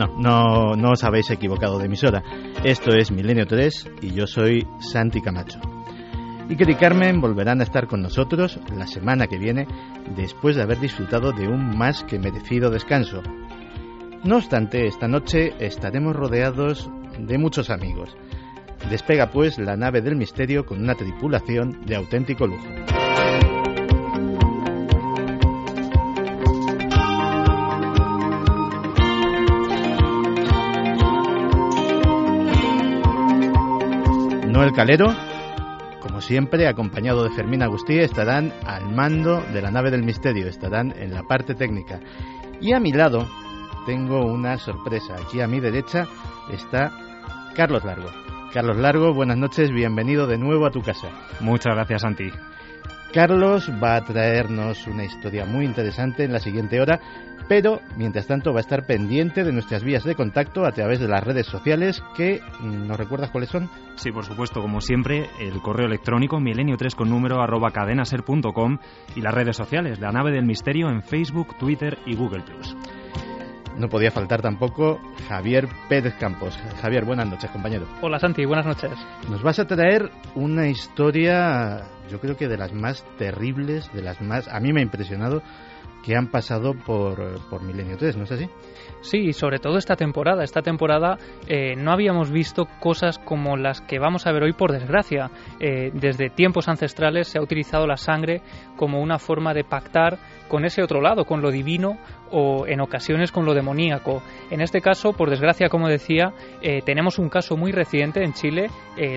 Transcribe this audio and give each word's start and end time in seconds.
No, 0.00 0.06
no, 0.16 0.76
no 0.76 0.92
os 0.92 1.04
habéis 1.04 1.30
equivocado 1.30 1.78
de 1.78 1.84
emisora. 1.84 2.22
Esto 2.64 2.92
es 2.92 3.10
Milenio 3.10 3.46
3 3.46 3.90
y 4.00 4.12
yo 4.14 4.26
soy 4.26 4.66
Santi 4.78 5.20
Camacho. 5.20 5.60
Iker 6.48 6.70
y 6.70 6.74
Carmen 6.76 7.20
volverán 7.20 7.60
a 7.60 7.64
estar 7.64 7.86
con 7.86 8.00
nosotros 8.00 8.58
la 8.74 8.86
semana 8.86 9.26
que 9.26 9.36
viene 9.36 9.66
después 10.16 10.56
de 10.56 10.62
haber 10.62 10.80
disfrutado 10.80 11.32
de 11.32 11.48
un 11.48 11.76
más 11.76 12.02
que 12.04 12.18
merecido 12.18 12.70
descanso. 12.70 13.20
No 14.24 14.38
obstante, 14.38 14.86
esta 14.86 15.06
noche 15.06 15.52
estaremos 15.58 16.16
rodeados 16.16 16.90
de 17.18 17.36
muchos 17.36 17.68
amigos. 17.68 18.16
Despega 18.88 19.30
pues 19.30 19.58
la 19.58 19.76
nave 19.76 20.00
del 20.00 20.16
misterio 20.16 20.64
con 20.64 20.80
una 20.80 20.94
tripulación 20.94 21.84
de 21.84 21.96
auténtico 21.96 22.46
lujo. 22.46 22.68
Calero, 34.72 35.14
como 36.00 36.20
siempre, 36.20 36.68
acompañado 36.68 37.24
de 37.24 37.30
Fermín 37.30 37.62
Agustí, 37.62 37.98
estarán 37.98 38.52
al 38.66 38.88
mando 38.94 39.42
de 39.52 39.62
la 39.62 39.70
nave 39.70 39.90
del 39.90 40.02
misterio, 40.02 40.46
estarán 40.46 40.94
en 40.96 41.12
la 41.12 41.22
parte 41.22 41.54
técnica. 41.54 42.00
Y 42.60 42.72
a 42.72 42.80
mi 42.80 42.92
lado 42.92 43.28
tengo 43.86 44.20
una 44.24 44.58
sorpresa. 44.58 45.14
Aquí 45.14 45.40
a 45.40 45.46
mi 45.46 45.60
derecha 45.60 46.06
está 46.50 46.92
Carlos 47.54 47.84
Largo. 47.84 48.08
Carlos 48.52 48.76
Largo, 48.76 49.12
buenas 49.12 49.36
noches, 49.36 49.70
bienvenido 49.70 50.26
de 50.26 50.38
nuevo 50.38 50.66
a 50.66 50.70
tu 50.70 50.82
casa. 50.82 51.08
Muchas 51.40 51.74
gracias, 51.74 52.02
Santi. 52.02 52.30
Carlos 53.12 53.70
va 53.82 53.96
a 53.96 54.04
traernos 54.04 54.86
una 54.86 55.04
historia 55.04 55.44
muy 55.44 55.64
interesante 55.64 56.24
en 56.24 56.32
la 56.32 56.38
siguiente 56.38 56.80
hora, 56.80 57.00
pero 57.50 57.80
mientras 57.96 58.28
tanto 58.28 58.52
va 58.52 58.58
a 58.58 58.60
estar 58.60 58.86
pendiente 58.86 59.42
de 59.42 59.50
nuestras 59.50 59.82
vías 59.82 60.04
de 60.04 60.14
contacto 60.14 60.64
a 60.64 60.70
través 60.70 61.00
de 61.00 61.08
las 61.08 61.24
redes 61.24 61.48
sociales 61.48 62.00
que 62.14 62.40
nos 62.62 62.96
recuerdas 62.96 63.32
cuáles 63.32 63.50
son. 63.50 63.68
Sí, 63.96 64.12
por 64.12 64.24
supuesto, 64.24 64.62
como 64.62 64.80
siempre, 64.80 65.28
el 65.40 65.60
correo 65.60 65.88
electrónico 65.88 66.38
milenio3 66.38 66.94
con 66.94 67.10
número 67.10 67.42
arroba 67.42 67.72
cadenaser.com 67.72 68.78
y 69.16 69.20
las 69.20 69.34
redes 69.34 69.56
sociales, 69.56 69.98
la 69.98 70.12
nave 70.12 70.30
del 70.30 70.46
misterio 70.46 70.90
en 70.90 71.02
Facebook, 71.02 71.58
Twitter 71.58 71.98
y 72.06 72.14
Google 72.14 72.44
Plus. 72.44 72.76
No 73.76 73.88
podía 73.88 74.12
faltar 74.12 74.42
tampoco 74.42 75.00
Javier 75.28 75.66
Pérez 75.88 76.14
Campos. 76.20 76.56
Javier, 76.80 77.04
buenas 77.04 77.28
noches, 77.28 77.50
compañero. 77.50 77.88
Hola 78.00 78.20
Santi, 78.20 78.44
buenas 78.44 78.66
noches. 78.66 78.92
Nos 79.28 79.42
vas 79.42 79.58
a 79.58 79.66
traer 79.66 80.08
una 80.36 80.68
historia, 80.68 81.82
yo 82.08 82.20
creo 82.20 82.36
que 82.36 82.46
de 82.46 82.58
las 82.58 82.72
más 82.72 83.04
terribles, 83.18 83.92
de 83.92 84.02
las 84.02 84.20
más... 84.20 84.46
A 84.46 84.60
mí 84.60 84.72
me 84.72 84.82
ha 84.82 84.84
impresionado 84.84 85.42
que 86.04 86.16
han 86.16 86.28
pasado 86.28 86.74
por, 86.74 87.18
por 87.48 87.62
Milenio 87.62 87.96
3, 87.96 88.16
¿no 88.16 88.24
es 88.24 88.32
así? 88.32 88.48
Sí, 89.02 89.32
sobre 89.32 89.58
todo 89.58 89.78
esta 89.78 89.96
temporada. 89.96 90.44
Esta 90.44 90.60
temporada 90.60 91.16
eh, 91.46 91.74
no 91.76 91.92
habíamos 91.92 92.30
visto 92.30 92.66
cosas 92.80 93.18
como 93.18 93.56
las 93.56 93.80
que 93.80 93.98
vamos 93.98 94.26
a 94.26 94.32
ver 94.32 94.42
hoy, 94.42 94.52
por 94.52 94.72
desgracia. 94.72 95.30
Eh, 95.58 95.90
desde 95.94 96.28
tiempos 96.28 96.68
ancestrales 96.68 97.28
se 97.28 97.38
ha 97.38 97.42
utilizado 97.42 97.86
la 97.86 97.96
sangre 97.96 98.42
como 98.76 99.00
una 99.00 99.18
forma 99.18 99.54
de 99.54 99.64
pactar 99.64 100.18
con 100.48 100.64
ese 100.64 100.82
otro 100.82 101.00
lado, 101.00 101.24
con 101.24 101.40
lo 101.40 101.50
divino 101.50 101.96
o 102.32 102.66
en 102.66 102.80
ocasiones 102.80 103.32
con 103.32 103.46
lo 103.46 103.54
demoníaco. 103.54 104.22
En 104.50 104.60
este 104.60 104.80
caso, 104.80 105.12
por 105.12 105.30
desgracia, 105.30 105.68
como 105.68 105.88
decía, 105.88 106.32
eh, 106.60 106.82
tenemos 106.84 107.18
un 107.18 107.28
caso 107.28 107.56
muy 107.56 107.72
reciente 107.72 108.22
en 108.22 108.32
Chile. 108.32 108.68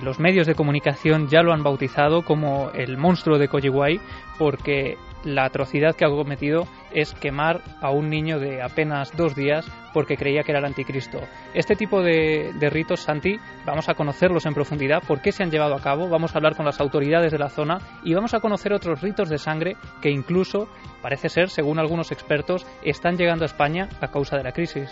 Los 0.02 0.18
medios 0.18 0.48
de 0.48 0.56
comunicación 0.56 1.28
ya 1.28 1.42
lo 1.42 1.52
han 1.52 1.62
bautizado 1.62 2.22
como 2.22 2.70
el 2.72 2.98
monstruo 2.98 3.38
de 3.38 3.50
Coyihuay 3.50 4.00
porque 4.38 4.98
la 5.24 5.46
atrocidad 5.46 5.96
que 5.96 6.06
ha 6.06 6.10
cometido 6.10 6.68
es 6.92 7.14
quemar 7.14 7.62
a 7.82 7.92
un 7.92 8.10
niño 8.10 8.40
de 8.40 8.62
apenas 8.62 9.16
dos 9.16 9.36
días 9.36 9.66
porque 9.94 10.18
creía 10.18 10.44
que 10.44 10.52
era 10.52 10.60
el 10.60 10.66
anticristo. 10.66 11.20
Este 11.54 11.76
tipo 11.76 12.02
de, 12.02 12.52
ritos, 12.72 13.02
Santi, 13.02 13.38
vamos 13.66 13.90
a 13.90 13.94
conocerlos 13.94 14.46
en 14.46 14.54
profundidad, 14.54 15.04
por 15.08 15.22
qué 15.22 15.32
se 15.32 15.44
han 15.44 15.52
llevado 15.52 15.76
a 15.76 15.82
cabo, 15.82 16.10
vamos 16.10 16.34
a 16.34 16.40
hablar 16.40 16.56
con 16.56 16.66
las 16.66 16.80
autoridades 16.80 17.32
de 17.32 17.40
la 17.40 17.50
zona 17.50 17.78
y 18.04 18.14
vamos 18.14 18.34
a 18.34 18.40
conocer 18.40 18.74
otros 18.74 19.02
ritos 19.02 19.30
de 19.30 19.38
sangre 19.38 19.78
que 20.02 20.10
incluso, 20.10 20.68
parece 21.02 21.30
ser, 21.30 21.50
según 21.50 21.80
algunos 21.80 22.12
expertos, 22.12 22.66
están 22.84 23.18
llegando 23.18 23.46
a 23.46 23.48
España 23.48 23.88
a 24.02 24.08
causa 24.08 24.38
de 24.38 24.44
la 24.44 24.52
crisis. 24.52 24.90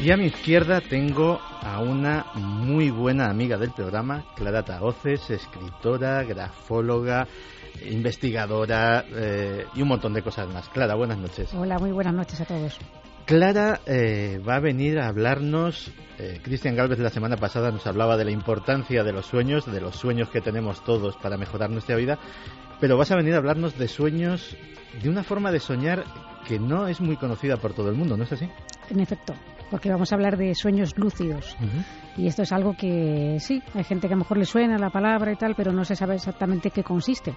Y 0.00 0.12
a 0.12 0.16
mi 0.16 0.26
izquierda 0.26 0.80
tengo 0.80 1.40
a 1.78 1.80
una 1.80 2.26
muy 2.34 2.90
buena 2.90 3.30
amiga 3.30 3.56
del 3.56 3.70
programa, 3.70 4.24
Clara 4.34 4.64
Taoces, 4.64 5.30
escritora, 5.30 6.24
grafóloga, 6.24 7.28
investigadora 7.88 9.04
eh, 9.14 9.64
y 9.76 9.82
un 9.82 9.88
montón 9.88 10.12
de 10.12 10.22
cosas 10.22 10.52
más. 10.52 10.68
Clara, 10.70 10.96
buenas 10.96 11.18
noches. 11.18 11.54
Hola, 11.54 11.78
muy 11.78 11.92
buenas 11.92 12.14
noches 12.14 12.40
a 12.40 12.46
todos. 12.46 12.76
Clara 13.26 13.80
eh, 13.86 14.40
va 14.46 14.56
a 14.56 14.60
venir 14.60 14.98
a 14.98 15.06
hablarnos, 15.06 15.92
eh, 16.18 16.40
Cristian 16.42 16.74
Galvez 16.74 16.98
la 16.98 17.10
semana 17.10 17.36
pasada 17.36 17.70
nos 17.70 17.86
hablaba 17.86 18.16
de 18.16 18.24
la 18.24 18.32
importancia 18.32 19.04
de 19.04 19.12
los 19.12 19.26
sueños, 19.26 19.64
de 19.70 19.80
los 19.80 19.94
sueños 19.94 20.30
que 20.30 20.40
tenemos 20.40 20.82
todos 20.82 21.16
para 21.18 21.36
mejorar 21.36 21.70
nuestra 21.70 21.94
vida, 21.94 22.18
pero 22.80 22.96
vas 22.96 23.12
a 23.12 23.16
venir 23.16 23.34
a 23.34 23.36
hablarnos 23.36 23.78
de 23.78 23.86
sueños, 23.86 24.56
de 25.00 25.08
una 25.08 25.22
forma 25.22 25.52
de 25.52 25.60
soñar 25.60 26.02
que 26.48 26.58
no 26.58 26.88
es 26.88 27.00
muy 27.00 27.16
conocida 27.16 27.56
por 27.56 27.72
todo 27.72 27.88
el 27.88 27.94
mundo, 27.94 28.16
¿no 28.16 28.24
es 28.24 28.32
así? 28.32 28.48
En 28.90 28.98
efecto, 28.98 29.34
porque 29.70 29.90
vamos 29.90 30.12
a 30.12 30.14
hablar 30.14 30.36
de 30.36 30.54
sueños 30.54 30.94
lúcidos. 30.96 31.56
Uh 31.60 31.64
-huh. 31.64 31.84
Y 32.16 32.26
esto 32.26 32.42
es 32.42 32.52
algo 32.52 32.74
que 32.76 33.36
sí, 33.40 33.62
hay 33.74 33.84
gente 33.84 34.08
que 34.08 34.14
a 34.14 34.16
lo 34.16 34.24
mejor 34.24 34.38
le 34.38 34.44
suena 34.44 34.78
la 34.78 34.90
palabra 34.90 35.32
y 35.32 35.36
tal, 35.36 35.54
pero 35.54 35.72
no 35.72 35.84
se 35.84 35.94
sabe 35.94 36.16
exactamente 36.16 36.70
qué 36.70 36.82
consiste. 36.82 37.34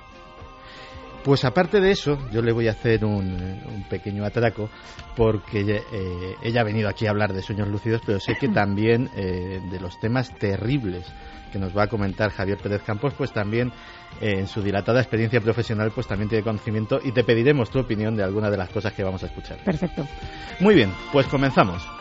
Pues 1.23 1.45
aparte 1.45 1.79
de 1.79 1.91
eso, 1.91 2.17
yo 2.31 2.41
le 2.41 2.51
voy 2.51 2.67
a 2.67 2.71
hacer 2.71 3.05
un, 3.05 3.27
un 3.27 3.83
pequeño 3.87 4.25
atraco 4.25 4.69
porque 5.15 5.61
eh, 5.61 6.35
ella 6.41 6.61
ha 6.61 6.63
venido 6.63 6.89
aquí 6.89 7.05
a 7.05 7.11
hablar 7.11 7.31
de 7.31 7.43
sueños 7.43 7.67
lúcidos, 7.67 8.01
pero 8.03 8.19
sé 8.19 8.35
que 8.39 8.49
también 8.49 9.09
eh, 9.15 9.61
de 9.69 9.79
los 9.79 9.99
temas 9.99 10.33
terribles 10.39 11.05
que 11.51 11.59
nos 11.59 11.77
va 11.77 11.83
a 11.83 11.87
comentar 11.87 12.31
Javier 12.31 12.57
Pérez 12.57 12.81
Campos, 12.81 13.13
pues 13.15 13.31
también 13.31 13.71
eh, 14.19 14.39
en 14.39 14.47
su 14.47 14.63
dilatada 14.63 15.01
experiencia 15.01 15.41
profesional, 15.41 15.91
pues 15.93 16.07
también 16.07 16.29
tiene 16.29 16.43
conocimiento 16.43 16.99
y 17.03 17.11
te 17.11 17.23
pediremos 17.23 17.69
tu 17.69 17.79
opinión 17.79 18.15
de 18.15 18.23
alguna 18.23 18.49
de 18.49 18.57
las 18.57 18.69
cosas 18.69 18.93
que 18.93 19.03
vamos 19.03 19.21
a 19.21 19.27
escuchar. 19.27 19.59
Perfecto. 19.63 20.07
Muy 20.59 20.73
bien, 20.73 20.91
pues 21.11 21.27
comenzamos. 21.27 22.00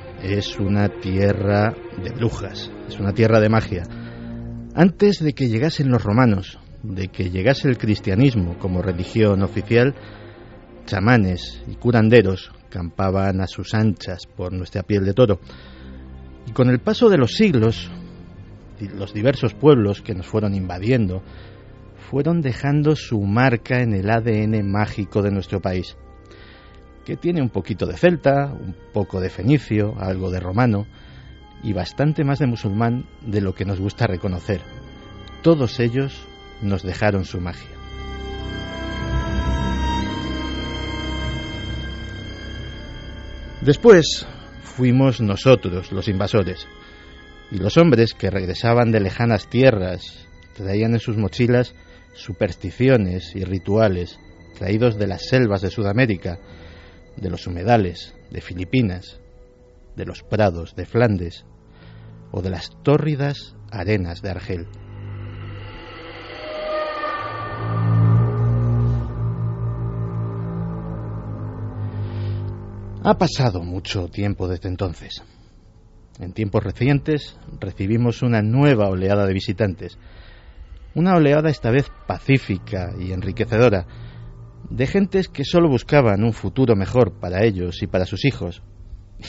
es 0.23 0.59
una 0.59 0.87
tierra 0.87 1.75
de 2.01 2.11
brujas, 2.11 2.71
es 2.87 2.99
una 2.99 3.13
tierra 3.13 3.39
de 3.39 3.49
magia. 3.49 3.83
Antes 4.75 5.19
de 5.19 5.33
que 5.33 5.49
llegasen 5.49 5.89
los 5.89 6.03
romanos, 6.03 6.59
de 6.83 7.07
que 7.07 7.29
llegase 7.29 7.67
el 7.67 7.77
cristianismo 7.77 8.57
como 8.59 8.81
religión 8.81 9.41
oficial, 9.41 9.95
chamanes 10.85 11.63
y 11.67 11.75
curanderos 11.75 12.51
campaban 12.69 13.41
a 13.41 13.47
sus 13.47 13.73
anchas 13.73 14.27
por 14.27 14.53
nuestra 14.53 14.83
piel 14.83 15.05
de 15.05 15.13
toro. 15.13 15.39
Y 16.47 16.51
con 16.51 16.69
el 16.69 16.79
paso 16.79 17.09
de 17.09 17.17
los 17.17 17.33
siglos, 17.33 17.91
los 18.95 19.13
diversos 19.13 19.53
pueblos 19.53 20.01
que 20.01 20.15
nos 20.15 20.27
fueron 20.27 20.53
invadiendo, 20.53 21.23
fueron 22.09 22.41
dejando 22.41 22.95
su 22.95 23.21
marca 23.21 23.81
en 23.81 23.93
el 23.93 24.09
ADN 24.09 24.69
mágico 24.69 25.21
de 25.21 25.31
nuestro 25.31 25.61
país 25.61 25.97
que 27.05 27.17
tiene 27.17 27.41
un 27.41 27.49
poquito 27.49 27.85
de 27.85 27.97
celta, 27.97 28.53
un 28.53 28.75
poco 28.93 29.19
de 29.19 29.29
fenicio, 29.29 29.95
algo 29.99 30.31
de 30.31 30.39
romano 30.39 30.85
y 31.63 31.73
bastante 31.73 32.23
más 32.23 32.39
de 32.39 32.47
musulmán 32.47 33.05
de 33.25 33.41
lo 33.41 33.53
que 33.53 33.65
nos 33.65 33.79
gusta 33.79 34.07
reconocer. 34.07 34.61
Todos 35.41 35.79
ellos 35.79 36.25
nos 36.61 36.83
dejaron 36.83 37.25
su 37.25 37.39
magia. 37.39 37.69
Después 43.61 44.25
fuimos 44.63 45.21
nosotros, 45.21 45.91
los 45.91 46.07
invasores, 46.07 46.67
y 47.51 47.57
los 47.57 47.77
hombres 47.77 48.13
que 48.13 48.31
regresaban 48.31 48.91
de 48.91 49.01
lejanas 49.01 49.47
tierras 49.47 50.27
traían 50.55 50.93
en 50.93 50.99
sus 50.99 51.17
mochilas 51.17 51.75
supersticiones 52.13 53.35
y 53.35 53.43
rituales 53.43 54.19
traídos 54.57 54.97
de 54.97 55.07
las 55.07 55.27
selvas 55.27 55.61
de 55.61 55.69
Sudamérica, 55.69 56.39
de 57.17 57.29
los 57.29 57.47
humedales 57.47 58.15
de 58.31 58.41
Filipinas, 58.41 59.19
de 59.95 60.05
los 60.05 60.23
prados 60.23 60.75
de 60.75 60.85
Flandes 60.85 61.45
o 62.31 62.41
de 62.41 62.49
las 62.49 62.71
tórridas 62.83 63.55
arenas 63.71 64.21
de 64.21 64.29
Argel. 64.29 64.67
Ha 73.03 73.17
pasado 73.17 73.63
mucho 73.63 74.09
tiempo 74.09 74.47
desde 74.47 74.69
entonces. 74.69 75.23
En 76.19 76.33
tiempos 76.33 76.63
recientes 76.63 77.35
recibimos 77.59 78.21
una 78.21 78.43
nueva 78.43 78.89
oleada 78.89 79.25
de 79.25 79.33
visitantes, 79.33 79.97
una 80.93 81.15
oleada 81.15 81.49
esta 81.49 81.71
vez 81.71 81.91
pacífica 82.05 82.91
y 82.99 83.11
enriquecedora, 83.11 83.87
de 84.69 84.87
gentes 84.87 85.27
que 85.27 85.43
solo 85.43 85.69
buscaban 85.69 86.23
un 86.23 86.33
futuro 86.33 86.75
mejor 86.75 87.19
para 87.19 87.43
ellos 87.43 87.81
y 87.81 87.87
para 87.87 88.05
sus 88.05 88.25
hijos. 88.25 88.63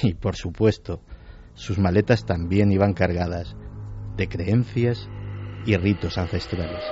Y 0.03 0.15
por 0.15 0.37
supuesto, 0.37 1.03
sus 1.55 1.79
maletas 1.79 2.25
también 2.25 2.73
iban 2.73 2.95
cargadas 2.95 3.57
de 4.17 4.29
creencias 4.29 5.09
y 5.67 5.77
ritos 5.77 6.19
ancestrales. 6.19 6.83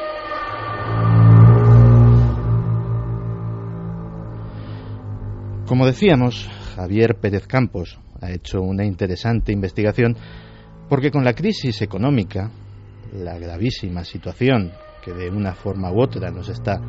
Como 5.67 5.87
decíamos, 5.87 6.49
Javier 6.75 7.17
Pérez 7.21 7.47
Campos 7.47 7.99
ha 8.21 8.31
hecho 8.33 8.61
una 8.61 8.85
interesante 8.85 9.53
investigación 9.53 10.17
porque 10.89 11.11
con 11.11 11.25
la 11.25 11.35
crisis 11.35 11.81
económica, 11.83 12.51
la 13.13 13.39
gravísima 13.39 14.05
situación 14.05 14.73
que 15.03 15.13
de 15.13 15.31
una 15.31 15.55
forma 15.55 15.93
u 15.93 16.03
otra 16.03 16.31
nos 16.31 16.49
está 16.49 16.81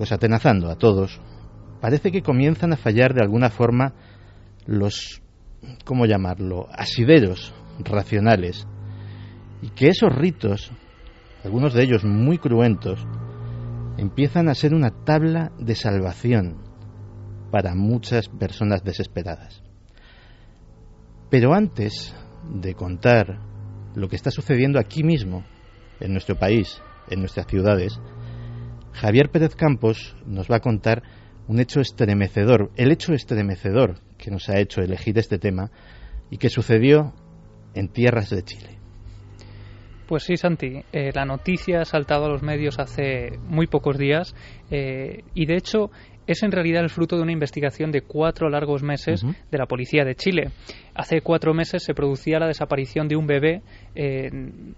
pues 0.00 0.12
atenazando 0.12 0.70
a 0.70 0.76
todos, 0.76 1.20
parece 1.82 2.10
que 2.10 2.22
comienzan 2.22 2.72
a 2.72 2.78
fallar 2.78 3.12
de 3.12 3.20
alguna 3.20 3.50
forma 3.50 3.92
los, 4.64 5.20
¿cómo 5.84 6.06
llamarlo?, 6.06 6.68
asideros 6.72 7.52
racionales, 7.80 8.66
y 9.60 9.68
que 9.68 9.88
esos 9.88 10.10
ritos, 10.16 10.72
algunos 11.44 11.74
de 11.74 11.82
ellos 11.82 12.02
muy 12.02 12.38
cruentos, 12.38 13.06
empiezan 13.98 14.48
a 14.48 14.54
ser 14.54 14.72
una 14.72 14.88
tabla 15.04 15.52
de 15.58 15.74
salvación 15.74 16.56
para 17.50 17.74
muchas 17.74 18.30
personas 18.30 18.82
desesperadas. 18.82 19.62
Pero 21.28 21.52
antes 21.52 22.16
de 22.50 22.72
contar 22.72 23.38
lo 23.94 24.08
que 24.08 24.16
está 24.16 24.30
sucediendo 24.30 24.78
aquí 24.78 25.02
mismo, 25.02 25.44
en 26.00 26.12
nuestro 26.12 26.38
país, 26.38 26.80
en 27.10 27.20
nuestras 27.20 27.46
ciudades, 27.48 28.00
Javier 28.92 29.30
Pérez 29.30 29.54
Campos 29.54 30.16
nos 30.26 30.50
va 30.50 30.56
a 30.56 30.60
contar 30.60 31.02
un 31.48 31.58
hecho 31.60 31.80
estremecedor, 31.80 32.70
el 32.76 32.92
hecho 32.92 33.12
estremecedor 33.12 34.00
que 34.18 34.30
nos 34.30 34.48
ha 34.48 34.58
hecho 34.58 34.82
elegir 34.82 35.18
este 35.18 35.38
tema 35.38 35.70
y 36.30 36.38
que 36.38 36.48
sucedió 36.48 37.12
en 37.74 37.88
tierras 37.88 38.30
de 38.30 38.42
Chile. 38.42 38.78
Pues 40.06 40.24
sí, 40.24 40.36
Santi, 40.36 40.82
eh, 40.92 41.10
la 41.14 41.24
noticia 41.24 41.82
ha 41.82 41.84
saltado 41.84 42.24
a 42.24 42.28
los 42.28 42.42
medios 42.42 42.80
hace 42.80 43.38
muy 43.46 43.68
pocos 43.68 43.96
días 43.96 44.34
eh, 44.68 45.22
y 45.34 45.46
de 45.46 45.56
hecho 45.56 45.90
es 46.32 46.42
en 46.42 46.52
realidad 46.52 46.82
el 46.82 46.90
fruto 46.90 47.16
de 47.16 47.22
una 47.22 47.32
investigación 47.32 47.90
de 47.90 48.02
cuatro 48.02 48.48
largos 48.48 48.82
meses 48.82 49.24
de 49.50 49.58
la 49.58 49.66
policía 49.66 50.04
de 50.04 50.14
Chile. 50.14 50.50
Hace 50.94 51.22
cuatro 51.22 51.54
meses 51.54 51.82
se 51.82 51.94
producía 51.94 52.38
la 52.38 52.46
desaparición 52.46 53.08
de 53.08 53.16
un 53.16 53.26
bebé 53.26 53.62
eh, 53.94 54.30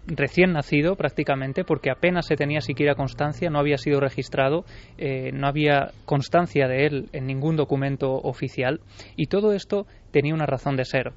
recién 0.06 0.52
nacido 0.52 0.96
prácticamente 0.96 1.64
porque 1.64 1.90
apenas 1.90 2.26
se 2.26 2.36
tenía 2.36 2.60
siquiera 2.60 2.94
constancia, 2.94 3.50
no 3.50 3.58
había 3.58 3.76
sido 3.76 4.00
registrado, 4.00 4.64
eh, 4.98 5.30
no 5.32 5.46
había 5.46 5.90
constancia 6.04 6.68
de 6.68 6.86
él 6.86 7.08
en 7.12 7.26
ningún 7.26 7.56
documento 7.56 8.12
oficial 8.12 8.80
y 9.16 9.26
todo 9.26 9.52
esto 9.52 9.86
tenía 10.10 10.34
una 10.34 10.46
razón 10.46 10.76
de 10.76 10.84
ser. 10.84 11.12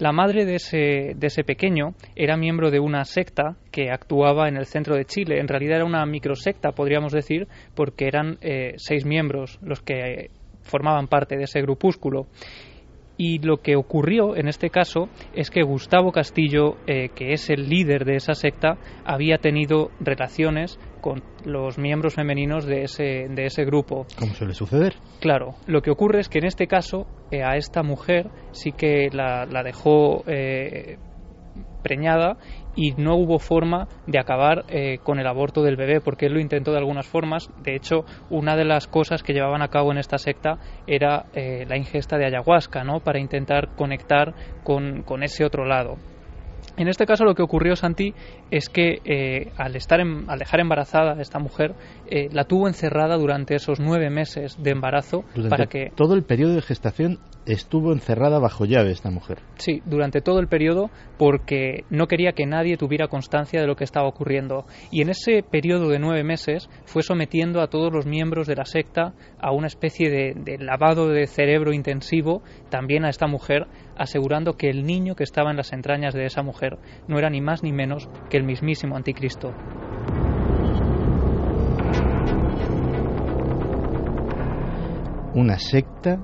La 0.00 0.12
madre 0.12 0.46
de 0.46 0.54
ese, 0.54 1.12
de 1.14 1.26
ese 1.26 1.44
pequeño 1.44 1.92
era 2.16 2.38
miembro 2.38 2.70
de 2.70 2.80
una 2.80 3.04
secta 3.04 3.56
que 3.70 3.90
actuaba 3.90 4.48
en 4.48 4.56
el 4.56 4.64
centro 4.64 4.96
de 4.96 5.04
Chile. 5.04 5.40
En 5.40 5.46
realidad 5.46 5.76
era 5.76 5.84
una 5.84 6.06
microsecta, 6.06 6.72
podríamos 6.72 7.12
decir, 7.12 7.48
porque 7.74 8.06
eran 8.06 8.38
eh, 8.40 8.72
seis 8.78 9.04
miembros 9.04 9.58
los 9.60 9.82
que 9.82 10.30
formaban 10.62 11.06
parte 11.06 11.36
de 11.36 11.44
ese 11.44 11.60
grupúsculo. 11.60 12.28
Y 13.22 13.38
lo 13.40 13.58
que 13.58 13.76
ocurrió 13.76 14.34
en 14.34 14.48
este 14.48 14.70
caso 14.70 15.10
es 15.34 15.50
que 15.50 15.62
Gustavo 15.62 16.10
Castillo, 16.10 16.78
eh, 16.86 17.10
que 17.14 17.34
es 17.34 17.50
el 17.50 17.68
líder 17.68 18.06
de 18.06 18.16
esa 18.16 18.32
secta, 18.32 18.78
había 19.04 19.36
tenido 19.36 19.90
relaciones 20.00 20.78
con 21.02 21.22
los 21.44 21.76
miembros 21.76 22.14
femeninos 22.14 22.64
de 22.64 22.84
ese, 22.84 23.28
de 23.28 23.44
ese 23.44 23.66
grupo. 23.66 24.06
¿Cómo 24.18 24.32
suele 24.32 24.54
suceder? 24.54 24.94
Claro, 25.20 25.56
lo 25.66 25.82
que 25.82 25.90
ocurre 25.90 26.20
es 26.20 26.30
que 26.30 26.38
en 26.38 26.46
este 26.46 26.66
caso 26.66 27.06
eh, 27.30 27.42
a 27.42 27.56
esta 27.56 27.82
mujer 27.82 28.30
sí 28.52 28.72
que 28.72 29.10
la, 29.12 29.44
dejó 29.64 30.24
eh, 30.26 30.96
preñada 31.82 32.38
y 32.80 32.92
no 32.92 33.14
hubo 33.16 33.38
forma 33.38 33.88
de 34.06 34.18
acabar 34.18 34.64
eh, 34.68 34.98
con 35.02 35.18
el 35.18 35.26
aborto 35.26 35.62
del 35.62 35.76
bebé 35.76 36.00
porque 36.00 36.26
él 36.26 36.32
lo 36.32 36.40
intentó 36.40 36.72
de 36.72 36.78
algunas 36.78 37.06
formas. 37.06 37.50
De 37.62 37.76
hecho, 37.76 38.06
una 38.30 38.56
de 38.56 38.64
las 38.64 38.86
cosas 38.86 39.22
que 39.22 39.34
llevaban 39.34 39.60
a 39.60 39.68
cabo 39.68 39.92
en 39.92 39.98
esta 39.98 40.16
secta 40.16 40.58
era 40.86 41.26
la 41.34 41.76
ingesta 41.76 42.16
de 42.16 42.24
ayahuasca, 42.24 42.82
¿no? 42.82 43.00
Para 43.00 43.20
intentar 43.20 43.74
conectar 43.76 44.34
con, 44.64 45.02
con 45.02 45.22
ese 45.22 45.44
otro 45.44 45.66
lado. 45.66 45.96
En 46.76 46.88
este 46.88 47.06
caso 47.06 47.24
lo 47.24 47.34
que 47.34 47.42
ocurrió, 47.42 47.76
Santi, 47.76 48.14
es 48.50 48.68
que 48.68 48.98
eh, 49.04 49.52
al, 49.56 49.76
estar 49.76 50.00
al 50.00 50.38
dejar 50.38 50.60
embarazada 50.60 51.12
a 51.12 51.20
esta 51.20 51.38
mujer, 51.38 51.74
eh, 52.06 52.28
la 52.32 52.44
tuvo 52.44 52.68
encerrada 52.68 53.16
durante 53.16 53.54
esos 53.54 53.80
nueve 53.80 54.10
meses 54.10 54.56
de 54.62 54.70
embarazo 54.70 55.24
para 55.48 55.66
que... 55.66 55.90
Todo 55.94 56.14
el 56.14 56.22
periodo 56.22 56.54
de 56.54 56.62
gestación 56.62 57.18
estuvo 57.46 57.92
encerrada 57.92 58.38
bajo 58.38 58.64
llave 58.64 58.92
esta 58.92 59.10
mujer. 59.10 59.38
Sí, 59.56 59.82
durante 59.84 60.20
todo 60.20 60.40
el 60.40 60.48
periodo 60.48 60.90
porque 61.18 61.84
no 61.90 62.06
quería 62.06 62.32
que 62.32 62.46
nadie 62.46 62.76
tuviera 62.76 63.08
constancia 63.08 63.60
de 63.60 63.66
lo 63.66 63.76
que 63.76 63.84
estaba 63.84 64.08
ocurriendo. 64.08 64.64
Y 64.90 65.02
en 65.02 65.10
ese 65.10 65.42
periodo 65.42 65.88
de 65.88 65.98
nueve 65.98 66.24
meses 66.24 66.68
fue 66.84 67.02
sometiendo 67.02 67.60
a 67.60 67.68
todos 67.68 67.92
los 67.92 68.06
miembros 68.06 68.46
de 68.46 68.56
la 68.56 68.64
secta 68.64 69.14
a 69.40 69.52
una 69.52 69.66
especie 69.66 70.10
de 70.10 70.58
lavado 70.58 71.08
de 71.08 71.26
cerebro 71.26 71.72
intensivo, 71.72 72.42
también 72.68 73.04
a 73.04 73.10
esta 73.10 73.26
mujer, 73.26 73.66
asegurando 74.00 74.54
que 74.56 74.70
el 74.70 74.84
niño 74.86 75.14
que 75.14 75.24
estaba 75.24 75.50
en 75.50 75.58
las 75.58 75.74
entrañas 75.74 76.14
de 76.14 76.24
esa 76.24 76.42
mujer 76.42 76.78
no 77.06 77.18
era 77.18 77.28
ni 77.28 77.42
más 77.42 77.62
ni 77.62 77.70
menos 77.70 78.08
que 78.30 78.38
el 78.38 78.44
mismísimo 78.44 78.96
anticristo. 78.96 79.52
Una 85.34 85.58
secta 85.58 86.18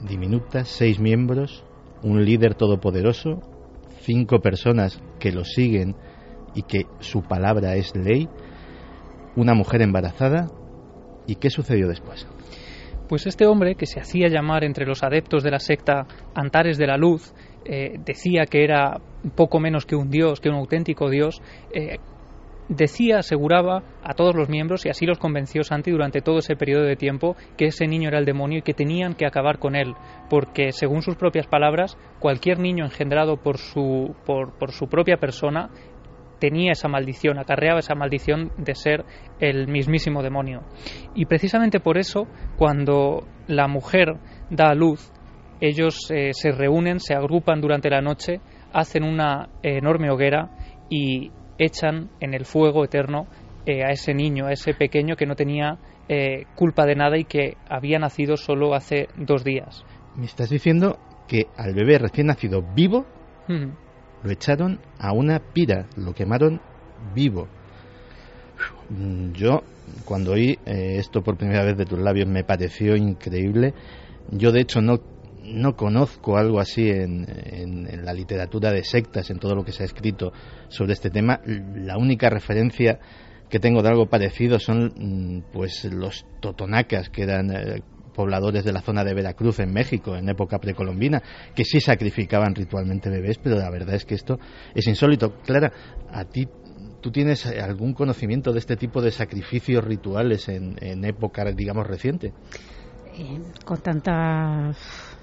diminuta, 0.00 0.64
seis 0.64 0.98
miembros, 0.98 1.62
un 2.02 2.24
líder 2.24 2.54
todopoderoso, 2.54 3.42
cinco 4.00 4.40
personas 4.40 5.02
que 5.18 5.30
lo 5.30 5.44
siguen 5.44 5.96
y 6.54 6.62
que 6.62 6.86
su 7.00 7.22
palabra 7.22 7.76
es 7.76 7.94
ley, 7.94 8.30
una 9.36 9.52
mujer 9.52 9.82
embarazada. 9.82 10.46
¿Y 11.26 11.36
qué 11.36 11.50
sucedió 11.50 11.86
después? 11.86 12.26
Pues 13.10 13.26
este 13.26 13.44
hombre, 13.44 13.74
que 13.74 13.86
se 13.86 13.98
hacía 13.98 14.28
llamar 14.28 14.62
entre 14.62 14.86
los 14.86 15.02
adeptos 15.02 15.42
de 15.42 15.50
la 15.50 15.58
secta 15.58 16.06
Antares 16.32 16.78
de 16.78 16.86
la 16.86 16.96
Luz, 16.96 17.34
eh, 17.64 17.98
decía 18.06 18.46
que 18.48 18.62
era 18.62 19.00
poco 19.34 19.58
menos 19.58 19.84
que 19.84 19.96
un 19.96 20.10
dios, 20.10 20.38
que 20.38 20.48
un 20.48 20.54
auténtico 20.54 21.10
dios, 21.10 21.42
eh, 21.74 21.96
decía, 22.68 23.18
aseguraba 23.18 23.82
a 24.04 24.14
todos 24.14 24.36
los 24.36 24.48
miembros, 24.48 24.86
y 24.86 24.90
así 24.90 25.06
los 25.06 25.18
convenció 25.18 25.64
Santi 25.64 25.90
durante 25.90 26.20
todo 26.20 26.38
ese 26.38 26.54
periodo 26.54 26.84
de 26.84 26.94
tiempo, 26.94 27.34
que 27.56 27.66
ese 27.66 27.88
niño 27.88 28.10
era 28.10 28.20
el 28.20 28.24
demonio 28.24 28.58
y 28.58 28.62
que 28.62 28.74
tenían 28.74 29.14
que 29.14 29.26
acabar 29.26 29.58
con 29.58 29.74
él, 29.74 29.94
porque 30.28 30.70
según 30.70 31.02
sus 31.02 31.16
propias 31.16 31.48
palabras, 31.48 31.98
cualquier 32.20 32.60
niño 32.60 32.84
engendrado 32.84 33.38
por 33.38 33.58
su, 33.58 34.14
por, 34.24 34.56
por 34.56 34.70
su 34.70 34.86
propia 34.86 35.16
persona 35.16 35.70
tenía 36.40 36.72
esa 36.72 36.88
maldición, 36.88 37.38
acarreaba 37.38 37.78
esa 37.78 37.94
maldición 37.94 38.50
de 38.58 38.74
ser 38.74 39.04
el 39.38 39.68
mismísimo 39.68 40.22
demonio. 40.22 40.62
Y 41.14 41.26
precisamente 41.26 41.78
por 41.78 41.98
eso, 41.98 42.26
cuando 42.56 43.28
la 43.46 43.68
mujer 43.68 44.16
da 44.50 44.70
a 44.70 44.74
luz, 44.74 45.12
ellos 45.60 46.10
eh, 46.10 46.30
se 46.32 46.50
reúnen, 46.50 46.98
se 46.98 47.14
agrupan 47.14 47.60
durante 47.60 47.90
la 47.90 48.00
noche, 48.00 48.40
hacen 48.72 49.04
una 49.04 49.50
enorme 49.62 50.10
hoguera 50.10 50.50
y 50.88 51.30
echan 51.58 52.10
en 52.20 52.34
el 52.34 52.46
fuego 52.46 52.84
eterno 52.84 53.26
eh, 53.66 53.84
a 53.84 53.90
ese 53.90 54.14
niño, 54.14 54.46
a 54.46 54.52
ese 54.52 54.72
pequeño 54.72 55.16
que 55.16 55.26
no 55.26 55.36
tenía 55.36 55.78
eh, 56.08 56.46
culpa 56.56 56.86
de 56.86 56.96
nada 56.96 57.18
y 57.18 57.24
que 57.24 57.56
había 57.68 57.98
nacido 57.98 58.36
solo 58.36 58.74
hace 58.74 59.08
dos 59.16 59.44
días. 59.44 59.84
Me 60.16 60.24
estás 60.24 60.48
diciendo 60.48 60.98
que 61.28 61.46
al 61.56 61.74
bebé 61.74 61.98
recién 61.98 62.28
nacido 62.28 62.62
vivo 62.74 63.06
lo 64.22 64.30
echaron 64.30 64.80
a 64.98 65.12
una 65.12 65.38
pira, 65.38 65.86
lo 65.96 66.12
quemaron 66.14 66.60
vivo. 67.14 67.48
Yo, 69.32 69.62
cuando 70.04 70.32
oí 70.32 70.58
esto 70.64 71.22
por 71.22 71.36
primera 71.36 71.64
vez 71.64 71.76
de 71.76 71.86
tus 71.86 71.98
labios, 71.98 72.28
me 72.28 72.44
pareció 72.44 72.96
increíble. 72.96 73.74
Yo, 74.30 74.52
de 74.52 74.60
hecho, 74.60 74.80
no 74.80 75.00
no 75.42 75.76
conozco 75.76 76.36
algo 76.36 76.60
así 76.60 76.88
en, 76.88 77.26
la 78.04 78.12
literatura 78.12 78.72
de 78.72 78.84
sectas, 78.84 79.30
en 79.30 79.38
todo 79.38 79.54
lo 79.54 79.64
que 79.64 79.72
se 79.72 79.82
ha 79.82 79.86
escrito 79.86 80.32
sobre 80.68 80.92
este 80.92 81.10
tema. 81.10 81.40
La 81.44 81.98
única 81.98 82.30
referencia 82.30 82.98
que 83.48 83.58
tengo 83.58 83.82
de 83.82 83.88
algo 83.88 84.06
parecido 84.06 84.58
son 84.58 84.92
mm, 84.96 85.52
pues 85.52 85.84
los 85.84 86.24
totonacas, 86.40 87.10
que 87.10 87.22
eran 87.22 87.50
eh, 87.50 87.82
pobladores 88.20 88.64
de 88.64 88.72
la 88.72 88.82
zona 88.82 89.02
de 89.02 89.14
Veracruz 89.14 89.60
en 89.60 89.72
México 89.72 90.14
en 90.14 90.28
época 90.28 90.58
precolombina, 90.58 91.22
que 91.54 91.64
sí 91.64 91.80
sacrificaban 91.80 92.54
ritualmente 92.54 93.08
bebés, 93.08 93.38
pero 93.38 93.56
la 93.56 93.70
verdad 93.70 93.94
es 93.94 94.04
que 94.04 94.14
esto 94.14 94.38
es 94.74 94.86
insólito. 94.86 95.36
Clara, 95.42 95.72
a 96.12 96.24
ti 96.24 96.46
¿Tú 97.00 97.10
tienes 97.10 97.46
algún 97.46 97.94
conocimiento 97.94 98.52
de 98.52 98.58
este 98.58 98.76
tipo 98.76 99.00
de 99.00 99.10
sacrificios 99.10 99.82
rituales 99.82 100.50
en, 100.50 100.76
en 100.82 101.02
época, 101.06 101.46
digamos, 101.50 101.86
reciente? 101.86 102.34
Eh, 103.16 103.40
con 103.64 103.78
tanta 103.80 104.70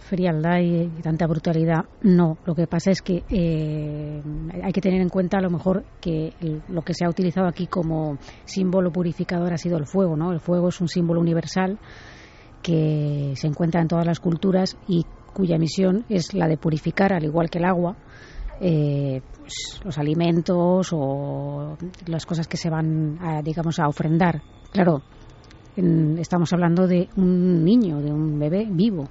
frialdad 0.08 0.60
y, 0.60 0.88
tanta 1.04 1.27
brutalidad, 1.27 1.86
no. 2.01 2.39
Lo 2.46 2.56
que 2.56 2.66
pasa 2.66 2.89
es 2.89 3.04
que 3.04 3.24
eh, 3.30 4.24
hay 4.63 4.72
que 4.72 4.82
tener 4.82 5.01
en 5.01 5.10
cuenta 5.10 5.38
a 5.38 5.42
lo 5.42 5.51
mejor 5.51 5.84
que 6.01 6.34
lo 6.70 6.82
que 6.82 6.96
se 6.96 7.06
ha 7.06 7.10
utilizado 7.10 7.48
aquí 7.48 7.68
como 7.68 8.18
símbolo 8.46 8.92
purificador 8.92 9.54
ha 9.54 9.58
sido 9.58 9.77
el 9.77 9.86
fuego, 9.86 10.16
¿no? 10.16 10.32
El 10.32 10.39
fuego 10.39 10.70
es 10.70 10.82
un 10.82 10.88
símbolo 10.88 11.22
universal 11.22 11.77
que 12.67 13.31
se 13.38 13.47
encuentra 13.47 13.81
en 13.81 13.88
todas 13.88 14.05
las 14.05 14.19
culturas 14.19 14.75
y 14.89 15.05
cuya 15.33 15.57
misión 15.57 16.03
es 16.09 16.33
la 16.33 16.50
de 16.50 16.57
purificar, 16.57 17.13
al 17.13 17.24
igual 17.24 17.50
que 17.50 17.59
el 17.59 17.65
agua, 17.65 17.95
eh, 18.59 19.21
pues, 19.39 19.79
los 19.86 19.97
alimentos 19.97 20.89
o 20.91 21.77
las 22.07 22.25
cosas 22.25 22.45
que 22.45 22.57
se 22.57 22.69
van, 22.69 23.19
a, 23.21 23.41
digamos, 23.41 23.79
a 23.79 23.88
ofrendar. 23.88 24.41
Claro, 24.74 25.01
estamos 25.77 26.51
hablando 26.51 26.88
de 26.88 27.07
un 27.15 27.63
niño, 27.63 28.01
de 28.01 28.12
un 28.12 28.38
bebé 28.38 28.67
vivo. 28.69 29.07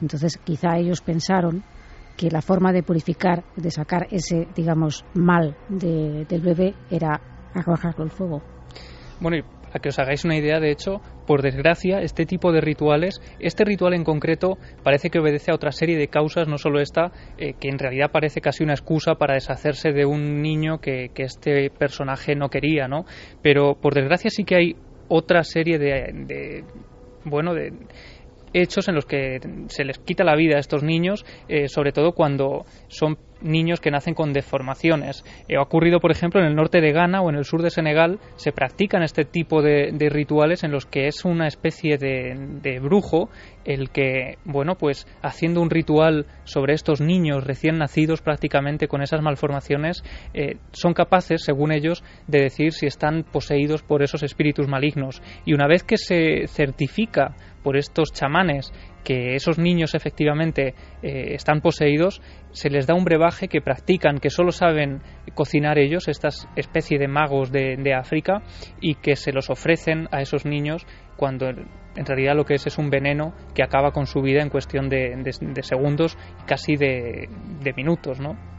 Entonces, 0.00 0.38
quizá 0.38 0.76
ellos 0.76 1.02
pensaron 1.02 1.62
que 2.16 2.30
la 2.32 2.42
forma 2.42 2.72
de 2.72 2.82
purificar, 2.82 3.44
de 3.54 3.70
sacar 3.70 4.08
ese, 4.10 4.48
digamos, 4.56 5.04
mal 5.14 5.56
del 5.68 6.40
bebé 6.40 6.74
era 6.90 7.20
arrojarlo 7.54 8.02
al 8.02 8.10
fuego. 8.10 8.42
Bueno, 9.20 9.44
para 9.72 9.80
que 9.80 9.88
os 9.88 9.98
hagáis 9.98 10.24
una 10.26 10.36
idea, 10.36 10.60
de 10.60 10.70
hecho, 10.70 11.00
por 11.26 11.40
desgracia, 11.40 12.02
este 12.02 12.26
tipo 12.26 12.52
de 12.52 12.60
rituales, 12.60 13.22
este 13.40 13.64
ritual 13.64 13.94
en 13.94 14.04
concreto, 14.04 14.58
parece 14.82 15.08
que 15.08 15.18
obedece 15.18 15.50
a 15.50 15.54
otra 15.54 15.72
serie 15.72 15.96
de 15.96 16.08
causas, 16.08 16.46
no 16.46 16.58
solo 16.58 16.80
esta, 16.80 17.10
eh, 17.38 17.54
que 17.58 17.68
en 17.68 17.78
realidad 17.78 18.10
parece 18.12 18.42
casi 18.42 18.62
una 18.62 18.74
excusa 18.74 19.14
para 19.14 19.34
deshacerse 19.34 19.92
de 19.92 20.04
un 20.04 20.42
niño 20.42 20.78
que, 20.78 21.10
que 21.14 21.22
este 21.22 21.70
personaje 21.70 22.34
no 22.34 22.50
quería, 22.50 22.86
¿no? 22.86 23.06
Pero 23.40 23.74
por 23.80 23.94
desgracia 23.94 24.28
sí 24.28 24.44
que 24.44 24.56
hay 24.56 24.76
otra 25.08 25.42
serie 25.42 25.78
de, 25.78 26.64
bueno, 27.24 27.54
de 27.54 27.72
hechos 28.52 28.88
en 28.88 28.94
los 28.94 29.06
que 29.06 29.38
se 29.68 29.84
les 29.84 29.98
quita 29.98 30.24
la 30.24 30.36
vida 30.36 30.56
a 30.56 30.60
estos 30.60 30.82
niños, 30.82 31.24
eh, 31.48 31.68
sobre 31.68 31.92
todo 31.92 32.12
cuando 32.12 32.66
son 32.88 33.16
niños 33.42 33.80
que 33.80 33.90
nacen 33.90 34.14
con 34.14 34.32
deformaciones. 34.32 35.24
Eh, 35.48 35.56
ha 35.56 35.62
ocurrido, 35.62 36.00
por 36.00 36.10
ejemplo, 36.10 36.40
en 36.40 36.46
el 36.46 36.54
norte 36.54 36.80
de 36.80 36.92
Ghana 36.92 37.22
o 37.22 37.30
en 37.30 37.36
el 37.36 37.44
sur 37.44 37.62
de 37.62 37.70
Senegal, 37.70 38.18
se 38.36 38.52
practican 38.52 39.02
este 39.02 39.24
tipo 39.24 39.62
de, 39.62 39.92
rituales 40.10 40.64
en 40.64 40.72
los 40.72 40.86
que 40.86 41.06
es 41.06 41.24
una 41.24 41.46
especie 41.46 41.96
de, 41.96 42.78
brujo 42.80 43.30
el 43.64 43.90
que, 43.90 44.38
bueno, 44.44 44.76
pues 44.76 45.06
haciendo 45.22 45.60
un 45.60 45.70
ritual 45.70 46.26
sobre 46.44 46.74
estos 46.74 47.00
niños 47.00 47.44
recién 47.44 47.78
nacidos 47.78 48.20
prácticamente 48.20 48.88
con 48.88 49.02
esas 49.02 49.22
malformaciones, 49.22 50.02
eh, 50.34 50.56
son 50.72 50.94
capaces, 50.94 51.44
según 51.44 51.72
ellos, 51.72 52.02
de 52.26 52.42
decir 52.42 52.72
si 52.72 52.86
están 52.86 53.24
poseídos 53.24 53.82
por 53.82 54.02
esos 54.02 54.22
espíritus 54.22 54.68
malignos. 54.68 55.22
Y 55.44 55.54
una 55.54 55.68
vez 55.68 55.84
que 55.84 55.96
se 55.96 56.46
certifica 56.48 57.34
por 57.62 57.76
estos 57.76 58.12
chamanes 58.12 58.72
que 59.04 59.34
esos 59.34 59.58
niños 59.58 59.94
efectivamente 59.94 60.74
eh, 61.02 61.34
están 61.34 61.60
poseídos, 61.60 62.20
se 62.52 62.70
les 62.70 62.86
da 62.86 62.94
un 62.94 63.04
brebaje 63.04 63.48
que 63.48 63.60
practican, 63.60 64.18
que 64.18 64.30
solo 64.30 64.52
saben 64.52 65.02
cocinar 65.34 65.78
ellos, 65.78 66.08
estas 66.08 66.48
especie 66.56 66.98
de 66.98 67.08
magos 67.08 67.50
de, 67.50 67.94
África, 67.94 68.42
y 68.80 68.94
que 68.96 69.16
se 69.16 69.32
los 69.32 69.50
ofrecen 69.50 70.08
a 70.12 70.20
esos 70.20 70.44
niños 70.46 70.86
cuando 71.16 71.48
en 71.48 72.06
realidad 72.06 72.34
lo 72.34 72.44
que 72.44 72.54
es 72.54 72.66
es 72.66 72.78
un 72.78 72.90
veneno 72.90 73.34
que 73.54 73.62
acaba 73.62 73.92
con 73.92 74.06
su 74.06 74.22
vida 74.22 74.42
en 74.42 74.48
cuestión 74.48 74.88
de, 74.88 75.14
de 75.16 75.62
segundos, 75.62 76.16
casi 76.46 76.76
de, 76.76 77.28
minutos, 77.76 78.20
¿no? 78.20 78.51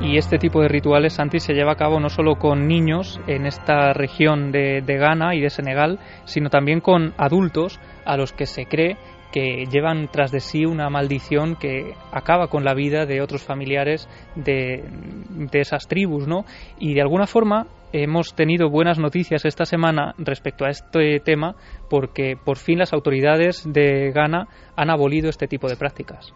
Y 0.00 0.18
este 0.18 0.38
tipo 0.38 0.60
de 0.60 0.68
rituales, 0.68 1.14
Santi, 1.14 1.40
se 1.40 1.54
lleva 1.54 1.72
a 1.72 1.76
cabo 1.76 1.98
no 1.98 2.10
solo 2.10 2.36
con 2.36 2.68
niños 2.68 3.18
en 3.26 3.46
esta 3.46 3.94
región 3.94 4.52
de, 4.52 4.82
Ghana 4.86 5.34
y 5.34 5.40
de 5.40 5.48
Senegal, 5.48 5.98
sino 6.24 6.50
también 6.50 6.80
con 6.80 7.14
adultos 7.16 7.80
a 8.04 8.16
los 8.16 8.32
que 8.32 8.46
se 8.46 8.66
cree 8.66 8.98
que 9.36 9.66
llevan 9.70 10.08
tras 10.10 10.32
de 10.32 10.40
sí 10.40 10.64
una 10.64 10.88
maldición 10.88 11.56
que 11.56 11.92
acaba 12.10 12.48
con 12.48 12.64
la 12.64 12.72
vida 12.72 13.04
de 13.04 13.20
otros 13.20 13.42
familiares 13.42 14.08
de, 14.34 14.82
de 15.28 15.60
esas 15.60 15.88
tribus, 15.88 16.26
¿no? 16.26 16.46
Y 16.78 16.94
de 16.94 17.02
alguna 17.02 17.26
forma 17.26 17.66
hemos 17.92 18.34
tenido 18.34 18.70
buenas 18.70 18.98
noticias 18.98 19.44
esta 19.44 19.66
semana 19.66 20.14
respecto 20.16 20.64
a 20.64 20.70
este 20.70 21.20
tema 21.20 21.54
porque 21.90 22.38
por 22.42 22.56
fin 22.56 22.78
las 22.78 22.94
autoridades 22.94 23.62
de 23.70 24.10
Ghana 24.10 24.48
han 24.74 24.88
abolido 24.88 25.28
este 25.28 25.46
tipo 25.46 25.68
de 25.68 25.76
prácticas. 25.76 26.32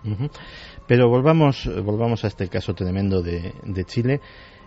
Pero 0.86 1.08
volvamos, 1.08 1.70
volvamos 1.82 2.24
a 2.24 2.26
este 2.26 2.48
caso 2.48 2.74
tremendo 2.74 3.22
de, 3.22 3.54
Chile. 3.86 4.20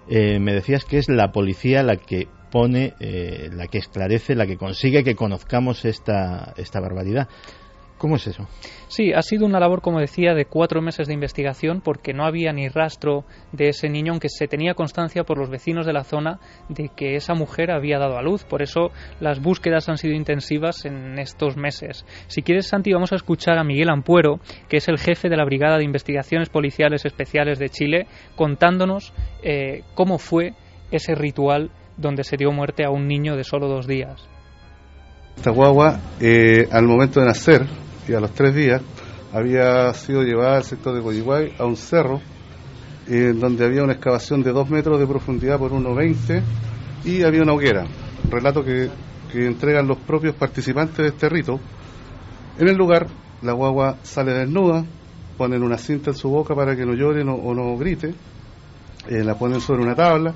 Eh, 0.10 0.40
me 0.40 0.56
decías 0.56 0.86
que 0.86 0.98
es 0.98 1.08
la 1.08 1.32
policía 1.32 1.84
la 1.84 1.98
que 1.98 2.28
pone, 2.52 2.96
eh, 3.00 3.52
la 3.54 3.68
que 3.68 3.78
esclarece, 3.78 4.34
la 4.34 4.48
que 4.48 4.58
consigue 4.58 5.04
que 5.04 5.14
conozcamos 5.14 5.86
esta, 5.86 6.56
esta 6.58 6.80
barbaridad. 6.80 7.28
¿Cómo 8.04 8.18
es 8.18 8.28
eso? 8.28 8.46
Sí, 8.90 9.14
ha 9.14 9.22
sido 9.22 9.46
una 9.46 9.62
labor, 9.62 9.80
como 9.80 10.02
decía, 10.02 10.34
de 10.34 10.44
cuatro 10.44 10.82
meses 10.82 11.08
de 11.08 11.14
investigación 11.14 11.80
porque 11.80 12.12
no 12.12 12.26
había 12.26 12.52
ni 12.52 12.68
rastro 12.68 13.24
de 13.54 13.70
ese 13.70 13.88
niño, 13.88 14.12
aunque 14.12 14.28
se 14.28 14.50
tenía 14.50 14.74
constancia 14.74 15.24
por 15.24 15.38
los 15.38 15.50
vecinos 15.50 15.86
de 15.86 15.94
la 15.94 16.04
zona 16.04 16.42
de 16.68 16.90
que 16.94 17.16
esa 17.16 17.34
mujer 17.34 17.72
había 17.72 18.00
dado 18.00 18.18
a 18.18 18.22
luz. 18.22 18.44
Por 18.44 18.62
eso 18.62 18.92
las 19.22 19.42
búsquedas 19.42 19.88
han 19.88 19.98
sido 19.98 20.16
intensivas 20.16 20.84
en 20.84 21.18
estos 21.18 21.56
meses. 21.56 22.06
Si 22.28 22.42
quieres, 22.42 22.68
Santi, 22.68 22.92
vamos 22.92 23.14
a 23.14 23.16
escuchar 23.16 23.58
a 23.58 23.64
Miguel 23.64 23.90
Ampuero, 23.90 24.42
que 24.68 24.76
es 24.76 24.90
el 24.90 25.00
jefe 25.00 25.30
de 25.30 25.38
la 25.38 25.46
Brigada 25.46 25.78
de 25.78 25.86
Investigaciones 25.86 26.50
Policiales 26.50 27.06
Especiales 27.06 27.58
de 27.58 27.70
Chile, 27.70 28.08
contándonos 28.36 29.14
eh, 29.44 29.84
cómo 29.94 30.18
fue 30.18 30.56
ese 30.92 31.16
ritual 31.16 31.72
donde 31.96 32.26
se 32.26 32.36
dio 32.36 32.52
muerte 32.52 32.84
a 32.84 32.90
un 32.90 33.08
niño 33.08 33.38
de 33.38 33.46
solo 33.46 33.70
dos 33.70 33.88
días. 33.88 34.28
Esta 35.38 35.52
guagua, 35.52 36.00
eh, 36.20 36.68
al 36.70 36.86
momento 36.86 37.22
de 37.22 37.28
nacer, 37.28 37.66
y 38.08 38.14
a 38.14 38.20
los 38.20 38.32
tres 38.32 38.54
días 38.56 38.82
había 39.34 39.94
sido 39.94 40.24
llevada 40.24 40.58
al 40.58 40.64
sector 40.64 40.96
de 40.96 41.02
Coyiguay 41.02 41.54
a 41.58 41.66
un 41.66 41.76
cerro 41.76 42.22
en 43.08 43.40
donde 43.40 43.66
había 43.66 43.84
una 43.84 43.94
excavación 43.94 44.44
de 44.44 44.52
dos 44.52 44.70
metros 44.70 45.00
de 45.00 45.08
profundidad 45.08 45.60
por 45.60 45.72
1,20 45.72 46.42
y 47.06 47.24
había 47.24 47.42
una 47.42 47.54
hoguera. 47.54 47.86
Relato 48.30 48.64
que, 48.64 48.90
entregan 49.34 49.88
los 49.88 49.98
propios 49.98 50.36
participantes 50.36 50.98
de 50.98 51.08
este 51.08 51.28
rito. 51.28 51.60
En 52.60 52.68
el 52.68 52.76
lugar, 52.76 53.08
la 53.42 53.54
guagua 53.54 53.98
sale 54.04 54.32
desnuda, 54.32 54.86
ponen 55.38 55.64
una 55.64 55.80
cinta 55.80 56.12
en 56.12 56.16
su 56.16 56.30
boca 56.30 56.54
para 56.54 56.76
que 56.76 56.86
no 56.86 56.94
llore 56.94 57.24
o 57.24 57.54
no 57.56 57.76
grite, 57.76 58.14
eh, 59.10 59.24
la 59.24 59.34
ponen 59.34 59.60
sobre 59.60 59.82
una 59.82 59.96
tabla 59.96 60.36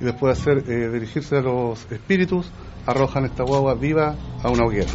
y 0.00 0.04
después 0.04 0.36
de 0.36 0.42
hacer, 0.42 0.70
eh, 0.70 0.90
dirigirse 0.90 1.36
a 1.36 1.40
los 1.40 1.86
espíritus, 1.92 2.50
arrojan 2.84 3.26
esta 3.26 3.44
guagua 3.44 3.74
viva 3.74 4.16
a 4.42 4.50
una 4.50 4.64
hoguera. 4.66 4.90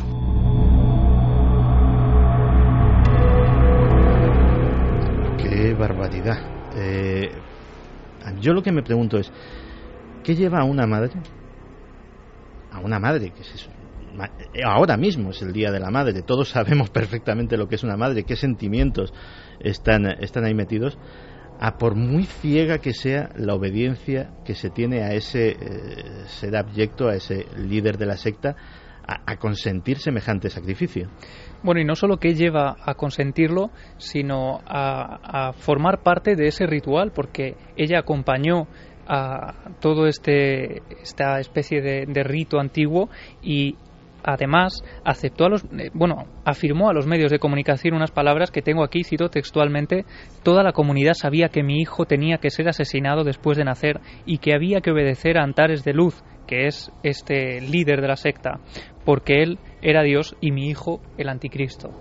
Qué 5.57 5.73
barbaridad. 5.73 6.37
Eh, 6.75 7.31
yo 8.39 8.53
lo 8.53 8.61
que 8.61 8.71
me 8.71 8.83
pregunto 8.83 9.17
es, 9.17 9.31
¿qué 10.23 10.35
lleva 10.35 10.59
a 10.59 10.63
una 10.63 10.85
madre? 10.85 11.13
A 12.71 12.79
una 12.79 12.99
madre, 12.99 13.31
que 13.31 13.41
es 13.41 13.55
eso? 13.55 13.71
Ahora 14.63 14.97
mismo 14.97 15.31
es 15.31 15.41
el 15.41 15.53
Día 15.53 15.71
de 15.71 15.79
la 15.79 15.89
Madre, 15.89 16.21
todos 16.21 16.49
sabemos 16.51 16.91
perfectamente 16.91 17.57
lo 17.57 17.67
que 17.67 17.73
es 17.73 17.83
una 17.83 17.97
madre, 17.97 18.23
qué 18.23 18.35
sentimientos 18.35 19.11
están, 19.59 20.05
están 20.21 20.45
ahí 20.45 20.53
metidos 20.53 20.99
a 21.59 21.79
por 21.79 21.95
muy 21.95 22.25
ciega 22.25 22.77
que 22.77 22.93
sea 22.93 23.31
la 23.35 23.55
obediencia 23.55 24.35
que 24.45 24.53
se 24.53 24.69
tiene 24.69 25.01
a 25.01 25.13
ese 25.13 25.57
eh, 25.59 26.03
ser 26.27 26.55
abyecto, 26.55 27.07
a 27.07 27.15
ese 27.15 27.47
líder 27.57 27.97
de 27.97 28.05
la 28.05 28.17
secta, 28.17 28.55
a, 29.07 29.37
consentir 29.37 29.99
semejante 29.99 30.49
sacrificio. 30.49 31.09
Bueno, 31.63 31.81
y 31.81 31.85
no 31.85 31.95
solo 31.95 32.17
que 32.17 32.35
lleva 32.35 32.75
a 32.81 32.93
consentirlo, 32.95 33.71
sino 33.97 34.61
a, 34.65 35.53
formar 35.53 36.03
parte 36.03 36.35
de 36.35 36.47
ese 36.47 36.65
ritual, 36.67 37.11
porque 37.13 37.55
ella 37.75 37.99
acompañó 37.99 38.67
a 39.07 39.53
todo 39.79 40.07
este 40.07 40.81
esta 41.01 41.39
especie 41.39 41.81
de 41.81 42.23
rito 42.23 42.59
antiguo 42.59 43.09
y 43.41 43.75
además 44.27 44.83
aceptó 45.05 45.45
a 45.45 45.49
los 45.49 45.63
eh, 45.63 45.89
bueno 45.93 46.25
afirmó 46.43 46.89
a 46.89 46.93
los 46.93 47.07
medios 47.07 47.31
de 47.31 47.39
comunicación 47.39 47.95
unas 47.95 48.11
palabras 48.11 48.51
que 48.51 48.61
tengo 48.61 48.83
aquí 48.83 49.03
cito 49.03 49.29
textualmente 49.29 50.05
toda 50.43 50.63
la 50.63 50.73
comunidad 50.73 51.13
sabía 51.13 51.47
que 51.47 51.63
mi 51.63 51.79
hijo 51.79 52.05
tenía 52.05 52.37
que 52.37 52.49
ser 52.49 52.67
asesinado 52.67 53.23
después 53.23 53.57
de 53.57 53.63
nacer 53.63 54.01
y 54.25 54.39
que 54.39 54.53
había 54.53 54.81
que 54.81 54.91
obedecer 54.91 55.37
a 55.37 55.43
Antares 55.43 55.83
de 55.83 55.93
Luz 55.93 56.21
que 56.45 56.67
es 56.67 56.91
este 57.03 57.61
líder 57.61 58.01
de 58.01 58.07
la 58.07 58.17
secta 58.17 58.59
porque 59.05 59.43
él 59.43 59.59
era 59.81 60.03
Dios 60.03 60.35
y 60.41 60.51
mi 60.51 60.69
hijo 60.69 61.01
el 61.17 61.29
anticristo 61.29 61.91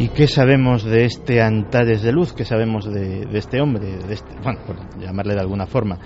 ¿Y 0.00 0.10
qué 0.10 0.28
sabemos 0.28 0.84
de 0.84 1.06
este 1.06 1.42
Antares 1.42 2.02
de 2.02 2.12
Luz? 2.12 2.32
¿Qué 2.32 2.44
sabemos 2.44 2.84
de, 2.84 3.26
este 3.32 3.60
hombre? 3.60 3.96
De 3.96 4.14
este, 4.14 4.32
bueno, 4.44 4.60
por 4.64 4.76
llamarle 5.00 5.34
de 5.34 5.40
alguna 5.40 5.66
forma. 5.66 5.98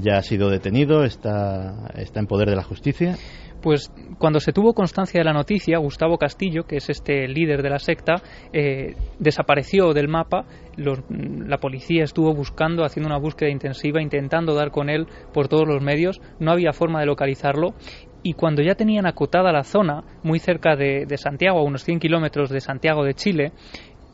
ya 0.00 0.18
ha 0.18 0.22
sido 0.22 0.48
detenido, 0.48 1.02
está, 1.02 1.90
está 1.96 2.20
en 2.20 2.28
poder 2.28 2.50
de 2.50 2.54
la 2.54 2.62
justicia. 2.62 3.16
Pues 3.62 3.92
cuando 4.18 4.40
se 4.40 4.52
tuvo 4.52 4.74
constancia 4.74 5.20
de 5.20 5.24
la 5.24 5.32
noticia, 5.32 5.78
Gustavo 5.78 6.18
Castillo, 6.18 6.64
que 6.64 6.76
es 6.76 6.90
este 6.90 7.28
líder 7.28 7.62
de 7.62 7.70
la 7.70 7.78
secta, 7.78 8.14
eh, 8.52 8.94
desapareció 9.18 9.92
del 9.92 10.08
mapa. 10.08 10.44
la 10.76 11.58
policía 11.58 12.02
estuvo 12.02 12.34
buscando, 12.34 12.84
haciendo 12.84 13.08
una 13.08 13.18
búsqueda 13.18 13.50
intensiva, 13.50 14.02
intentando 14.02 14.54
dar 14.54 14.70
con 14.70 14.88
él 14.88 15.06
por 15.32 15.48
todos 15.48 15.68
los 15.68 15.82
medios. 15.82 16.20
No 16.40 16.50
había 16.50 16.72
forma 16.72 17.00
de 17.00 17.06
localizarlo 17.06 17.74
y 18.22 18.34
cuando 18.34 18.62
ya 18.62 18.74
tenían 18.74 19.06
acotada 19.06 19.52
la 19.52 19.64
zona, 19.64 20.04
muy 20.22 20.38
cerca 20.38 20.76
de, 20.76 21.06
Santiago, 21.16 21.58
a 21.58 21.64
unos 21.64 21.84
100 21.84 21.98
kilómetros 21.98 22.50
de 22.50 22.60
Santiago 22.60 23.04
de 23.04 23.14
Chile, 23.14 23.52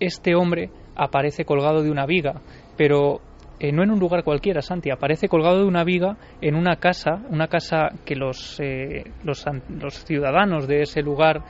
este 0.01 0.35
hombre 0.35 0.71
aparece 0.97 1.45
colgado 1.45 1.83
de 1.83 1.91
una 1.91 2.07
viga, 2.07 2.41
pero 2.77 3.21
eh, 3.61 3.73
no 3.73 3.83
en 3.83 3.91
un 3.91 3.99
lugar 3.99 4.23
cualquiera, 4.23 4.63
Santi, 4.63 4.91
aparece 4.91 5.29
colgado 5.29 5.59
de 5.59 5.65
una 5.65 5.85
viga 5.85 6.17
en 6.41 6.55
una 6.55 6.77
casa, 6.77 7.23
una 7.29 7.49
casa 7.49 7.89
que 8.05 8.15
los, 8.15 8.61
eh, 8.61 9.05
los, 9.25 9.45
los 9.69 10.05
ciudadanos 10.05 10.69
de 10.69 10.83
ese 10.83 11.03
lugar 11.03 11.43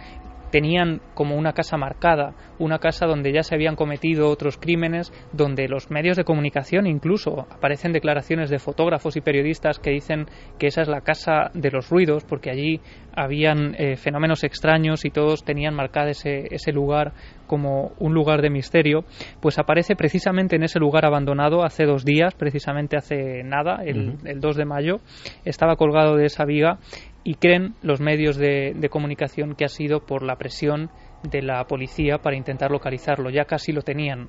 tenían 0.51 1.01
como 1.15 1.37
una 1.37 1.53
casa 1.53 1.77
marcada, 1.77 2.35
una 2.59 2.79
casa 2.79 3.07
donde 3.07 3.33
ya 3.33 3.43
se 3.43 3.55
habían 3.55 3.77
cometido 3.77 4.29
otros 4.29 4.57
crímenes, 4.57 5.13
donde 5.33 5.69
los 5.69 5.91
medios 5.91 6.17
de 6.17 6.25
comunicación 6.25 6.87
incluso 6.87 7.47
aparecen 7.51 7.93
declaraciones 7.93 8.51
de 8.51 8.59
fotógrafos 8.59 9.17
y 9.17 9.21
periodistas 9.21 9.79
que 9.79 9.91
dicen 9.91 10.27
que 10.59 10.67
esa 10.67 10.83
es 10.83 10.89
la 10.89 11.03
casa 11.03 11.51
de 11.55 11.71
los 11.71 11.91
ruidos, 11.91 12.25
porque 12.25 12.51
allí 12.51 12.81
habían 13.15 13.75
eh, 13.79 13.97
fenómenos 13.97 14.45
extraños 14.45 15.05
y 15.05 15.11
todos 15.11 15.45
tenían 15.45 15.75
marcado 15.75 16.09
ese, 16.09 16.47
ese 16.51 16.73
lugar 16.73 17.13
como 17.47 17.93
un 17.99 18.15
lugar 18.15 18.43
de 18.43 18.51
misterio, 18.51 19.05
pues 19.41 19.59
aparece 19.59 19.97
precisamente 19.97 20.57
en 20.57 20.63
ese 20.63 20.79
lugar 20.79 21.05
abandonado 21.05 21.65
hace 21.65 21.85
dos 21.85 22.05
días, 22.05 22.35
precisamente 22.35 22.97
hace 22.97 23.43
nada, 23.43 23.83
el, 23.85 24.19
el 24.25 24.41
2 24.41 24.57
de 24.57 24.65
mayo, 24.65 25.01
estaba 25.45 25.77
colgado 25.77 26.17
de 26.17 26.27
esa 26.27 26.45
viga 26.45 26.79
y 27.25 27.35
creen 27.35 27.75
los 27.83 28.01
medios 28.01 28.37
de, 28.37 28.89
comunicación 28.91 29.55
que 29.55 29.65
ha 29.65 29.69
sido 29.69 30.01
por 30.01 30.23
la 30.23 30.37
presión 30.37 30.91
de 31.23 31.43
la 31.43 31.65
policía 31.65 32.19
para 32.19 32.37
intentar 32.37 32.71
localizarlo. 32.71 33.31
Ya 33.31 33.45
casi 33.45 33.73
lo 33.73 33.83
tenían. 33.83 34.29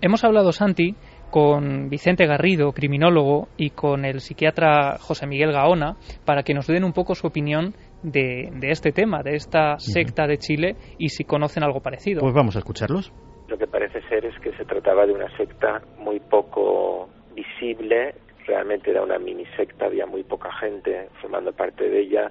Hemos 0.00 0.24
hablado, 0.24 0.52
Santi, 0.52 0.96
con 1.30 1.88
Vicente 1.88 2.26
Garrido, 2.26 2.72
criminólogo, 2.72 3.48
y 3.56 3.70
con 3.70 4.04
el 4.04 4.20
psiquiatra 4.20 4.98
José 4.98 5.26
Miguel 5.26 5.52
Gaona, 5.52 5.96
para 6.24 6.42
que 6.42 6.54
nos 6.54 6.66
den 6.66 6.84
un 6.84 6.92
poco 6.92 7.14
su 7.14 7.26
opinión 7.26 7.74
de, 8.02 8.50
este 8.62 8.92
tema, 8.92 9.22
de 9.22 9.36
esta 9.36 9.78
secta 9.78 10.26
de 10.26 10.38
Chile, 10.38 10.76
y 10.98 11.08
si 11.08 11.24
conocen 11.24 11.62
algo 11.62 11.80
parecido. 11.80 12.20
Pues 12.20 12.34
vamos 12.34 12.56
a 12.56 12.58
escucharlos. 12.58 13.12
Lo 13.48 13.58
que 13.58 13.66
parece 13.66 14.00
ser 14.08 14.24
es 14.24 14.38
que 14.40 14.52
se 14.56 14.64
trataba 14.64 15.06
de 15.06 15.12
una 15.12 15.34
secta 15.36 15.82
muy 15.98 16.20
poco 16.20 17.08
visible 17.34 18.14
realmente 18.46 18.90
era 18.90 19.02
una 19.02 19.18
mini 19.18 19.46
secta, 19.56 19.86
había 19.86 20.06
muy 20.06 20.22
poca 20.22 20.52
gente 20.52 21.08
formando 21.20 21.52
parte 21.52 21.88
de 21.88 22.00
ella. 22.00 22.30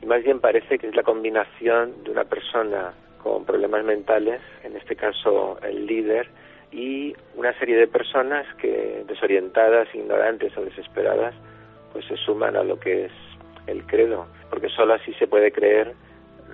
Y 0.00 0.06
más 0.06 0.22
bien 0.22 0.40
parece 0.40 0.78
que 0.78 0.88
es 0.88 0.96
la 0.96 1.02
combinación 1.02 2.04
de 2.04 2.10
una 2.10 2.24
persona 2.24 2.92
con 3.22 3.44
problemas 3.44 3.84
mentales, 3.84 4.40
en 4.64 4.76
este 4.76 4.96
caso 4.96 5.58
el 5.62 5.86
líder, 5.86 6.28
y 6.72 7.14
una 7.36 7.56
serie 7.58 7.76
de 7.76 7.86
personas 7.86 8.46
que 8.56 9.04
desorientadas, 9.06 9.94
ignorantes 9.94 10.56
o 10.56 10.64
desesperadas, 10.64 11.34
pues 11.92 12.04
se 12.06 12.16
suman 12.16 12.56
a 12.56 12.64
lo 12.64 12.80
que 12.80 13.06
es 13.06 13.12
el 13.66 13.86
credo, 13.86 14.26
porque 14.50 14.68
solo 14.70 14.94
así 14.94 15.12
se 15.14 15.26
puede 15.26 15.52
creer 15.52 15.94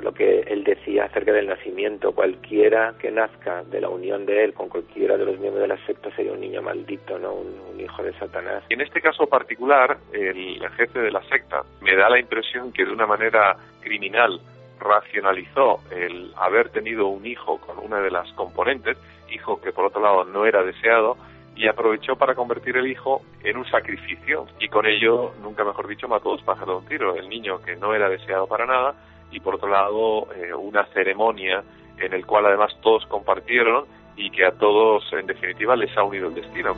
lo 0.03 0.13
que 0.13 0.41
él 0.41 0.65
decía 0.65 1.05
acerca 1.05 1.33
del 1.33 1.47
nacimiento. 1.47 2.13
Cualquiera 2.13 2.95
que 2.99 3.11
nazca 3.11 3.65
de 3.65 3.81
la 3.81 3.89
unión 3.89 4.27
de 4.27 4.45
él 4.45 4.55
con 4.55 4.69
cualquiera 4.69 5.17
de 5.17 5.25
los 5.25 5.39
miembros 5.39 5.63
de 5.63 5.69
la 5.69 5.87
secta 5.87 6.15
sería 6.15 6.33
un 6.33 6.41
niño 6.41 6.63
maldito, 6.63 7.19
no 7.19 7.35
un, 7.35 7.69
hijo 7.79 8.03
de 8.03 8.13
Satanás. 8.15 8.65
En 8.71 8.81
este 8.81 9.01
caso 9.01 9.29
particular, 9.29 9.99
el 10.13 10.61
jefe 10.77 10.99
de 10.99 11.13
la 11.13 11.23
secta 11.23 11.63
me 11.81 11.95
da 11.95 12.11
la 12.11 12.19
impresión 12.19 12.73
que 12.73 12.85
de 12.85 12.91
una 12.91 13.07
manera 13.07 13.57
criminal 13.81 14.41
racionalizó 14.81 15.79
el 15.93 16.33
haber 16.37 16.71
tenido 16.71 17.07
un 17.07 17.25
hijo 17.25 17.59
con 17.59 17.79
una 17.79 18.01
de 18.01 18.11
las 18.11 18.33
componentes, 18.33 18.99
hijo 19.31 19.61
que 19.61 19.71
por 19.71 19.85
otro 19.85 20.03
lado 20.03 20.25
no 20.25 20.45
era 20.45 20.65
deseado, 20.65 21.17
y 21.55 21.67
aprovechó 21.67 22.17
para 22.17 22.35
convertir 22.35 22.77
el 22.77 22.87
hijo 22.87 23.23
en 23.43 23.57
un 23.57 23.69
sacrificio 23.69 24.47
y 24.61 24.69
con 24.69 24.87
ello, 24.87 25.33
nunca 25.43 25.65
mejor 25.65 25.89
dicho, 25.89 26.07
mató 26.07 26.31
dos 26.31 26.43
pájaros 26.43 26.69
de 26.69 26.83
un 26.83 26.87
tiro. 26.87 27.17
El 27.17 27.29
niño 27.29 27.61
que 27.61 27.75
no 27.75 27.95
era 27.95 28.09
deseado 28.09 28.47
para 28.47 28.65
nada 28.65 28.95
y 29.31 29.41
por 29.41 29.57
otro 29.57 29.69
lado 29.69 30.33
eh, 30.35 30.55
una 30.55 30.87
ceremonia 30.93 31.62
en 31.99 32.12
el 32.12 32.25
cual 32.25 32.47
además 32.47 32.73
todos 32.83 33.05
compartieron 33.07 33.87
y 34.17 34.31
que 34.31 34.45
a 34.45 34.53
todos 34.53 35.05
en 35.12 35.27
definitiva 35.27 35.77
les 35.77 35.97
ha 35.97 36.03
unido 36.03 36.29
el 36.29 36.35
destino. 36.35 36.75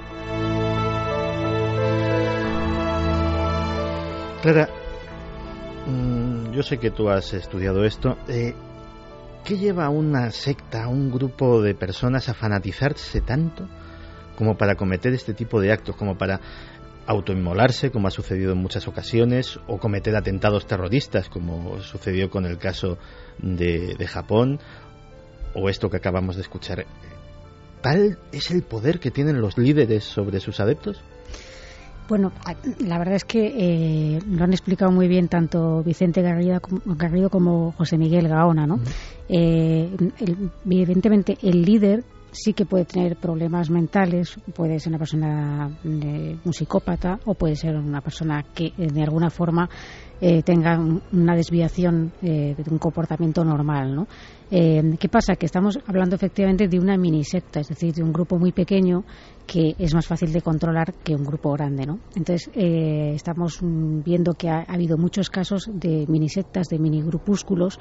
Clara, 4.42 4.68
mm, 5.86 6.52
yo 6.52 6.62
sé 6.62 6.78
que 6.78 6.90
tú 6.90 7.08
has 7.08 7.32
estudiado 7.34 7.84
esto. 7.84 8.16
Eh, 8.28 8.54
¿Qué 9.44 9.56
lleva 9.56 9.86
a 9.86 9.90
una 9.90 10.30
secta, 10.30 10.84
a 10.84 10.88
un 10.88 11.10
grupo 11.10 11.62
de 11.62 11.74
personas 11.74 12.28
a 12.28 12.34
fanatizarse 12.34 13.20
tanto 13.22 13.66
como 14.36 14.56
para 14.56 14.74
cometer 14.74 15.12
este 15.12 15.34
tipo 15.34 15.60
de 15.60 15.72
actos, 15.72 15.96
como 15.96 16.16
para 16.16 16.40
autoinmolarse, 17.10 17.90
como 17.90 18.06
ha 18.06 18.12
sucedido 18.12 18.52
en 18.52 18.58
muchas 18.58 18.86
ocasiones, 18.86 19.58
o 19.66 19.78
cometer 19.78 20.14
atentados 20.14 20.66
terroristas, 20.66 21.28
como 21.28 21.80
sucedió 21.80 22.30
con 22.30 22.46
el 22.46 22.56
caso 22.56 22.98
de, 23.38 23.96
Japón, 24.06 24.60
o 25.54 25.68
esto 25.68 25.90
que 25.90 25.96
acabamos 25.96 26.36
de 26.36 26.42
escuchar. 26.42 26.86
¿Tal 27.82 28.18
es 28.30 28.52
el 28.52 28.62
poder 28.62 29.00
que 29.00 29.10
tienen 29.10 29.40
los 29.40 29.58
líderes 29.58 30.04
sobre 30.04 30.38
sus 30.38 30.60
adeptos? 30.60 31.02
Bueno, 32.08 32.32
la 32.78 32.98
verdad 32.98 33.14
es 33.16 33.24
que 33.24 33.46
eh, 33.56 34.18
lo 34.28 34.44
han 34.44 34.52
explicado 34.52 34.92
muy 34.92 35.08
bien 35.08 35.28
tanto 35.28 35.82
Vicente 35.82 36.22
Garrido, 36.22 36.60
Garrido 36.84 37.28
como 37.28 37.72
José 37.72 37.98
Miguel 37.98 38.28
Gaona, 38.28 38.66
¿no? 38.66 38.80
Eh, 39.28 39.90
evidentemente, 40.64 41.38
el 41.42 41.62
líder 41.62 42.04
sí 42.32 42.52
que 42.52 42.64
puede 42.64 42.84
tener 42.84 43.16
problemas 43.16 43.70
mentales, 43.70 44.34
puede 44.54 44.78
ser 44.78 44.90
una 44.90 44.98
persona, 44.98 45.70
un 45.84 46.52
psicópata 46.52 47.18
o 47.24 47.34
puede 47.34 47.56
ser 47.56 47.76
una 47.76 48.00
persona 48.00 48.44
que 48.54 48.72
de 48.76 49.02
alguna 49.02 49.30
forma 49.30 49.68
eh, 50.20 50.42
tengan 50.42 51.02
una 51.12 51.34
desviación 51.34 52.12
de 52.20 52.54
un 52.70 52.78
comportamiento 52.78 53.44
normal, 53.44 53.94
¿no? 53.94 54.06
¿Qué 54.50 55.08
pasa? 55.08 55.36
Que 55.36 55.46
estamos 55.46 55.78
hablando 55.86 56.16
efectivamente 56.16 56.66
de 56.66 56.78
una 56.78 56.96
mini 56.96 57.22
secta, 57.22 57.60
es 57.60 57.68
decir, 57.68 57.94
de 57.94 58.02
un 58.02 58.12
grupo 58.12 58.36
muy 58.36 58.50
pequeño 58.50 59.04
que 59.46 59.74
es 59.78 59.94
más 59.94 60.06
fácil 60.06 60.32
de 60.32 60.42
controlar 60.42 60.92
que 61.04 61.14
un 61.14 61.24
grupo 61.24 61.52
grande, 61.52 61.86
¿no? 61.86 62.00
Entonces, 62.16 62.50
estamos 62.54 63.60
viendo 63.62 64.34
que 64.34 64.48
ha, 64.48 64.64
habido 64.66 64.98
muchos 64.98 65.30
casos 65.30 65.70
de 65.72 66.04
mini 66.08 66.28
sectas, 66.28 66.66
de 66.68 66.80
mini 66.80 67.00
grupúsculos 67.00 67.78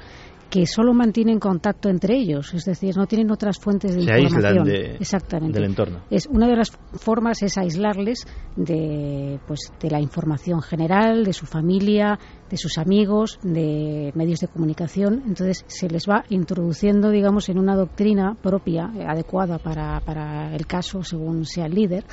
que 0.50 0.66
solo 0.66 0.92
mantienen 0.92 1.38
contacto 1.38 1.88
entre 1.88 2.16
ellos, 2.16 2.52
es 2.52 2.64
decir, 2.64 2.96
no 2.96 3.06
tienen 3.06 3.30
otras 3.30 3.58
fuentes 3.58 3.94
de 3.94 4.02
información. 4.02 4.68
Exactamente. 4.98 5.58
del 5.58 5.70
entorno. 5.70 6.00
Es 6.10 6.26
una 6.26 6.48
de 6.48 6.56
las 6.56 6.72
formas 6.94 7.40
es 7.42 7.56
aislarles 7.56 8.26
de 8.56 9.38
pues 9.46 9.72
de 9.80 9.90
la 9.90 10.00
información 10.00 10.60
general, 10.60 11.24
de 11.24 11.32
su 11.32 11.46
familia, 11.46 12.18
de 12.50 12.56
sus 12.56 12.78
amigos, 12.78 13.38
de 13.42 14.10
medios 14.14 14.40
de 14.40 14.48
comunicación. 14.48 15.22
Entonces 15.26 15.64
se 15.68 15.88
les 15.88 16.04
va 16.08 16.24
introduciendo, 16.28 17.10
digamos, 17.10 17.48
en 17.48 17.58
una 17.58 17.76
doctrina 17.76 18.36
propia, 18.42 18.90
eh, 18.96 19.04
adecuada 19.06 19.58
para, 19.58 20.00
para 20.00 20.54
el 20.54 20.66
caso, 20.66 21.04
según 21.04 21.44
sea 21.46 21.66
el 21.66 21.74
líder. 21.74 22.04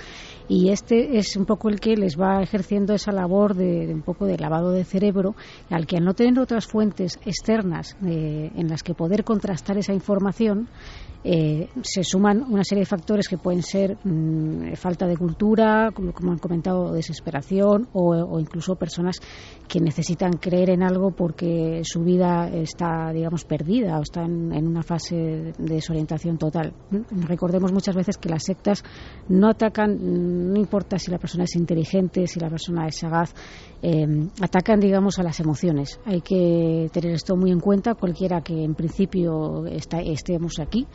Y 0.50 0.70
este 0.70 1.18
es 1.18 1.36
un 1.36 1.46
poco 1.46 1.70
el 1.70 1.80
que 1.80 1.96
les 1.98 2.20
va 2.20 2.42
ejerciendo 2.42 2.94
esa 2.94 3.12
labor 3.12 3.56
de, 3.56 3.94
un 3.94 4.02
poco 4.02 4.26
de 4.26 4.38
lavado 4.38 4.72
de 4.72 4.86
cerebro, 4.86 5.36
al 5.70 5.86
que 5.86 5.98
al 5.98 6.06
no 6.06 6.14
tener 6.14 6.40
otras 6.40 6.66
fuentes 6.66 7.20
externas 7.26 7.98
eh, 8.06 8.52
en 8.56 8.70
las 8.70 8.84
que 8.84 8.94
poder 8.94 9.24
contrastar 9.24 9.78
esa 9.78 9.94
información, 9.94 10.70
eh, 11.30 11.68
se 11.82 12.06
suman 12.06 12.42
una 12.50 12.64
serie 12.64 12.84
de 12.84 12.86
factores 12.86 13.28
que 13.28 13.38
pueden 13.38 13.62
ser 13.62 13.98
mm, 14.02 14.76
falta 14.76 15.06
de 15.08 15.18
cultura, 15.18 15.92
como, 15.94 16.32
han 16.32 16.38
comentado, 16.38 16.94
desesperación 16.94 17.90
o, 17.92 18.40
incluso 18.40 18.76
personas 18.76 19.20
que 19.68 19.82
necesitan 19.82 20.34
creer 20.34 20.70
en 20.70 20.84
algo 20.84 21.12
porque 21.12 21.82
su 21.84 22.02
vida 22.04 22.48
está, 22.50 23.12
digamos, 23.12 23.44
perdida 23.44 24.00
o 24.00 24.04
está 24.04 24.24
en, 24.24 24.68
una 24.68 24.84
fase 24.84 25.16
de 25.16 25.54
desorientación 25.58 26.38
total. 26.38 26.74
Recordemos 27.12 27.74
muchas 27.74 27.96
veces 27.96 28.18
que 28.18 28.30
las 28.30 28.44
sectas 28.44 28.84
no 29.28 29.50
atacan, 29.50 29.98
no 30.38 30.60
importa 30.60 30.98
si 31.00 31.12
la 31.12 31.18
persona 31.18 31.44
es 31.44 31.56
inteligente, 31.56 32.28
si 32.28 32.40
la 32.40 32.50
persona 32.50 32.88
es 32.88 32.98
sagaz, 32.98 33.34
eh, 33.82 34.06
atacan, 34.42 34.80
digamos, 34.80 35.20
a 35.20 35.24
las 35.24 35.40
emociones. 35.40 36.00
Hay 36.06 36.22
que 36.22 36.90
tener 36.92 37.12
esto 37.12 37.36
muy 37.36 37.52
en 37.52 37.60
cuenta, 37.60 37.96
cualquiera 37.96 38.42
que 38.42 38.64
en 38.64 38.76
principio 38.76 39.66
estemos 39.66 40.60
aquí 40.60 40.88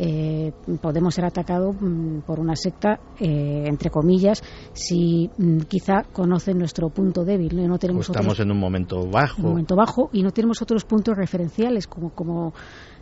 eh, 0.00 0.52
podemos 0.80 1.12
ser 1.12 1.24
atacados 1.24 1.74
mm, 1.80 2.20
por 2.20 2.38
una 2.38 2.54
secta, 2.54 3.00
eh, 3.18 3.64
entre 3.66 3.90
comillas, 3.90 4.42
si 4.72 5.28
mm, 5.36 5.62
quizá 5.62 6.04
conocen 6.12 6.58
nuestro 6.58 6.88
punto 6.90 7.24
débil. 7.24 7.66
No 7.66 7.78
tenemos 7.78 8.08
estamos 8.08 8.38
en 8.38 8.52
un 8.52 8.60
momento 8.60 9.08
bajo. 9.10 9.42
Un 9.42 9.48
momento 9.48 9.74
bajo 9.74 10.08
y 10.12 10.22
no 10.22 10.30
tenemos 10.30 10.62
otros 10.62 10.84
puntos 10.84 11.16
referenciales, 11.16 11.88
como, 11.88 12.10
como 12.10 12.52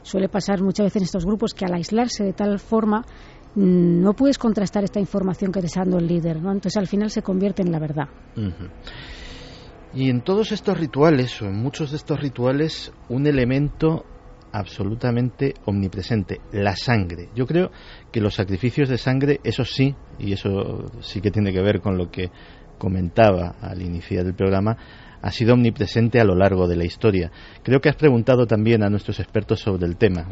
suele 0.02 0.30
pasar 0.30 0.62
muchas 0.62 0.84
veces 0.84 0.96
en 0.96 1.02
estos 1.02 1.26
grupos, 1.26 1.52
que 1.52 1.66
al 1.66 1.74
aislarse 1.74 2.24
de 2.24 2.32
tal 2.32 2.58
forma 2.58 3.04
no 3.56 4.12
puedes 4.12 4.38
contrastar 4.38 4.84
esta 4.84 5.00
información 5.00 5.50
que 5.50 5.60
te 5.60 5.66
está 5.66 5.80
dando 5.80 5.98
el 5.98 6.06
líder, 6.06 6.40
¿no? 6.40 6.52
Entonces 6.52 6.76
al 6.76 6.86
final 6.86 7.10
se 7.10 7.22
convierte 7.22 7.62
en 7.62 7.72
la 7.72 7.78
verdad. 7.78 8.08
Y 9.94 10.10
en 10.10 10.20
todos 10.20 10.52
estos 10.52 10.78
rituales, 10.78 11.40
o 11.40 11.46
en 11.46 11.56
muchos 11.56 11.90
de 11.90 11.96
estos 11.96 12.20
rituales, 12.20 12.92
un 13.08 13.26
elemento 13.26 14.04
absolutamente 14.52 15.54
omnipresente, 15.64 16.40
la 16.52 16.76
sangre. 16.76 17.30
Yo 17.34 17.46
creo 17.46 17.70
que 18.12 18.20
los 18.20 18.34
sacrificios 18.34 18.88
de 18.88 18.98
sangre, 18.98 19.40
eso 19.42 19.64
sí, 19.64 19.94
y 20.18 20.32
eso 20.32 20.84
sí 21.00 21.20
que 21.20 21.30
tiene 21.30 21.52
que 21.52 21.62
ver 21.62 21.80
con 21.80 21.96
lo 21.96 22.10
que 22.10 22.30
comentaba 22.78 23.56
al 23.60 23.80
iniciar 23.80 24.26
el 24.26 24.34
programa, 24.34 24.76
ha 25.22 25.30
sido 25.30 25.54
omnipresente 25.54 26.20
a 26.20 26.24
lo 26.24 26.34
largo 26.34 26.68
de 26.68 26.76
la 26.76 26.84
historia. 26.84 27.30
Creo 27.62 27.80
que 27.80 27.88
has 27.88 27.96
preguntado 27.96 28.46
también 28.46 28.82
a 28.82 28.90
nuestros 28.90 29.18
expertos 29.18 29.60
sobre 29.60 29.86
el 29.86 29.96
tema. 29.96 30.26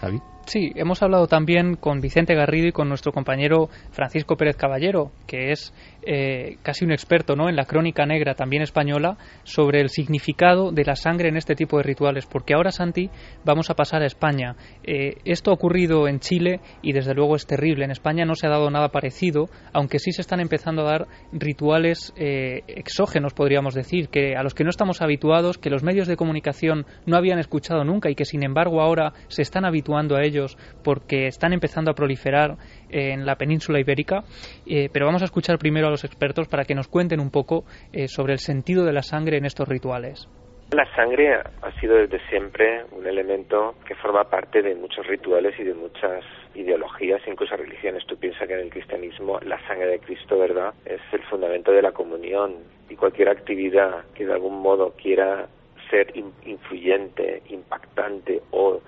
Javi. 0.00 0.20
Sí, 0.50 0.72
hemos 0.74 1.00
hablado 1.00 1.28
también 1.28 1.76
con 1.76 2.00
Vicente 2.00 2.34
Garrido 2.34 2.66
y 2.66 2.72
con 2.72 2.88
nuestro 2.88 3.12
compañero 3.12 3.68
Francisco 3.92 4.34
Pérez 4.34 4.56
Caballero, 4.56 5.12
que 5.28 5.52
es 5.52 5.72
eh, 6.02 6.56
casi 6.62 6.84
un 6.84 6.92
experto 6.92 7.36
¿no? 7.36 7.48
en 7.48 7.56
la 7.56 7.64
crónica 7.64 8.06
negra 8.06 8.34
también 8.34 8.62
española, 8.62 9.16
sobre 9.44 9.80
el 9.80 9.88
significado 9.88 10.72
de 10.72 10.84
la 10.84 10.96
sangre 10.96 11.28
en 11.28 11.36
este 11.36 11.54
tipo 11.54 11.76
de 11.76 11.82
rituales. 11.82 12.26
Porque 12.26 12.54
ahora, 12.54 12.70
Santi, 12.70 13.10
vamos 13.44 13.70
a 13.70 13.74
pasar 13.74 14.02
a 14.02 14.06
España. 14.06 14.56
Eh, 14.84 15.16
esto 15.24 15.50
ha 15.50 15.54
ocurrido 15.54 16.08
en 16.08 16.20
Chile 16.20 16.60
y 16.82 16.92
desde 16.92 17.14
luego 17.14 17.36
es 17.36 17.46
terrible. 17.46 17.84
En 17.84 17.90
España 17.90 18.24
no 18.24 18.34
se 18.34 18.46
ha 18.46 18.50
dado 18.50 18.70
nada 18.70 18.88
parecido, 18.88 19.48
aunque 19.72 19.98
sí 19.98 20.12
se 20.12 20.22
están 20.22 20.40
empezando 20.40 20.82
a 20.82 20.90
dar 20.90 21.06
rituales 21.32 22.12
eh, 22.16 22.62
exógenos, 22.66 23.34
podríamos 23.34 23.74
decir, 23.74 24.08
que 24.08 24.36
a 24.36 24.42
los 24.42 24.54
que 24.54 24.64
no 24.64 24.70
estamos 24.70 25.02
habituados, 25.02 25.58
que 25.58 25.70
los 25.70 25.82
medios 25.82 26.08
de 26.08 26.16
comunicación 26.16 26.86
no 27.06 27.16
habían 27.16 27.38
escuchado 27.38 27.84
nunca 27.84 28.10
y 28.10 28.14
que 28.14 28.24
sin 28.24 28.42
embargo 28.42 28.80
ahora 28.80 29.12
se 29.28 29.42
están 29.42 29.64
habituando 29.64 30.16
a 30.16 30.22
ellos 30.22 30.56
porque 30.82 31.26
están 31.26 31.52
empezando 31.52 31.90
a 31.90 31.94
proliferar 31.94 32.56
en 32.90 33.26
la 33.26 33.36
península 33.36 33.80
ibérica, 33.80 34.24
eh, 34.66 34.88
pero 34.92 35.06
vamos 35.06 35.22
a 35.22 35.26
escuchar 35.26 35.58
primero 35.58 35.86
a 35.86 35.90
los 35.90 36.04
expertos 36.04 36.48
para 36.48 36.64
que 36.64 36.74
nos 36.74 36.88
cuenten 36.88 37.20
un 37.20 37.30
poco 37.30 37.64
eh, 37.92 38.08
sobre 38.08 38.32
el 38.32 38.38
sentido 38.38 38.84
de 38.84 38.92
la 38.92 39.02
sangre 39.02 39.38
en 39.38 39.44
estos 39.44 39.68
rituales. 39.68 40.28
La 40.72 40.86
sangre 40.94 41.34
ha 41.34 41.80
sido 41.80 41.96
desde 41.96 42.20
siempre 42.28 42.84
un 42.92 43.04
elemento 43.04 43.74
que 43.84 43.96
forma 43.96 44.22
parte 44.30 44.62
de 44.62 44.76
muchos 44.76 45.04
rituales 45.04 45.58
y 45.58 45.64
de 45.64 45.74
muchas 45.74 46.22
ideologías, 46.54 47.20
incluso 47.26 47.56
religiones. 47.56 48.06
Tú 48.06 48.16
piensas 48.16 48.46
que 48.46 48.54
en 48.54 48.60
el 48.60 48.70
cristianismo 48.70 49.40
la 49.40 49.58
sangre 49.66 49.88
de 49.88 49.98
Cristo, 49.98 50.38
¿verdad?, 50.38 50.72
es 50.84 51.00
el 51.12 51.22
fundamento 51.24 51.72
de 51.72 51.82
la 51.82 51.90
comunión 51.90 52.54
y 52.88 52.94
cualquier 52.94 53.30
actividad 53.30 54.04
que 54.14 54.24
de 54.24 54.32
algún 54.32 54.62
modo 54.62 54.94
quiera 54.96 55.48
ser 55.90 56.12
influyente, 56.44 57.42
impactante 57.48 58.40
o 58.52 58.80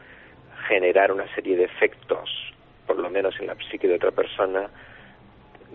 generar 0.68 1.10
una 1.10 1.26
serie 1.34 1.56
de 1.56 1.64
efectos, 1.64 2.30
por 2.86 2.98
lo 2.98 3.10
menos 3.10 3.34
en 3.40 3.46
la 3.46 3.54
psique 3.54 3.88
de 3.88 3.96
otra 3.96 4.10
persona, 4.10 4.68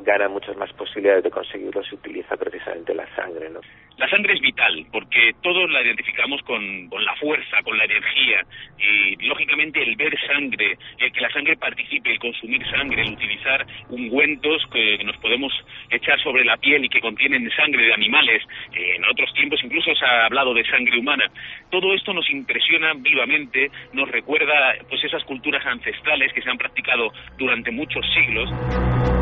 gana 0.04 0.28
muchas 0.28 0.56
más 0.58 0.72
posibilidades 0.74 1.24
de 1.24 1.32
conseguirlo 1.32 1.84
si 1.84 1.96
utiliza 1.96 2.36
precisamente 2.38 2.94
la 2.94 3.08
sangre, 3.16 3.50
¿no? 3.50 3.62
La 3.98 4.08
sangre 4.10 4.36
es 4.36 4.42
vital 4.42 4.86
porque 4.92 5.34
todos 5.42 5.72
la 5.72 5.82
identificamos 5.82 6.42
con, 6.44 6.88
la 7.04 7.16
fuerza, 7.16 7.64
con 7.64 7.76
la 7.80 7.86
energía 7.86 8.46
y 8.78 9.16
lógicamente 9.26 9.82
el 9.82 9.96
ver 9.96 10.16
sangre, 10.28 10.78
el 11.00 11.12
que 11.12 11.22
la 11.22 11.32
sangre 11.32 11.58
participe, 11.58 12.12
el 12.12 12.20
consumir 12.20 12.64
sangre, 12.70 13.02
el 13.02 13.14
utilizar 13.14 13.66
ungüentos 13.90 14.68
que 14.72 15.04
nos 15.04 15.18
podemos 15.18 15.52
echar 15.90 16.22
sobre 16.22 16.46
la 16.46 16.58
piel 16.58 16.86
y 16.86 16.90
que 16.90 17.02
contienen 17.02 17.50
sangre 17.56 17.88
de 17.88 17.94
animales, 17.94 18.44
en 18.72 19.04
otros 19.06 19.34
tiempos 19.34 19.60
incluso 19.64 19.96
se 19.96 20.06
ha 20.06 20.26
hablado 20.26 20.54
de 20.54 20.64
sangre 20.66 21.00
humana. 21.00 21.26
Todo 21.72 21.96
esto 21.96 22.14
nos 22.14 22.30
impresiona 22.30 22.94
vivamente, 22.94 23.72
nos 23.94 24.10
recuerda 24.12 24.76
pues 24.88 25.04
esas 25.04 25.24
culturas 25.24 25.66
ancestrales 25.66 26.32
que 26.34 26.44
se 26.44 26.50
han 26.52 26.58
practicado 26.58 27.12
durante 27.40 27.72
muchos 27.72 28.06
siglos. 28.14 29.17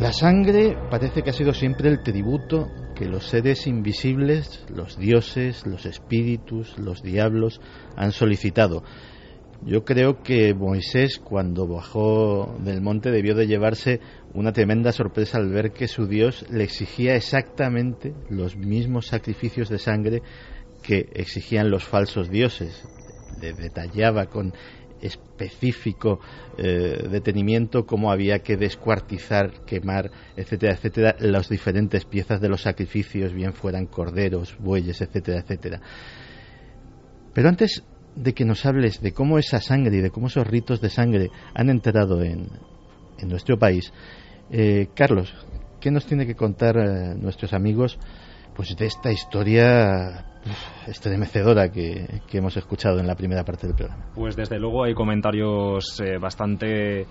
La 0.00 0.14
sangre 0.14 0.78
parece 0.90 1.22
que 1.22 1.28
ha 1.28 1.34
sido 1.34 1.52
siempre 1.52 1.90
el 1.90 2.02
tributo 2.02 2.68
que 2.96 3.04
los 3.04 3.26
seres 3.26 3.66
invisibles, 3.66 4.64
los 4.74 4.98
dioses, 4.98 5.66
los 5.66 5.84
espíritus, 5.84 6.78
los 6.78 7.02
diablos 7.02 7.60
han 7.96 8.10
solicitado. 8.10 8.82
Yo 9.62 9.84
creo 9.84 10.22
que 10.22 10.54
Moisés 10.54 11.18
cuando 11.18 11.68
bajó 11.68 12.56
del 12.60 12.80
monte 12.80 13.10
debió 13.10 13.34
de 13.34 13.46
llevarse 13.46 14.00
una 14.32 14.52
tremenda 14.52 14.90
sorpresa 14.92 15.36
al 15.36 15.50
ver 15.50 15.72
que 15.72 15.86
su 15.86 16.06
Dios 16.06 16.46
le 16.50 16.64
exigía 16.64 17.14
exactamente 17.14 18.14
los 18.30 18.56
mismos 18.56 19.08
sacrificios 19.08 19.68
de 19.68 19.78
sangre 19.78 20.22
que 20.82 21.10
exigían 21.12 21.70
los 21.70 21.84
falsos 21.84 22.30
dioses. 22.30 22.88
Le 23.38 23.52
detallaba 23.52 24.26
con 24.26 24.54
específico 25.00 26.20
eh, 26.58 27.08
detenimiento 27.10 27.86
cómo 27.86 28.10
había 28.10 28.40
que 28.40 28.56
descuartizar, 28.56 29.64
quemar, 29.64 30.10
etcétera, 30.36 30.74
etcétera, 30.74 31.16
las 31.20 31.48
diferentes 31.48 32.04
piezas 32.04 32.40
de 32.40 32.48
los 32.48 32.62
sacrificios, 32.62 33.32
bien 33.32 33.52
fueran 33.52 33.86
corderos, 33.86 34.56
bueyes, 34.58 35.00
etcétera, 35.00 35.40
etcétera. 35.40 35.80
Pero 37.32 37.48
antes 37.48 37.84
de 38.16 38.34
que 38.34 38.44
nos 38.44 38.66
hables 38.66 39.00
de 39.00 39.12
cómo 39.12 39.38
esa 39.38 39.60
sangre 39.60 39.96
y 39.96 40.00
de 40.00 40.10
cómo 40.10 40.26
esos 40.26 40.46
ritos 40.46 40.80
de 40.80 40.90
sangre 40.90 41.30
han 41.54 41.70
entrado 41.70 42.22
en, 42.22 42.48
en 43.18 43.28
nuestro 43.28 43.58
país, 43.58 43.92
eh, 44.50 44.88
Carlos, 44.94 45.32
¿qué 45.80 45.90
nos 45.90 46.06
tiene 46.06 46.26
que 46.26 46.34
contar 46.34 46.76
eh, 46.76 47.14
nuestros 47.16 47.52
amigos 47.52 47.98
pues 48.54 48.76
de 48.76 48.86
esta 48.86 49.12
historia 49.12 50.29
estremecedora 50.86 51.70
que, 51.70 52.20
que 52.28 52.38
hemos 52.38 52.56
escuchado 52.56 52.98
en 52.98 53.06
la 53.06 53.14
primera 53.14 53.44
parte 53.44 53.66
del 53.66 53.76
programa. 53.76 54.04
Pues 54.14 54.36
desde 54.36 54.58
luego 54.58 54.84
hay 54.84 54.94
comentarios 54.94 56.00
eh, 56.00 56.18
bastante 56.18 57.06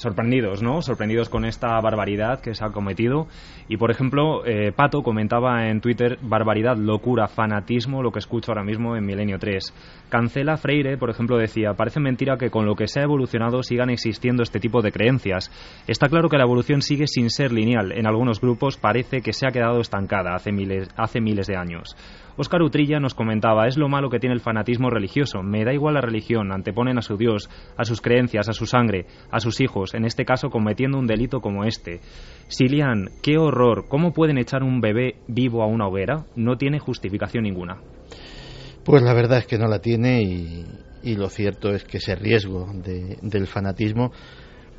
sorprendidos, 0.00 0.62
¿no? 0.62 0.80
Sorprendidos 0.80 1.28
con 1.28 1.44
esta 1.44 1.78
barbaridad 1.80 2.40
que 2.40 2.54
se 2.54 2.64
ha 2.64 2.70
cometido. 2.70 3.26
Y 3.68 3.76
por 3.76 3.90
ejemplo, 3.90 4.44
eh, 4.46 4.72
Pato 4.72 5.02
comentaba 5.02 5.68
en 5.68 5.80
Twitter 5.80 6.18
barbaridad, 6.22 6.76
locura, 6.76 7.28
fanatismo, 7.28 8.02
lo 8.02 8.10
que 8.10 8.18
escucho 8.18 8.50
ahora 8.50 8.64
mismo 8.64 8.96
en 8.96 9.04
Milenio 9.04 9.38
3. 9.38 9.74
Cancela 10.08 10.56
Freire, 10.56 10.96
por 10.96 11.10
ejemplo, 11.10 11.36
decía, 11.36 11.74
parece 11.74 12.00
mentira 12.00 12.38
que 12.38 12.50
con 12.50 12.66
lo 12.66 12.74
que 12.74 12.88
se 12.88 13.00
ha 13.00 13.04
evolucionado 13.04 13.62
sigan 13.62 13.90
existiendo 13.90 14.42
este 14.42 14.58
tipo 14.58 14.80
de 14.80 14.90
creencias. 14.90 15.50
Está 15.86 16.08
claro 16.08 16.28
que 16.28 16.38
la 16.38 16.44
evolución 16.44 16.80
sigue 16.80 17.06
sin 17.06 17.28
ser 17.30 17.52
lineal. 17.52 17.92
En 17.92 18.06
algunos 18.06 18.40
grupos 18.40 18.78
parece 18.78 19.20
que 19.20 19.34
se 19.34 19.46
ha 19.46 19.52
quedado 19.52 19.80
estancada 19.80 20.34
hace 20.34 20.50
miles, 20.50 20.88
hace 20.96 21.20
miles 21.20 21.46
de 21.46 21.56
años. 21.56 21.94
Óscar 22.40 22.62
Utrilla 22.62 23.00
nos 23.00 23.12
comentaba, 23.12 23.66
es 23.66 23.76
lo 23.76 23.90
malo 23.90 24.08
que 24.08 24.18
tiene 24.18 24.34
el 24.34 24.40
fanatismo 24.40 24.88
religioso. 24.88 25.42
Me 25.42 25.62
da 25.62 25.74
igual 25.74 25.92
la 25.92 26.00
religión, 26.00 26.52
anteponen 26.52 26.96
a 26.96 27.02
su 27.02 27.18
Dios, 27.18 27.50
a 27.76 27.84
sus 27.84 28.00
creencias, 28.00 28.48
a 28.48 28.54
su 28.54 28.64
sangre, 28.64 29.04
a 29.30 29.40
sus 29.40 29.60
hijos, 29.60 29.92
en 29.92 30.06
este 30.06 30.24
caso 30.24 30.48
cometiendo 30.48 30.98
un 30.98 31.06
delito 31.06 31.42
como 31.42 31.64
este. 31.64 32.00
Silian, 32.48 33.10
qué 33.22 33.36
horror, 33.36 33.88
¿cómo 33.88 34.14
pueden 34.14 34.38
echar 34.38 34.62
un 34.62 34.80
bebé 34.80 35.16
vivo 35.28 35.62
a 35.62 35.66
una 35.66 35.86
hoguera? 35.86 36.24
No 36.34 36.56
tiene 36.56 36.78
justificación 36.78 37.44
ninguna. 37.44 37.76
Pues 38.86 39.02
la 39.02 39.12
verdad 39.12 39.40
es 39.40 39.46
que 39.46 39.58
no 39.58 39.66
la 39.66 39.80
tiene 39.80 40.22
y, 40.22 41.16
lo 41.16 41.28
cierto 41.28 41.74
es 41.74 41.84
que 41.84 41.98
ese 41.98 42.14
riesgo 42.14 42.72
del 42.72 43.46
fanatismo 43.48 44.12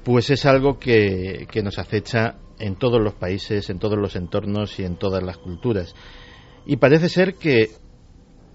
pues 0.04 0.32
es 0.32 0.48
algo 0.48 0.80
que, 0.80 1.46
que 1.52 1.62
nos 1.62 1.78
acecha 1.78 2.38
en 2.58 2.76
todos 2.76 3.00
los 3.00 3.14
países, 3.14 3.70
en 3.70 3.78
todos 3.78 4.00
los 4.00 4.16
entornos 4.16 4.80
y 4.80 4.84
en 4.84 4.96
todas 4.96 5.22
las 5.22 5.38
culturas. 5.38 5.94
Y 6.72 6.78
parece 6.78 7.10
ser 7.10 7.34
que, 7.34 7.68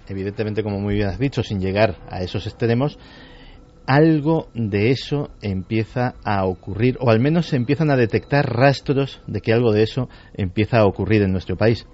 evidentemente, 0.09 0.63
como 0.63 0.81
muy 0.81 0.95
bien 0.95 1.09
has 1.09 1.19
dicho, 1.19 1.43
sin 1.43 1.61
llegar 1.61 1.99
a 2.09 2.23
esos 2.23 2.47
extremos, 2.47 2.99
algo 3.87 4.49
de 4.55 4.89
eso 4.91 5.29
empieza 5.43 6.15
a 6.25 6.47
ocurrir, 6.47 6.97
o 6.99 7.11
al 7.11 7.21
menos 7.21 7.49
se 7.49 7.57
empiezan 7.57 7.91
a 7.91 7.97
detectar 7.97 8.57
rastros 8.57 9.21
de 9.27 9.43
que 9.43 9.53
algo 9.53 9.71
de 9.71 9.83
eso 9.83 10.09
empieza 10.33 10.79
a 10.79 10.87
ocurrir 10.87 11.21
en 11.21 11.33
nuestro 11.33 11.59
país. 11.59 11.87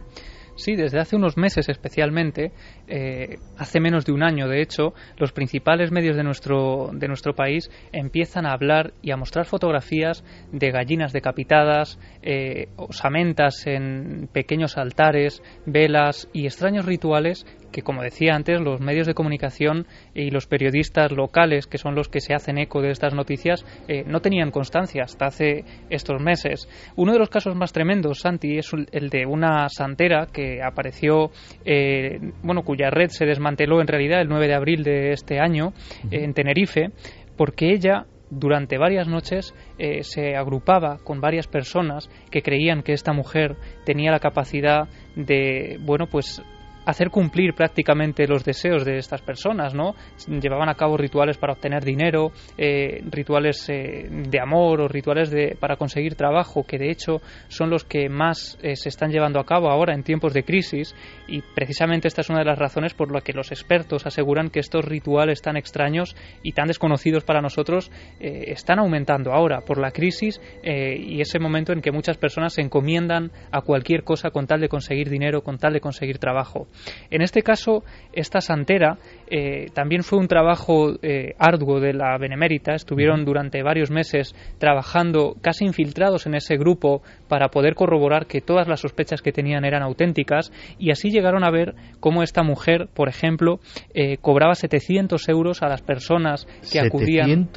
Sí, 0.55 0.77
desde 0.77 1.01
hace 1.01 1.17
unos 1.17 1.37
meses 1.37 1.69
especialmente, 1.69 2.53
eh, 2.87 3.39
hace 3.57 3.81
menos 3.81 4.05
de 4.05 4.13
un 4.13 4.23
año 4.23 4.49
de 4.49 4.61
hecho, 4.61 4.93
los 5.17 5.33
principales 5.33 5.91
medios 5.91 6.17
de 6.17 6.23
nuestro, 6.23 6.91
de 6.93 7.09
nuestro 7.09 7.35
país 7.35 7.71
empiezan 7.93 8.45
a 8.45 8.53
hablar 8.53 8.93
y 9.01 9.13
a 9.13 9.17
mostrar 9.17 9.47
fotografías 9.47 10.25
de 10.53 10.71
gallinas 10.71 11.13
decapitadas, 11.13 11.99
eh, 12.23 12.69
osamentas 12.77 13.67
en 13.67 14.29
pequeños 14.33 14.77
altares, 14.77 15.43
velas 15.65 16.29
y 16.35 16.45
extraños 16.45 16.85
rituales 16.85 17.47
que, 17.73 17.83
como 17.83 18.03
decía 18.03 18.35
antes, 18.35 18.61
los 18.61 18.81
medios 18.81 19.07
de 19.07 19.15
comunicación 19.15 19.87
y 20.15 20.31
los 20.31 20.47
periodistas 20.47 21.11
locales, 21.11 21.67
que 21.67 21.79
son 21.79 21.95
los 21.95 22.09
que 22.09 22.21
se 22.21 22.35
hacen 22.35 22.59
eco 22.59 22.81
de 22.81 22.91
estas 22.91 23.15
noticias, 23.15 23.65
eh, 23.89 24.05
no 24.07 24.21
tenían 24.21 24.51
constancia 24.51 25.03
hasta 25.05 25.27
hace 25.27 25.65
estos 25.91 26.21
meses. 26.21 26.69
Uno 26.97 27.13
de 27.13 27.19
los 27.19 27.31
casos 27.31 27.57
más 27.57 27.73
tremendos, 27.73 28.21
Santi, 28.21 28.59
es 28.59 28.71
el 28.93 29.09
de 29.09 29.27
una 29.27 29.69
santera 29.69 30.27
que 30.33 30.63
apareció, 30.63 31.31
eh, 31.65 32.21
bueno, 32.43 32.63
cuya 32.63 32.91
red 32.91 33.09
se 33.09 33.27
desmanteló 33.27 33.81
en 33.81 33.89
realidad 33.89 34.21
el 34.21 34.29
9 34.29 34.47
de 34.47 34.55
abril 34.55 34.85
de 34.85 35.13
este 35.13 35.41
año 35.41 35.73
en 36.11 36.35
Tenerife, 36.35 36.91
porque 37.37 37.71
ella 37.71 38.07
durante 38.31 38.79
varias 38.79 39.09
noches 39.09 39.55
eh, 39.79 40.03
se 40.03 40.37
agrupaba 40.37 40.99
con 41.05 41.21
varias 41.21 41.47
personas 41.47 42.09
que 42.31 42.43
creían 42.43 42.83
que 42.83 42.95
esta 42.95 43.13
mujer 43.13 43.57
tenía 43.85 44.11
la 44.11 44.21
capacidad 44.21 44.89
de, 45.17 45.79
bueno, 45.83 46.07
pues 46.07 46.43
hacer 46.85 47.11
cumplir 47.11 47.55
prácticamente 47.55 48.27
los 48.27 48.45
deseos 48.45 48.85
de 48.85 48.99
estas 48.99 49.23
personas, 49.23 49.75
¿no? 49.75 49.95
Llevaban 50.27 50.69
a 50.69 50.75
cabo 50.75 50.97
rituales 50.97 51.39
para 51.39 51.53
obtener 51.53 51.85
dinero, 51.85 52.33
eh, 52.59 53.03
rituales 53.11 53.69
eh, 53.69 54.09
de 54.11 54.41
amor 54.41 54.81
o 54.81 54.89
rituales 54.89 55.31
de, 55.31 55.57
para 55.59 55.77
conseguir 55.77 56.15
trabajo, 56.15 56.65
que 56.65 56.79
de 56.79 56.91
hecho 56.91 57.21
son 57.49 57.71
los 57.71 57.85
que 57.85 58.09
más 58.09 58.59
eh, 58.63 58.77
se 58.77 58.89
están 58.89 59.11
llevando 59.11 59.41
a 59.41 59.45
cabo 59.45 59.71
ahora 59.71 59.95
en 59.95 60.03
tiempos 60.03 60.33
de 60.33 60.45
crisis 60.45 60.95
y 61.29 61.43
precisamente 61.55 62.09
esta 62.09 62.23
es 62.23 62.31
una 62.31 62.41
de 62.41 62.47
las 62.47 62.59
razones 62.59 62.95
por 62.95 63.13
las 63.13 63.23
que 63.23 63.33
los 63.33 63.53
expertos 63.53 64.07
aseguran 64.07 64.51
que 64.51 64.61
estos 64.61 64.85
rituales 64.85 65.43
tan 65.43 65.57
extraños 65.57 66.17
y 66.43 66.53
tan 66.53 66.67
desconocidos 66.67 67.25
para 67.25 67.41
nosotros 67.41 67.91
están 68.21 68.79
aumentando 68.79 69.33
ahora 69.33 69.61
por 69.61 69.79
la 69.79 69.91
crisis 69.91 70.41
y 70.63 71.21
ese 71.21 71.39
momento 71.39 71.73
en 71.73 71.81
que 71.81 71.93
muchas 71.93 72.17
personas 72.17 72.55
se 72.55 72.63
encomiendan 72.63 73.31
a 73.51 73.61
cualquier 73.63 74.05
cosa 74.05 74.31
con 74.31 74.47
tal 74.47 74.61
de 74.61 74.69
conseguir 74.69 75.09
dinero, 75.09 75.43
con 75.43 75.59
tal 75.59 75.73
de 75.73 75.81
conseguir 75.81 76.19
trabajo. 76.19 76.67
En 77.11 77.23
este 77.23 77.43
caso, 77.43 77.83
esta 78.13 78.41
santera 78.41 78.99
eh, 79.29 79.67
también 79.73 80.03
fue 80.03 80.19
un 80.19 80.29
trabajo 80.29 80.93
eh, 81.03 81.35
arduo 81.39 81.81
de 81.81 81.95
la 81.95 82.19
Benemérita. 82.19 82.75
Estuvieron 82.75 83.25
durante 83.25 83.63
varios 83.63 83.91
meses 83.91 84.35
trabajando 84.59 85.37
casi 85.41 85.65
infiltrados 85.65 86.27
en 86.27 86.35
ese 86.35 86.57
grupo 86.57 87.03
para 87.29 87.49
poder 87.49 87.75
corroborar 87.75 88.27
que 88.27 88.41
todas 88.41 88.69
las 88.69 88.81
sospechas 88.81 89.23
que 89.23 89.33
tenían 89.33 89.65
eran 89.65 89.83
auténticas 89.83 90.53
y 90.79 90.91
así 90.91 91.11
llegaron 91.11 91.45
a 91.45 91.51
ver 91.51 91.75
cómo 92.01 92.23
esta 92.23 92.43
mujer, 92.43 92.89
por 92.95 93.09
ejemplo, 93.09 93.61
eh, 93.95 94.19
cobraba 94.19 94.55
700 94.55 95.29
euros 95.29 95.63
a 95.63 95.69
las 95.69 95.83
personas 95.83 96.47
que 96.71 96.81
acudían. 96.81 97.49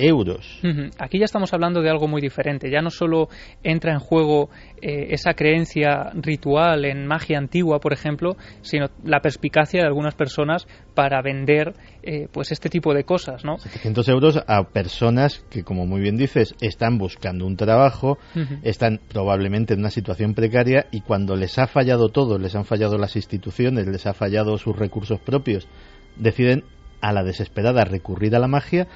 700 0.00 0.08
euros. 0.08 0.60
Aquí 0.98 1.18
ya 1.18 1.24
estamos 1.24 1.52
hablando 1.52 1.82
de 1.82 1.90
algo 1.90 2.08
muy 2.08 2.20
diferente. 2.20 2.70
Ya 2.70 2.80
no 2.80 2.90
solo 2.90 3.28
entra 3.62 3.92
en 3.92 3.98
juego 3.98 4.50
eh, 4.80 5.08
esa 5.10 5.34
creencia 5.34 6.10
ritual 6.14 6.84
en 6.84 7.06
magia 7.06 7.38
antigua, 7.38 7.80
por 7.80 7.92
ejemplo, 7.92 8.36
sino 8.62 8.86
la 9.04 9.20
perspicacia 9.20 9.80
de 9.80 9.86
algunas 9.86 10.14
personas 10.14 10.66
para 10.94 11.22
vender 11.22 11.74
eh, 12.02 12.28
pues 12.32 12.52
este 12.52 12.68
tipo 12.68 12.94
de 12.94 13.04
cosas, 13.04 13.44
¿no? 13.44 13.58
700 13.58 14.08
euros 14.08 14.40
a 14.46 14.64
personas 14.64 15.44
que, 15.50 15.62
como 15.62 15.86
muy 15.86 16.00
bien 16.00 16.16
dices, 16.16 16.54
están 16.60 16.98
buscando 16.98 17.46
un 17.46 17.56
trabajo, 17.56 18.18
están 18.62 19.00
probablemente 19.08 19.74
en 19.74 19.80
una 19.80 19.90
situación 19.90 20.34
precaria 20.34 20.86
y 20.90 21.00
cuando 21.02 21.36
les 21.36 21.58
ha 21.58 21.66
fallado 21.66 22.08
todo, 22.08 22.38
les 22.38 22.54
han 22.54 22.64
fallado 22.64 22.98
las 22.98 23.16
instituciones, 23.16 23.86
les 23.86 24.06
ha 24.06 24.14
fallado 24.14 24.58
sus 24.58 24.76
recursos 24.76 25.20
propios, 25.20 25.68
deciden 26.16 26.64
a 27.00 27.12
la 27.12 27.22
desesperada 27.22 27.84
recurrir 27.84 28.36
a 28.36 28.38
la 28.38 28.48
magia 28.48 28.86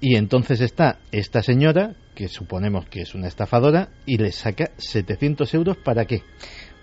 y 0.00 0.16
entonces 0.16 0.60
está 0.60 0.98
esta 1.12 1.42
señora, 1.42 1.94
que 2.14 2.28
suponemos 2.28 2.86
que 2.86 3.02
es 3.02 3.14
una 3.14 3.28
estafadora, 3.28 3.88
y 4.04 4.18
le 4.18 4.32
saca 4.32 4.70
700 4.76 5.52
euros 5.54 5.76
para 5.78 6.04
qué. 6.04 6.22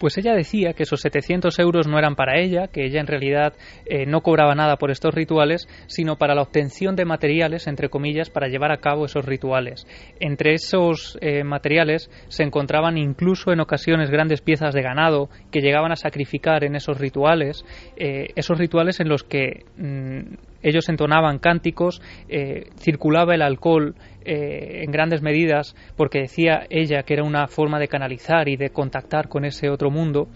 Pues 0.04 0.18
ella 0.18 0.34
decía 0.36 0.74
que 0.74 0.84
esos 0.84 1.00
700 1.00 1.58
euros 1.60 1.88
no 1.88 1.98
eran 1.98 2.18
para 2.18 2.38
ella, 2.38 2.68
que 2.68 2.84
ella 2.84 3.00
en 3.00 3.08
realidad 3.08 3.54
eh, 3.86 4.06
no 4.06 4.20
cobraba 4.20 4.54
nada 4.54 4.76
por 4.76 4.92
estos 4.92 5.16
rituales, 5.16 5.66
sino 5.88 6.18
para 6.18 6.36
la 6.36 6.42
obtención 6.42 6.98
de 6.98 7.06
materiales, 7.06 7.68
entre 7.68 7.88
comillas, 7.88 8.30
para 8.30 8.50
llevar 8.50 8.74
a 8.74 8.82
cabo 8.82 9.06
esos 9.06 9.24
rituales. 9.24 9.88
Entre 10.20 10.56
esos 10.56 11.18
eh, 11.22 11.46
materiales 11.46 12.12
se 12.28 12.44
encontraban 12.44 12.98
incluso 12.98 13.54
en 13.54 13.62
ocasiones 13.62 14.12
grandes 14.12 14.42
piezas 14.42 14.74
de 14.74 14.82
ganado 14.82 15.30
que 15.52 15.62
llegaban 15.62 15.94
a 15.94 15.96
sacrificar 15.96 16.66
en 16.66 16.76
esos 16.76 17.00
rituales, 17.00 17.64
eh, 17.96 18.28
esos 18.36 18.58
rituales 18.58 19.00
en 19.00 19.08
los 19.08 19.24
que 19.24 19.64
mm, 19.78 20.36
ellos 20.64 20.88
entonaban 20.90 21.40
cánticos, 21.40 22.02
circulaba 22.78 23.36
el 23.36 23.42
alcohol 23.42 23.96
eh, 24.26 24.84
en 24.84 24.92
grandes 24.92 25.22
medidas 25.22 25.76
porque 25.96 26.20
decía 26.20 26.66
ella 26.70 27.04
que 27.04 27.14
era 27.14 27.24
una 27.24 27.48
forma 27.48 27.80
de 27.80 27.88
canalizar 27.88 28.48
y 28.50 28.58
de 28.58 28.70
contactar 28.70 29.28
con 29.28 29.46
ese 29.46 29.70
otro 29.70 29.90
mundo 29.90 30.28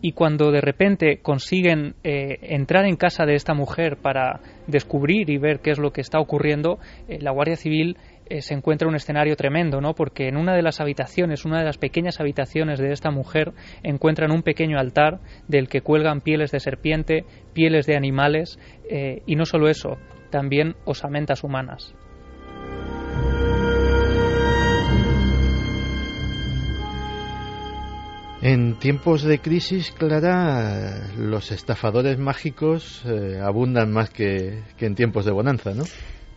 y 0.00 0.12
cuando 0.12 0.50
de 0.50 0.60
repente 0.60 1.20
consiguen 1.22 1.94
eh, 2.04 2.38
entrar 2.42 2.84
en 2.84 2.96
casa 2.96 3.24
de 3.24 3.34
esta 3.34 3.54
mujer 3.54 3.96
para 3.96 4.40
descubrir 4.66 5.30
y 5.30 5.38
ver 5.38 5.60
qué 5.60 5.70
es 5.70 5.78
lo 5.78 5.92
que 5.92 6.02
está 6.02 6.20
ocurriendo, 6.20 6.78
la 7.08 7.30
Guardia 7.30 7.56
Civil 7.56 7.96
eh, 8.26 8.40
se 8.40 8.54
encuentra 8.54 8.88
un 8.88 8.94
escenario 8.94 9.36
tremendo, 9.36 9.80
¿no? 9.82 9.94
Porque 9.94 10.28
en 10.28 10.36
una 10.36 10.54
de 10.54 10.62
las 10.62 10.80
habitaciones, 10.80 11.44
una 11.44 11.58
de 11.58 11.66
las 11.66 11.76
pequeñas 11.76 12.20
habitaciones 12.20 12.78
de 12.78 12.90
esta 12.90 13.10
mujer, 13.10 13.52
encuentran 13.82 14.32
un 14.32 14.42
pequeño 14.42 14.78
altar 14.78 15.20
del 15.46 15.68
que 15.68 15.82
cuelgan 15.82 16.22
pieles 16.22 16.50
de 16.50 16.60
serpiente, 16.60 17.24
pieles 17.52 17.86
de 17.86 17.96
animales 17.96 18.58
eh, 18.88 19.22
y 19.26 19.36
no 19.36 19.44
solo 19.44 19.68
eso, 19.68 19.98
también 20.30 20.74
osamentas 20.86 21.44
humanas. 21.44 21.94
En 28.44 28.78
tiempos 28.78 29.22
de 29.22 29.38
crisis, 29.38 29.90
Clara, 29.90 31.14
los 31.16 31.50
estafadores 31.50 32.18
mágicos 32.18 33.02
eh, 33.06 33.40
abundan 33.42 33.90
más 33.90 34.10
que, 34.10 34.62
en 34.78 34.94
tiempos 34.94 35.24
de 35.24 35.32
bonanza, 35.32 35.72
¿no? 35.72 35.84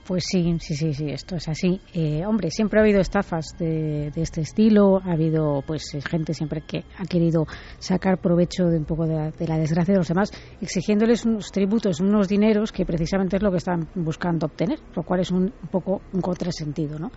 Pues 0.05 0.23
sí, 0.25 0.55
sí, 0.61 0.73
sí, 0.75 0.93
sí, 0.93 1.09
esto 1.09 1.35
es 1.35 1.49
así. 1.49 1.81
Eh, 1.93 2.25
hombre, 2.25 2.49
siempre 2.49 2.79
ha 2.79 2.83
habido 2.83 3.01
estafas 3.01 3.47
de, 3.59 4.09
este 4.15 4.39
estilo, 4.39 5.01
ha 5.03 5.11
habido 5.11 5.61
pues 5.67 5.93
eh, 5.95 5.99
gente 5.99 6.33
siempre 6.33 6.61
que 6.61 6.85
ha 6.97 7.03
querido 7.03 7.45
sacar 7.77 8.21
provecho 8.21 8.67
de 8.67 8.77
un 8.77 8.85
poco 8.85 9.05
de 9.05 9.45
la, 9.45 9.57
desgracia 9.57 9.93
de 9.93 9.97
los 9.97 10.07
demás, 10.07 10.31
exigiéndoles 10.61 11.25
unos 11.25 11.51
tributos, 11.51 11.99
unos 11.99 12.29
dineros 12.29 12.71
que 12.71 12.85
precisamente 12.85 13.35
es 13.35 13.43
lo 13.43 13.51
que 13.51 13.57
están 13.57 13.89
buscando 13.95 14.45
obtener, 14.45 14.79
lo 14.95 15.03
cual 15.03 15.19
es 15.19 15.31
un, 15.31 15.51
poco 15.69 16.01
un 16.13 16.21
contrasentido, 16.21 16.97
¿no? 16.97 17.11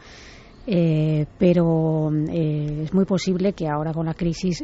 Eh, 0.67 1.27
pero 1.39 2.11
es 2.31 2.93
muy 2.93 3.05
posible 3.05 3.55
que 3.55 3.67
ahora 3.67 3.93
con 3.93 4.07
la 4.07 4.15
crisis 4.15 4.63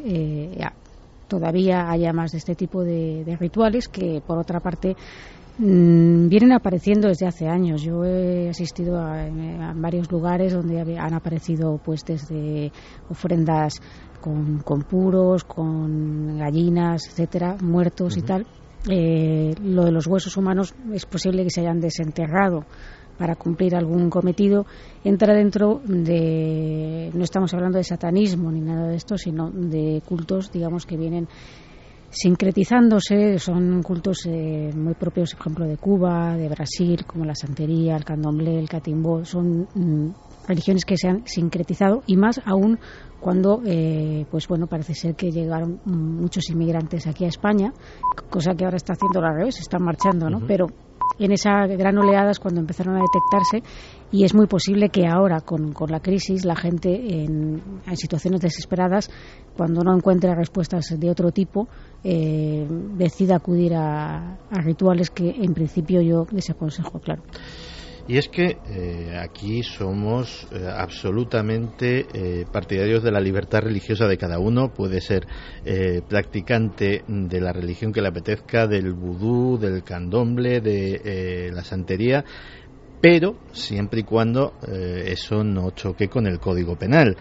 todavía 1.28 1.90
haya 1.90 2.12
más 2.12 2.32
de 2.32 2.38
este 2.38 2.54
tipo 2.54 2.82
de, 2.84 3.36
rituales 3.38 3.88
que, 3.88 4.22
por 4.26 4.38
otra 4.38 4.60
parte, 4.60 4.96
mm, 5.58 6.28
vienen 6.28 6.52
apareciendo 6.52 7.08
desde 7.08 7.26
hace 7.26 7.46
años. 7.48 7.82
Yo 7.82 8.04
he 8.04 8.48
asistido 8.48 8.98
a, 8.98 9.26
varios 9.74 10.10
lugares 10.10 10.52
donde 10.52 10.98
han 10.98 11.14
aparecido 11.14 11.78
pues 11.84 12.04
desde 12.04 12.72
ofrendas 13.08 13.80
con, 14.20 14.82
puros, 14.82 15.44
con 15.44 16.38
gallinas, 16.38 17.06
etcétera, 17.08 17.56
muertos 17.62 18.16
y 18.16 18.22
tal. 18.22 18.46
Eh, 18.88 19.52
lo 19.62 19.84
de 19.84 19.90
los 19.90 20.06
huesos 20.06 20.36
humanos 20.36 20.74
es 20.92 21.06
posible 21.06 21.42
que 21.42 21.50
se 21.50 21.60
hayan 21.60 21.80
desenterrado 21.80 22.64
para 23.18 23.36
cumplir 23.36 23.74
algún 23.74 24.10
cometido, 24.10 24.66
entra 25.04 25.34
dentro 25.34 25.80
de, 25.84 27.10
no 27.14 27.24
estamos 27.24 27.52
hablando 27.54 27.78
de 27.78 27.84
satanismo 27.84 28.50
ni 28.50 28.60
nada 28.60 28.88
de 28.88 28.96
esto, 28.96 29.16
sino 29.16 29.50
de 29.50 30.02
cultos, 30.06 30.50
digamos, 30.52 30.86
que 30.86 30.96
vienen 30.96 31.28
sincretizándose, 32.10 33.38
son 33.38 33.82
cultos 33.82 34.26
eh, 34.26 34.70
muy 34.74 34.94
propios, 34.94 35.34
por 35.34 35.40
ejemplo, 35.40 35.66
de 35.66 35.76
Cuba, 35.76 36.36
de 36.36 36.48
Brasil, 36.48 37.04
como 37.06 37.24
la 37.24 37.34
santería, 37.34 37.96
el 37.96 38.04
candomblé, 38.04 38.58
el 38.58 38.68
catimbó, 38.68 39.24
son 39.24 39.68
mm, 39.74 40.14
religiones 40.48 40.84
que 40.84 40.96
se 40.96 41.08
han 41.08 41.26
sincretizado 41.26 42.02
y 42.06 42.16
más 42.16 42.40
aún 42.44 42.78
cuando, 43.20 43.60
eh, 43.66 44.24
pues 44.30 44.46
bueno, 44.46 44.66
parece 44.66 44.94
ser 44.94 45.14
que 45.14 45.30
llegaron 45.30 45.80
muchos 45.84 46.48
inmigrantes 46.50 47.06
aquí 47.06 47.24
a 47.24 47.28
España, 47.28 47.72
cosa 48.30 48.54
que 48.54 48.64
ahora 48.64 48.76
está 48.76 48.92
haciendo 48.92 49.20
al 49.20 49.36
revés, 49.36 49.58
están 49.58 49.82
marchando, 49.82 50.30
¿no? 50.30 50.40
Pero 50.46 50.68
en 51.18 51.32
esa 51.32 51.66
gran 51.66 51.96
oleada 51.98 52.30
es 52.30 52.38
cuando 52.38 52.60
empezaron 52.60 52.96
a 52.96 53.00
detectarse 53.00 53.62
y 54.12 54.24
es 54.24 54.34
muy 54.34 54.46
posible 54.46 54.88
que 54.88 55.06
ahora 55.06 55.40
con, 55.40 55.74
la 55.88 56.00
crisis 56.00 56.44
la 56.44 56.56
gente 56.56 56.90
en, 56.90 57.62
situaciones 57.94 58.40
desesperadas 58.40 59.10
cuando 59.56 59.82
no 59.82 59.94
encuentre 59.94 60.34
respuestas 60.34 60.94
de 60.98 61.10
otro 61.10 61.32
tipo 61.32 61.68
eh, 62.04 62.66
decida 62.96 63.36
acudir 63.36 63.74
a, 63.74 64.36
a 64.50 64.60
rituales 64.60 65.10
que 65.10 65.30
en 65.30 65.54
principio 65.54 66.00
yo 66.02 66.26
desaconsejo 66.30 67.00
claro 67.00 67.22
y 68.08 68.18
es 68.18 68.28
que 68.28 68.58
eh, 68.68 69.18
aquí 69.20 69.64
somos 69.64 70.46
eh, 70.52 70.64
absolutamente 70.64 72.06
eh, 72.12 72.46
partidarios 72.50 73.02
de 73.02 73.10
la 73.10 73.20
libertad 73.20 73.62
religiosa 73.62 74.06
de 74.06 74.16
cada 74.16 74.38
uno. 74.38 74.72
Puede 74.72 75.00
ser 75.00 75.26
practicante 76.08 77.02
de 77.08 77.40
la 77.40 77.52
religión 77.52 77.92
que 77.92 78.00
le 78.00 78.08
apetezca, 78.08 78.66
del 78.66 78.92
vudú, 78.92 79.58
del 79.58 79.82
candomble, 79.82 80.60
de 80.60 81.50
la 81.52 81.64
santería, 81.64 82.24
pero 83.00 83.36
siempre 83.52 84.00
y 84.00 84.04
cuando 84.04 84.54
eso 84.62 85.42
no 85.42 85.70
choque 85.72 86.08
con 86.08 86.26
el 86.26 86.38
Código 86.38 86.76
Penal, 86.76 87.16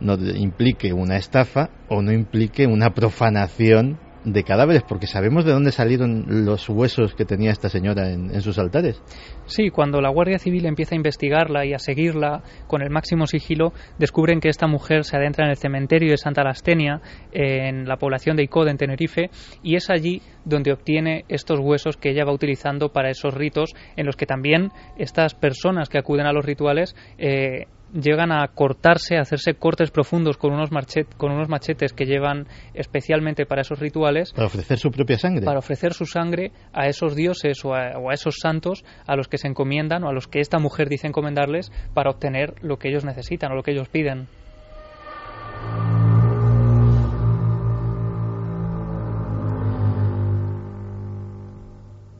no 0.00 0.14
implique 0.14 0.92
una 0.92 1.16
estafa 1.16 1.70
o 1.88 2.02
no 2.02 2.12
implique 2.12 2.66
una 2.66 2.92
profanación 2.92 3.98
de 4.24 4.42
cadáveres, 4.42 4.82
porque 4.82 5.06
sabemos 5.06 5.44
de 5.44 5.52
dónde 5.52 5.72
salieron 5.72 6.44
los 6.44 6.68
huesos 6.68 7.14
que 7.14 7.24
tenía 7.24 7.50
esta 7.50 7.68
señora 7.68 8.10
en, 8.10 8.40
sus 8.40 8.58
altares. 8.58 9.00
Sí, 9.46 9.70
cuando 9.70 10.00
la 10.00 10.10
Guardia 10.10 10.38
Civil 10.38 10.66
empieza 10.66 10.94
a 10.94 10.96
investigarla 10.96 11.64
y 11.66 11.74
a 11.74 11.78
seguirla 11.78 12.42
con 12.66 12.82
el 12.82 12.90
máximo 12.90 13.26
sigilo, 13.26 13.72
descubren 13.98 14.40
que 14.40 14.48
esta 14.48 14.66
mujer 14.66 15.04
se 15.04 15.16
adentra 15.16 15.44
en 15.44 15.50
el 15.50 15.56
cementerio 15.56 16.10
de 16.10 16.16
Santa 16.16 16.42
Lastenia, 16.42 17.00
en 17.32 17.86
la 17.86 17.96
población 17.96 18.36
de 18.36 18.44
Icod, 18.44 18.68
en 18.68 18.78
Tenerife, 18.78 19.30
y 19.62 19.76
es 19.76 19.90
allí 19.90 20.22
donde 20.44 20.72
obtiene 20.72 21.24
estos 21.28 21.60
huesos 21.60 21.96
que 21.96 22.10
ella 22.10 22.24
va 22.24 22.32
utilizando 22.32 22.90
para 22.90 23.10
esos 23.10 23.34
ritos, 23.34 23.74
en 23.96 24.06
los 24.06 24.16
que 24.16 24.26
también 24.26 24.70
estas 24.98 25.34
personas 25.34 25.88
que 25.88 25.98
acuden 25.98 26.26
a 26.26 26.32
los 26.32 26.44
rituales 26.44 26.94
eh, 27.18 27.66
llegan 27.94 28.32
a 28.32 28.46
cortarse, 28.48 29.16
a 29.16 29.22
hacerse 29.22 29.54
cortes 29.54 29.90
profundos 29.90 30.36
con 30.36 30.52
unos, 30.52 30.70
con 31.16 31.32
unos 31.32 31.48
machetes 31.48 31.92
que 31.92 32.04
llevan 32.04 32.46
especialmente 32.74 33.46
para 33.46 33.62
esos 33.62 33.78
rituales. 33.78 34.32
Para 34.32 34.48
ofrecer 34.48 34.78
su 34.78 34.90
propia 34.90 35.18
sangre. 35.18 35.44
Para 35.44 35.60
ofrecer 35.60 35.94
su 35.94 36.04
sangre 36.04 36.52
a 36.72 36.86
esos 36.86 37.14
dioses 37.14 37.64
o 37.64 37.74
a, 37.74 38.12
esos 38.12 38.36
santos 38.40 38.84
a 39.06 39.16
los 39.16 39.28
que 39.28 39.38
se 39.38 39.48
encomiendan 39.48 40.04
o 40.04 40.08
a 40.08 40.12
los 40.12 40.26
que 40.26 40.40
esta 40.40 40.58
mujer 40.58 40.88
dice 40.88 41.06
encomendarles 41.06 41.70
para 41.94 42.10
obtener 42.10 42.54
lo 42.62 42.78
que 42.78 42.88
ellos 42.88 43.04
necesitan 43.04 43.52
o 43.52 43.54
lo 43.54 43.62
que 43.62 43.70
ellos 43.70 43.88
piden. 43.88 44.26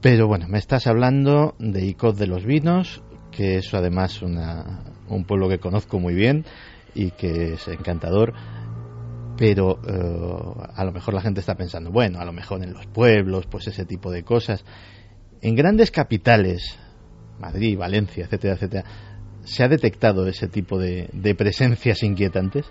Pero 0.01 0.27
bueno, 0.29 0.47
me 0.49 0.59
estás 0.59 0.87
hablando 0.87 1.55
de 1.59 1.87
Icod 1.87 2.19
de 2.19 2.27
los 2.27 2.45
Vinos, 2.45 3.03
que 3.31 3.57
es 3.57 3.73
además 3.73 4.21
una, 4.21 4.94
un 5.09 5.25
pueblo 5.25 5.49
que 5.49 5.59
conozco 5.59 5.99
muy 5.99 6.14
bien 6.14 6.45
y 6.95 7.11
que 7.12 7.55
es 7.55 7.69
encantador, 7.69 8.33
pero 9.37 9.79
eh, 9.87 10.69
a 10.75 10.85
lo 10.85 10.93
mejor 10.93 11.14
la 11.14 11.21
gente 11.21 11.40
está 11.40 11.55
pensando, 11.55 11.90
bueno, 11.90 12.21
a 12.21 12.25
lo 12.25 12.33
mejor 12.33 12.62
en 12.62 12.73
los 12.73 12.87
pueblos, 12.87 13.47
pues 13.47 13.67
ese 13.67 13.85
tipo 13.85 14.11
de 14.11 14.23
cosas. 14.23 14.64
En 15.40 15.55
grandes 15.55 15.90
capitales, 15.90 16.79
Madrid, 17.38 17.77
Valencia, 17.77 18.25
etcétera, 18.25 18.55
etcétera, 18.55 18.85
¿Se 19.45 19.62
ha 19.62 19.69
detectado 19.69 20.27
ese 20.27 20.49
tipo 20.49 20.79
de, 20.79 21.11
de, 21.12 21.35
presencias 21.35 22.03
inquietantes? 22.03 22.67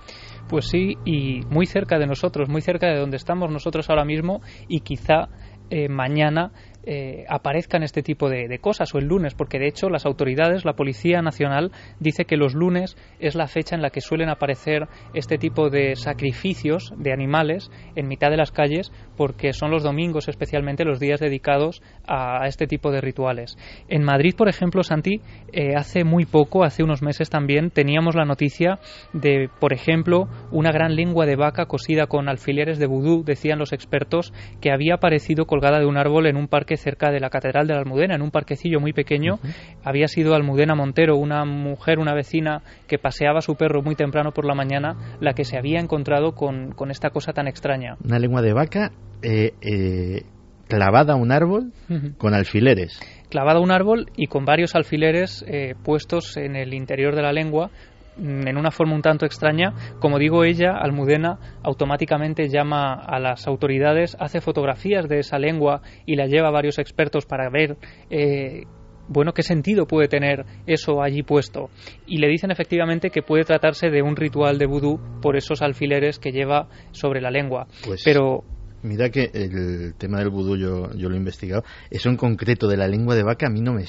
Pues 0.50 0.66
sí, 0.66 0.96
y 1.06 1.42
muy 1.50 1.68
cerca 1.68 2.00
de 2.00 2.08
nosotros, 2.08 2.50
muy 2.50 2.62
cerca 2.62 2.88
de 2.88 3.00
donde 3.00 3.18
estamos 3.18 3.52
nosotros 3.52 3.90
ahora 3.90 4.06
mismo, 4.06 4.42
y 4.68 4.80
quizá 4.80 5.30
eh, 5.70 5.88
mañana 5.88 6.52
eh, 6.86 7.26
aparezcan 7.30 7.84
este 7.84 8.04
tipo 8.04 8.30
de, 8.30 8.60
cosas 8.60 8.94
o 8.94 8.98
el 8.98 9.06
lunes, 9.06 9.34
porque 9.36 9.60
de 9.60 9.68
hecho 9.68 9.90
las 9.90 10.06
autoridades, 10.06 10.66
la 10.66 10.74
Policía 10.74 11.22
Nacional, 11.22 11.72
dice 12.00 12.26
que 12.26 12.38
los 12.38 12.54
lunes 12.54 12.98
es 13.20 13.36
la 13.36 13.48
fecha 13.48 13.76
en 13.76 13.82
la 13.82 13.90
que 13.90 14.02
suelen 14.02 14.30
aparecer 14.30 14.88
este 15.14 15.38
tipo 15.38 15.70
de 15.70 15.96
sacrificios 15.96 16.94
de 16.98 17.14
animales 17.14 17.72
en 17.96 18.08
mitad 18.08 18.30
de 18.30 18.38
las 18.38 18.52
calles, 18.52 18.92
porque 19.16 19.54
son 19.54 19.72
los 19.72 19.84
domingos 19.84 20.28
especialmente 20.28 20.86
los 20.86 21.00
días 21.00 21.20
dedicados 21.20 21.82
a, 22.08 22.48
este 22.48 22.68
tipo 22.68 22.92
de 22.92 23.02
rituales. 23.02 23.58
En 23.88 24.04
Madrid, 24.04 24.34
por 24.38 24.50
ejemplo, 24.50 24.84
Santi, 24.84 25.22
eh, 25.52 25.76
hace 25.76 26.04
muy 26.04 26.26
poco, 26.26 26.64
hace 26.64 26.84
unos 26.84 27.02
meses 27.02 27.30
también, 27.30 27.70
teníamos 27.70 28.16
la 28.16 28.26
noticia 28.26 28.80
de, 29.14 29.50
por 29.60 29.74
ejemplo, 29.74 30.28
una 30.52 30.72
gran 30.72 30.96
lengua 30.96 31.26
de 31.26 31.36
vaca 31.36 31.66
cosida 31.66 32.08
con 32.08 32.30
alfileres 32.30 32.80
de 32.80 32.88
vudú, 32.88 33.24
decían 33.24 33.60
los 33.60 33.74
expertos, 33.74 34.34
que 34.62 34.72
había 34.72 34.96
aparecido 34.96 35.46
colgada 35.46 35.80
de 35.80 35.86
un 35.86 35.98
árbol 35.98 36.28
en 36.28 36.38
un 36.38 36.48
parque 36.48 36.78
cerca 36.78 37.12
de 37.12 37.20
la 37.20 37.30
Catedral 37.30 37.68
de 37.68 37.74
la 37.74 37.80
Almudena, 37.80 38.16
en 38.16 38.22
un 38.22 38.32
parquecillo 38.32 38.80
muy 38.80 38.94
pequeño. 38.94 39.40
Había 39.84 40.08
sido 40.08 40.36
Almudena 40.36 40.76
Montero, 40.76 41.18
una 41.18 41.46
mujer, 41.46 42.00
una 42.00 42.14
vecina 42.14 42.62
que 42.88 42.98
paseaba 42.98 43.40
a 43.40 43.42
su 43.42 43.56
perro 43.56 43.82
muy 43.82 43.96
temprano 43.96 44.32
por 44.32 44.46
la 44.46 44.56
mañana, 44.56 45.18
la 45.20 45.34
que 45.34 45.46
se 45.46 45.58
había 45.58 45.80
encontrado 45.80 46.34
con, 46.34 46.74
esta 46.90 47.10
cosa 47.10 47.34
tan 47.34 47.48
extraña. 47.48 47.96
Una 48.04 48.20
lengua 48.20 48.42
de 48.42 48.54
vaca 48.54 48.92
eh, 49.24 49.54
eh, 49.62 50.24
clavada 50.68 51.14
a 51.14 51.16
un 51.16 51.32
árbol 51.32 51.72
con 52.18 52.34
alfileres 52.34 53.00
clavada 53.30 53.60
a 53.60 53.62
un 53.62 53.72
árbol 53.72 54.12
y 54.16 54.28
con 54.28 54.46
varios 54.46 54.76
alfileres 54.76 55.44
eh, 55.48 55.76
puestos 55.84 56.38
en 56.38 56.56
el 56.56 56.74
interior 56.74 57.16
de 57.16 57.22
la 57.22 57.34
lengua 57.34 57.72
Mm, 58.18 58.48
en 58.48 58.58
una 58.58 58.72
forma 58.72 58.94
un 58.96 59.02
tanto 59.02 59.26
extraña, 59.26 59.74
como 60.00 60.20
digo 60.20 60.44
ella, 60.44 60.78
Almudena, 60.78 61.40
automáticamente 61.64 62.48
llama 62.48 62.94
a 62.94 63.20
las 63.20 63.48
autoridades, 63.48 64.16
hace 64.20 64.40
fotografías 64.40 65.08
de 65.10 65.20
esa 65.20 65.40
lengua 65.40 65.82
y 66.06 66.16
la 66.16 66.28
lleva 66.28 66.50
a 66.50 66.52
varios 66.52 66.78
expertos 66.78 67.26
para 67.26 67.50
ver 67.50 67.78
eh, 68.10 68.64
bueno, 69.08 69.34
qué 69.34 69.44
sentido 69.44 69.86
puede 69.86 70.08
tener 70.08 70.46
eso 70.66 71.02
allí 71.02 71.24
puesto. 71.24 71.70
Y 72.06 72.20
le 72.20 72.30
dicen 72.30 72.52
efectivamente 72.52 73.10
que 73.10 73.22
puede 73.22 73.44
tratarse 73.44 73.90
de 73.90 74.02
un 74.02 74.16
ritual 74.16 74.58
de 74.58 74.66
vudú 74.66 75.00
por 75.22 75.36
esos 75.36 75.62
alfileres 75.62 76.20
que 76.20 76.32
lleva 76.32 76.70
sobre 76.92 77.20
la 77.20 77.30
lengua. 77.30 77.68
Pues 77.86 78.02
Pero 78.06 78.44
Mira 78.84 79.10
que 79.10 79.32
el 79.34 79.96
tema 79.96 80.20
del 80.20 80.30
vudú 80.30 80.58
yo, 80.58 80.94
yo 80.94 81.08
lo 81.08 81.16
he 81.16 81.18
investigado. 81.18 81.64
Eso 81.90 82.10
en 82.10 82.18
concreto 82.18 82.68
de 82.68 82.76
la 82.76 82.88
lengua 82.88 83.16
de 83.16 83.24
vaca 83.24 83.48
a 83.48 83.50
mí 83.50 83.62
no 83.62 83.74
me... 83.74 83.86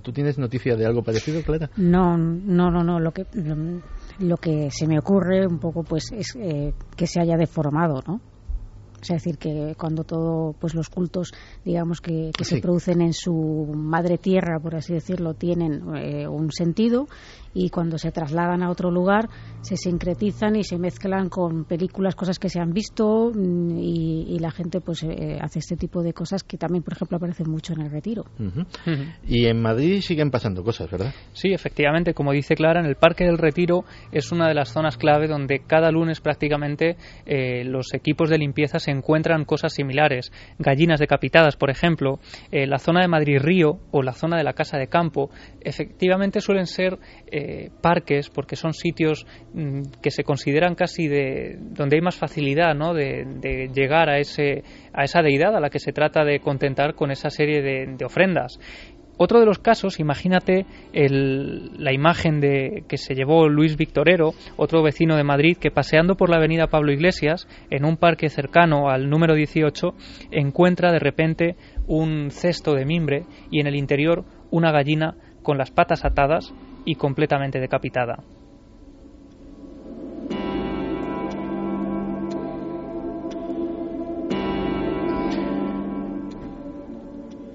¿Tú 0.00 0.12
tienes 0.12 0.38
noticia 0.38 0.76
de 0.76 0.86
algo 0.86 1.02
parecido, 1.02 1.42
Clara? 1.42 1.70
No, 1.76 2.16
no, 2.16 2.70
no, 2.70 2.84
no. 2.84 3.00
Lo 3.00 3.12
que, 3.12 3.26
lo, 4.20 4.36
que 4.36 4.70
se 4.70 4.86
me 4.86 4.98
ocurre 4.98 5.46
un 5.46 5.58
poco 5.58 5.82
pues 5.82 6.12
es 6.12 6.36
eh, 6.36 6.72
que 6.96 7.06
se 7.08 7.20
haya 7.20 7.36
deformado, 7.36 8.02
¿no? 8.06 8.20
Es 9.02 9.08
decir, 9.08 9.38
que 9.38 9.74
cuando 9.78 10.04
todo, 10.04 10.54
pues 10.58 10.74
los 10.74 10.88
cultos, 10.88 11.32
digamos, 11.64 12.00
que, 12.00 12.30
se 12.40 12.60
producen 12.60 13.02
en 13.02 13.12
su 13.12 13.70
madre 13.74 14.18
tierra, 14.18 14.58
por 14.60 14.74
así 14.74 14.94
decirlo, 14.94 15.34
tienen 15.34 15.82
eh, 15.96 16.26
un 16.26 16.50
sentido 16.50 17.06
y 17.56 17.70
cuando 17.70 17.96
se 17.96 18.12
trasladan 18.12 18.62
a 18.62 18.70
otro 18.70 18.90
lugar 18.90 19.28
se 19.62 19.76
sincretizan 19.76 20.56
y 20.56 20.62
se 20.62 20.78
mezclan 20.78 21.28
con 21.30 21.64
películas, 21.64 22.14
cosas 22.14 22.38
que 22.38 22.50
se 22.50 22.60
han 22.60 22.72
visto 22.72 23.32
mm, 23.34 23.78
y, 23.78 24.36
la 24.36 24.50
gente 24.50 24.82
pues 24.82 25.02
eh, 25.02 25.38
hace 25.40 25.60
este 25.60 25.76
tipo 25.76 26.02
de 26.02 26.12
cosas 26.12 26.44
que 26.44 26.58
también, 26.58 26.84
por 26.84 26.92
ejemplo, 26.92 27.16
aparecen 27.16 27.50
mucho 27.50 27.72
en 27.72 27.80
el 27.80 27.90
retiro. 27.90 28.24
Y 29.26 29.46
en 29.46 29.62
Madrid 29.62 30.02
siguen 30.02 30.30
pasando 30.30 30.62
cosas, 30.62 30.90
¿verdad? 30.90 31.14
Sí, 31.32 31.52
efectivamente, 31.52 32.12
como 32.12 32.32
dice 32.32 32.54
Clara, 32.54 32.80
en 32.80 32.86
el 32.86 32.96
Parque 32.96 33.24
del 33.24 33.38
Retiro 33.38 33.84
es 34.12 34.30
una 34.30 34.46
de 34.46 34.54
las 34.54 34.68
zonas 34.68 34.98
clave 34.98 35.26
donde 35.26 35.62
cada 35.66 35.90
lunes 35.90 36.20
prácticamente 36.20 36.96
eh, 37.24 37.64
los 37.64 37.94
equipos 37.94 38.28
de 38.28 38.36
limpieza 38.38 38.78
se 38.78 38.90
encuentran 38.90 39.46
cosas 39.46 39.72
similares. 39.72 40.30
Gallinas 40.58 41.00
decapitadas, 41.00 41.56
por 41.56 41.70
ejemplo, 41.70 42.20
eh, 42.52 42.66
la 42.66 42.78
zona 42.78 43.00
de 43.00 43.08
Madrid 43.08 43.38
Río 43.40 43.78
o 43.90 44.02
la 44.02 44.12
zona 44.12 44.36
de 44.36 44.44
la 44.44 44.52
Casa 44.52 44.76
de 44.76 44.88
Campo, 44.88 45.30
efectivamente 45.60 46.40
suelen 46.40 46.66
ser 46.66 46.98
eh, 47.32 47.45
parques, 47.80 48.30
porque 48.30 48.56
son 48.56 48.72
sitios 48.72 49.26
mm, 49.54 49.82
que 50.02 50.10
se 50.10 50.24
consideran 50.24 50.74
casi 50.74 51.08
de 51.08 51.56
donde 51.58 51.96
hay 51.96 52.02
más 52.02 52.16
facilidad 52.16 52.74
¿no? 52.74 52.94
de, 52.94 53.70
llegar 53.74 54.08
a, 54.08 54.18
ese, 54.18 54.62
a 54.92 55.04
esa 55.04 55.22
deidad 55.22 55.54
a 55.56 55.60
la 55.60 55.70
que 55.70 55.78
se 55.78 55.92
trata 55.92 56.24
de 56.24 56.40
contentar 56.40 56.94
con 56.94 57.10
esa 57.10 57.30
serie 57.30 57.62
de, 57.62 58.04
ofrendas. 58.04 58.58
Otro 59.18 59.40
de 59.40 59.46
los 59.46 59.58
casos, 59.58 59.98
imagínate 59.98 60.66
la 60.92 61.92
imagen 61.92 62.38
de, 62.38 62.84
que 62.86 62.98
se 62.98 63.14
llevó 63.14 63.48
Luis 63.48 63.78
Victorero, 63.78 64.32
otro 64.56 64.82
vecino 64.82 65.16
de 65.16 65.24
Madrid, 65.24 65.56
que 65.56 65.70
paseando 65.70 66.16
por 66.16 66.28
la 66.28 66.36
avenida 66.36 66.66
Pablo 66.66 66.92
Iglesias, 66.92 67.48
en 67.70 67.86
un 67.86 67.96
parque 67.96 68.28
cercano 68.28 68.90
al 68.90 69.08
número 69.08 69.34
18, 69.34 69.94
encuentra 70.32 70.92
de 70.92 70.98
repente 70.98 71.56
un 71.86 72.30
cesto 72.30 72.74
de 72.74 72.84
mimbre 72.84 73.24
y 73.50 73.60
en 73.60 73.66
el 73.66 73.76
interior 73.76 74.24
una 74.50 74.70
gallina 74.70 75.16
con 75.42 75.56
las 75.56 75.70
patas 75.70 76.04
atadas 76.04 76.52
y 76.86 76.94
completamente 76.94 77.60
decapitada. 77.60 78.24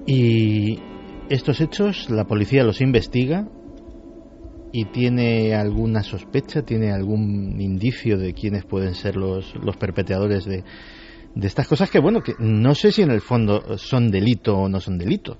Y 0.06 0.78
estos 1.30 1.60
hechos 1.60 2.10
la 2.10 2.24
policía 2.26 2.62
los 2.62 2.80
investiga 2.82 3.48
y 4.72 4.84
tiene 4.86 5.54
alguna 5.54 6.02
sospecha, 6.02 6.62
tiene 6.62 6.92
algún 6.92 7.60
indicio 7.60 8.18
de 8.18 8.34
quiénes 8.34 8.64
pueden 8.64 8.94
ser 8.94 9.16
los, 9.16 9.54
los 9.56 9.76
perpetradores 9.76 10.44
de, 10.44 10.64
de 11.34 11.46
estas 11.46 11.66
cosas 11.66 11.90
que, 11.90 12.00
bueno, 12.00 12.22
que 12.22 12.34
no 12.38 12.74
sé 12.74 12.92
si 12.92 13.02
en 13.02 13.10
el 13.10 13.22
fondo 13.22 13.78
son 13.78 14.10
delito 14.10 14.56
o 14.56 14.68
no 14.68 14.80
son 14.80 14.98
delito. 14.98 15.38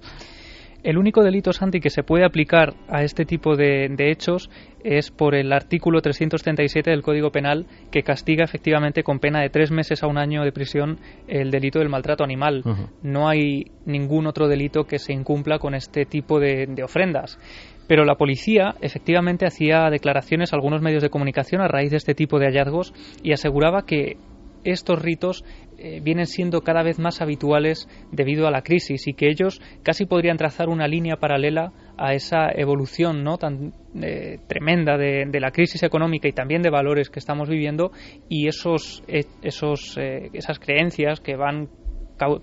El 0.83 0.99
único 0.99 1.23
delito, 1.23 1.53
Santi, 1.53 1.79
que 1.79 1.91
se 1.91 2.03
puede 2.03 2.25
aplicar 2.25 2.75
a 2.89 3.05
este 3.05 3.25
tipo 3.25 3.55
de, 3.55 3.95
hechos 3.99 4.51
es 4.83 5.13
por 5.13 5.37
el 5.37 5.53
artículo 5.53 6.01
337 6.01 6.91
del 6.91 7.03
Código 7.03 7.31
Penal, 7.31 7.67
que 7.93 8.03
castiga 8.03 8.45
efectivamente 8.45 9.05
con 9.05 9.21
pena 9.21 9.41
de 9.41 9.49
tres 9.49 9.71
meses 9.71 10.03
a 10.03 10.09
un 10.09 10.19
año 10.19 10.43
de 10.43 10.51
prisión 10.51 10.99
el 11.29 11.53
delito 11.53 11.79
del 11.79 11.89
maltrato 11.89 12.25
animal. 12.25 12.65
No 13.01 13.29
hay 13.29 13.71
ningún 13.87 14.27
otro 14.27 14.49
delito 14.49 14.85
que 14.85 14.99
se 14.99 15.13
incumpla 15.13 15.61
con 15.61 15.75
este 15.75 16.05
tipo 16.05 16.41
de, 16.41 16.67
de 16.67 16.83
ofrendas. 16.83 17.39
Pero 17.87 18.05
la 18.05 18.17
policía 18.17 18.75
efectivamente 18.81 19.47
hacía 19.47 19.89
declaraciones 19.89 20.53
a 20.53 20.57
algunos 20.57 20.83
medios 20.83 21.03
de 21.03 21.11
comunicación 21.11 21.61
a 21.61 21.69
raíz 21.69 21.91
de 21.91 21.99
este 21.99 22.15
tipo 22.15 22.41
de 22.41 22.47
hallazgos 22.47 22.93
y 23.23 23.33
aseguraba 23.33 23.83
que 23.87 24.17
estos 24.65 25.01
ritos 25.01 25.45
eh, 25.85 25.99
vienen 26.01 26.27
siendo 26.27 26.61
cada 26.61 26.85
vez 26.85 27.01
más 27.01 27.21
habituales 27.21 27.89
debido 28.13 28.47
a 28.47 28.53
la 28.53 28.63
crisis 28.63 29.09
y 29.09 29.15
que 29.15 29.29
ellos 29.29 29.61
casi 29.83 30.07
podrían 30.07 30.37
trazar 30.37 30.69
una 30.69 30.87
línea 30.87 31.17
paralela 31.17 31.73
a 31.99 32.15
esa 32.15 32.53
evolución 32.55 33.25
no 33.25 33.37
tan 33.37 33.73
eh, 34.01 34.39
tremenda 34.47 34.97
de, 34.97 35.27
la 35.41 35.51
crisis 35.51 35.83
económica 35.83 36.29
y 36.29 36.33
también 36.33 36.63
de 36.63 36.71
valores 36.71 37.11
que 37.11 37.19
estamos 37.19 37.49
viviendo 37.49 37.91
y 38.29 38.47
esos, 38.47 39.03
eh, 39.09 39.25
esos 39.43 39.99
esas 39.99 40.61
creencias 40.61 41.19
que 41.19 41.35
van 41.35 41.69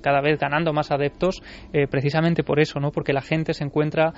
cada 0.02 0.20
vez 0.20 0.38
ganando 0.38 0.74
más 0.74 0.92
adeptos 0.92 1.42
precisamente 1.90 2.44
por 2.44 2.60
eso, 2.60 2.82
¿no? 2.82 2.92
porque 2.92 3.14
la 3.14 3.22
gente 3.22 3.54
se 3.54 3.64
encuentra 3.64 4.12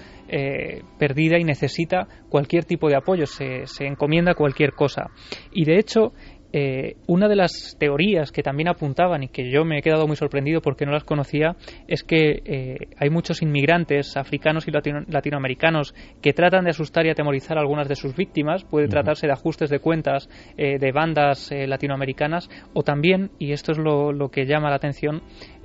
perdida 0.98 1.38
y 1.38 1.44
necesita 1.44 2.08
cualquier 2.30 2.66
tipo 2.66 2.90
de 2.90 2.96
apoyo, 2.96 3.28
se, 3.28 3.68
se 3.68 3.86
encomienda 3.86 4.34
cualquier 4.34 4.72
cosa. 4.72 5.12
Y 5.52 5.66
de 5.66 5.78
hecho, 5.78 6.14
eh, 6.54 6.96
una 7.08 7.28
de 7.28 7.36
las 7.36 7.78
teorías 7.80 8.32
que 8.32 8.44
también 8.44 8.68
apuntaban 8.68 9.24
y 9.24 9.30
que 9.30 9.50
yo 9.50 9.64
me 9.64 9.80
he 9.80 9.82
quedado 9.82 10.08
muy 10.08 10.16
sorprendido 10.16 10.62
porque 10.62 10.86
no 10.86 10.92
las 10.92 11.04
conocía 11.04 11.56
es 11.88 12.04
que 12.04 12.42
eh, 12.46 12.78
hay 12.98 13.10
muchos 13.10 13.42
inmigrantes 13.42 14.18
africanos 14.18 14.68
y 14.68 14.72
latinoamericanos 14.72 15.94
que 16.22 16.34
tratan 16.34 16.66
de 16.66 16.72
asustar 16.72 17.06
y 17.06 17.10
atemorizar 17.10 17.58
a 17.58 17.62
algunas 17.62 17.88
de 17.88 17.96
sus 17.96 18.16
víctimas. 18.16 18.64
Puede 18.64 18.88
tratarse 18.88 19.28
de 19.28 19.34
ajustes 19.34 19.70
de 19.70 19.80
cuentas 19.80 20.30
eh, 20.58 20.78
de 20.78 20.92
bandas 20.92 21.52
latinoamericanas 21.52 22.50
o 22.74 22.84
también, 22.84 23.32
y 23.40 23.54
esto 23.54 23.72
es 23.72 23.78
lo, 23.78 24.12
lo 24.12 24.30
que 24.30 24.46
llama 24.46 24.70
la 24.70 24.76
atención, 24.76 25.22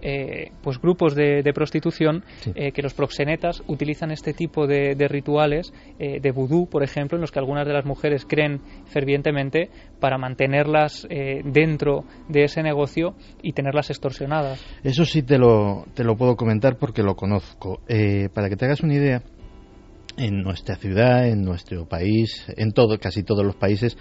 eh, 0.09 0.53
pues 0.63 0.81
grupos 0.81 1.17
de, 1.17 1.43
prostitución 1.53 2.23
eh, 2.55 2.71
que 2.71 2.81
los 2.81 2.95
proxenetas 2.95 3.65
utilizan 3.67 4.13
este 4.13 4.33
tipo 4.33 4.69
de, 4.69 4.95
rituales 5.09 5.73
eh, 5.99 6.21
de 6.21 6.31
vudú, 6.31 6.69
por 6.69 6.85
ejemplo, 6.85 7.19
en 7.19 7.23
los 7.23 7.33
que 7.33 7.41
algunas 7.41 7.67
de 7.67 7.73
las 7.73 7.85
mujeres 7.85 8.25
creen 8.25 8.61
fervientemente 8.85 9.69
para 9.99 10.17
mantenerlas 10.17 11.09
dentro 11.09 12.05
de 12.29 12.45
ese 12.45 12.63
negocio 12.63 13.15
y 13.43 13.53
tenerlas 13.53 13.91
extorsionadas. 13.91 14.65
Eso 14.85 15.05
sí 15.05 15.23
te 15.23 15.39
lo, 15.39 15.87
te 15.95 16.05
lo 16.05 16.17
puedo 16.17 16.37
comentar 16.37 16.77
porque 16.77 17.03
lo 17.03 17.17
conozco. 17.17 17.81
para 18.33 18.49
que 18.49 18.57
te 18.57 18.65
hagas 18.67 18.83
una 18.83 18.95
idea, 18.95 19.23
en 20.17 20.43
nuestra 20.43 20.77
ciudad, 20.77 21.27
en 21.29 21.43
nuestro 21.43 21.87
país, 21.87 22.47
en 22.57 22.73
todo, 22.73 22.99
casi 22.99 23.23
todos 23.23 23.45
los 23.45 23.57
países, 23.57 23.97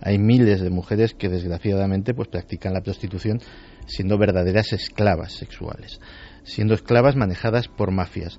hay 0.00 0.18
miles 0.18 0.60
de 0.60 0.70
mujeres 0.70 1.14
que 1.14 1.28
desgraciadamente 1.28 2.14
pues 2.14 2.28
practican 2.28 2.74
la 2.74 2.82
prostitución 2.82 3.40
siendo 3.86 4.18
verdaderas 4.18 4.72
esclavas 4.72 5.32
sexuales, 5.32 6.00
siendo 6.42 6.74
esclavas 6.74 7.16
manejadas 7.16 7.68
por 7.68 7.90
mafias. 7.90 8.38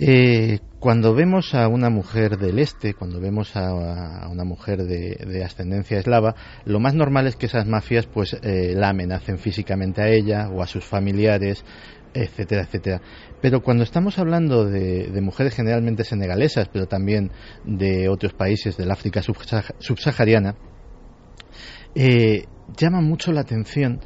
Eh, 0.00 0.60
cuando 0.78 1.12
vemos 1.12 1.54
a 1.56 1.66
una 1.66 1.90
mujer 1.90 2.38
del 2.38 2.60
este, 2.60 2.94
cuando 2.94 3.20
vemos 3.20 3.56
a, 3.56 4.28
una 4.28 4.44
mujer 4.44 4.84
de, 4.84 5.42
ascendencia 5.44 5.98
eslava, 5.98 6.36
lo 6.64 6.78
más 6.78 6.94
normal 6.94 7.26
es 7.26 7.34
que 7.34 7.46
esas 7.46 7.66
mafias 7.66 8.06
pues 8.06 8.36
eh, 8.42 8.74
la 8.76 8.90
amenacen 8.90 9.38
físicamente 9.38 10.00
a 10.00 10.08
ella 10.08 10.50
o 10.50 10.62
a 10.62 10.68
sus 10.68 10.84
familiares, 10.84 11.64
etcétera, 12.14 12.62
etcétera. 12.62 13.02
Pero 13.40 13.60
cuando 13.60 13.82
estamos 13.82 14.18
hablando 14.18 14.64
de, 14.64 15.10
mujeres 15.20 15.54
generalmente 15.54 16.04
senegalesas, 16.04 16.68
pero 16.72 16.86
también 16.86 17.32
de 17.64 18.08
otros 18.08 18.34
países 18.34 18.76
del 18.76 18.92
África 18.92 19.22
subsahariana, 19.22 20.54
eh, 22.00 22.44
llama 22.76 23.00
mucho 23.00 23.32
la 23.32 23.40
atención 23.40 24.00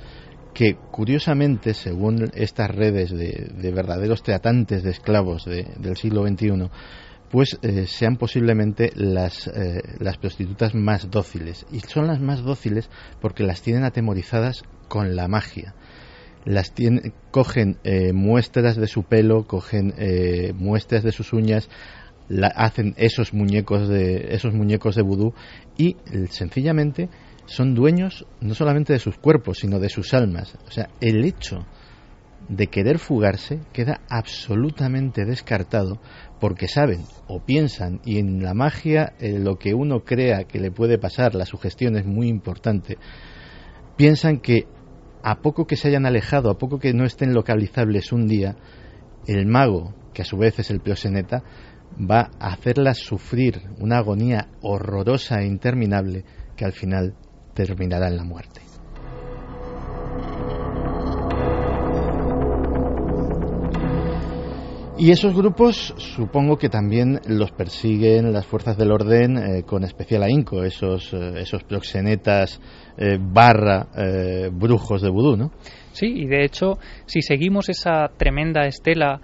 que 0.55 0.76
curiosamente, 0.76 1.74
según 1.74 2.30
estas 2.34 2.70
redes 2.70 3.11
de, 3.11 3.70
verdaderos 3.70 4.22
tratantes 4.22 4.82
de 4.82 4.90
esclavos 4.90 5.45
del 5.45 5.97
siglo 5.97 6.26
XXI, 6.26 6.70
pues 7.30 7.59
eh, 7.61 7.86
sean 7.86 8.16
posiblemente 8.16 8.93
las, 8.95 9.47
eh, 9.47 9.82
las 9.99 10.16
prostitutas 10.16 10.74
más 10.74 11.11
dóciles. 11.11 11.66
Y 11.70 11.80
son 11.80 12.07
las 12.07 12.18
más 12.18 12.43
dóciles 12.43 12.88
porque 13.20 13.45
las 13.45 13.61
tienen 13.61 13.84
atemorizadas 13.84 14.62
con 14.88 15.14
la 15.14 15.28
magia. 15.28 15.74
Las 16.47 16.72
cogen 17.30 17.76
eh, 17.84 18.14
muestras 18.14 18.76
de 18.76 18.86
su 18.86 19.05
pelo, 19.05 19.47
cogen 19.47 19.95
muestras 20.57 21.05
de 21.05 21.12
sus 21.12 21.34
uñas, 21.34 21.68
hacen 22.57 22.95
esos 22.97 23.34
muñecos 23.34 23.86
de 23.86 24.34
esos 24.34 24.55
muñecos 24.55 24.97
de 24.97 25.03
vudú 25.03 25.34
y 25.76 25.97
sencillamente 26.30 27.11
son 27.47 27.74
dueños 27.74 28.26
no 28.40 28.55
solamente 28.55 28.93
de 28.93 28.99
sus 28.99 29.18
cuerpos, 29.18 29.59
sino 29.59 29.78
de 29.78 29.88
sus 29.88 30.14
almas. 30.14 30.57
O 30.66 30.70
sea, 30.70 30.88
el 31.01 31.24
hecho 31.24 31.66
de 32.49 32.66
querer 32.66 32.99
fugarse 32.99 33.61
queda 33.72 34.01
absolutamente 34.09 35.24
descartado 35.24 36.01
porque 36.40 36.68
saben 36.68 37.03
o 37.28 37.40
piensan, 37.45 38.01
y 38.05 38.18
en 38.18 38.43
la 38.43 38.55
magia 38.55 39.14
eh, 39.20 39.38
lo 39.38 39.57
que 39.57 39.74
uno 39.74 40.01
crea 40.01 40.45
que 40.45 40.59
le 40.59 40.70
puede 40.70 40.99
pasar, 40.99 41.34
la 41.34 41.47
sugestión 41.47 41.97
es 41.97 42.05
muy 42.05 42.28
importante, 42.28 42.99
piensan 43.97 44.40
que 44.40 44.66
a 45.22 45.36
poco 45.40 45.66
que 45.66 45.76
se 45.76 45.88
hayan 45.88 46.05
alejado, 46.05 46.51
a 46.51 46.59
poco 46.59 46.78
que 46.78 46.93
no 46.93 47.05
estén 47.05 47.32
localizables 47.32 48.12
un 48.12 48.26
día, 48.26 48.57
el 49.26 49.47
mago, 49.47 49.95
que 50.12 50.22
a 50.22 50.24
su 50.24 50.36
vez 50.36 50.59
es 50.59 50.70
el 50.70 50.80
proseneta, 50.80 51.45
va 51.99 52.30
a 52.40 52.53
hacerlas 52.53 52.99
sufrir 52.99 53.62
una 53.78 53.99
agonía 53.99 54.49
horrorosa 54.62 55.40
e 55.40 55.47
interminable 55.47 56.24
que 56.57 56.64
al 56.64 56.72
final 56.72 57.14
terminará 57.55 58.09
en 58.09 58.17
la 58.17 58.25
muerte. 58.25 58.63
Y 65.03 65.11
esos 65.11 65.35
grupos 65.35 65.95
supongo 65.97 66.59
que 66.59 66.69
también 66.69 67.19
los 67.27 67.51
persiguen 67.51 68.33
las 68.33 68.47
fuerzas 68.47 68.77
del 68.77 68.93
orden 68.93 69.37
eh, 69.37 69.63
con 69.65 69.83
especial 69.83 70.23
ahínco, 70.23 70.63
esos, 70.63 71.13
eh, 71.13 71.41
esos 71.41 71.65
proxenetas 71.65 72.61
eh, 72.97 73.19
barra 73.19 73.89
brujos 74.53 75.03
de 75.03 75.11
vudú, 75.11 75.37
¿no? 75.37 75.51
Sí, 75.91 76.07
y 76.07 76.27
de 76.27 76.45
hecho, 76.45 76.79
si 77.07 77.21
seguimos 77.21 77.69
esa 77.69 78.13
tremenda 78.17 78.65
estela 78.67 79.21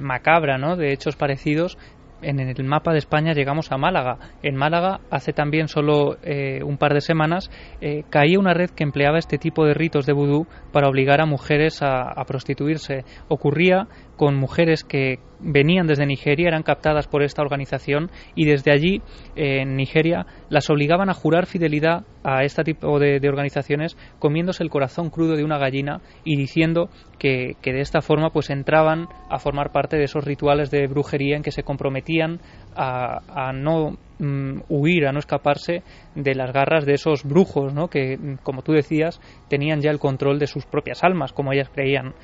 macabra 0.00 0.58
¿no? 0.58 0.76
de 0.76 0.92
hechos 0.92 1.16
parecidos, 1.16 1.76
en 2.22 2.40
el 2.40 2.64
mapa 2.64 2.92
de 2.92 2.98
España 2.98 3.32
llegamos 3.32 3.70
a 3.72 3.78
Málaga. 3.78 4.18
En 4.42 4.56
Málaga, 4.56 5.00
hace 5.10 5.32
también 5.32 5.68
solo 5.68 6.16
eh, 6.22 6.62
un 6.62 6.78
par 6.78 6.94
de 6.94 7.00
semanas, 7.00 7.50
eh, 7.80 8.04
caía 8.10 8.38
una 8.38 8.54
red 8.54 8.70
que 8.70 8.84
empleaba 8.84 9.18
este 9.18 9.38
tipo 9.38 9.64
de 9.64 9.74
ritos 9.74 10.06
de 10.06 10.12
vudú 10.12 10.46
para 10.72 10.88
obligar 10.88 11.20
a 11.20 11.26
mujeres 11.26 11.82
a, 11.82 12.14
prostituirse. 12.26 13.04
Ocurría 13.28 13.86
con 14.16 14.34
mujeres 14.34 14.82
que 14.84 15.18
venían 15.38 15.86
desde 15.86 16.06
Nigeria, 16.06 16.48
eran 16.48 16.62
captadas 16.62 17.06
por 17.06 17.22
esta 17.22 17.42
organización 17.42 18.10
y 18.34 18.46
desde 18.46 18.72
allí, 18.72 19.02
en 19.34 19.76
Nigeria, 19.76 20.26
las 20.48 20.70
obligaban 20.70 21.10
a 21.10 21.14
jurar 21.14 21.46
fidelidad 21.46 22.04
a 22.24 22.42
este 22.42 22.64
tipo 22.64 22.98
de, 22.98 23.20
organizaciones 23.28 23.96
comiéndose 24.18 24.62
el 24.62 24.70
corazón 24.70 25.10
crudo 25.10 25.36
de 25.36 25.44
una 25.44 25.58
gallina 25.58 26.00
y 26.24 26.36
diciendo 26.36 26.88
que, 27.18 27.56
de 27.62 27.80
esta 27.80 28.00
forma 28.00 28.30
pues 28.30 28.50
entraban 28.50 29.08
a 29.30 29.38
formar 29.38 29.72
parte 29.72 29.96
de 29.96 30.04
esos 30.04 30.24
rituales 30.24 30.70
de 30.70 30.86
brujería 30.86 31.36
en 31.36 31.42
que 31.42 31.52
se 31.52 31.62
comprometían 31.62 32.40
a, 32.74 33.52
no 33.52 33.96
mm, 34.18 34.62
huir, 34.68 35.06
a 35.06 35.12
no 35.12 35.18
escaparse 35.18 35.82
de 36.14 36.34
las 36.34 36.52
garras 36.52 36.86
de 36.86 36.94
esos 36.94 37.24
brujos, 37.24 37.74
¿no? 37.74 37.88
que, 37.88 38.18
como 38.42 38.62
tú 38.62 38.72
decías, 38.72 39.20
tenían 39.48 39.80
ya 39.80 39.90
el 39.90 39.98
control 39.98 40.38
de 40.38 40.46
sus 40.46 40.66
propias 40.66 41.04
almas, 41.04 41.32
como 41.32 41.52
ellas 41.52 41.70
creían. 41.72 42.14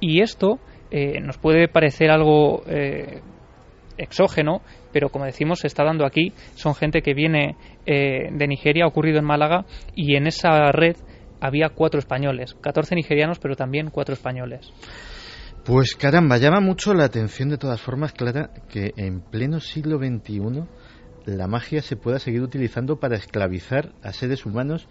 Y 0.00 0.22
esto 0.22 0.58
eh, 0.90 1.20
nos 1.20 1.38
puede 1.38 1.68
parecer 1.68 2.10
algo 2.10 2.62
eh, 2.66 3.20
exógeno, 3.96 4.62
pero 4.92 5.10
como 5.10 5.24
decimos, 5.24 5.60
se 5.60 5.66
está 5.66 5.84
dando 5.84 6.04
aquí. 6.04 6.32
Son 6.54 6.74
gente 6.74 7.02
que 7.02 7.14
viene 7.14 7.56
eh, 7.86 8.28
de 8.32 8.48
Nigeria, 8.48 8.84
ha 8.84 8.88
ocurrido 8.88 9.18
en 9.18 9.24
Málaga, 9.24 9.64
y 9.94 10.16
en 10.16 10.26
esa 10.26 10.72
red 10.72 10.96
había 11.40 11.70
cuatro 11.70 11.98
españoles, 11.98 12.54
14 12.60 12.94
nigerianos, 12.94 13.38
pero 13.38 13.56
también 13.56 13.90
cuatro 13.90 14.14
españoles. 14.14 14.72
Pues 15.64 15.94
caramba, 15.94 16.38
llama 16.38 16.60
mucho 16.60 16.94
la 16.94 17.04
atención 17.04 17.50
de 17.50 17.58
todas 17.58 17.80
formas, 17.80 18.12
Clara, 18.12 18.50
que 18.68 18.92
en 18.96 19.20
pleno 19.20 19.60
siglo 19.60 19.98
XXI 19.98 20.64
la 21.26 21.46
magia 21.46 21.82
se 21.82 21.96
pueda 21.96 22.18
seguir 22.18 22.42
utilizando 22.42 22.98
para 22.98 23.16
esclavizar 23.16 23.92
a 24.02 24.12
seres 24.12 24.46
humanos 24.46 24.88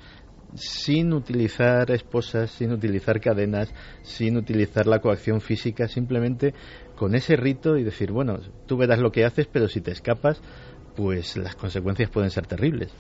sin 0.56 1.14
utilizar 1.14 1.92
esposas, 1.92 2.52
sin 2.52 2.72
utilizar 2.72 3.20
cadenas, 3.20 3.74
sin 4.02 4.38
utilizar 4.38 4.88
la 4.88 5.00
coacción 5.00 5.42
física, 5.42 5.88
simplemente 5.88 6.54
con 6.96 7.16
ese 7.16 7.36
rito 7.36 7.78
y 7.78 7.84
decir, 7.84 8.12
bueno, 8.12 8.40
tú 8.66 8.78
verás 8.78 9.00
lo 9.00 9.12
que 9.12 9.26
haces, 9.26 9.48
pero 9.52 9.68
si 9.68 9.82
te 9.82 9.92
escapas, 9.92 10.42
pues 10.96 11.38
las 11.38 11.56
consecuencias 11.56 12.10
pueden 12.10 12.30
ser 12.30 12.46
terribles. 12.46 12.92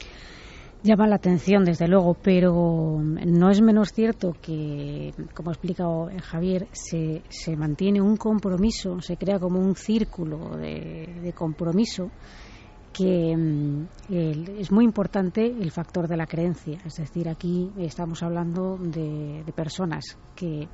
Llama 0.81 1.07
la 1.07 1.15
atención, 1.15 1.65
desde 1.65 1.89
luego, 1.89 2.13
pero 2.13 3.01
no 3.03 3.49
es 3.49 3.61
menos 3.61 3.91
cierto 3.91 4.33
que, 4.41 5.13
como 5.33 5.49
ha 5.49 5.53
explicado 5.53 6.09
Javier, 6.23 6.67
se, 6.71 7.21
se 7.27 7.57
mantiene 7.57 7.99
un 8.01 8.15
compromiso, 8.15 9.01
se 9.01 9.17
crea 9.17 9.39
como 9.39 9.59
un 9.59 9.75
círculo 9.75 10.55
de 10.55 11.33
compromiso 11.35 12.09
que 12.93 13.35
mm, 13.35 13.87
es 14.59 14.71
muy 14.71 14.85
importante 14.85 15.45
el 15.45 15.71
factor 15.71 16.07
de 16.07 16.17
la 16.17 16.25
creencia. 16.25 16.79
Es 16.85 16.97
decir, 16.97 17.29
aquí 17.29 17.71
estamos 17.77 18.23
hablando 18.23 18.77
de, 18.77 19.43
personas 19.55 20.17
que 20.35 20.67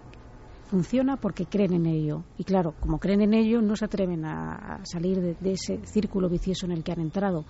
funciona 0.65 1.17
porque 1.17 1.45
creen 1.45 1.73
en 1.73 1.85
ello. 1.85 2.23
Y 2.37 2.43
claro, 2.43 2.73
como 2.79 2.99
creen 2.99 3.21
en 3.21 3.33
ello, 3.33 3.61
no 3.61 3.75
se 3.75 3.85
atreven 3.85 4.25
a, 4.25 4.81
salir 4.83 5.37
de, 5.39 5.51
ese 5.51 5.79
círculo 5.85 6.29
vicioso 6.29 6.65
en 6.65 6.71
el 6.71 6.83
que 6.83 6.91
han 6.91 7.01
entrado. 7.01 7.45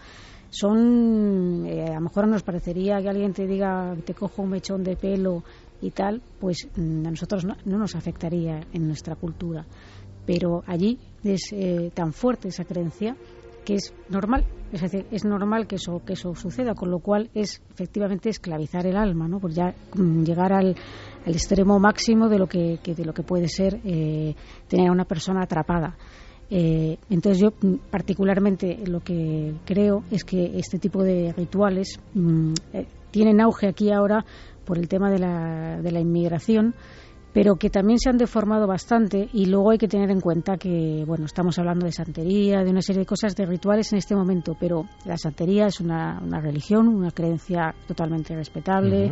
Son, 0.49 1.66
eh, 1.66 1.89
a 1.89 1.95
lo 1.95 2.01
mejor 2.01 2.28
nos 2.28 2.43
parecería 2.43 3.01
que 3.01 3.09
alguien 3.09 3.34
te 3.34 3.47
diga, 3.47 3.95
te 4.05 4.13
cojo 4.13 4.43
un 4.43 4.51
mechón 4.51 4.84
de 4.84 4.95
pelo 4.95 5.43
y 5.82 5.91
tal, 5.91 6.22
pues 6.39 6.68
mm, 6.76 7.05
a 7.05 7.09
nosotros 7.09 7.45
no, 7.45 7.55
nos 7.66 7.95
afectaría 7.95 8.61
en 8.72 8.88
nuestra 8.88 9.16
cultura. 9.16 9.66
Pero 10.26 10.63
allí 10.66 10.97
es 11.24 11.51
eh, 11.51 11.91
tan 11.93 12.13
fuerte 12.13 12.47
esa 12.47 12.66
creencia 12.66 13.16
que 13.66 13.76
es 13.76 13.93
normal, 14.09 14.45
es 14.72 14.82
decir, 14.82 15.05
es 15.11 15.26
normal 15.26 15.68
que 15.68 15.76
eso 15.76 16.01
que 16.05 16.13
eso 16.13 16.36
suceda, 16.36 16.76
con 16.76 16.89
lo 16.91 16.99
cual 16.99 17.30
es 17.34 17.61
efectivamente 17.74 18.30
esclavizar 18.30 18.86
el 18.86 18.95
alma, 18.95 19.28
¿no? 19.28 19.39
Pues 19.39 19.55
ya 19.55 19.74
mm, 19.95 20.24
llegar 20.24 20.53
al, 20.53 20.76
extremo 21.26 21.80
máximo 21.80 22.30
de 22.30 22.38
lo 22.38 22.47
que, 22.47 22.80
de 22.86 23.05
lo 23.05 23.13
que 23.13 23.24
puede 23.24 23.47
ser 23.47 23.82
eh, 23.84 24.36
tener 24.68 24.89
a 24.89 24.91
una 24.91 25.05
persona 25.05 25.41
atrapada. 25.41 25.97
Eh, 26.49 26.97
entonces 27.09 27.41
yo 27.41 27.49
mm, 27.59 27.89
particularmente 27.89 28.78
lo 28.86 28.99
que 28.99 29.55
creo 29.66 30.03
es 30.11 30.24
que 30.24 30.57
este 30.57 30.78
tipo 30.78 31.03
de 31.03 31.34
rituales 31.34 31.99
mm, 32.13 32.53
eh, 32.74 32.86
tienen 33.09 33.41
auge 33.41 33.68
aquí 33.68 33.91
ahora 33.91 34.24
por 34.63 34.78
el 34.78 34.88
tema 34.88 35.09
de 35.09 35.20
la, 35.20 35.82
de 35.82 35.91
la 35.91 35.99
inmigración 35.99 36.76
pero 37.36 37.57
que 37.57 37.69
también 37.69 37.99
se 37.99 38.09
han 38.09 38.17
deformado 38.17 38.65
bastante 38.65 39.27
y 39.33 39.47
luego 39.47 39.71
hay 39.71 39.77
que 39.77 39.89
tener 39.89 40.09
en 40.09 40.21
cuenta 40.21 40.55
que, 40.55 41.03
bueno, 41.05 41.25
estamos 41.25 41.59
hablando 41.59 41.86
de 41.86 41.91
santería, 41.91 42.63
de 42.63 42.69
una 42.69 42.81
serie 42.81 43.01
de 43.01 43.05
cosas, 43.05 43.36
de 43.36 43.45
rituales 43.45 43.91
en 43.91 43.97
este 43.97 44.15
momento, 44.15 44.55
pero 44.57 44.86
la 45.03 45.17
santería 45.17 45.65
es 45.65 45.81
una, 45.81 46.17
una 46.23 46.39
religión, 46.39 46.88
una 46.88 47.11
creencia 47.11 47.75
totalmente 47.89 48.33
respetable. 48.33 49.11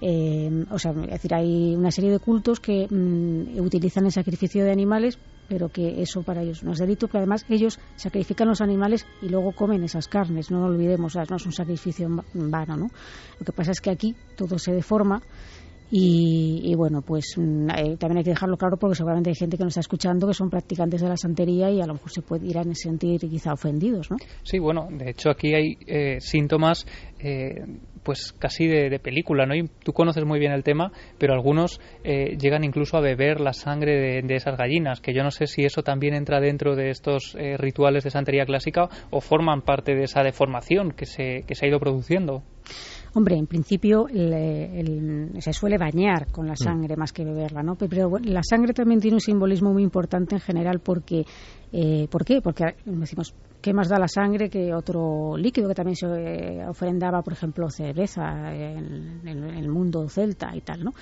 Eh, 0.00 0.64
o 0.72 0.78
sea, 0.80 0.90
es 0.90 1.10
decir, 1.10 1.32
hay 1.32 1.76
una 1.76 1.92
serie 1.92 2.10
de 2.10 2.18
cultos 2.18 2.58
que 2.58 2.88
mm, 2.90 3.60
utilizan 3.60 4.06
el 4.06 4.10
sacrificio 4.10 4.64
de 4.64 4.72
animales, 4.72 5.16
pero 5.48 5.68
que 5.68 6.02
eso 6.02 6.24
para 6.24 6.42
ellos 6.42 6.64
no 6.64 6.72
es 6.72 6.80
delito, 6.80 7.06
que 7.06 7.18
además 7.18 7.46
ellos 7.48 7.78
sacrifican 7.94 8.48
los 8.48 8.60
animales 8.60 9.06
y 9.20 9.28
luego 9.28 9.52
comen 9.52 9.84
esas 9.84 10.08
carnes, 10.08 10.50
no 10.50 10.58
lo 10.58 10.66
olvidemos, 10.66 11.14
no 11.14 11.36
es 11.36 11.46
un 11.46 11.52
sacrificio 11.52 12.08
en 12.34 12.50
vano, 12.50 12.76
¿no? 12.76 12.86
Lo 13.38 13.46
que 13.46 13.52
pasa 13.52 13.70
es 13.70 13.80
que 13.80 13.90
aquí 13.90 14.16
todo 14.34 14.58
se 14.58 14.72
deforma 14.72 15.22
y, 15.94 16.74
bueno, 16.74 17.02
pues 17.02 17.34
mm, 17.36 17.68
eh, 17.68 17.96
también 17.98 18.16
hay 18.16 18.24
que 18.24 18.30
dejarlo 18.30 18.56
claro 18.56 18.78
porque 18.78 18.94
seguramente 18.94 19.28
hay 19.28 19.36
gente 19.36 19.58
que 19.58 19.64
nos 19.64 19.72
está 19.72 19.80
escuchando 19.80 20.26
que 20.26 20.32
son 20.32 20.48
practicantes 20.48 21.02
de 21.02 21.08
la 21.08 21.18
santería 21.18 21.70
y 21.70 21.82
a 21.82 21.86
lo 21.86 21.92
mejor 21.92 22.10
se 22.10 22.22
puede 22.22 22.46
ir 22.46 22.56
a 22.56 22.64
sentir 22.72 23.20
quizá 23.20 23.52
ofendidos, 23.52 24.10
¿no? 24.10 24.16
Sí, 24.42 24.58
bueno, 24.58 24.88
de 24.90 25.10
hecho 25.10 25.28
aquí 25.28 25.52
hay 25.52 25.76
eh, 25.86 26.16
síntomas 26.18 26.86
eh, 27.18 27.66
pues 28.02 28.32
casi 28.32 28.66
de, 28.66 28.98
película, 29.00 29.44
¿no? 29.44 29.54
Y 29.54 29.68
tú 29.84 29.92
conoces 29.92 30.24
muy 30.24 30.38
bien 30.38 30.52
el 30.52 30.64
tema, 30.64 30.90
pero 31.18 31.34
algunos 31.34 31.78
llegan 32.02 32.64
incluso 32.64 32.96
a 32.96 33.00
beber 33.00 33.40
la 33.40 33.52
sangre 33.52 34.22
de, 34.22 34.34
esas 34.34 34.56
gallinas, 34.56 35.00
que 35.00 35.14
yo 35.14 35.22
no 35.22 35.30
sé 35.30 35.46
si 35.46 35.64
eso 35.64 35.82
también 35.82 36.14
entra 36.14 36.40
dentro 36.40 36.74
de 36.74 36.90
estos 36.90 37.36
rituales 37.58 38.02
de 38.02 38.10
santería 38.10 38.44
clásica 38.44 38.88
o 39.10 39.20
forman 39.20 39.62
parte 39.62 39.94
de 39.94 40.02
esa 40.02 40.24
deformación 40.24 40.90
que 40.90 41.06
se, 41.06 41.44
que 41.46 41.54
se 41.54 41.66
ha 41.66 41.68
ido 41.68 41.78
produciendo. 41.78 42.42
Hombre, 43.14 43.36
en 43.36 43.46
principio 43.46 44.06
se 44.08 45.52
suele 45.52 45.76
bañar 45.76 46.28
con 46.32 46.46
la 46.46 46.54
mm. 46.54 46.64
sangre 46.64 46.96
más 46.96 47.12
que 47.12 47.24
beberla, 47.24 47.62
¿no? 47.62 47.76
Pero 47.76 48.18
la 48.18 48.40
sangre 48.42 48.72
también 48.72 49.00
tiene 49.00 49.16
un 49.16 49.20
simbolismo 49.20 49.72
muy 49.72 49.82
importante 49.82 50.34
en 50.36 50.40
general 50.40 50.80
porque, 50.80 51.24
eh, 51.72 52.08
¿por 52.10 52.24
qué? 52.24 52.40
Porque 52.40 52.74
decimos, 52.86 53.34
¿qué 53.60 53.74
más 53.74 53.90
da 53.90 53.98
la 53.98 54.08
sangre 54.08 54.48
que 54.48 54.72
otro 54.72 55.36
líquido 55.36 55.68
que 55.68 55.74
también 55.74 55.96
se 55.96 56.06
eh, 56.06 56.66
ofrendaba, 56.66 57.20
por 57.20 57.34
ejemplo, 57.34 57.68
cerveza 57.68 58.54
en, 58.54 59.20
en 59.26 59.44
el 59.44 59.68
mundo 59.68 60.08
celta 60.08 60.56
y 60.56 60.62
tal, 60.62 60.82
¿no? 60.82 60.94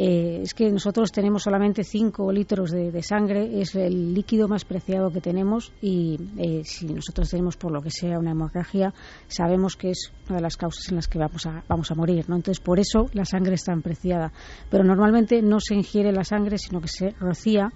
Eh, 0.00 0.42
es 0.42 0.54
que 0.54 0.70
nosotros 0.70 1.10
tenemos 1.10 1.42
solamente 1.42 1.82
5 1.82 2.30
litros 2.30 2.70
de, 2.70 3.02
sangre, 3.02 3.60
es 3.60 3.74
el 3.74 4.14
líquido 4.14 4.46
más 4.46 4.64
preciado 4.64 5.10
que 5.10 5.20
tenemos 5.20 5.72
y 5.82 6.16
eh, 6.38 6.62
si 6.64 6.86
nosotros 6.86 7.28
tenemos 7.28 7.56
por 7.56 7.72
lo 7.72 7.82
que 7.82 7.90
sea 7.90 8.16
una 8.16 8.30
hemorragia, 8.30 8.94
sabemos 9.26 9.74
que 9.74 9.90
es 9.90 10.12
una 10.28 10.36
de 10.36 10.42
las 10.42 10.56
causas 10.56 10.88
en 10.90 10.96
las 10.96 11.08
que 11.08 11.18
vamos 11.18 11.46
a, 11.46 11.64
vamos 11.68 11.90
a 11.90 11.96
morir. 11.96 12.28
¿no? 12.28 12.36
Entonces, 12.36 12.60
por 12.60 12.78
eso 12.78 13.10
la 13.12 13.24
sangre 13.24 13.54
es 13.54 13.64
tan 13.64 13.82
preciada. 13.82 14.32
Pero 14.70 14.84
normalmente 14.84 15.42
no 15.42 15.58
se 15.58 15.74
ingiere 15.74 16.12
la 16.12 16.22
sangre, 16.22 16.58
sino 16.58 16.80
que 16.80 16.88
se 16.88 17.10
rocía 17.18 17.72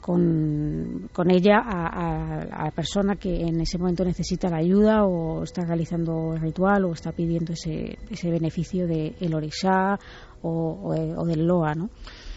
con, 0.00 1.30
ella 1.30 1.58
a, 1.58 2.64
la 2.64 2.70
persona 2.70 3.16
que 3.16 3.42
en 3.42 3.60
ese 3.60 3.76
momento 3.76 4.04
necesita 4.04 4.48
la 4.48 4.58
ayuda 4.58 5.04
o 5.04 5.42
está 5.42 5.66
realizando 5.66 6.32
el 6.34 6.40
ritual 6.40 6.86
o 6.86 6.92
está 6.92 7.12
pidiendo 7.12 7.52
ese, 7.52 7.98
ese 8.10 8.30
beneficio 8.30 8.86
del 8.86 9.14
el 9.20 9.34
orishá 9.34 9.98
o, 10.42 10.94
o, 11.16 11.26
del 11.26 11.46
loa, 11.46 11.74
¿no? 11.74 11.90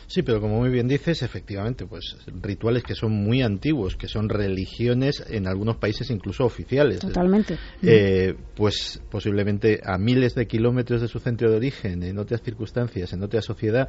Sí, 0.08 0.24
pero 0.24 0.42
como 0.42 0.60
muy 0.60 0.70
bien 0.70 0.90
dices, 0.90 1.22
efectivamente, 1.22 1.86
pues 1.86 2.18
rituales 2.42 2.84
que 2.84 2.96
son 2.96 3.14
muy 3.14 3.42
antiguos, 3.42 3.96
que 3.96 4.10
son 4.10 4.28
religiones 4.28 5.24
en 5.30 5.48
algunos 5.48 5.78
países 5.78 6.10
incluso 6.12 6.44
oficiales. 6.44 7.00
Totalmente. 7.00 7.58
Eh, 7.82 8.36
pues 8.54 9.02
posiblemente 9.10 9.80
a 9.86 9.98
miles 9.98 10.36
de 10.36 10.48
kilómetros 10.48 11.00
de 11.00 11.08
su 11.08 11.20
centro 11.20 11.50
de 11.50 11.56
origen, 11.56 12.04
en 12.04 12.18
otras 12.18 12.42
circunstancias, 12.42 13.14
en 13.14 13.24
otra 13.24 13.42
sociedad, 13.42 13.88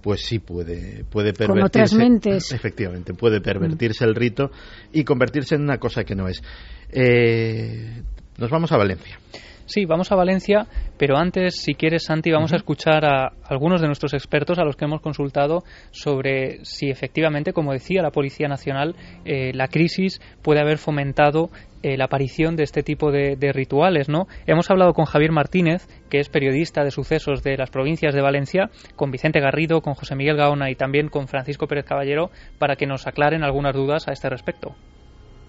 pues 0.00 0.22
sí 0.22 0.38
puede, 0.38 1.04
puede 1.04 1.34
pervertirse. 1.34 1.60
Con 1.60 1.62
otras 1.62 1.92
mentes. 1.92 2.52
Efectivamente, 2.54 3.12
puede 3.12 3.42
pervertirse 3.42 4.06
el 4.06 4.14
rito 4.14 4.50
y 4.94 5.04
convertirse 5.04 5.56
en 5.56 5.62
una 5.62 5.76
cosa 5.76 6.04
que 6.04 6.14
no 6.14 6.26
es. 6.26 6.42
Eh, 6.90 8.02
nos 8.38 8.50
vamos 8.50 8.72
a 8.72 8.78
Valencia. 8.78 9.18
Sí, 9.70 9.84
vamos 9.84 10.10
a 10.10 10.16
Valencia, 10.16 10.66
pero 10.98 11.16
antes, 11.16 11.62
si 11.62 11.74
quieres, 11.74 12.02
Santi, 12.02 12.32
vamos 12.32 12.52
a 12.52 12.56
escuchar 12.56 13.04
a 13.04 13.30
algunos 13.44 13.80
de 13.80 13.86
nuestros 13.86 14.14
expertos 14.14 14.58
a 14.58 14.64
los 14.64 14.74
que 14.74 14.84
hemos 14.84 15.00
consultado 15.00 15.62
sobre 15.92 16.64
si 16.64 16.90
efectivamente, 16.90 17.52
como 17.52 17.72
decía 17.72 18.02
la 18.02 18.10
Policía 18.10 18.48
Nacional, 18.48 18.96
eh, 19.24 19.52
la 19.54 19.68
crisis 19.68 20.20
puede 20.42 20.60
haber 20.60 20.78
fomentado 20.78 21.50
eh, 21.84 21.96
la 21.96 22.06
aparición 22.06 22.56
de 22.56 22.64
este 22.64 22.82
tipo 22.82 23.12
de, 23.12 23.36
rituales, 23.52 24.08
¿no? 24.08 24.26
Hemos 24.44 24.68
hablado 24.72 24.92
con 24.92 25.04
Javier 25.04 25.30
Martínez, 25.30 25.86
que 26.10 26.18
es 26.18 26.28
periodista 26.28 26.82
de 26.82 26.90
sucesos 26.90 27.44
de 27.44 27.56
las 27.56 27.70
provincias 27.70 28.12
de 28.12 28.22
Valencia, 28.22 28.70
con 28.96 29.12
Vicente 29.12 29.38
Garrido, 29.38 29.82
con 29.82 29.94
José 29.94 30.16
Miguel 30.16 30.36
Gaona 30.36 30.68
y 30.68 30.74
también 30.74 31.10
con 31.10 31.28
Francisco 31.28 31.68
Pérez 31.68 31.84
Caballero, 31.84 32.32
para 32.58 32.74
que 32.74 32.86
nos 32.86 33.06
aclaren 33.06 33.44
algunas 33.44 33.76
dudas 33.76 34.08
a 34.08 34.12
este 34.12 34.28
respecto. 34.28 34.74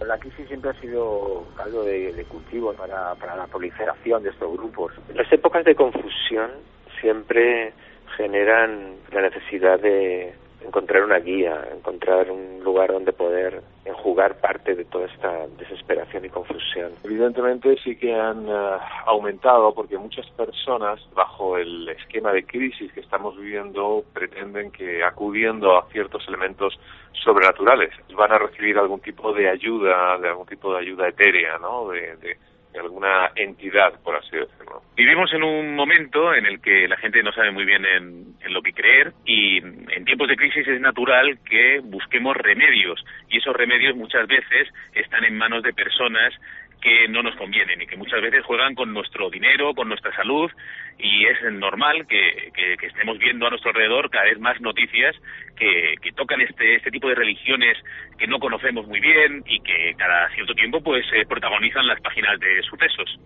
La 0.05 0.17
crisis 0.17 0.47
siempre 0.47 0.71
ha 0.71 0.81
sido 0.81 1.45
algo 1.57 1.83
de, 1.83 2.25
cultivo 2.27 2.73
para, 2.73 3.15
para 3.15 3.35
la 3.35 3.47
proliferación 3.47 4.23
de 4.23 4.29
estos 4.29 4.51
grupos. 4.51 4.93
Las 5.13 5.31
épocas 5.31 5.63
de 5.63 5.75
confusión 5.75 6.51
siempre 6.99 7.73
generan 8.17 8.95
la 9.11 9.21
necesidad 9.21 9.79
de 9.79 10.33
encontrar 10.65 11.03
una 11.03 11.19
guía, 11.19 11.67
encontrar 11.75 12.31
un 12.31 12.63
lugar 12.63 12.91
donde 12.91 13.13
poder 13.13 13.61
enjugar 13.85 14.39
parte 14.39 14.75
de 14.75 14.85
toda 14.85 15.07
esta 15.07 15.47
desesperación 15.57 16.25
y 16.25 16.29
confusión. 16.29 16.91
Evidentemente 17.03 17.77
sí 17.83 17.95
que 17.95 18.13
han 18.13 18.47
eh, 18.47 18.77
aumentado 19.05 19.73
porque 19.73 19.97
muchas 19.97 20.27
personas 20.31 20.99
bajo 21.13 21.57
el 21.57 21.89
esquema 21.89 22.31
de 22.31 22.45
crisis 22.45 22.91
que 22.93 22.99
estamos 22.99 23.35
viviendo 23.37 24.03
pretenden 24.13 24.71
que 24.71 25.03
acudiendo 25.03 25.77
a 25.77 25.87
ciertos 25.91 26.27
elementos 26.27 26.79
sobrenaturales 27.23 27.91
van 28.15 28.31
a 28.31 28.37
recibir 28.37 28.77
algún 28.77 28.99
tipo 29.01 29.33
de 29.33 29.49
ayuda, 29.49 30.17
de 30.19 30.29
algún 30.29 30.47
tipo 30.47 30.73
de 30.73 30.79
ayuda 30.79 31.07
etérea, 31.07 31.57
¿no? 31.57 31.89
de 31.89 32.15
de 32.17 32.37
alguna 32.79 33.31
entidad, 33.35 33.99
por 34.03 34.15
así 34.15 34.35
decirlo. 34.35 34.81
Vivimos 34.95 35.31
en 35.33 35.43
un 35.43 35.75
momento 35.75 36.33
en 36.33 36.45
el 36.45 36.61
que 36.61 36.87
la 36.87 36.97
gente 36.97 37.23
no 37.23 37.31
sabe 37.31 37.51
muy 37.51 37.65
bien 37.65 37.85
en, 37.85 38.35
en, 38.39 38.53
lo 38.53 38.61
que 38.61 38.73
creer 38.73 39.13
y 39.25 39.57
en 39.57 40.05
tiempos 40.05 40.27
de 40.27 40.35
crisis 40.35 40.67
es 40.67 40.79
natural 40.79 41.39
que 41.49 41.79
busquemos 41.83 42.35
remedios 42.37 43.03
y 43.29 43.37
esos 43.37 43.55
remedios 43.55 43.95
muchas 43.95 44.27
veces 44.27 44.67
están 44.93 45.23
en 45.23 45.37
manos 45.37 45.63
de 45.63 45.73
personas 45.73 46.33
que 46.81 47.07
no 47.07 47.21
nos 47.21 47.35
convienen 47.35 47.81
y 47.81 47.85
que 47.85 47.95
muchas 47.95 48.21
veces 48.21 48.43
juegan 48.43 48.73
con 48.73 48.91
nuestro 48.93 49.29
dinero, 49.29 49.73
con 49.73 49.87
nuestra 49.87 50.13
salud 50.15 50.49
y 50.97 51.25
es 51.25 51.37
normal 51.53 52.07
que, 52.07 52.51
que, 52.53 52.87
estemos 52.87 53.17
viendo 53.19 53.45
a 53.45 53.49
nuestro 53.51 53.69
alrededor 53.69 54.09
cada 54.09 54.25
vez 54.25 54.39
más 54.39 54.59
noticias 54.61 55.15
que, 55.55 55.95
que, 56.01 56.11
tocan 56.11 56.41
este, 56.41 56.75
este 56.75 56.91
tipo 56.91 57.07
de 57.07 57.15
religiones 57.15 57.77
que 58.17 58.27
no 58.27 58.39
conocemos 58.39 58.87
muy 58.87 58.99
bien 58.99 59.43
y 59.45 59.59
que 59.59 59.93
cada 59.97 60.29
cierto 60.33 60.53
tiempo 60.53 60.81
pues 60.81 61.05
eh, 61.13 61.25
protagonizan 61.27 61.87
las 61.87 62.01
páginas 62.01 62.39
de 62.39 62.61
sucesos. 62.63 63.19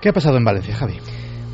¿Qué 0.00 0.10
ha 0.10 0.12
pasado 0.12 0.36
en 0.36 0.44
Valencia, 0.44 0.74
Javi? 0.74 0.98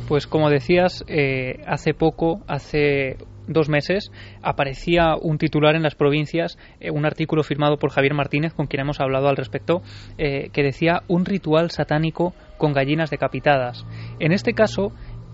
Pues 0.09 0.27
como 0.27 0.49
decías, 0.49 1.05
eh, 1.07 1.63
hace 1.65 1.93
poco, 1.93 2.43
hace 2.49 3.15
dos 3.47 3.69
meses 3.69 4.11
aparecía 4.41 5.15
un 5.19 5.37
titular 5.37 5.75
en 5.75 5.83
las 5.83 5.95
provincias, 5.95 6.57
eh, 6.79 6.91
un 6.91 7.05
artículo 7.05 7.43
firmado 7.43 7.77
por 7.77 7.91
Javier 7.91 8.13
Martínez, 8.13 8.53
con 8.53 8.67
quien 8.67 8.81
hemos 8.81 8.99
hablado 8.99 9.27
al 9.27 9.37
respecto, 9.37 9.81
eh, 10.17 10.49
que 10.53 10.63
decía 10.63 11.03
un 11.07 11.25
ritual 11.25 11.71
satánico 11.71 12.33
con 12.57 12.73
gallinas 12.73 13.09
decapitadas. 13.09 13.85
En 14.19 14.31
este 14.31 14.53
caso 14.53 14.91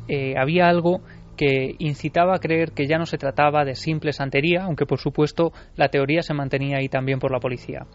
eh, 0.07 0.35
había 0.37 0.67
algo 0.67 1.01
que 1.35 1.75
incitaba 1.77 2.35
a 2.35 2.39
creer 2.39 2.71
que 2.71 2.87
ya 2.87 2.97
no 2.97 3.05
se 3.05 3.17
trataba 3.17 3.63
de 3.63 3.75
simple 3.75 4.11
santería, 4.11 4.63
aunque 4.63 4.87
por 4.87 4.99
supuesto 4.99 5.51
la 5.75 5.89
teoría 5.89 6.23
se 6.23 6.33
mantenía 6.33 6.77
ahí 6.77 6.89
también 6.89 7.19
por 7.19 7.31
la 7.31 7.39
policía. 7.39 7.85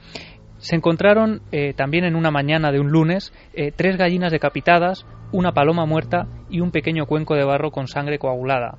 Se 0.59 0.77
encontraron 0.77 1.43
también 1.75 2.05
en 2.05 2.15
una 2.15 2.31
mañana 2.31 2.71
de 2.71 2.79
un 2.79 2.93
lunes 2.93 3.33
tres 3.75 3.97
gallinas 3.97 4.31
decapitadas, 4.31 5.05
una 5.33 5.51
paloma 5.51 5.87
muerta 5.87 6.29
y 6.51 6.61
un 6.61 6.71
pequeño 6.71 7.07
cuenco 7.07 7.35
de 7.35 7.45
barro 7.45 7.73
con 7.73 7.89
sangre 7.89 8.21
coagulada. 8.21 8.79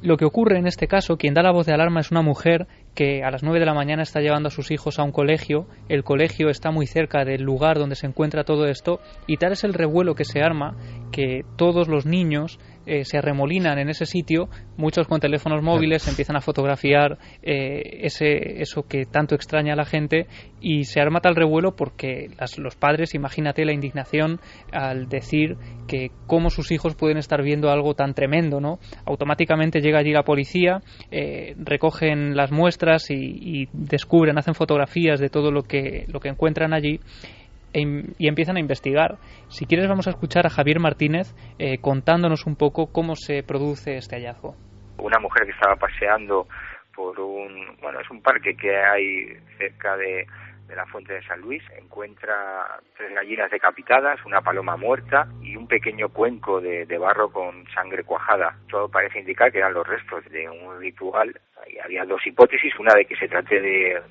Lo 0.00 0.16
que 0.16 0.24
ocurre 0.24 0.58
en 0.58 0.66
este 0.66 0.86
caso, 0.86 1.16
quien 1.16 1.34
da 1.34 1.42
la 1.42 1.50
voz 1.50 1.66
de 1.66 1.72
alarma 1.72 2.00
es 2.00 2.10
una 2.12 2.22
mujer 2.22 2.68
que 2.94 3.22
a 3.22 3.30
las 3.30 3.42
9 3.42 3.60
de 3.60 3.66
la 3.66 3.74
mañana 3.74 4.02
está 4.02 4.20
llevando 4.20 4.48
a 4.48 4.50
sus 4.50 4.70
hijos 4.70 4.98
a 4.98 5.04
un 5.04 5.12
colegio. 5.12 5.66
El 5.88 6.04
colegio 6.04 6.48
está 6.48 6.70
muy 6.70 6.86
cerca 6.86 7.24
del 7.24 7.42
lugar 7.42 7.78
donde 7.78 7.94
se 7.94 8.06
encuentra 8.06 8.44
todo 8.44 8.66
esto 8.66 9.00
y 9.26 9.36
tal 9.36 9.52
es 9.52 9.64
el 9.64 9.74
revuelo 9.74 10.14
que 10.14 10.24
se 10.24 10.40
arma 10.40 10.76
que 11.12 11.42
todos 11.56 11.88
los 11.88 12.06
niños 12.06 12.58
eh, 12.86 13.04
se 13.04 13.18
arremolinan 13.18 13.78
en 13.78 13.90
ese 13.90 14.06
sitio, 14.06 14.48
muchos 14.78 15.06
con 15.06 15.20
teléfonos 15.20 15.62
móviles 15.62 16.08
empiezan 16.08 16.36
a 16.36 16.40
fotografiar 16.40 17.18
eh, 17.42 18.00
ese, 18.04 18.62
eso 18.62 18.84
que 18.88 19.04
tanto 19.04 19.34
extraña 19.34 19.74
a 19.74 19.76
la 19.76 19.84
gente 19.84 20.26
y 20.58 20.84
se 20.84 20.98
arma 20.98 21.20
tal 21.20 21.36
revuelo 21.36 21.76
porque 21.76 22.30
los 22.56 22.76
padres, 22.76 23.14
imagínate 23.14 23.66
la 23.66 23.74
indignación 23.74 24.40
al 24.72 25.08
decir 25.10 25.56
que 25.86 26.10
cómo 26.26 26.48
sus 26.48 26.70
hijos 26.72 26.94
pueden 26.94 27.18
estar 27.18 27.42
viendo 27.42 27.70
algo 27.70 27.92
tan 27.92 28.14
tremendo, 28.14 28.58
¿no? 28.58 28.78
Automáticamente 29.04 29.80
llega 29.80 29.98
allí 29.98 30.12
la 30.12 30.22
policía, 30.22 30.80
eh, 31.10 31.54
recogen 31.58 32.36
las 32.36 32.52
muestras 32.52 32.77
y, 33.10 33.68
descubren, 33.72 34.38
hacen 34.38 34.54
fotografías 34.54 35.20
de 35.20 35.28
todo 35.28 35.50
lo 35.50 35.62
que, 35.62 36.04
lo 36.12 36.20
que 36.20 36.28
encuentran 36.28 36.72
allí 36.72 37.00
e 37.72 37.82
y 38.18 38.28
empiezan 38.28 38.56
a 38.56 38.60
investigar. 38.60 39.18
Si 39.48 39.66
quieres 39.66 39.88
vamos 39.88 40.06
a 40.06 40.10
escuchar 40.10 40.46
a 40.46 40.50
Javier 40.50 40.80
Martínez 40.80 41.34
eh, 41.58 41.78
contándonos 41.80 42.46
un 42.46 42.56
poco 42.56 42.86
cómo 42.92 43.14
se 43.14 43.42
produce 43.42 43.96
este 43.96 44.16
hallazgo. 44.16 44.54
Una 44.98 45.18
mujer 45.20 45.44
que 45.44 45.52
estaba 45.52 45.76
paseando 45.76 46.46
por 46.94 47.20
un, 47.20 47.76
bueno, 47.80 48.00
es 48.00 48.10
un 48.10 48.20
parque 48.22 48.56
que 48.56 48.74
hay 48.74 49.38
cerca 49.58 49.96
de, 49.96 50.26
de 50.68 50.76
la 50.76 50.86
fuente 50.86 51.14
de 51.14 51.22
San 51.22 51.40
Luis, 51.40 51.62
encuentra 51.76 52.78
tres 52.96 53.12
gallinas 53.14 53.50
decapitadas, 53.50 54.24
una 54.24 54.42
paloma 54.42 54.76
muerta 54.76 55.26
y 55.40 55.56
un 55.56 55.66
pequeño 55.66 56.10
cuenco 56.10 56.60
de, 56.60 56.86
barro 56.98 57.30
con 57.30 57.66
sangre 57.74 58.04
cuajada. 58.04 58.54
Todo 58.68 58.88
parece 58.88 59.20
indicar 59.20 59.50
que 59.50 59.58
eran 59.58 59.72
los 59.74 59.86
restos 59.86 60.24
de 60.30 60.48
un 60.48 60.78
ritual. 60.78 61.40
Había 61.82 62.04
dos 62.04 62.26
hipótesis, 62.26 62.78
una 62.78 62.94
de 62.94 63.06
que 63.06 63.16
se 63.16 63.28
trate 63.28 63.60
de, 63.60 64.02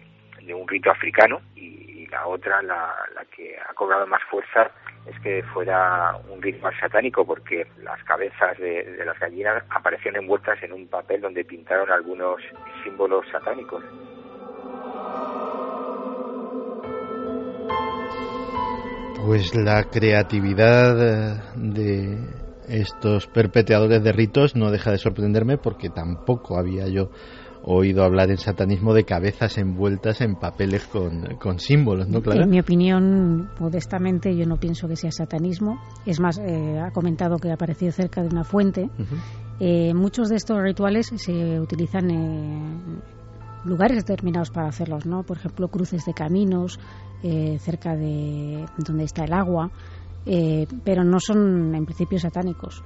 un 0.54 0.68
rito 0.68 0.90
africano 0.90 1.42
y 1.56 2.08
la 2.08 2.26
otra, 2.26 2.62
la, 2.62 2.96
la 3.14 3.26
que 3.26 3.58
ha 3.60 3.74
cobrado 3.74 4.08
más 4.08 4.24
fuerza, 4.24 4.72
es 5.06 5.20
que 5.22 5.44
fuera 5.54 6.16
un 6.30 6.42
ritual 6.42 6.74
satánico, 6.80 7.26
porque 7.26 7.68
las 7.84 8.02
cabezas 8.04 8.58
de, 8.58 8.84
de 8.84 9.06
las 9.06 9.20
gallinas 9.20 9.64
aparecieron 9.70 10.24
envueltas 10.24 10.62
en 10.64 10.74
un 10.74 10.88
papel 10.88 11.22
donde 11.22 11.46
pintaron 11.46 11.92
algunos 11.92 12.42
símbolos 12.84 13.28
satánicos. 13.30 13.84
Pues 19.28 19.54
la 19.56 19.84
creatividad 19.84 21.44
de 21.58 22.18
estos 22.70 23.28
perpetradores 23.28 24.02
de 24.02 24.14
ritos 24.14 24.56
no 24.56 24.72
deja 24.72 24.92
de 24.92 24.98
sorprenderme 24.98 25.58
porque 25.58 25.90
tampoco 25.90 26.58
había 26.58 26.88
yo 26.88 27.10
oído 27.62 28.06
hablar 28.06 28.32
en 28.32 28.38
satanismo 28.38 28.94
de 28.94 29.04
cabezas 29.04 29.58
envueltas 29.58 30.22
en 30.22 30.36
papeles 30.36 30.88
con, 30.88 31.60
símbolos, 31.60 32.08
¿no, 32.08 32.22
Clara? 32.22 32.44
En 32.44 32.50
mi 32.50 32.62
opinión, 32.62 33.50
modestamente, 33.60 34.34
yo 34.34 34.46
no 34.46 34.56
pienso 34.56 34.88
que 34.88 34.96
sea 34.96 35.12
satanismo. 35.12 35.78
Es 36.06 36.22
más, 36.22 36.38
eh, 36.40 36.80
ha 36.80 36.92
comentado 36.92 37.38
que 37.38 37.50
ha 37.50 37.56
aparecido 37.56 37.92
cerca 37.92 38.22
de 38.22 38.30
una 38.30 38.46
fuente. 38.46 38.90
eh, 39.60 39.94
muchos 39.94 40.30
de 40.30 40.38
estos 40.38 40.62
rituales 40.62 41.12
se 41.18 41.60
utilizan 41.60 42.12
en 42.12 43.02
lugares 43.66 43.98
determinados 43.98 44.52
para 44.52 44.68
hacerlos, 44.68 45.06
¿no? 45.06 45.24
Por 45.24 45.38
ejemplo, 45.38 45.68
cruces 45.68 46.06
de 46.06 46.14
caminos, 46.14 46.80
eh, 47.24 47.58
cerca 47.60 47.96
de 47.96 48.66
donde 48.78 49.04
está 49.04 49.26
el 49.26 49.34
agua, 49.34 49.72
eh, 50.26 50.68
pero 50.84 51.04
no 51.04 51.20
son 51.20 51.74
en 51.76 51.86
principio 51.86 52.20
satánicos 52.20 52.84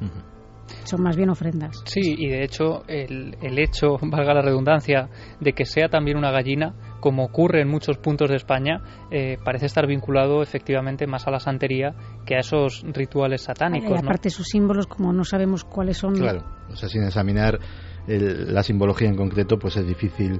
son 0.83 1.01
más 1.01 1.15
bien 1.15 1.29
ofrendas. 1.29 1.81
Sí, 1.85 2.15
y 2.17 2.27
de 2.27 2.43
hecho 2.43 2.83
el, 2.87 3.35
el, 3.41 3.59
hecho, 3.59 3.97
valga 4.01 4.33
la 4.33 4.41
redundancia, 4.41 5.09
de 5.39 5.53
que 5.53 5.65
sea 5.65 5.89
también 5.89 6.17
una 6.17 6.31
gallina, 6.31 6.73
como 6.99 7.25
ocurre 7.25 7.61
en 7.61 7.69
muchos 7.69 7.97
puntos 7.97 8.29
de 8.29 8.35
España, 8.35 8.81
eh, 9.09 9.37
parece 9.43 9.65
estar 9.65 9.87
vinculado 9.87 10.41
efectivamente 10.41 11.07
más 11.07 11.27
a 11.27 11.31
la 11.31 11.39
santería 11.39 11.95
que 12.25 12.35
a 12.35 12.39
esos 12.39 12.83
rituales 12.83 13.43
satánicos. 13.43 13.91
Y 13.91 14.05
aparte 14.05 14.29
sus 14.29 14.47
símbolos, 14.47 14.87
como 14.87 15.11
no 15.13 15.23
sabemos 15.23 15.63
cuáles 15.63 15.97
son. 15.97 16.15
Claro, 16.15 16.43
o 16.69 16.75
sea, 16.75 16.89
sin 16.89 17.03
examinar 17.03 17.59
el, 18.07 18.53
la 18.53 18.63
simbología 18.63 19.07
en 19.07 19.15
concreto, 19.15 19.57
pues 19.57 19.77
es 19.77 19.87
difícil 19.87 20.39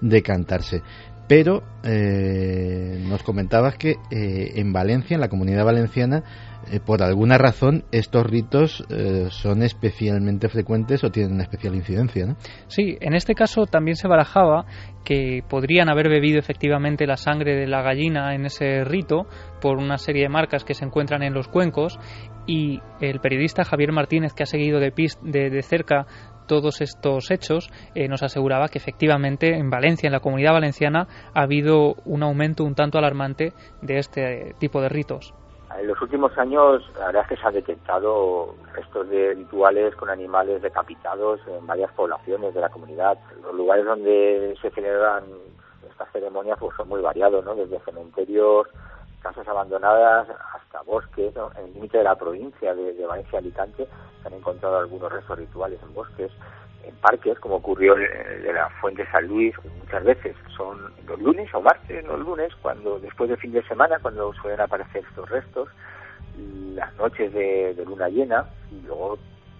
decantarse. 0.00 0.82
Pero 1.28 1.62
eh, 1.84 2.98
nos 3.06 3.22
comentabas 3.22 3.76
que 3.76 3.96
eh, 4.10 4.52
en 4.56 4.72
Valencia, 4.72 5.14
en 5.14 5.20
la 5.20 5.28
comunidad 5.28 5.66
valenciana, 5.66 6.24
eh, 6.72 6.80
por 6.80 7.02
alguna 7.02 7.36
razón 7.36 7.84
estos 7.92 8.26
ritos 8.26 8.84
son 9.30 9.62
especialmente 9.62 10.48
frecuentes 10.48 11.04
o 11.04 11.10
tienen 11.10 11.34
una 11.34 11.42
especial 11.42 11.74
incidencia, 11.74 12.26
¿no? 12.26 12.36
Sí, 12.66 12.96
en 13.00 13.14
este 13.14 13.34
caso 13.34 13.66
también 13.66 13.96
se 13.96 14.08
barajaba 14.08 14.64
que 15.04 15.42
podrían 15.48 15.90
haber 15.90 16.08
bebido 16.08 16.38
efectivamente 16.38 17.06
la 17.06 17.16
sangre 17.16 17.56
de 17.56 17.66
la 17.66 17.82
gallina 17.82 18.34
en 18.34 18.46
ese 18.46 18.84
rito 18.84 19.26
por 19.60 19.76
una 19.76 19.98
serie 19.98 20.22
de 20.22 20.28
marcas 20.30 20.64
que 20.64 20.74
se 20.74 20.84
encuentran 20.84 21.22
en 21.22 21.34
los 21.34 21.48
cuencos 21.48 21.98
y 22.46 22.80
el 23.00 23.20
periodista 23.20 23.64
Javier 23.64 23.92
Martínez, 23.92 24.32
que 24.32 24.44
ha 24.44 24.46
seguido 24.46 24.80
de, 24.80 24.92
de, 25.22 25.50
de 25.50 25.62
cerca 25.62 26.06
todos 26.48 26.80
estos 26.80 27.30
hechos, 27.30 27.70
eh, 27.94 28.08
nos 28.08 28.24
aseguraba 28.24 28.68
que 28.68 28.78
efectivamente 28.78 29.54
en 29.54 29.70
Valencia, 29.70 30.08
en 30.08 30.12
la 30.12 30.20
comunidad 30.20 30.54
valenciana, 30.54 31.06
ha 31.34 31.42
habido 31.42 31.94
un 32.04 32.24
aumento 32.24 32.64
un 32.64 32.74
tanto 32.74 32.98
alarmante 32.98 33.52
de 33.82 33.98
este 33.98 34.54
tipo 34.58 34.80
de 34.80 34.88
ritos. 34.88 35.32
En 35.78 35.86
los 35.86 36.00
últimos 36.00 36.36
años, 36.38 36.82
la 36.98 37.06
verdad 37.06 37.22
es 37.22 37.28
que 37.28 37.36
se 37.36 37.46
han 37.46 37.54
detectado 37.54 38.54
restos 38.74 39.08
de 39.10 39.34
rituales 39.34 39.94
con 39.94 40.08
animales 40.08 40.62
decapitados 40.62 41.40
en 41.46 41.66
varias 41.66 41.92
poblaciones 41.92 42.54
de 42.54 42.60
la 42.60 42.70
comunidad. 42.70 43.18
Los 43.42 43.54
lugares 43.54 43.84
donde 43.84 44.56
se 44.60 44.70
celebran 44.70 45.24
estas 45.88 46.10
ceremonias 46.10 46.58
pues, 46.58 46.74
son 46.76 46.88
muy 46.88 47.02
variados, 47.02 47.44
¿no? 47.44 47.54
desde 47.54 47.78
cementerios, 47.80 48.66
casas 49.20 49.46
abandonadas 49.48 50.28
hasta 50.54 50.82
bosques. 50.82 51.34
¿no? 51.34 51.50
En 51.56 51.66
el 51.66 51.74
límite 51.74 51.98
de 51.98 52.04
la 52.04 52.16
provincia 52.16 52.74
de, 52.74 52.94
de 52.94 53.06
Valencia-Alicante 53.06 53.88
se 54.22 54.28
han 54.28 54.34
encontrado 54.34 54.78
algunos 54.78 55.12
restos 55.12 55.38
rituales 55.38 55.80
en 55.82 55.94
bosques 55.94 56.32
en 56.88 56.94
parques, 56.96 57.38
como 57.38 57.56
ocurrió 57.56 57.94
de 57.94 58.52
la 58.52 58.68
Fuente 58.80 59.06
San 59.10 59.26
Luis, 59.26 59.54
muchas 59.80 60.04
veces 60.04 60.36
son 60.56 60.92
los 61.06 61.20
lunes 61.20 61.52
o 61.54 61.60
martes, 61.60 62.04
los 62.04 62.20
lunes, 62.20 62.52
cuando 62.62 62.98
después 62.98 63.28
del 63.28 63.38
fin 63.38 63.52
de 63.52 63.62
semana, 63.64 63.98
cuando 64.00 64.32
suelen 64.34 64.60
aparecer 64.60 65.04
estos 65.08 65.28
restos. 65.28 65.68
las 66.74 66.94
noches 66.96 67.32
de, 67.32 67.74
luna 67.84 68.08
llena 68.08 68.46
y 68.70 68.80
luego 68.86 69.18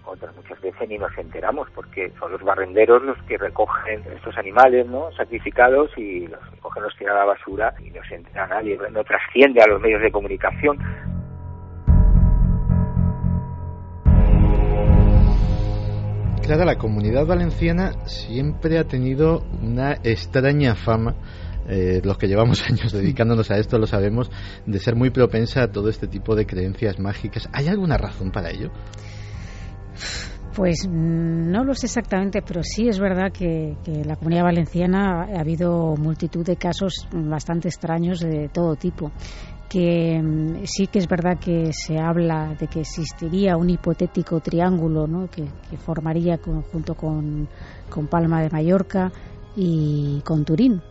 otras 0.09 0.35
muchas 0.35 0.59
veces 0.61 0.89
ni 0.89 0.97
nos 0.97 1.15
enteramos 1.17 1.69
porque 1.71 2.11
son 2.19 2.31
los 2.31 2.41
barrenderos 2.41 3.03
los 3.03 3.17
que 3.23 3.37
recogen 3.37 4.03
estos 4.15 4.37
animales 4.37 4.87
no 4.87 5.11
sacrificados 5.13 5.91
y 5.97 6.27
los 6.27 6.51
recogen 6.51 6.83
los 6.83 6.95
tiran 6.97 7.15
a 7.15 7.19
la 7.19 7.25
basura 7.25 7.73
y 7.79 7.89
no 7.91 8.03
se 8.07 8.15
entera 8.15 8.47
nadie 8.47 8.77
no 8.91 9.03
trasciende 9.03 9.61
a 9.61 9.67
los 9.67 9.81
medios 9.81 10.01
de 10.01 10.11
comunicación 10.11 10.77
Claro, 16.43 16.65
la 16.65 16.79
comunidad 16.79 17.27
valenciana 17.27 17.91
siempre 18.07 18.79
ha 18.79 18.83
tenido 18.83 19.43
una 19.61 19.93
extraña 20.03 20.73
fama 20.73 21.13
eh, 21.69 22.01
los 22.03 22.17
que 22.17 22.27
llevamos 22.27 22.63
años 22.67 22.91
dedicándonos 22.91 23.51
a 23.51 23.57
esto 23.57 23.77
lo 23.77 23.85
sabemos, 23.85 24.31
de 24.65 24.79
ser 24.79 24.95
muy 24.95 25.11
propensa 25.11 25.61
a 25.61 25.71
todo 25.71 25.89
este 25.89 26.07
tipo 26.07 26.35
de 26.35 26.47
creencias 26.47 26.99
mágicas. 26.99 27.47
¿Hay 27.53 27.67
alguna 27.67 27.97
razón 27.97 28.31
para 28.31 28.49
ello? 28.49 28.71
Pues 30.55 30.87
mm, 30.87 31.51
no 31.51 31.63
lo 31.63 31.73
sé 31.73 31.85
exactamente, 31.85 32.41
pero 32.41 32.63
sí 32.63 32.87
es 32.87 32.99
verdad 32.99 33.31
que, 33.31 33.77
en 33.85 34.07
la 34.07 34.15
comunidad 34.15 34.43
valenciana 34.43 35.23
ha 35.23 35.39
habido 35.39 35.95
multitud 35.95 36.45
de 36.45 36.55
casos 36.55 37.07
bastante 37.11 37.67
extraños 37.67 38.19
de 38.19 38.49
todo 38.49 38.75
tipo 38.75 39.11
que 39.69 40.19
mm, 40.19 40.65
sí 40.65 40.87
que 40.87 40.99
es 40.99 41.07
verdad 41.07 41.37
que 41.39 41.71
se 41.71 41.99
habla 41.99 42.55
de 42.59 42.67
que 42.67 42.81
existiría 42.81 43.55
un 43.55 43.69
hipotético 43.69 44.39
triángulo 44.39 45.05
¿no? 45.05 45.29
que, 45.29 45.45
formaría 45.77 46.39
junto 46.71 46.95
con, 46.95 47.47
Palma 48.09 48.41
de 48.41 48.49
Mallorca 48.49 49.11
y 49.55 50.21
con 50.25 50.43
Turín 50.43 50.81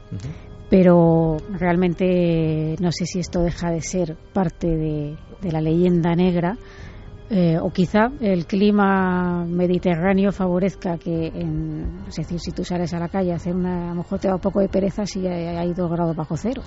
pero 0.70 1.38
realmente 1.50 2.76
no 2.80 2.92
sé 2.92 3.06
si 3.06 3.20
esto 3.20 3.40
deja 3.40 3.70
de 3.70 3.80
ser 3.80 4.16
parte 4.32 4.68
de, 4.68 5.16
la 5.50 5.61
leyenda 5.61 6.14
negra 6.14 6.59
eh, 7.31 7.59
o 7.61 7.70
quizá 7.70 8.11
el 8.20 8.47
clima 8.47 9.45
mediterráneo 9.45 10.33
favorezca 10.33 10.97
que, 10.97 11.26
en, 11.26 12.05
es 12.09 12.16
decir, 12.16 12.41
si 12.41 12.53
tú 12.53 12.64
sales 12.64 12.95
a 12.95 12.99
la 12.99 13.09
calle 13.09 13.33
a 13.33 13.37
hacer 13.37 13.55
una, 13.55 13.87
a 13.87 13.89
lo 13.91 13.97
mejor 13.97 14.18
te 14.18 14.29
da 14.29 14.35
un 14.35 14.41
poco 14.41 14.61
de 14.61 14.68
pereza 14.68 15.05
si 15.05 15.26
hay 15.26 15.72
dos 15.74 15.91
grados 15.91 16.16
bajo 16.16 16.37
cero. 16.37 16.62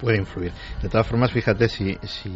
Puede 0.00 0.18
influir. 0.18 0.52
De 0.82 0.88
todas 0.88 1.06
formas, 1.06 1.32
fíjate 1.32 1.68
si, 1.68 1.96
si, 2.02 2.34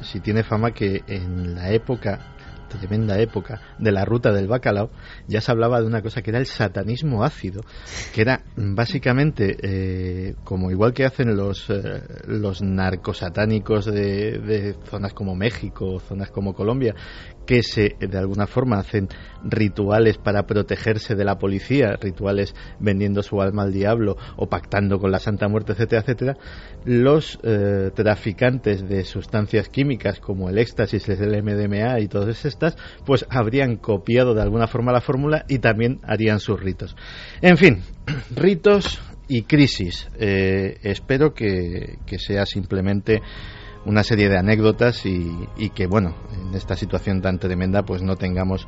si 0.00 0.20
tiene 0.20 0.42
fama 0.42 0.72
que 0.72 1.02
en 1.06 1.54
la 1.54 1.70
época 1.70 2.35
tremenda 2.68 3.18
época 3.18 3.60
de 3.78 3.92
la 3.92 4.04
ruta 4.04 4.32
del 4.32 4.48
bacalao, 4.48 4.90
ya 5.26 5.40
se 5.40 5.50
hablaba 5.50 5.80
de 5.80 5.86
una 5.86 6.02
cosa 6.02 6.22
que 6.22 6.30
era 6.30 6.38
el 6.38 6.46
satanismo 6.46 7.24
ácido, 7.24 7.62
que 8.14 8.20
era 8.22 8.42
básicamente 8.56 9.56
eh, 9.62 10.34
como 10.44 10.70
igual 10.70 10.92
que 10.92 11.04
hacen 11.04 11.36
los, 11.36 11.70
eh, 11.70 12.02
los 12.26 12.62
narcosatánicos 12.62 13.86
de, 13.86 14.38
de 14.38 14.76
zonas 14.84 15.12
como 15.12 15.34
México, 15.34 16.00
zonas 16.00 16.30
como 16.30 16.54
Colombia, 16.54 16.94
que 17.46 17.62
se 17.62 17.96
de 18.00 18.18
alguna 18.18 18.46
forma 18.46 18.78
hacen 18.78 19.08
rituales 19.44 20.18
para 20.18 20.46
protegerse 20.46 21.14
de 21.14 21.24
la 21.24 21.38
policía, 21.38 21.96
rituales 22.00 22.54
vendiendo 22.80 23.22
su 23.22 23.40
alma 23.40 23.62
al 23.62 23.72
diablo 23.72 24.16
o 24.36 24.48
pactando 24.48 24.98
con 24.98 25.10
la 25.10 25.18
Santa 25.18 25.48
Muerte, 25.48 25.72
etcétera, 25.72 26.02
etcétera, 26.02 26.36
los 26.84 27.38
eh, 27.42 27.90
traficantes 27.94 28.88
de 28.88 29.04
sustancias 29.04 29.68
químicas 29.68 30.20
como 30.20 30.48
el 30.48 30.58
éxtasis, 30.58 31.08
el 31.08 31.42
MDMA 31.42 32.00
y 32.00 32.08
todas 32.08 32.44
estas, 32.44 32.76
pues 33.04 33.24
habrían 33.30 33.76
copiado 33.76 34.34
de 34.34 34.42
alguna 34.42 34.66
forma 34.66 34.92
la 34.92 35.00
fórmula 35.00 35.44
y 35.48 35.58
también 35.58 36.00
harían 36.02 36.40
sus 36.40 36.60
ritos. 36.60 36.96
En 37.40 37.56
fin, 37.56 37.82
ritos 38.34 39.00
y 39.28 39.42
crisis. 39.42 40.08
Eh, 40.18 40.78
espero 40.82 41.34
que, 41.34 41.98
que 42.06 42.18
sea 42.18 42.46
simplemente 42.46 43.20
una 43.86 44.02
serie 44.02 44.28
de 44.28 44.36
anécdotas 44.36 45.06
y, 45.06 45.70
que, 45.74 45.86
bueno, 45.86 46.14
en 46.32 46.54
esta 46.54 46.76
situación 46.76 47.22
tan 47.22 47.38
tremenda, 47.38 47.84
pues 47.84 48.02
no 48.02 48.16
tengamos 48.16 48.66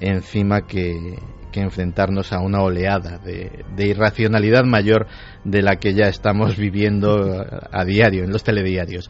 encima 0.00 0.66
que, 0.66 1.18
enfrentarnos 1.56 2.34
a 2.34 2.40
una 2.40 2.60
oleada 2.60 3.16
de, 3.16 3.64
irracionalidad 3.78 4.64
mayor 4.64 5.06
de 5.42 5.62
la 5.62 5.76
que 5.76 5.94
ya 5.94 6.04
estamos 6.06 6.58
viviendo 6.58 7.46
a 7.72 7.82
diario 7.86 8.24
en 8.24 8.30
los 8.30 8.44
telediarios. 8.44 9.08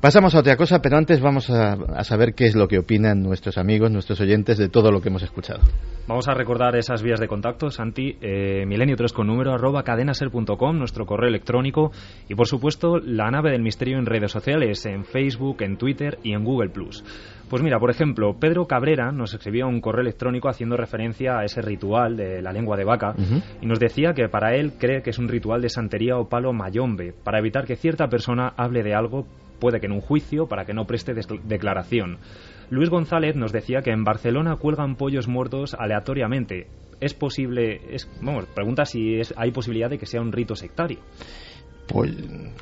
Pasamos 0.00 0.34
a 0.34 0.38
otra 0.38 0.56
cosa, 0.56 0.80
pero 0.80 0.96
antes 0.96 1.20
vamos 1.20 1.50
a, 1.50 1.76
saber 2.04 2.32
qué 2.32 2.46
es 2.46 2.54
lo 2.54 2.68
que 2.68 2.78
opinan 2.78 3.22
nuestros 3.22 3.58
amigos, 3.58 3.90
nuestros 3.90 4.18
oyentes 4.22 4.56
de 4.56 4.70
todo 4.70 4.90
lo 4.90 5.02
que 5.02 5.10
hemos 5.10 5.22
escuchado. 5.22 5.60
Vamos 6.08 6.26
a 6.26 6.32
recordar 6.32 6.74
esas 6.76 7.02
vías 7.02 7.20
de 7.20 7.28
contacto, 7.28 7.68
Santi, 7.68 8.16
eh, 8.22 8.64
milenio3 8.66 9.12
con 9.12 9.26
número 9.26 9.52
arroba 9.52 9.82
cadenaser.com, 9.82 10.78
nuestro 10.78 11.04
correo 11.04 11.28
electrónico 11.28 11.92
y 12.30 12.34
por 12.34 12.46
supuesto 12.46 12.96
la 12.96 13.30
nave 13.30 13.50
del 13.50 13.60
misterio 13.60 13.98
en 13.98 14.06
redes 14.06 14.32
sociales, 14.32 14.86
en 14.86 15.04
Facebook, 15.04 15.60
en 15.60 15.76
Twitter 15.76 16.18
y 16.22 16.32
en 16.32 16.44
Google 16.44 16.70
Plus. 16.70 17.04
Pues 17.50 17.62
mira, 17.62 17.78
por 17.78 17.90
ejemplo, 17.90 18.38
Pedro 18.40 18.66
Cabrera 18.66 19.12
nos 19.12 19.34
escribió 19.34 19.68
un 19.68 19.82
correo 19.82 20.00
electrónico 20.00 20.48
haciendo 20.48 20.78
referencia 20.78 21.38
a 21.38 21.44
ese 21.44 21.60
ritual 21.60 22.16
de 22.16 22.40
la 22.40 22.52
lengua 22.52 22.78
de 22.78 22.84
vaca 22.84 23.14
y 23.60 23.66
nos 23.66 23.78
decía 23.78 24.14
que 24.14 24.30
para 24.30 24.54
él 24.54 24.72
cree 24.78 25.02
que 25.02 25.10
es 25.10 25.18
un 25.18 25.28
ritual 25.28 25.60
de 25.60 25.68
santería 25.68 26.16
o 26.16 26.26
palo 26.26 26.54
mayombe, 26.54 27.12
para 27.12 27.38
evitar 27.38 27.66
que 27.66 27.76
cierta 27.76 28.08
persona 28.08 28.54
hable 28.56 28.82
de 28.82 28.94
algo 28.94 29.26
puede 29.60 29.78
que 29.78 29.86
en 29.86 29.92
un 29.92 30.00
juicio, 30.00 30.46
para 30.46 30.64
que 30.64 30.74
no 30.74 30.86
preste 30.86 31.14
declaración. 31.44 32.18
Luis 32.70 32.90
González 32.90 33.36
nos 33.36 33.52
decía 33.52 33.82
que 33.82 33.92
en 33.92 34.02
Barcelona 34.04 34.56
cuelgan 34.56 34.96
pollos 34.96 35.28
muertos 35.28 35.74
aleatoriamente. 35.78 36.66
¿Es 37.00 37.14
posible, 37.14 37.80
es, 37.94 38.10
vamos, 38.20 38.46
pregunta 38.46 38.84
si 38.84 39.20
es, 39.20 39.32
hay 39.36 39.52
posibilidad 39.52 39.88
de 39.88 39.98
que 39.98 40.06
sea 40.06 40.20
un 40.20 40.32
rito 40.32 40.56
sectario? 40.56 40.98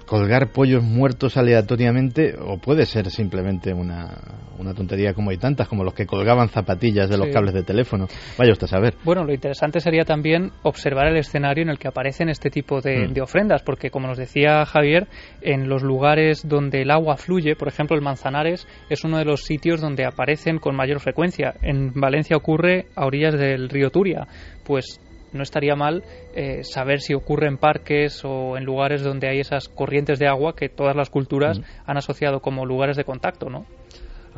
Colgar 0.07 0.53
pollos 0.53 0.83
muertos 0.83 1.37
aleatoriamente 1.37 2.35
o 2.41 2.59
puede 2.59 2.87
ser 2.87 3.11
simplemente 3.11 3.73
una, 3.75 4.17
una, 4.59 4.73
tontería 4.75 5.13
como 5.13 5.31
hay 5.31 5.37
tantas, 5.37 5.69
como 5.69 5.85
los 5.85 5.95
que 5.95 6.07
colgaban 6.07 6.49
zapatillas 6.49 7.11
de 7.11 7.19
los 7.19 7.29
cables 7.29 7.55
de 7.55 7.63
teléfono. 7.63 8.07
Vaya 8.39 8.53
usted 8.53 8.65
a 8.65 8.69
saber. 8.69 8.95
Bueno, 9.05 9.25
lo 9.25 9.33
interesante 9.33 9.81
sería 9.81 10.05
también 10.05 10.51
observar 10.63 11.09
el 11.09 11.17
escenario 11.17 11.63
en 11.63 11.69
el 11.69 11.79
que 11.79 11.89
aparecen 11.89 12.29
este 12.29 12.51
tipo 12.51 12.81
de, 12.81 13.09
mm. 13.09 13.13
de 13.13 13.21
ofrendas, 13.21 13.63
porque 13.63 13.91
como 13.91 14.09
nos 14.09 14.19
decía 14.19 14.65
Javier, 14.65 15.09
en 15.43 15.69
los 15.69 15.83
lugares 15.83 16.49
donde 16.49 16.83
el 16.83 16.91
agua 16.91 17.17
fluye, 17.17 17.55
por 17.55 17.69
ejemplo 17.69 17.97
el 17.97 18.03
Manzanares, 18.03 18.67
es 18.89 19.05
uno 19.05 19.19
de 19.19 19.25
los 19.25 19.45
sitios 19.45 19.81
donde 19.81 20.07
aparecen 20.07 20.59
con 20.59 20.75
mayor 20.75 21.01
frecuencia. 21.01 21.55
En 21.63 21.93
Valencia 21.93 22.37
ocurre 22.37 22.87
a 22.97 23.07
orillas 23.07 23.39
del 23.39 23.69
río 23.69 23.91
Turia. 23.91 24.27
Pues 24.65 25.01
no 25.33 25.43
estaría 25.43 25.77
mal 25.77 26.03
eh, 26.35 26.63
saber 26.65 27.01
si 27.01 27.15
ocurre 27.15 27.49
en 27.49 27.59
parques 27.59 28.25
o 28.25 28.57
en 28.57 28.65
lugares 28.65 29.03
donde 29.03 29.29
hay 29.29 29.41
esas 29.41 29.69
corrientes 29.69 30.19
de 30.19 30.29
agua 30.29 30.55
que 30.55 30.69
todas 30.69 30.97
las 30.97 31.11
culturas 31.11 31.59
mm. 31.59 31.63
han 31.87 31.97
asociado 31.97 32.41
como 32.41 32.67
lugares 32.67 32.97
de 32.97 33.05
contacto, 33.05 33.51
¿no? 33.51 33.67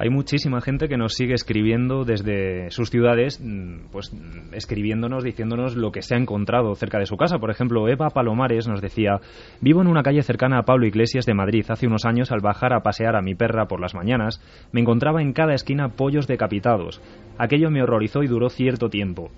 Hay 0.01 0.09
muchísima 0.09 0.62
gente 0.62 0.88
que 0.88 0.97
nos 0.97 1.12
sigue 1.12 1.34
escribiendo 1.34 2.05
desde 2.07 2.70
sus 2.70 2.88
ciudades, 2.88 3.38
mm, 3.38 3.91
pues 3.93 4.11
escribiéndonos, 4.53 5.22
diciéndonos 5.22 5.76
lo 5.76 5.93
que 5.93 6.01
se 6.01 6.14
ha 6.14 6.18
encontrado 6.18 6.74
cerca 6.74 6.99
de 6.99 7.05
su 7.05 7.18
casa. 7.18 7.38
Por 7.38 7.51
ejemplo, 7.51 7.86
Eva 7.86 8.09
Palomares 8.09 8.66
nos 8.66 8.80
decía, 8.80 9.20
vivo 9.61 9.82
en 9.82 9.88
una 9.88 10.03
calle 10.03 10.22
cercana 10.22 10.59
a 10.59 10.62
Pablo 10.62 10.86
Iglesias 10.86 11.26
de 11.26 11.34
Madrid. 11.34 11.66
Hace 11.68 11.86
unos 11.86 12.07
años, 12.07 12.32
al 12.32 12.41
bajar 12.41 12.72
a 12.72 12.80
pasear 12.80 13.14
a 13.14 13.20
mi 13.20 13.34
perra 13.34 13.66
por 13.66 13.78
las 13.78 13.95
mañanas, 13.95 14.41
me 14.72 14.80
encontraba 14.80 15.20
en 15.20 15.34
cada 15.34 15.53
esquina 15.53 15.91
pollos 15.91 16.26
decapitados. 16.26 17.03
Aquello 17.36 17.70
me 17.70 17.82
horrorizó 17.82 18.22
y 18.22 18.26
duró 18.26 18.49
cierto 18.49 18.88
tiempo. 18.88 19.30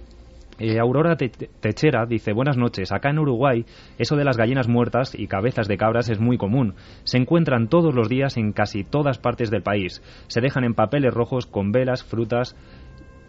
Eh, 0.62 0.78
Aurora 0.78 1.16
Techera 1.16 2.06
dice, 2.06 2.32
buenas 2.32 2.56
noches, 2.56 2.92
acá 2.92 3.10
en 3.10 3.18
Uruguay 3.18 3.64
eso 3.98 4.14
de 4.14 4.22
las 4.22 4.36
gallinas 4.36 4.68
muertas 4.68 5.12
y 5.12 5.26
cabezas 5.26 5.66
de 5.66 5.76
cabras 5.76 6.08
es 6.08 6.20
muy 6.20 6.38
común. 6.38 6.76
Se 7.02 7.18
encuentran 7.18 7.66
todos 7.66 7.92
los 7.92 8.08
días 8.08 8.36
en 8.36 8.52
casi 8.52 8.84
todas 8.84 9.18
partes 9.18 9.50
del 9.50 9.64
país. 9.64 10.00
Se 10.28 10.40
dejan 10.40 10.62
en 10.62 10.74
papeles 10.74 11.12
rojos 11.12 11.46
con 11.46 11.72
velas, 11.72 12.04
frutas 12.04 12.54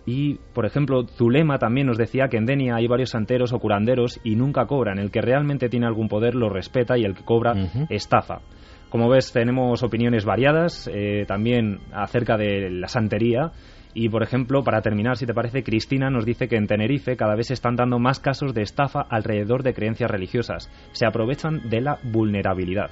y, 0.06 0.36
por 0.54 0.68
ejemplo, 0.68 1.08
Zulema 1.08 1.58
también 1.58 1.88
nos 1.88 1.98
decía 1.98 2.28
que 2.28 2.38
en 2.38 2.46
Denia 2.46 2.76
hay 2.76 2.86
varios 2.86 3.10
santeros 3.10 3.52
o 3.52 3.58
curanderos 3.58 4.20
y 4.24 4.36
nunca 4.36 4.68
cobran. 4.68 5.00
El 5.00 5.10
que 5.10 5.22
realmente 5.22 5.70
tiene 5.70 5.88
algún 5.88 6.10
poder 6.10 6.36
lo 6.36 6.50
respeta 6.50 7.00
y 7.00 7.04
el 7.04 7.16
que 7.16 7.26
cobra 7.26 7.56
estafa. 7.90 8.42
Como 8.92 9.10
ves, 9.10 9.34
tenemos 9.34 9.82
opiniones 9.82 10.24
variadas, 10.24 10.88
eh, 10.94 11.26
también 11.28 11.80
acerca 11.94 12.38
de 12.38 12.70
la 12.70 12.88
santería 12.88 13.54
y, 13.94 14.10
por 14.10 14.24
ejemplo, 14.24 14.64
para 14.64 14.82
terminar, 14.82 15.18
si 15.18 15.26
te 15.26 15.34
parece, 15.34 15.64
Cristina 15.64 16.10
nos 16.10 16.26
dice 16.26 16.48
que 16.48 16.56
en 16.56 16.68
Tenerife 16.68 17.16
cada 17.16 17.36
vez 17.36 17.48
se 17.48 17.54
están 17.54 17.76
dando 17.76 18.00
más 18.00 18.20
casos 18.20 18.54
de 18.54 18.64
estafa 18.64 19.02
alrededor 19.02 19.64
de 19.64 19.74
creencias 19.74 20.10
religiosas. 20.10 20.70
Se 20.94 21.06
aprovechan 21.06 21.70
de 21.70 21.82
la 21.82 22.00
vulnerabilidad. 22.04 22.90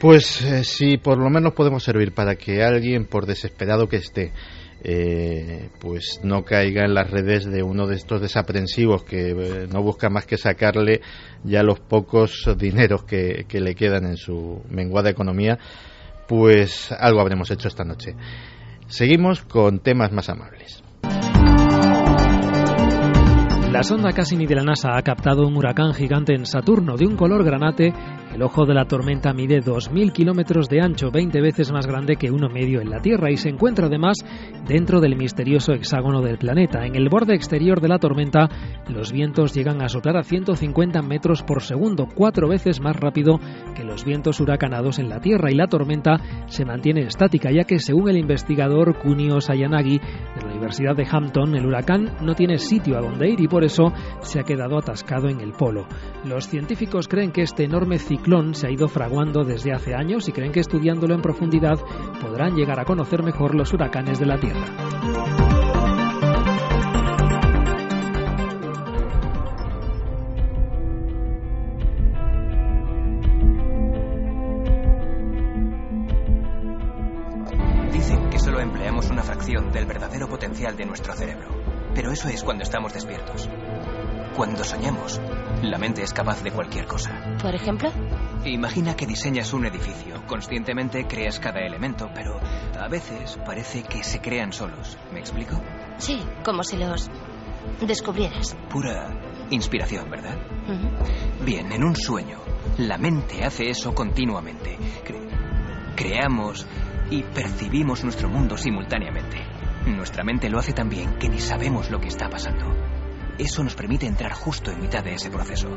Pues 0.00 0.42
eh, 0.42 0.64
sí, 0.64 0.96
por 0.96 1.18
lo 1.18 1.30
menos 1.30 1.54
podemos 1.54 1.82
servir 1.82 2.12
para 2.12 2.36
que 2.36 2.62
alguien, 2.62 3.06
por 3.06 3.26
desesperado 3.26 3.88
que 3.88 3.96
esté, 3.96 4.32
eh, 4.82 5.70
pues 5.80 6.20
no 6.22 6.44
caiga 6.44 6.84
en 6.84 6.94
las 6.94 7.10
redes 7.10 7.44
de 7.44 7.62
uno 7.62 7.86
de 7.86 7.96
estos 7.96 8.20
desaprensivos 8.20 9.02
que 9.02 9.30
eh, 9.30 9.66
no 9.72 9.82
busca 9.82 10.08
más 10.08 10.24
que 10.24 10.36
sacarle 10.36 11.00
ya 11.42 11.64
los 11.64 11.80
pocos 11.80 12.48
dineros 12.56 13.02
que 13.04 13.44
le 13.50 13.74
quedan 13.74 14.06
en 14.06 14.16
su 14.16 14.62
menguada 14.70 15.10
economía, 15.10 15.58
pues 16.28 16.92
algo 16.92 17.20
habremos 17.20 17.50
hecho 17.50 17.66
esta 17.66 17.84
noche. 17.84 18.14
Seguimos 18.88 19.42
con 19.42 19.80
temas 19.80 20.12
más 20.12 20.28
amables. 20.30 20.82
La 23.78 23.84
sonda 23.84 24.10
Cassini 24.10 24.44
de 24.44 24.56
la 24.56 24.64
NASA 24.64 24.96
ha 24.96 25.02
captado 25.02 25.46
un 25.46 25.56
huracán 25.56 25.94
gigante 25.94 26.34
en 26.34 26.46
Saturno 26.46 26.96
de 26.96 27.06
un 27.06 27.14
color 27.14 27.44
granate. 27.44 27.94
El 28.34 28.42
ojo 28.42 28.66
de 28.66 28.74
la 28.74 28.86
tormenta 28.86 29.32
mide 29.32 29.62
2.000 29.62 30.12
kilómetros 30.12 30.68
de 30.68 30.80
ancho, 30.80 31.12
20 31.12 31.40
veces 31.40 31.70
más 31.70 31.86
grande 31.86 32.16
que 32.16 32.32
uno 32.32 32.48
medio 32.48 32.80
en 32.80 32.90
la 32.90 33.00
Tierra, 33.00 33.30
y 33.30 33.36
se 33.36 33.48
encuentra 33.48 33.86
además 33.86 34.16
dentro 34.66 35.00
del 35.00 35.16
misterioso 35.16 35.72
hexágono 35.72 36.22
del 36.22 36.38
planeta. 36.38 36.84
En 36.86 36.96
el 36.96 37.08
borde 37.08 37.36
exterior 37.36 37.80
de 37.80 37.88
la 37.88 38.00
tormenta, 38.00 38.48
los 38.88 39.12
vientos 39.12 39.54
llegan 39.54 39.80
a 39.80 39.88
soplar 39.88 40.16
a 40.16 40.24
150 40.24 41.00
metros 41.02 41.44
por 41.44 41.62
segundo, 41.62 42.08
cuatro 42.12 42.48
veces 42.48 42.80
más 42.80 42.96
rápido 42.96 43.38
que 43.76 43.84
los 43.84 44.04
vientos 44.04 44.40
huracanados 44.40 44.98
en 44.98 45.08
la 45.08 45.20
Tierra, 45.20 45.52
y 45.52 45.54
la 45.54 45.68
tormenta 45.68 46.20
se 46.46 46.64
mantiene 46.64 47.02
estática, 47.02 47.52
ya 47.52 47.62
que 47.62 47.78
según 47.78 48.10
el 48.10 48.18
investigador 48.18 48.98
Kunio 48.98 49.40
Sayanagi 49.40 49.98
de 49.98 50.42
la 50.42 50.50
Universidad 50.50 50.96
de 50.96 51.06
Hampton, 51.10 51.54
el 51.54 51.64
huracán 51.64 52.16
no 52.20 52.34
tiene 52.34 52.58
sitio 52.58 52.98
a 52.98 53.00
donde 53.00 53.30
ir 53.30 53.40
y 53.40 53.46
por 53.46 53.67
se 53.68 54.40
ha 54.40 54.44
quedado 54.44 54.78
atascado 54.78 55.28
en 55.28 55.40
el 55.40 55.52
polo. 55.52 55.86
Los 56.24 56.48
científicos 56.48 57.08
creen 57.08 57.32
que 57.32 57.42
este 57.42 57.64
enorme 57.64 57.98
ciclón 57.98 58.54
se 58.54 58.66
ha 58.66 58.70
ido 58.70 58.88
fraguando 58.88 59.44
desde 59.44 59.72
hace 59.72 59.94
años 59.94 60.28
y 60.28 60.32
creen 60.32 60.52
que 60.52 60.60
estudiándolo 60.60 61.14
en 61.14 61.22
profundidad 61.22 61.78
podrán 62.20 62.56
llegar 62.56 62.80
a 62.80 62.84
conocer 62.84 63.22
mejor 63.22 63.54
los 63.54 63.72
huracanes 63.72 64.18
de 64.18 64.26
la 64.26 64.38
Tierra. 64.38 64.66
Dicen 77.92 78.30
que 78.30 78.38
solo 78.38 78.60
empleamos 78.60 79.10
una 79.10 79.22
fracción 79.22 79.72
del 79.72 79.86
verdadero 79.86 80.28
potencial 80.28 80.76
de 80.76 80.86
nuestro 80.86 81.14
cerebro. 81.14 81.57
Pero 81.98 82.12
eso 82.12 82.28
es 82.28 82.44
cuando 82.44 82.62
estamos 82.62 82.92
despiertos. 82.94 83.48
Cuando 84.36 84.62
soñamos, 84.62 85.20
la 85.64 85.78
mente 85.78 86.04
es 86.04 86.12
capaz 86.12 86.44
de 86.44 86.52
cualquier 86.52 86.86
cosa. 86.86 87.10
¿Por 87.42 87.52
ejemplo? 87.56 87.90
Imagina 88.44 88.94
que 88.94 89.04
diseñas 89.04 89.52
un 89.52 89.66
edificio. 89.66 90.24
Conscientemente 90.28 91.08
creas 91.08 91.40
cada 91.40 91.58
elemento, 91.58 92.08
pero 92.14 92.38
a 92.80 92.86
veces 92.86 93.36
parece 93.44 93.82
que 93.82 94.04
se 94.04 94.20
crean 94.20 94.52
solos. 94.52 94.96
¿Me 95.12 95.18
explico? 95.18 95.60
Sí, 95.96 96.22
como 96.44 96.62
si 96.62 96.76
los 96.76 97.10
descubrieras. 97.80 98.56
Pura 98.70 99.10
inspiración, 99.50 100.08
¿verdad? 100.08 100.36
Bien, 101.44 101.72
en 101.72 101.82
un 101.82 101.96
sueño, 101.96 102.38
la 102.76 102.96
mente 102.96 103.44
hace 103.44 103.70
eso 103.70 103.92
continuamente. 103.92 104.78
Cre- 105.04 105.94
creamos 105.96 106.64
y 107.10 107.24
percibimos 107.24 108.04
nuestro 108.04 108.28
mundo 108.28 108.56
simultáneamente. 108.56 109.38
Nuestra 109.96 110.22
mente 110.22 110.50
lo 110.50 110.58
hace 110.58 110.72
tan 110.72 110.88
bien 110.88 111.14
que 111.18 111.28
ni 111.28 111.40
sabemos 111.40 111.90
lo 111.90 112.00
que 112.00 112.08
está 112.08 112.28
pasando. 112.28 112.66
Eso 113.38 113.62
nos 113.64 113.74
permite 113.74 114.06
entrar 114.06 114.32
justo 114.32 114.70
en 114.70 114.80
mitad 114.80 115.02
de 115.02 115.14
ese 115.14 115.30
proceso, 115.30 115.68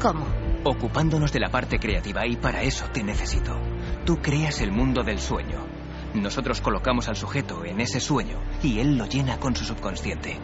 ¿Cómo? 0.00 0.26
ocupándonos 0.64 1.32
de 1.32 1.40
la 1.40 1.50
parte 1.50 1.78
creativa 1.78 2.26
y 2.26 2.36
para 2.36 2.62
eso 2.62 2.86
te 2.92 3.02
necesito. 3.02 3.58
Tú 4.04 4.16
creas 4.16 4.60
el 4.60 4.72
mundo 4.72 5.02
del 5.02 5.18
sueño. 5.18 5.66
Nosotros 6.14 6.60
colocamos 6.60 7.08
al 7.08 7.16
sujeto 7.16 7.64
en 7.64 7.80
ese 7.80 8.00
sueño 8.00 8.40
y 8.62 8.80
él 8.80 8.96
lo 8.96 9.06
llena 9.06 9.38
con 9.38 9.54
su 9.54 9.64
subconsciente. 9.64 10.38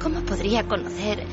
¿Cómo 0.00 0.20
podría 0.22 0.62
conocer 0.64 1.26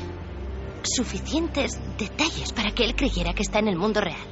suficientes 0.82 1.78
detalles 1.98 2.52
para 2.52 2.72
que 2.72 2.84
él 2.84 2.94
creyera 2.94 3.32
que 3.32 3.42
está 3.42 3.58
en 3.60 3.68
el 3.68 3.76
mundo 3.76 4.00
real? 4.00 4.26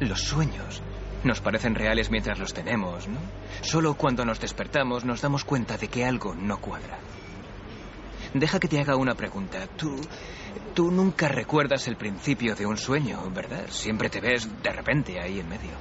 Los 0.00 0.22
sueños 0.22 0.82
nos 1.24 1.40
parecen 1.40 1.74
reales 1.74 2.10
mientras 2.10 2.38
los 2.38 2.54
tenemos, 2.54 3.08
¿no? 3.08 3.18
Solo 3.62 3.94
cuando 3.94 4.24
nos 4.24 4.40
despertamos 4.40 5.04
nos 5.04 5.20
damos 5.20 5.44
cuenta 5.44 5.76
de 5.76 5.88
que 5.88 6.04
algo 6.04 6.34
no 6.34 6.60
cuadra. 6.60 6.98
Deja 8.34 8.60
que 8.60 8.68
te 8.68 8.80
haga 8.80 8.96
una 8.96 9.14
pregunta. 9.14 9.66
Tú, 9.76 10.00
tú 10.74 10.90
nunca 10.90 11.28
recuerdas 11.28 11.88
el 11.88 11.96
principio 11.96 12.54
de 12.54 12.64
un 12.64 12.76
sueño, 12.76 13.28
¿verdad? 13.30 13.64
Siempre 13.68 14.08
te 14.08 14.20
ves 14.20 14.48
de 14.62 14.70
repente 14.70 15.20
ahí 15.20 15.40
en 15.40 15.48
medio. 15.48 15.72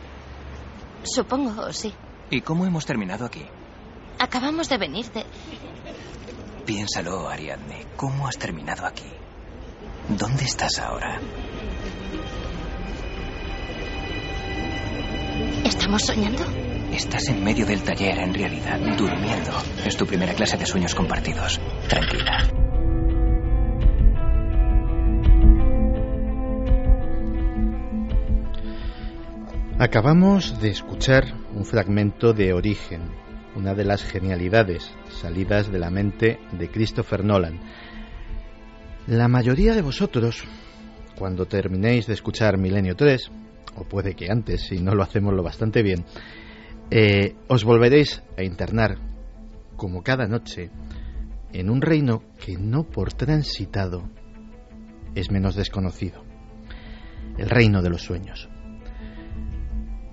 Supongo, 1.03 1.71
sí. 1.71 1.93
¿Y 2.29 2.41
cómo 2.41 2.65
hemos 2.65 2.85
terminado 2.85 3.25
aquí? 3.25 3.45
Acabamos 4.19 4.67
de 4.67 4.77
venir 4.77 5.05
de... 5.11 5.23
Piénsalo, 6.65 7.29
Ariadne. 7.29 7.85
¿Cómo 7.95 8.27
has 8.27 8.37
terminado 8.37 8.85
aquí? 8.85 9.09
¿Dónde 10.09 10.43
estás 10.43 10.79
ahora? 10.79 11.19
¿Estamos 15.65 16.01
soñando? 16.03 16.43
Estás 16.91 17.27
en 17.29 17.43
medio 17.43 17.65
del 17.65 17.81
taller, 17.83 18.17
en 18.19 18.33
realidad, 18.33 18.79
durmiendo. 18.97 19.51
Es 19.85 19.95
tu 19.95 20.05
primera 20.05 20.33
clase 20.33 20.57
de 20.57 20.65
sueños 20.65 20.95
compartidos. 20.95 21.59
Tranquila. 21.87 22.49
Acabamos 29.79 30.59
de 30.59 30.69
escuchar 30.69 31.23
un 31.55 31.63
fragmento 31.63 32.33
de 32.33 32.51
Origen, 32.53 33.01
una 33.55 33.73
de 33.73 33.85
las 33.85 34.03
genialidades 34.03 34.91
salidas 35.07 35.71
de 35.71 35.79
la 35.79 35.89
mente 35.89 36.37
de 36.51 36.69
Christopher 36.69 37.23
Nolan. 37.23 37.61
La 39.07 39.27
mayoría 39.29 39.73
de 39.73 39.81
vosotros, 39.81 40.43
cuando 41.17 41.45
terminéis 41.45 42.07
de 42.07 42.13
escuchar 42.13 42.57
Milenio 42.57 42.95
3, 42.95 43.31
o 43.79 43.83
puede 43.85 44.15
que 44.15 44.31
antes, 44.31 44.67
si 44.67 44.79
no 44.79 44.93
lo 44.93 45.03
hacemos 45.03 45.33
lo 45.33 45.43
bastante 45.43 45.81
bien, 45.81 46.05
eh, 46.91 47.35
os 47.47 47.63
volveréis 47.63 48.23
a 48.37 48.43
internar, 48.43 48.97
como 49.75 50.03
cada 50.03 50.27
noche, 50.27 50.69
en 51.53 51.69
un 51.69 51.81
reino 51.81 52.23
que 52.43 52.57
no 52.57 52.83
por 52.83 53.13
transitado 53.13 54.09
es 55.15 55.31
menos 55.31 55.55
desconocido, 55.55 56.23
el 57.37 57.49
reino 57.49 57.81
de 57.81 57.89
los 57.89 58.01
sueños. 58.01 58.49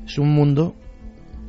Es 0.04 0.18
un 0.18 0.32
mundo 0.32 0.76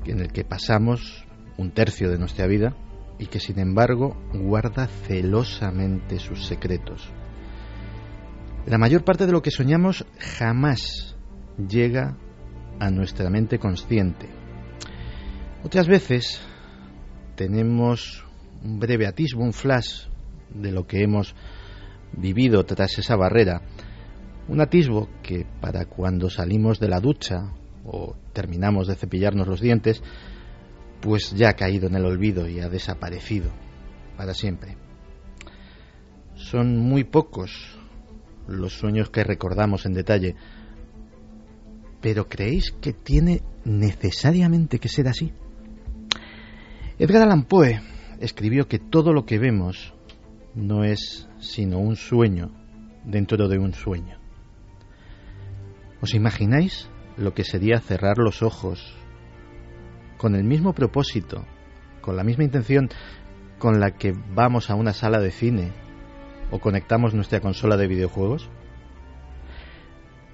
en 0.05 0.19
el 0.19 0.31
que 0.31 0.43
pasamos 0.43 1.25
un 1.57 1.71
tercio 1.71 2.09
de 2.09 2.17
nuestra 2.17 2.47
vida 2.47 2.75
y 3.19 3.27
que 3.27 3.39
sin 3.39 3.59
embargo 3.59 4.17
guarda 4.33 4.87
celosamente 4.87 6.19
sus 6.19 6.45
secretos. 6.45 7.09
La 8.65 8.77
mayor 8.77 9.03
parte 9.03 9.25
de 9.25 9.31
lo 9.31 9.41
que 9.41 9.51
soñamos 9.51 10.05
jamás 10.19 11.16
llega 11.57 12.15
a 12.79 12.89
nuestra 12.89 13.29
mente 13.29 13.59
consciente. 13.59 14.27
Otras 15.63 15.87
veces 15.87 16.41
tenemos 17.35 18.25
un 18.63 18.79
breve 18.79 19.07
atisbo, 19.07 19.43
un 19.43 19.53
flash 19.53 20.07
de 20.53 20.71
lo 20.71 20.85
que 20.85 21.03
hemos 21.03 21.35
vivido 22.13 22.65
tras 22.65 22.97
esa 22.97 23.15
barrera. 23.15 23.61
Un 24.47 24.61
atisbo 24.61 25.09
que 25.21 25.45
para 25.59 25.85
cuando 25.85 26.29
salimos 26.29 26.79
de 26.79 26.87
la 26.87 26.99
ducha 26.99 27.53
o 27.85 28.15
terminamos 28.33 28.87
de 28.87 28.95
cepillarnos 28.95 29.47
los 29.47 29.61
dientes, 29.61 30.01
pues 31.01 31.33
ya 31.35 31.49
ha 31.49 31.53
caído 31.53 31.87
en 31.87 31.95
el 31.95 32.05
olvido 32.05 32.47
y 32.47 32.59
ha 32.59 32.69
desaparecido 32.69 33.51
para 34.15 34.33
siempre. 34.33 34.77
Son 36.35 36.77
muy 36.77 37.03
pocos 37.03 37.77
los 38.47 38.73
sueños 38.73 39.09
que 39.09 39.23
recordamos 39.23 39.85
en 39.85 39.93
detalle, 39.93 40.35
pero 42.01 42.27
¿creéis 42.27 42.71
que 42.81 42.93
tiene 42.93 43.41
necesariamente 43.65 44.79
que 44.79 44.89
ser 44.89 45.07
así? 45.07 45.33
Edgar 46.99 47.23
Allan 47.23 47.43
Poe 47.43 47.81
escribió 48.19 48.67
que 48.67 48.79
todo 48.79 49.13
lo 49.13 49.25
que 49.25 49.39
vemos 49.39 49.93
no 50.55 50.83
es 50.83 51.29
sino 51.39 51.79
un 51.79 51.95
sueño 51.95 52.51
dentro 53.05 53.47
de 53.47 53.59
un 53.59 53.73
sueño. 53.73 54.19
¿Os 56.01 56.13
imagináis 56.13 56.89
lo 57.17 57.33
que 57.33 57.43
sería 57.43 57.79
cerrar 57.79 58.17
los 58.17 58.43
ojos 58.43 58.95
con 60.17 60.35
el 60.35 60.43
mismo 60.43 60.73
propósito, 60.73 61.45
con 62.01 62.15
la 62.15 62.23
misma 62.23 62.43
intención 62.43 62.89
con 63.59 63.79
la 63.79 63.91
que 63.91 64.13
vamos 64.33 64.69
a 64.69 64.75
una 64.75 64.93
sala 64.93 65.19
de 65.19 65.31
cine 65.31 65.71
o 66.51 66.59
conectamos 66.59 67.13
nuestra 67.13 67.39
consola 67.39 67.77
de 67.77 67.87
videojuegos? 67.87 68.49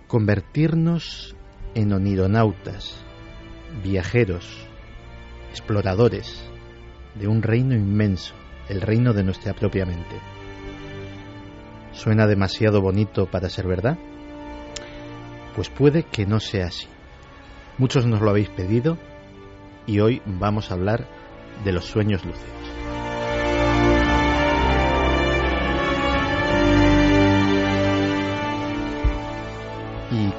Convertirnos 0.08 1.36
en 1.76 1.94
onironautas, 1.94 3.04
viajeros, 3.84 4.68
exploradores 5.50 6.50
de 7.16 7.28
un 7.28 7.42
reino 7.42 7.76
inmenso, 7.76 8.34
el 8.70 8.82
reino 8.82 9.14
de 9.14 9.24
nuestra 9.24 9.54
propia 9.54 9.86
mente. 9.86 10.16
¿Suena 11.94 12.26
demasiado 12.28 12.82
bonito 12.82 13.28
para 13.28 13.50
ser 13.50 13.68
verdad? 13.68 13.98
Pues 15.56 15.70
puede 15.70 16.04
que 16.04 16.26
no 16.26 16.40
sea 16.40 16.68
así. 16.68 16.88
Muchos 17.78 18.06
nos 18.06 18.22
lo 18.22 18.30
habéis 18.30 18.50
pedido 18.50 18.98
y 19.86 20.00
hoy 20.00 20.22
vamos 20.26 20.72
a 20.72 20.74
hablar 20.74 21.08
de 21.64 21.72
los 21.72 21.86
sueños 21.86 22.26
lúcidos. 22.26 22.73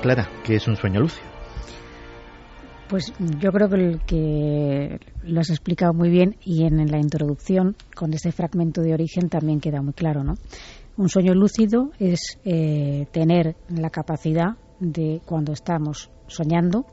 Clara, 0.03 0.29
¿qué 0.45 0.57
es 0.57 0.69
un 0.69 0.77
sueño 0.77 1.01
lúcido? 1.01 1.27
Pues 2.89 3.13
yo 3.41 3.51
creo 3.51 3.69
que, 3.69 3.77
el 3.77 4.01
que 4.05 5.01
lo 5.23 5.41
has 5.41 5.51
explicado 5.51 5.95
muy 5.95 6.11
bien 6.11 6.37
y 6.45 6.65
en 6.65 6.87
la 6.91 6.99
introducción, 6.99 7.77
con 7.97 8.13
ese 8.13 8.31
fragmento 8.31 8.83
de 8.83 8.93
origen, 8.93 9.29
también 9.29 9.61
queda 9.61 9.81
muy 9.83 9.95
claro, 9.95 10.23
¿no? 10.23 10.35
Un 10.97 11.09
sueño 11.09 11.35
lúcido 11.35 11.91
es 11.99 12.39
eh, 12.45 13.07
tener 13.11 13.57
la 13.69 13.91
capacidad 13.91 14.57
de, 14.79 15.23
cuando 15.25 15.53
estamos 15.53 16.11
soñando, 16.27 16.87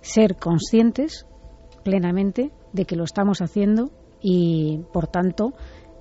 ser 0.00 0.36
conscientes 0.36 1.26
plenamente 1.84 2.50
de 2.72 2.84
que 2.84 2.96
lo 2.96 3.04
estamos 3.04 3.40
haciendo 3.40 3.90
y, 4.20 4.80
por 4.92 5.06
tanto, 5.06 5.54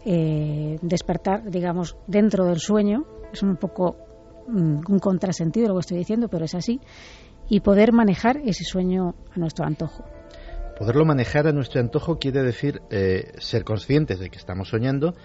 eh, 0.05 0.77
despertar, 0.81 1.49
digamos, 1.49 1.95
dentro 2.07 2.45
del 2.45 2.59
sueño. 2.59 3.05
Es 3.31 3.43
un 3.43 3.55
poco 3.55 4.06
un 4.47 4.99
contrasentido 4.99 5.67
lo 5.67 5.75
que 5.75 5.81
estoy 5.81 5.97
diciendo, 5.97 6.27
pero 6.27 6.45
es 6.45 6.55
así. 6.55 6.79
Y 7.49 7.61
poder 7.61 7.93
manejar 7.93 8.37
ese 8.45 8.63
sueño 8.63 9.15
a 9.33 9.39
nuestro 9.39 9.65
antojo. 9.65 10.03
Poderlo 10.77 11.05
manejar 11.05 11.47
a 11.47 11.51
nuestro 11.51 11.81
antojo 11.81 12.19
quiere 12.19 12.43
decir 12.43 12.81
eh, 12.91 13.31
ser 13.39 13.63
conscientes 13.63 14.19
de 14.19 14.29
que 14.29 14.37
estamos 14.37 14.69
soñando, 14.69 15.15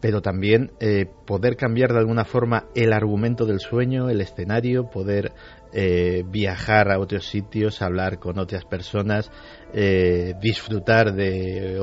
pero 0.00 0.22
también 0.22 0.72
eh, 0.80 1.06
poder 1.26 1.56
cambiar 1.56 1.92
de 1.92 1.98
alguna 1.98 2.24
forma 2.24 2.66
el 2.74 2.92
argumento 2.92 3.46
del 3.46 3.60
sueño, 3.60 4.08
el 4.08 4.20
escenario, 4.20 4.90
poder 4.90 5.32
eh, 5.72 6.24
viajar 6.26 6.90
a 6.90 6.98
otros 6.98 7.26
sitios, 7.26 7.82
hablar 7.82 8.18
con 8.18 8.38
otras 8.38 8.64
personas, 8.64 9.30
eh, 9.74 10.34
disfrutar 10.40 11.14
de, 11.14 11.78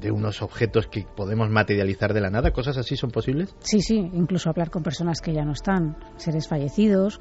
de 0.00 0.10
unos 0.10 0.42
objetos 0.42 0.86
que 0.86 1.04
podemos 1.16 1.48
materializar 1.50 2.12
de 2.12 2.20
la 2.20 2.30
nada. 2.30 2.50
¿Cosas 2.50 2.76
así 2.76 2.96
son 2.96 3.10
posibles? 3.10 3.54
Sí, 3.60 3.80
sí, 3.82 3.96
incluso 3.96 4.50
hablar 4.50 4.70
con 4.70 4.82
personas 4.82 5.20
que 5.20 5.32
ya 5.32 5.44
no 5.44 5.52
están, 5.52 5.96
seres 6.16 6.48
fallecidos 6.48 7.20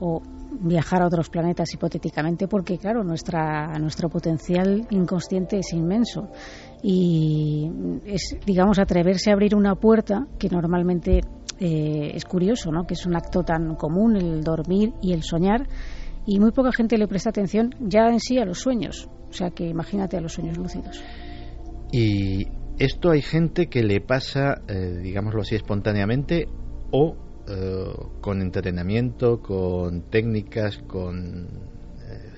o 0.00 0.22
viajar 0.60 1.02
a 1.02 1.06
otros 1.06 1.30
planetas 1.30 1.72
hipotéticamente 1.74 2.46
porque 2.46 2.78
claro 2.78 3.02
nuestra 3.02 3.76
nuestro 3.78 4.08
potencial 4.08 4.86
inconsciente 4.90 5.58
es 5.58 5.72
inmenso 5.72 6.28
y 6.82 7.68
es 8.04 8.36
digamos 8.46 8.78
atreverse 8.78 9.30
a 9.30 9.32
abrir 9.32 9.54
una 9.54 9.74
puerta 9.74 10.26
que 10.38 10.48
normalmente 10.48 11.22
eh, 11.60 12.10
es 12.14 12.24
curioso, 12.24 12.72
¿no? 12.72 12.84
Que 12.84 12.94
es 12.94 13.06
un 13.06 13.16
acto 13.16 13.42
tan 13.44 13.76
común 13.76 14.16
el 14.16 14.42
dormir 14.42 14.92
y 15.00 15.12
el 15.12 15.22
soñar 15.22 15.68
y 16.26 16.40
muy 16.40 16.52
poca 16.52 16.72
gente 16.72 16.98
le 16.98 17.06
presta 17.06 17.30
atención 17.30 17.74
ya 17.80 18.08
en 18.08 18.18
sí 18.18 18.38
a 18.38 18.44
los 18.44 18.58
sueños. 18.58 19.08
O 19.28 19.32
sea 19.32 19.50
que 19.50 19.66
imagínate 19.66 20.16
a 20.16 20.20
los 20.20 20.32
sueños 20.32 20.56
lúcidos. 20.56 21.02
Y 21.92 22.48
esto 22.78 23.10
hay 23.10 23.22
gente 23.22 23.68
que 23.68 23.82
le 23.82 24.00
pasa, 24.00 24.62
eh, 24.68 24.98
digámoslo 25.00 25.42
así, 25.42 25.54
espontáneamente 25.54 26.48
o 26.90 27.16
eh, 27.46 27.94
con 28.20 28.40
entrenamiento, 28.40 29.40
con 29.42 30.02
técnicas, 30.10 30.78
con 30.78 31.73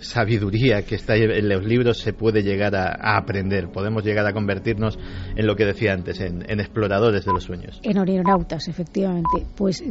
sabiduría 0.01 0.83
que 0.83 0.95
está 0.95 1.17
en 1.17 1.49
los 1.49 1.65
libros 1.65 1.99
se 1.99 2.13
puede 2.13 2.43
llegar 2.43 2.75
a, 2.75 3.17
aprender. 3.17 3.71
Podemos 3.71 4.05
llegar 4.05 4.27
a 4.27 4.33
convertirnos 4.33 4.99
en 5.35 5.47
lo 5.47 5.57
que 5.57 5.65
decía 5.65 5.93
antes, 5.93 6.21
en, 6.21 6.43
exploradores 6.61 7.25
de 7.25 7.33
los 7.33 7.45
sueños. 7.45 7.81
En 7.83 7.99
aeronautas, 7.99 8.69
efectivamente. 8.69 9.47
Pues 9.57 9.83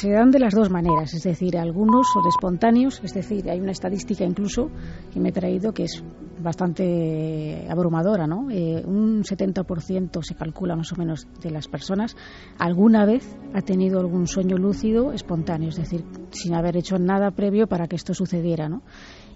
se 0.00 0.10
dan 0.10 0.30
de 0.30 0.38
las 0.38 0.54
dos 0.54 0.70
maneras. 0.70 1.14
Es 1.14 1.22
decir, 1.22 1.56
algunos 1.58 2.06
son 2.12 2.26
espontáneos, 2.26 3.00
es 3.02 3.14
decir, 3.14 3.48
hay 3.50 3.60
una 3.60 3.72
estadística 3.72 4.24
incluso 4.24 4.70
que 5.12 5.20
me 5.20 5.30
he 5.30 5.32
traído 5.32 5.72
que 5.72 5.84
es 5.84 6.02
bastante 6.42 7.66
abrumadora, 7.68 8.26
¿no? 8.26 8.50
Eh, 8.50 8.82
un 8.84 9.22
70% 9.22 10.22
se 10.22 10.34
calcula 10.34 10.74
más 10.74 10.92
o 10.92 10.96
menos 10.96 11.26
de 11.42 11.50
las 11.50 11.68
personas 11.68 12.16
alguna 12.58 13.04
vez 13.04 13.36
ha 13.54 13.62
tenido 13.62 14.00
algún 14.00 14.26
sueño 14.26 14.56
lúcido 14.56 15.12
espontáneo, 15.12 15.68
es 15.68 15.76
decir, 15.76 16.04
sin 16.30 16.54
haber 16.54 16.76
hecho 16.76 16.98
nada 16.98 17.30
previo 17.30 17.66
para 17.66 17.86
que 17.88 17.96
esto 17.96 18.14
sucediera, 18.14 18.68
¿no? 18.68 18.82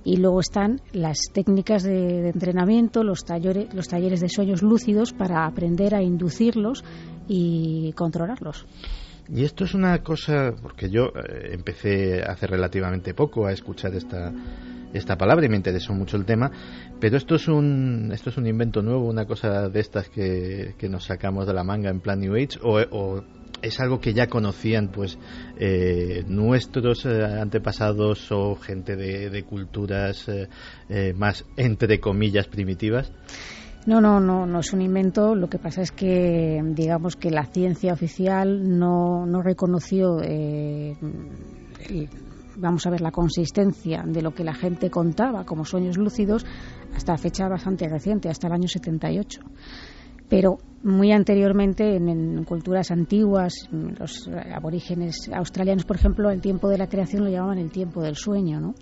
Y 0.04 0.18
luego 0.18 0.40
están 0.40 0.80
las 0.92 1.18
técnicas 1.32 1.82
de, 1.82 2.28
entrenamiento, 2.28 3.02
los 3.02 3.24
talleres, 3.24 3.72
los 3.74 3.88
talleres 3.88 4.20
de 4.20 4.28
sueños 4.28 4.62
lúcidos 4.62 5.12
para 5.12 5.46
aprender 5.46 5.94
a 5.94 6.02
inducirlos 6.02 6.84
y 7.26 7.92
controlarlos. 7.94 8.66
Y 9.28 9.44
esto 9.44 9.64
es 9.64 9.72
una 9.72 10.02
cosa, 10.02 10.52
porque 10.60 10.90
yo 10.90 11.06
eh, 11.06 11.52
empecé 11.52 12.22
hace 12.22 12.46
relativamente 12.46 13.14
poco 13.14 13.46
a 13.46 13.52
escuchar 13.52 13.94
esta, 13.94 14.30
esta 14.92 15.16
palabra 15.16 15.46
y 15.46 15.48
me 15.48 15.56
interesó 15.56 15.94
mucho 15.94 16.16
el 16.16 16.26
tema, 16.26 16.50
pero 17.00 17.16
esto 17.16 17.34
es 17.34 17.48
un, 17.48 18.10
esto 18.12 18.30
es 18.30 18.36
un 18.36 18.46
invento 18.46 18.82
nuevo, 18.82 19.08
una 19.08 19.24
cosa 19.24 19.68
de 19.68 19.80
estas 19.80 20.10
que, 20.10 20.74
que 20.78 20.88
nos 20.88 21.04
sacamos 21.04 21.46
de 21.46 21.54
la 21.54 21.64
manga 21.64 21.90
en 21.90 22.00
plan 22.00 22.20
New 22.20 22.34
Age, 22.34 22.58
o, 22.62 22.78
o 22.90 23.24
es 23.64 23.80
algo 23.80 24.00
que 24.00 24.12
ya 24.12 24.28
conocían 24.28 24.88
pues 24.88 25.18
eh, 25.58 26.24
nuestros 26.28 27.06
eh, 27.06 27.24
antepasados 27.24 28.30
o 28.30 28.54
gente 28.56 28.96
de, 28.96 29.42
culturas 29.44 30.28
eh, 30.28 31.14
más 31.16 31.44
entre 31.56 32.00
comillas 32.00 32.46
primitivas 32.46 33.10
no, 33.86 34.00
no, 34.00 34.18
no, 34.18 34.46
no 34.46 34.60
es 34.60 34.72
un 34.72 34.80
invento. 34.80 35.34
Lo 35.34 35.50
que 35.50 35.58
pasa 35.58 35.82
es 35.82 35.92
que, 35.92 36.58
digamos 36.74 37.16
que 37.16 37.30
la 37.30 37.44
ciencia 37.44 37.92
oficial 37.92 38.78
no, 38.78 39.26
no 39.26 39.42
reconoció, 39.42 40.16
vamos 42.56 42.86
a 42.86 42.90
ver, 42.90 43.02
la 43.02 43.10
consistencia 43.10 44.02
de 44.06 44.22
lo 44.22 44.32
que 44.32 44.42
la 44.42 44.54
gente 44.54 44.88
contaba 44.88 45.44
como 45.44 45.66
sueños 45.66 45.98
lúcidos 45.98 46.46
hasta 46.96 47.18
fecha 47.18 47.46
bastante 47.46 47.86
reciente, 47.86 48.30
hasta 48.30 48.46
el 48.46 48.54
año 48.54 48.68
78 48.68 49.42
pero 50.34 50.58
muy 50.82 51.12
anteriormente 51.12 51.94
en, 51.94 52.42
culturas 52.42 52.90
antiguas, 52.90 53.68
los 53.70 54.28
aborígenes 54.52 55.30
australianos, 55.32 55.84
por 55.84 55.94
ejemplo, 55.94 56.28
el 56.28 56.40
tiempo 56.40 56.68
de 56.68 56.76
la 56.76 56.88
creación 56.88 57.22
lo 57.22 57.30
llamaban 57.30 57.58
el 57.58 57.70
tiempo 57.70 58.02
del 58.02 58.16
sueño, 58.16 58.58
¿no? 58.58 58.74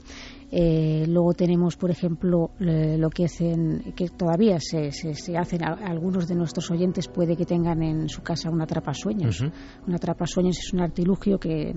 Eh, 0.50 1.04
luego 1.06 1.34
tenemos, 1.34 1.76
por 1.76 1.90
ejemplo, 1.90 2.52
lo 2.58 3.10
que 3.10 3.26
hacen, 3.26 3.92
que 3.94 4.08
todavía 4.08 4.58
se, 4.60 4.92
se, 4.92 5.36
hacen, 5.36 5.62
algunos 5.62 6.26
de 6.26 6.36
nuestros 6.36 6.70
oyentes 6.70 7.06
puede 7.08 7.36
que 7.36 7.44
tengan 7.44 7.82
en 7.82 8.08
su 8.08 8.22
casa 8.22 8.48
una 8.48 8.64
atrapasueños. 8.64 9.36
sueños 9.36 9.54
Una 9.86 9.96
atrapasueños 9.96 10.58
es 10.58 10.72
un 10.72 10.80
artilugio 10.80 11.38
que 11.38 11.74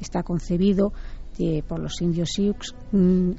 está 0.00 0.24
concebido 0.24 0.92
eh, 1.38 1.62
por 1.62 1.78
los 1.78 2.02
indios 2.02 2.30
Sioux, 2.34 2.74
mm, 2.90 3.30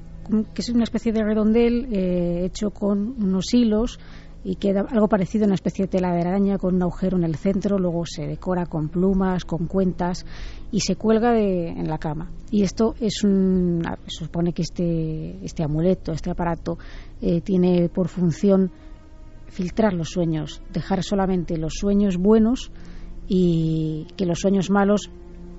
que 0.53 0.61
es 0.61 0.69
una 0.69 0.83
especie 0.83 1.11
de 1.11 1.23
redondel 1.23 1.87
eh, 1.91 2.45
hecho 2.45 2.71
con 2.71 3.21
unos 3.21 3.53
hilos 3.53 3.99
y 4.43 4.55
queda 4.55 4.81
algo 4.89 5.07
parecido 5.07 5.45
a 5.45 5.47
una 5.47 5.55
especie 5.55 5.85
de 5.85 5.89
tela 5.89 6.13
de 6.13 6.21
araña 6.21 6.57
con 6.57 6.75
un 6.75 6.81
agujero 6.81 7.17
en 7.17 7.23
el 7.23 7.35
centro, 7.35 7.77
luego 7.77 8.03
se 8.05 8.27
decora 8.27 8.65
con 8.65 8.89
plumas, 8.89 9.45
con 9.45 9.67
cuentas 9.67 10.25
y 10.71 10.81
se 10.81 10.95
cuelga 10.95 11.31
de, 11.31 11.69
en 11.69 11.87
la 11.87 11.97
cama. 11.97 12.29
Y 12.51 12.63
esto 12.63 12.95
es 12.99 13.23
un, 13.23 13.81
supone 14.07 14.53
que 14.53 14.63
este, 14.63 15.43
este 15.45 15.63
amuleto, 15.63 16.11
este 16.11 16.29
aparato, 16.29 16.77
eh, 17.21 17.41
tiene 17.41 17.89
por 17.89 18.09
función 18.09 18.71
filtrar 19.47 19.93
los 19.93 20.09
sueños, 20.09 20.61
dejar 20.73 21.03
solamente 21.03 21.57
los 21.57 21.73
sueños 21.75 22.17
buenos 22.17 22.71
y 23.27 24.07
que 24.17 24.25
los 24.25 24.39
sueños 24.39 24.69
malos 24.69 25.09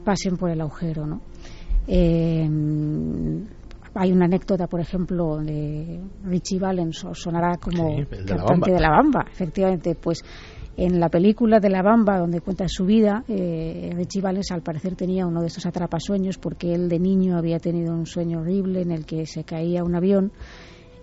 pasen 0.05 0.37
por 0.37 0.51
el 0.51 0.61
agujero, 0.61 1.07
¿no? 1.07 1.22
Eh, 1.87 2.49
hay 3.95 4.12
una 4.12 4.24
anécdota, 4.24 4.66
por 4.66 4.80
ejemplo, 4.80 5.38
de 5.38 6.01
Richie 6.24 6.59
Valens, 6.59 7.05
o 7.05 7.14
sonará 7.14 7.57
como 7.59 7.97
de 7.97 8.07
cantante 8.24 8.72
de 8.72 8.80
la 8.80 8.90
bamba, 8.90 9.24
efectivamente, 9.30 9.95
pues 9.95 10.22
en 10.76 10.99
la 10.99 11.09
película 11.09 11.61
de 11.61 11.70
La 11.70 11.82
Bamba, 11.82 12.18
donde 12.18 12.40
cuenta 12.40 12.66
su 12.66 12.84
vida, 12.84 13.22
eh, 13.28 13.92
Richie 13.95 14.20
Valens 14.20 14.51
al 14.51 14.62
parecer 14.62 14.97
tenía 14.97 15.24
uno 15.24 15.40
de 15.40 15.47
estos 15.47 15.66
atrapasueños 15.66 16.38
porque 16.38 16.74
él 16.74 16.88
de 16.88 16.99
niño 16.99 17.38
había 17.38 17.61
tenido 17.61 17.95
un 17.95 18.07
sueño 18.07 18.40
horrible 18.40 18.82
en 18.82 18.90
el 18.90 19.07
que 19.07 19.24
se 19.26 19.45
caía 19.45 19.84
un 19.84 19.95
avión 19.95 20.32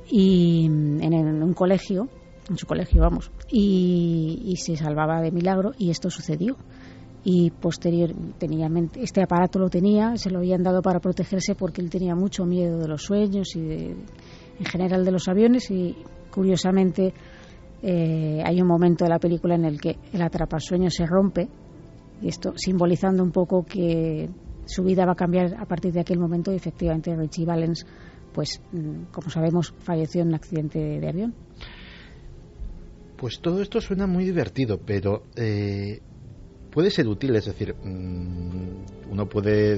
y 0.09 0.65
en, 0.65 1.41
un 1.41 1.53
colegio, 1.53 2.09
en 2.49 2.57
su 2.57 2.65
colegio 2.65 3.01
vamos, 3.01 3.31
y 3.49 4.55
se 4.57 4.75
salvaba 4.75 5.21
de 5.21 5.31
milagro 5.31 5.71
y 5.77 5.89
esto 5.89 6.09
sucedió 6.09 6.57
y 7.23 7.51
posterior 7.51 8.11
tenía 8.39 8.67
este 8.95 9.21
aparato 9.21 9.59
lo 9.59 9.69
tenía 9.69 10.15
se 10.17 10.31
lo 10.31 10.39
habían 10.39 10.63
dado 10.63 10.81
para 10.81 10.99
protegerse 10.99 11.53
porque 11.53 11.81
él 11.81 11.89
tenía 11.89 12.15
mucho 12.15 12.45
miedo 12.45 12.79
de 12.79 12.87
los 12.87 13.03
sueños 13.03 13.55
y 13.55 13.59
en 13.59 14.65
general 14.65 15.05
de 15.05 15.11
los 15.11 15.27
aviones 15.27 15.69
y 15.69 15.95
curiosamente 16.31 17.13
eh, 17.83 18.41
hay 18.43 18.61
un 18.61 18.67
momento 18.67 19.05
de 19.05 19.09
la 19.09 19.19
película 19.19 19.55
en 19.55 19.65
el 19.65 19.79
que 19.79 19.97
el 20.13 20.21
atrapasueño 20.21 20.89
se 20.89 21.05
rompe 21.05 21.47
y 22.21 22.27
esto 22.27 22.53
simbolizando 22.55 23.23
un 23.23 23.31
poco 23.31 23.63
que 23.63 24.29
su 24.65 24.83
vida 24.83 25.05
va 25.05 25.13
a 25.13 25.15
cambiar 25.15 25.55
a 25.59 25.65
partir 25.65 25.91
de 25.93 25.99
aquel 25.99 26.19
momento 26.19 26.51
y 26.51 26.55
efectivamente 26.55 27.15
Richie 27.15 27.45
Valens 27.45 27.85
pues 28.33 28.61
mm, 28.71 29.11
como 29.11 29.29
sabemos 29.29 29.75
falleció 29.79 30.21
en 30.21 30.29
un 30.29 30.35
accidente 30.35 30.79
de, 30.79 31.07
avión. 31.07 31.35
Pues 33.17 33.41
todo 33.41 33.61
esto 33.61 33.79
suena 33.79 34.07
muy 34.07 34.25
divertido 34.25 34.79
pero 34.83 35.23
eh, 35.35 36.01
puede 36.71 36.89
ser 36.89 37.07
útil, 37.07 37.35
es 37.35 37.45
decir, 37.45 37.75
mm, 37.75 39.11
uno 39.11 39.27
puede 39.27 39.75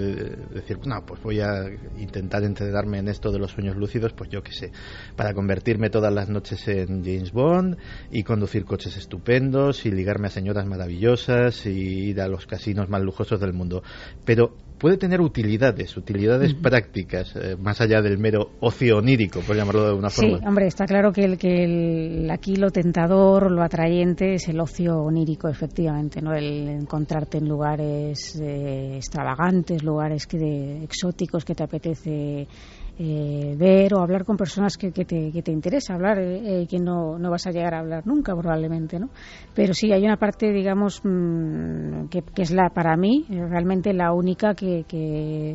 decir, 0.54 0.78
no, 0.86 1.04
pues 1.06 1.22
voy 1.22 1.39
a 1.39 1.66
intentar 1.98 2.44
entrenarme 2.44 3.00
en 3.00 3.08
esto 3.08 3.32
de 3.32 3.39
los 3.39 3.52
sueños 3.52 3.76
lúcidos, 3.76 4.14
pues 4.14 4.30
yo 4.30 4.44
qué 4.44 4.52
sé, 4.52 4.72
para 5.16 5.34
convertirme 5.34 5.89
todas 5.89 6.14
las 6.14 6.30
noches 6.30 6.68
en 6.68 7.04
James 7.04 7.32
Bond 7.32 7.78
y 8.12 8.24
conducir 8.24 8.64
coches 8.64 8.96
estupendos 8.96 9.86
y 9.86 9.91
ligarme 9.91 10.28
a 10.28 10.30
señoras 10.30 10.68
maravillosas 10.68 11.66
y 11.66 12.10
ir 12.10 12.22
a 12.22 12.28
los 12.28 12.46
casinos 12.46 12.89
más 12.89 13.02
lujosos 13.02 13.39
del 13.39 13.54
mundo. 13.54 13.82
Pero 14.24 14.56
puede 14.84 14.97
tener 14.97 15.21
utilidades, 15.21 15.95
utilidades 15.95 16.53
prácticas, 16.55 17.34
eh, 17.38 17.55
más 17.55 17.79
allá 17.79 18.01
del 18.01 18.17
mero 18.17 18.49
ocio 18.59 18.97
onírico, 18.97 19.39
por 19.39 19.55
llamarlo 19.55 19.84
de 19.84 19.89
alguna 19.91 20.09
forma. 20.09 20.39
Sí, 20.39 20.45
hombre, 20.45 20.67
está 20.67 20.84
claro 20.84 21.13
que, 21.13 21.23
el, 21.23 21.38
que 21.38 21.63
el, 21.63 22.29
aquí 22.29 22.57
lo 22.57 22.69
tentador, 22.69 23.49
lo 23.49 23.63
atrayente 23.63 24.34
es 24.34 24.49
el 24.49 24.59
ocio 24.59 24.97
onírico, 24.97 25.47
efectivamente, 25.47 26.21
¿no? 26.21 26.34
El 26.34 26.67
encontrarte 26.67 27.38
en 27.38 27.47
lugares 27.47 28.38
eh, 28.41 28.97
extravagantes, 28.97 29.81
lugares 29.84 30.27
que 30.27 30.38
de, 30.38 30.84
exóticos 30.84 31.45
que 31.45 31.55
te 31.55 31.63
apetece 31.63 32.49
eh, 32.98 33.56
ver 33.58 33.94
o 33.96 34.02
hablar 34.02 34.24
con 34.24 34.38
personas 34.38 34.78
que, 34.78 34.91
que, 34.91 35.04
te, 35.04 35.32
que 35.32 35.41
te, 35.41 35.52
interesa 35.52 35.96
hablar, 35.96 36.20
eh, 36.20 36.62
eh, 36.62 36.68
que 36.68 36.80
no, 36.80 37.18
no, 37.18 37.32
vas 37.32 37.48
a 37.48 37.52
llegar 37.52 37.74
a 37.74 37.80
hablar 37.80 38.06
nunca 38.06 38.36
probablemente, 38.36 39.00
¿no? 39.00 39.10
Pero 39.56 39.74
sí, 39.74 39.91
hay 39.91 40.04
una 40.04 40.18
parte, 40.18 40.52
digamos, 40.52 41.02
mmm, 41.04 42.06
que, 42.10 42.22
que, 42.22 42.44
es 42.44 42.52
la 42.52 42.70
para 42.70 42.96
mí 42.96 43.26
realmente 43.30 43.94
la 43.94 44.14
única 44.14 44.54
que, 44.54 44.86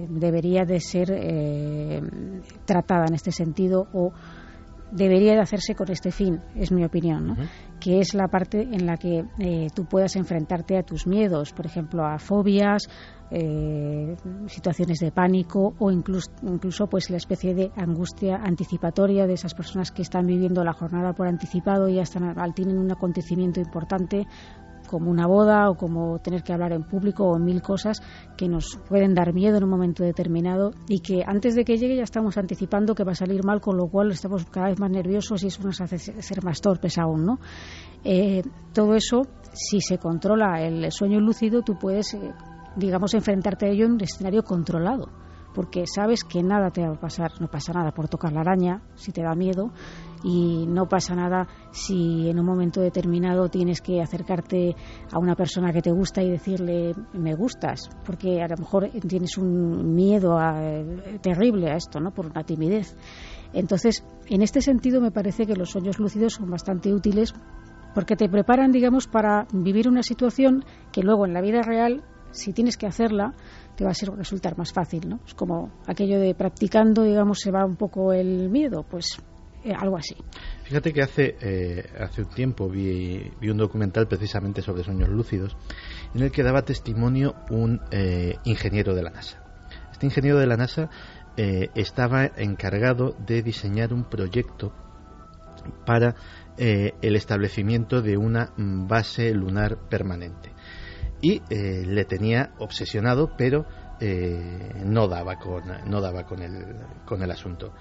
debería 0.09 0.64
de 0.64 0.80
ser 0.80 1.11
eh, 1.12 2.01
tratada 2.64 3.07
en 3.07 3.14
este 3.14 3.30
sentido 3.30 3.86
o 3.93 4.12
debería 4.91 5.34
de 5.34 5.41
hacerse 5.41 5.74
con 5.74 5.91
este 5.91 6.11
fin, 6.11 6.41
es 6.55 6.72
mi 6.72 6.84
opinión, 6.84 7.26
¿no? 7.26 7.32
uh 7.34 7.36
-huh. 7.36 7.49
que 7.80 7.99
es 8.01 8.14
la 8.14 8.28
parte 8.28 8.62
en 8.62 8.86
la 8.86 8.97
que 8.97 9.24
eh, 9.39 9.68
tú 9.74 9.84
puedas 9.84 10.16
enfrentarte 10.16 10.78
a 10.78 10.82
tus 10.82 11.07
miedos, 11.07 11.53
por 11.53 11.66
ejemplo, 11.66 12.05
a 12.05 12.18
fobias, 12.18 12.89
eh, 13.30 14.16
situaciones 14.47 15.01
de 15.01 15.12
pánico 15.12 15.74
o 15.78 15.91
incluso, 15.91 16.30
incluso 16.43 16.86
pues 16.86 17.11
la 17.11 17.18
especie 17.18 17.55
de 17.55 17.70
angustia 17.76 18.36
anticipatoria 18.36 19.26
de 19.26 19.34
esas 19.34 19.55
personas 19.55 19.91
que 19.91 20.01
están 20.01 20.26
viviendo 20.26 20.64
la 20.64 20.72
jornada 20.72 21.12
por 21.12 21.26
anticipado 21.26 21.89
y 21.89 21.97
ya 21.97 22.03
están, 22.03 22.34
tienen 22.55 22.78
un 22.78 22.91
acontecimiento 22.91 23.61
importante 23.61 24.26
como 24.89 25.11
una 25.11 25.28
boda 25.28 25.70
o 25.70 25.76
como 25.76 26.18
tener 26.18 26.43
que 26.43 26.53
hablar 26.53 26.72
en 26.72 26.82
público 26.82 27.24
o 27.24 27.39
mil 27.39 27.62
cosas 27.62 28.03
que 28.36 28.49
nos 28.49 28.80
pueden 28.89 29.14
dar 29.14 29.32
miedo 29.32 29.59
en 29.59 29.64
un 29.64 29.70
momento 29.70 30.03
determinado 30.03 30.72
y 30.89 31.01
que 31.01 31.22
antes 31.24 31.55
de 31.55 31.64
que 31.64 31.76
llegue 31.76 31.97
ya 31.97 32.03
estamos 32.03 32.36
anticipando 32.36 32.97
que 32.97 33.05
va 33.05 33.12
a 33.12 33.14
salir 33.14 33.45
mal, 33.45 33.61
con 33.61 33.76
lo 33.76 33.89
cual 33.89 34.11
estamos 34.11 34.45
cada 34.47 34.68
vez 34.68 34.80
más 34.80 34.91
nerviosos 34.91 35.45
y 35.45 35.47
eso 35.47 35.62
nos 35.62 35.80
hace 35.80 35.99
ser 35.99 36.43
más 36.43 36.61
torpes 36.61 36.99
aún, 36.99 37.24
¿no? 37.24 37.39
Eh, 38.03 38.43
todo 38.72 38.95
eso, 38.95 39.22
si 39.53 39.80
se 39.80 39.99
controla 39.99 40.62
el 40.62 40.91
sueño 40.91 41.20
lúcido, 41.20 41.62
tú 41.62 41.78
puedes, 41.78 42.14
eh, 42.14 42.32
digamos, 42.76 43.14
enfrentarte 43.14 43.66
a 43.66 43.68
ello 43.68 43.86
en 43.86 43.93
un 43.93 44.01
escenario 44.01 44.43
controlado 44.43 45.09
porque 45.55 45.86
sabes 45.86 46.22
que 46.22 46.43
nada 46.43 46.70
te 46.70 46.86
va 46.86 46.95
a 46.95 47.01
pasar, 47.01 47.32
no 47.41 47.49
pasa 47.49 47.72
nada 47.72 47.91
por 47.91 48.09
tocar 48.09 48.32
la 48.32 48.43
araña 48.43 48.82
si 48.95 49.11
te 49.11 49.22
da 49.22 49.34
miedo 49.34 49.72
y 50.22 50.66
no 50.66 50.88
pasa 50.88 51.14
nada 51.14 51.46
si 51.70 52.28
en 52.28 52.38
un 52.38 52.46
momento 52.46 52.80
determinado 52.80 53.48
tienes 53.48 53.80
que 53.80 54.00
acercarte 54.00 54.74
a 55.12 55.18
una 55.18 55.34
persona 55.34 55.72
que 55.72 55.82
te 55.82 55.92
gusta 55.92 56.22
y 56.22 56.30
decirle 56.30 56.94
me 57.12 57.34
gustas, 57.34 57.88
porque 58.04 58.42
a 58.42 58.48
lo 58.48 58.56
mejor 58.56 58.90
tienes 59.06 59.38
un 59.38 59.94
miedo 59.94 60.38
a, 60.38 60.62
eh, 60.62 61.18
terrible 61.22 61.70
a 61.70 61.76
esto, 61.76 62.00
¿no? 62.00 62.12
por 62.12 62.26
una 62.26 62.44
timidez. 62.44 62.96
Entonces, 63.52 64.04
en 64.26 64.42
este 64.42 64.60
sentido 64.60 65.00
me 65.00 65.10
parece 65.10 65.46
que 65.46 65.56
los 65.56 65.70
sueños 65.70 65.98
lúcidos 65.98 66.34
son 66.34 66.50
bastante 66.50 66.92
útiles 66.92 67.34
porque 67.94 68.16
te 68.16 68.28
preparan, 68.28 68.70
digamos, 68.70 69.06
para 69.06 69.46
vivir 69.52 69.88
una 69.88 70.02
situación 70.02 70.64
que 70.92 71.02
luego 71.02 71.26
en 71.26 71.32
la 71.32 71.40
vida 71.40 71.62
real, 71.62 72.04
si 72.30 72.52
tienes 72.52 72.76
que 72.76 72.86
hacerla, 72.86 73.34
te 73.76 73.84
va 73.84 73.90
a 73.90 73.94
ser, 73.94 74.10
resultar 74.10 74.58
más 74.58 74.72
fácil, 74.72 75.08
¿no? 75.08 75.20
Es 75.26 75.34
como 75.34 75.70
aquello 75.86 76.20
de 76.20 76.34
practicando, 76.34 77.02
digamos, 77.02 77.38
se 77.40 77.50
va 77.50 77.64
un 77.64 77.76
poco 77.76 78.12
el 78.12 78.50
miedo, 78.50 78.84
pues 78.88 79.18
eh, 79.64 79.74
algo 79.74 79.96
así. 79.96 80.16
Fíjate 80.68 80.92
que 80.92 81.02
hace, 81.02 81.36
eh, 81.40 81.90
hace 81.98 82.22
un 82.22 82.28
tiempo 82.28 82.68
vi, 82.68 83.32
vi, 83.40 83.48
un 83.48 83.56
documental 83.56 84.06
precisamente 84.06 84.61
sobre 84.61 84.84
sueños 84.84 85.09
lúcidos 85.09 85.56
en 86.14 86.22
el 86.22 86.30
que 86.30 86.42
daba 86.42 86.62
testimonio 86.62 87.34
un 87.50 87.80
eh, 87.90 88.36
ingeniero 88.44 88.94
de 88.94 89.02
la 89.02 89.11
NASA. 89.11 89.42
Este 89.90 90.04
ingeniero 90.06 90.38
de 90.38 90.46
la 90.46 90.56
NASA 90.56 90.90
eh, 91.36 91.70
estaba 91.74 92.26
encargado 92.26 93.16
de 93.26 93.42
diseñar 93.42 93.92
un 93.92 94.04
proyecto 94.04 94.74
para 95.86 96.14
el 96.59 97.14
establecimiento 97.14 98.02
de 98.02 98.16
una 98.16 98.52
base 98.56 99.32
lunar 99.32 99.88
permanente 99.88 100.50
y 101.20 101.40
le 101.50 102.04
tenía 102.04 102.52
obsesionado, 102.59 103.36
pero 103.36 103.66
no 104.84 105.09
daba 105.09 105.36
con 105.36 105.62
no 105.86 106.00
daba 106.00 106.24
con 106.24 106.42
el 106.42 106.76
con 107.04 107.22
el 107.22 107.30
asunto. 107.30 107.74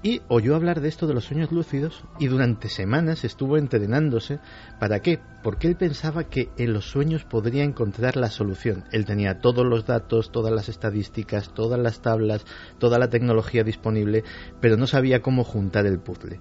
Y 0.00 0.22
oyó 0.28 0.54
hablar 0.54 0.80
de 0.80 0.88
esto 0.88 1.08
de 1.08 1.14
los 1.14 1.24
sueños 1.24 1.50
lúcidos 1.50 2.04
y 2.20 2.28
durante 2.28 2.68
semanas 2.68 3.24
estuvo 3.24 3.56
entrenándose. 3.56 4.38
¿Para 4.78 5.00
qué? 5.00 5.20
Porque 5.42 5.66
él 5.66 5.76
pensaba 5.76 6.24
que 6.24 6.50
en 6.56 6.72
los 6.72 6.88
sueños 6.88 7.24
podría 7.24 7.64
encontrar 7.64 8.16
la 8.16 8.30
solución. 8.30 8.84
Él 8.92 9.04
tenía 9.04 9.40
todos 9.40 9.66
los 9.66 9.86
datos, 9.86 10.30
todas 10.30 10.52
las 10.52 10.68
estadísticas, 10.68 11.52
todas 11.52 11.80
las 11.80 12.00
tablas, 12.00 12.44
toda 12.78 12.98
la 13.00 13.08
tecnología 13.08 13.64
disponible, 13.64 14.22
pero 14.60 14.76
no 14.76 14.86
sabía 14.86 15.20
cómo 15.20 15.42
juntar 15.42 15.84
el 15.86 15.98
puzzle. 15.98 16.40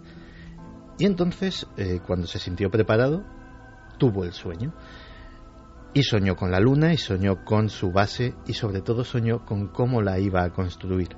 Y 1.00 1.06
entonces, 1.06 1.66
eh, 1.78 2.00
cuando 2.06 2.28
se 2.28 2.38
sintió 2.38 2.70
preparado, 2.70 3.24
tuvo 3.98 4.24
el 4.24 4.34
sueño. 4.34 4.74
Y 5.96 6.04
soñó 6.04 6.36
con 6.36 6.52
la 6.52 6.60
luna 6.60 6.94
y 6.94 6.98
soñó 6.98 7.44
con 7.44 7.70
su 7.70 7.92
base 7.92 8.36
y 8.46 8.54
sobre 8.54 8.82
todo 8.82 9.04
soñó 9.04 9.46
con 9.46 9.70
cómo 9.70 10.04
la 10.04 10.20
iba 10.20 10.44
a 10.44 10.54
construir. 10.54 11.10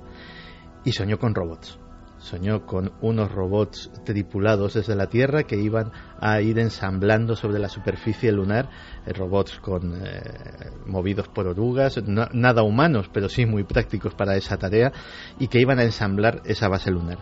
Y 0.84 0.92
soñó 0.92 1.18
con 1.18 1.34
robots. 1.34 1.79
Soñó 2.20 2.66
con 2.66 2.92
unos 3.00 3.32
robots 3.32 3.90
tripulados 4.04 4.74
desde 4.74 4.94
la 4.94 5.08
Tierra 5.08 5.44
que 5.44 5.56
iban 5.56 5.90
a 6.20 6.40
ir 6.42 6.58
ensamblando 6.58 7.34
sobre 7.34 7.58
la 7.58 7.70
superficie 7.70 8.30
lunar, 8.30 8.68
eh, 9.06 9.12
robots 9.14 9.58
con, 9.58 9.94
eh, 9.96 10.70
movidos 10.86 11.28
por 11.28 11.46
orugas, 11.46 11.98
nada 12.06 12.62
humanos, 12.62 13.08
pero 13.10 13.30
sí 13.30 13.46
muy 13.46 13.64
prácticos 13.64 14.14
para 14.14 14.36
esa 14.36 14.58
tarea, 14.58 14.92
y 15.38 15.48
que 15.48 15.60
iban 15.60 15.78
a 15.78 15.84
ensamblar 15.84 16.42
esa 16.44 16.68
base 16.68 16.90
lunar. 16.90 17.18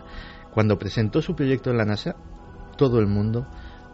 Cuando 0.53 0.77
presentó 0.77 1.21
su 1.21 1.33
proyecto 1.33 1.71
en 1.71 1.77
la 1.77 1.85
NASA, 1.85 2.17
todo 2.77 2.99
el 2.99 3.07
mundo 3.07 3.47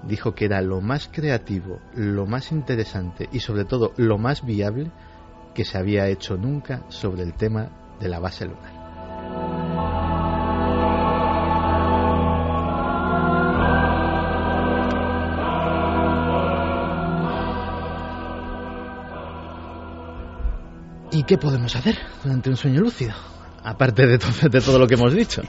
dijo 0.07 0.33
que 0.33 0.45
era 0.45 0.61
lo 0.61 0.81
más 0.81 1.07
creativo, 1.07 1.79
lo 1.93 2.25
más 2.25 2.51
interesante 2.51 3.29
y 3.31 3.41
sobre 3.41 3.65
todo 3.65 3.93
lo 3.97 4.17
más 4.17 4.43
viable 4.43 4.91
que 5.53 5.65
se 5.65 5.77
había 5.77 6.07
hecho 6.07 6.35
nunca 6.35 6.83
sobre 6.89 7.23
el 7.23 7.33
tema 7.33 7.69
de 7.99 8.09
la 8.09 8.19
base 8.19 8.45
lunar. 8.45 8.74
Qué 21.25 21.37
podemos 21.37 21.75
hacer 21.75 21.97
durante 22.23 22.49
un 22.49 22.55
sueño 22.55 22.81
lúcido? 22.81 23.13
Aparte 23.63 24.05
de 24.05 24.17
todo, 24.17 24.49
de 24.49 24.61
todo 24.61 24.79
lo 24.79 24.87
que 24.87 24.95
hemos 24.95 25.13
dicho. 25.13 25.41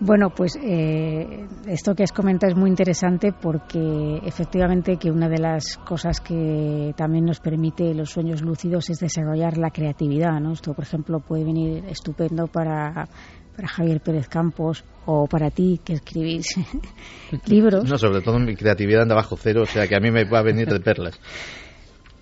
Bueno, 0.00 0.30
pues 0.30 0.56
eh, 0.62 1.46
esto 1.66 1.94
que 1.94 2.04
has 2.04 2.12
comentado 2.12 2.52
es 2.52 2.56
muy 2.56 2.70
interesante 2.70 3.32
porque 3.32 4.20
efectivamente 4.24 4.96
que 4.96 5.10
una 5.10 5.28
de 5.28 5.38
las 5.38 5.76
cosas 5.78 6.20
que 6.20 6.94
también 6.96 7.24
nos 7.24 7.40
permite 7.40 7.92
los 7.94 8.10
sueños 8.10 8.42
lúcidos 8.42 8.90
es 8.90 9.00
desarrollar 9.00 9.58
la 9.58 9.70
creatividad, 9.70 10.38
¿no? 10.40 10.52
Esto, 10.52 10.72
por 10.72 10.84
ejemplo, 10.84 11.18
puede 11.18 11.44
venir 11.44 11.84
estupendo 11.86 12.46
para, 12.46 13.08
para 13.56 13.68
Javier 13.68 14.00
Pérez 14.00 14.28
Campos 14.28 14.84
o 15.04 15.26
para 15.26 15.50
ti 15.50 15.80
que 15.84 15.94
escribís 15.94 16.54
libros. 17.46 17.90
No, 17.90 17.98
sobre 17.98 18.20
todo 18.20 18.38
mi 18.38 18.54
creatividad 18.54 19.02
anda 19.02 19.16
bajo 19.16 19.36
cero, 19.36 19.62
o 19.62 19.66
sea 19.66 19.88
que 19.88 19.96
a 19.96 20.00
mí 20.00 20.12
me 20.12 20.24
va 20.24 20.38
a 20.38 20.42
venir 20.42 20.68
de 20.68 20.78
perlas 20.78 21.18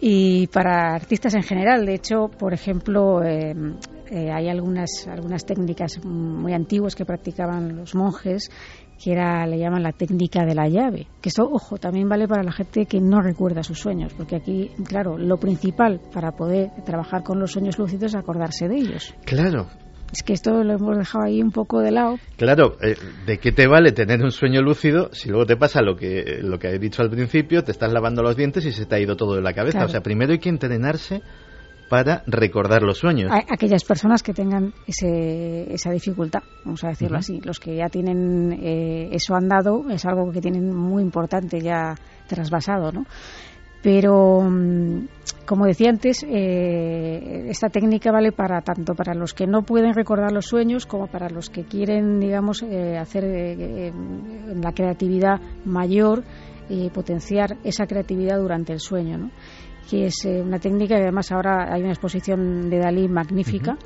y 0.01 0.47
para 0.49 0.95
artistas 0.95 1.35
en 1.35 1.43
general. 1.43 1.87
De 1.87 1.95
hecho, 1.95 2.29
por 2.29 2.53
ejemplo, 2.53 3.23
eh, 3.23 3.55
eh, 4.11 4.31
hay 4.31 4.49
algunas, 4.49 5.07
algunas 5.09 5.45
técnicas 5.45 6.05
muy 6.05 6.53
antiguas 6.53 6.95
que 6.95 7.05
practicaban 7.05 7.77
los 7.77 7.95
monjes 7.95 8.51
que 9.03 9.13
era, 9.13 9.47
le 9.47 9.59
llaman 9.59 9.83
la 9.83 9.93
técnica 9.93 10.45
de 10.45 10.55
la 10.55 10.69
llave. 10.69 11.07
Que 11.21 11.29
esto, 11.29 11.45
ojo, 11.45 11.77
también 11.77 12.09
vale 12.09 12.27
para 12.27 12.43
la 12.43 12.53
gente 12.53 12.87
que 12.87 13.01
no 13.01 13.21
recuerda 13.21 13.63
sus 13.63 13.79
sueños, 13.79 14.13
porque 14.15 14.37
aquí, 14.37 14.71
claro, 14.87 15.19
lo 15.19 15.37
principal 15.37 16.01
para 16.13 16.33
poder 16.33 16.71
trabajar 16.85 17.23
con 17.23 17.39
los 17.39 17.53
sueños 17.53 17.79
lúcidos 17.79 18.15
es 18.15 18.15
acordarse 18.15 18.69
de 18.69 18.77
ellos. 18.77 19.15
Claro, 19.25 19.67
es 20.13 20.23
que 20.23 20.33
esto 20.33 20.63
lo 20.63 20.75
hemos 20.75 20.97
dejado 20.97 21.25
ahí 21.25 21.43
un 21.43 21.51
poco 21.51 21.81
de 21.81 21.91
lado. 21.91 22.19
Claro, 22.37 22.77
eh, 22.81 22.97
¿de 23.27 23.39
qué 23.39 23.53
te 23.53 23.67
vale 23.67 23.93
tener 23.93 24.23
un 24.23 24.31
sueño 24.31 24.63
lúcido 24.63 25.11
si 25.13 25.29
luego 25.29 25.47
te 25.47 25.57
pasa 25.57 25.83
lo 25.83 25.97
que, 25.97 26.39
lo 26.43 26.59
que 26.59 26.69
he 26.69 26.79
dicho 26.79 27.03
al 27.03 27.11
principio, 27.11 27.63
te 27.65 27.73
estás 27.73 27.93
lavando 27.93 28.23
los 28.23 28.37
dientes 28.37 28.65
y 28.65 28.73
se 28.73 28.87
te 28.87 28.95
ha 28.95 29.01
ido 29.01 29.17
todo 29.17 29.35
de 29.35 29.43
la 29.43 29.53
cabeza? 29.53 29.79
Claro. 29.79 29.89
O 29.89 29.91
sea, 29.91 30.01
primero 30.03 30.33
hay 30.33 30.39
que 30.39 30.49
entrenarse 30.49 31.23
para 31.89 32.23
recordar 32.27 32.83
los 32.83 32.99
sueños. 32.99 33.31
A 33.31 33.45
aquellas 33.49 33.85
personas 33.85 34.23
que 34.23 34.33
tengan 34.33 34.73
ese, 34.87 35.73
esa 35.73 35.91
dificultad, 35.91 36.41
vamos 36.65 36.83
a 36.85 36.89
decirlo 36.89 37.17
uh 37.17 37.21
-huh. 37.21 37.21
así, 37.21 37.41
los 37.45 37.61
que 37.61 37.77
ya 37.77 37.89
tienen 37.89 38.53
eh, 38.53 39.09
eso 39.13 39.35
andado, 39.35 39.89
es 39.91 40.05
algo 40.05 40.31
que 40.33 40.41
tienen 40.41 40.75
muy 40.75 41.03
importante 41.03 41.61
ya 41.61 41.95
trasvasado, 42.27 42.91
¿no? 42.91 43.05
Pero, 43.83 44.41
mm, 44.43 45.07
como 45.47 45.67
decía 45.67 45.91
antes, 45.91 46.25
eh, 46.29 47.47
esta 47.49 47.69
técnica 47.69 48.11
vale 48.11 48.33
para 48.33 48.61
tanto 48.63 48.95
para 48.95 49.15
los 49.15 49.33
que 49.33 49.47
no 49.47 49.63
pueden 49.63 49.95
recordar 49.95 50.33
los 50.33 50.47
sueños 50.47 50.87
como 50.87 51.07
para 51.07 51.29
los 51.29 51.51
que 51.51 51.65
quieren, 51.65 52.19
digamos, 52.19 52.63
eh, 52.63 52.97
hacer 52.99 53.25
eh, 53.25 53.93
la 54.61 54.73
creatividad 54.73 55.41
mayor 55.65 56.25
y 56.69 56.91
potenciar 56.91 57.59
esa 57.63 57.87
creatividad 57.87 58.39
durante 58.39 58.73
el 58.73 58.81
sueño, 58.81 59.19
¿no? 59.19 59.31
que 59.89 60.07
es 60.07 60.25
eh, 60.25 60.43
una 60.43 60.59
técnica 60.59 60.99
y 60.99 61.03
además 61.03 61.31
ahora 61.33 61.73
hay 61.73 61.83
una 61.83 61.93
exposición 61.93 62.69
de 62.69 62.79
Dalí 62.79 63.09
magnífica. 63.09 63.77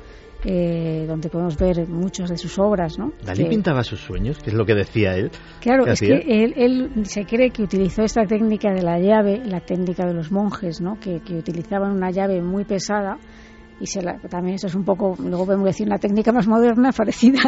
Eh, 0.43 1.05
donde 1.07 1.29
podemos 1.29 1.55
ver 1.55 1.87
muchas 1.87 2.31
de 2.31 2.37
sus 2.37 2.57
obras, 2.57 2.97
¿no? 2.97 3.13
Dalí 3.23 3.45
pintaba 3.45 3.83
sus 3.83 3.99
sueños, 3.99 4.39
que 4.39 4.49
es 4.49 4.55
lo 4.55 4.65
que 4.65 4.73
decía 4.73 5.15
él. 5.15 5.29
Claro, 5.59 5.85
es 5.85 5.99
que 5.99 6.13
él, 6.13 6.53
él, 6.57 7.05
se 7.05 7.25
cree 7.25 7.51
que 7.51 7.61
utilizó 7.61 8.01
esta 8.01 8.25
técnica 8.25 8.73
de 8.73 8.81
la 8.81 8.99
llave, 8.99 9.39
la 9.45 9.59
técnica 9.59 10.03
de 10.07 10.15
los 10.15 10.31
monjes, 10.31 10.81
¿no? 10.81 10.99
Que, 10.99 11.19
que 11.19 11.35
utilizaban 11.35 11.91
una 11.91 12.09
llave 12.09 12.41
muy 12.41 12.65
pesada 12.65 13.19
y 13.81 13.87
se 13.87 14.01
también 14.29 14.55
eso 14.55 14.67
es 14.67 14.75
un 14.75 14.85
poco, 14.85 15.15
luego 15.19 15.45
podemos 15.45 15.65
decir 15.65 15.87
una 15.87 15.97
técnica 15.97 16.31
más 16.31 16.47
moderna, 16.47 16.91
parecida, 16.97 17.39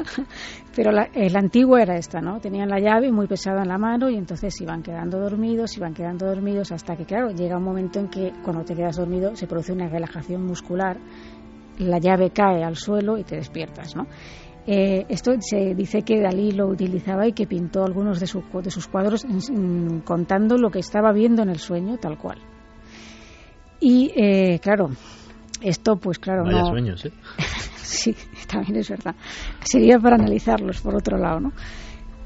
pero 0.76 0.92
la, 0.92 1.08
el 1.14 1.36
antiguo 1.38 1.78
era 1.78 1.96
esta, 1.96 2.22
¿no? 2.22 2.40
Tenían 2.40 2.70
la 2.70 2.80
llave 2.80 3.12
muy 3.12 3.28
pesada 3.28 3.62
en 3.62 3.68
la 3.68 3.78
mano 3.78 4.10
y 4.10 4.16
entonces 4.16 4.60
iban 4.60 4.82
quedando 4.82 5.20
dormidos, 5.20 5.78
iban 5.78 5.94
quedando 5.94 6.26
dormidos 6.26 6.72
hasta 6.72 6.96
que, 6.96 7.06
claro, 7.06 7.30
llega 7.30 7.58
un 7.58 7.64
momento 7.64 8.00
en 8.00 8.10
que 8.10 8.34
cuando 8.44 8.64
te 8.64 8.74
quedas 8.74 8.98
dormido 8.98 9.36
se 9.36 9.46
produce 9.46 9.74
una 9.74 9.88
relajación 9.88 10.44
muscular, 10.44 10.98
la 11.80 12.00
llave 12.00 12.32
cae 12.32 12.64
al 12.64 12.76
suelo 12.76 13.18
y 13.18 13.24
te 13.24 13.36
despiertas, 13.36 13.96
¿no? 13.96 14.08
Eh, 14.66 15.06
esto 15.10 15.34
se 15.40 15.76
dice 15.76 16.04
que 16.04 16.22
Dalí 16.22 16.52
lo 16.52 16.68
utilizaba 16.68 17.28
y 17.28 17.34
que 17.34 17.46
pintó 17.46 17.84
algunos 17.84 18.20
de, 18.20 18.28
de 18.62 18.72
sus 18.72 18.88
cuadros 18.88 19.26
contando 20.06 20.58
lo 20.58 20.70
que 20.70 20.80
estaba 20.80 21.12
viendo 21.12 21.44
en 21.44 21.50
el 21.50 21.60
sueño, 21.60 21.98
tal 21.98 22.18
cual. 22.18 22.40
Y 23.82 24.12
eh, 24.16 24.60
claro, 24.60 24.92
esto, 25.62 25.98
pues 25.98 26.18
claro, 26.18 26.44
Vaya 26.46 26.64
sueños, 26.64 27.04
¿eh? 27.06 27.12
sí, 27.76 28.16
también 28.50 28.78
es 28.78 28.90
verdad. 28.90 29.16
Sería 29.60 30.00
para 30.00 30.16
analizarlos, 30.16 30.82
por 30.82 30.96
otro 30.96 31.18
lado, 31.18 31.42
¿no? 31.42 31.52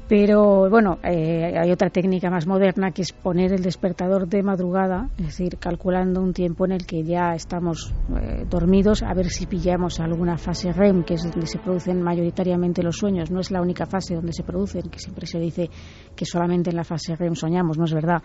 Pero 0.08 0.70
bueno, 0.70 0.98
eh, 1.04 1.54
hay 1.58 1.70
otra 1.70 1.90
técnica 1.90 2.30
más 2.30 2.46
moderna 2.46 2.92
que 2.92 3.02
es 3.02 3.12
poner 3.12 3.52
el 3.52 3.62
despertador 3.62 4.26
de 4.26 4.42
madrugada, 4.42 5.10
es 5.18 5.26
decir, 5.26 5.58
calculando 5.58 6.22
un 6.22 6.32
tiempo 6.32 6.64
en 6.64 6.72
el 6.72 6.86
que 6.86 7.04
ya 7.04 7.34
estamos 7.34 7.92
eh, 8.18 8.46
dormidos, 8.48 9.02
a 9.02 9.12
ver 9.12 9.26
si 9.26 9.44
pillamos 9.44 10.00
alguna 10.00 10.38
fase 10.38 10.72
REM, 10.72 11.04
que 11.04 11.14
es 11.14 11.30
donde 11.30 11.46
se 11.46 11.58
producen 11.58 12.00
mayoritariamente 12.00 12.82
los 12.82 12.96
sueños. 12.96 13.30
No 13.30 13.40
es 13.40 13.50
la 13.50 13.60
única 13.60 13.84
fase 13.84 14.14
donde 14.14 14.32
se 14.32 14.44
producen, 14.44 14.88
que 14.88 14.98
siempre 14.98 15.26
se 15.26 15.38
dice 15.38 15.68
que 16.16 16.24
solamente 16.24 16.70
en 16.70 16.76
la 16.76 16.84
fase 16.84 17.14
REM 17.14 17.34
soñamos, 17.34 17.76
no 17.76 17.84
es 17.84 17.92
verdad, 17.92 18.22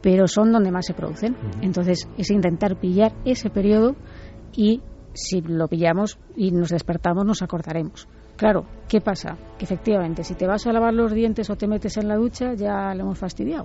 pero 0.00 0.28
son 0.28 0.52
donde 0.52 0.70
más 0.70 0.86
se 0.86 0.94
producen. 0.94 1.36
Entonces, 1.60 2.08
es 2.16 2.30
intentar 2.30 2.78
pillar 2.78 3.12
ese 3.24 3.50
periodo 3.50 3.96
y 4.54 4.80
si 5.12 5.40
lo 5.40 5.66
pillamos 5.66 6.20
y 6.36 6.52
nos 6.52 6.68
despertamos 6.68 7.24
nos 7.24 7.42
acordaremos. 7.42 8.06
Claro, 8.36 8.66
¿qué 8.86 9.00
pasa? 9.00 9.36
Que 9.58 9.64
efectivamente, 9.64 10.22
si 10.22 10.34
te 10.34 10.46
vas 10.46 10.66
a 10.66 10.72
lavar 10.72 10.92
los 10.92 11.12
dientes 11.12 11.48
o 11.48 11.56
te 11.56 11.66
metes 11.66 11.96
en 11.96 12.08
la 12.08 12.16
ducha, 12.16 12.52
ya 12.54 12.94
lo 12.94 13.04
hemos 13.04 13.18
fastidiado. 13.18 13.64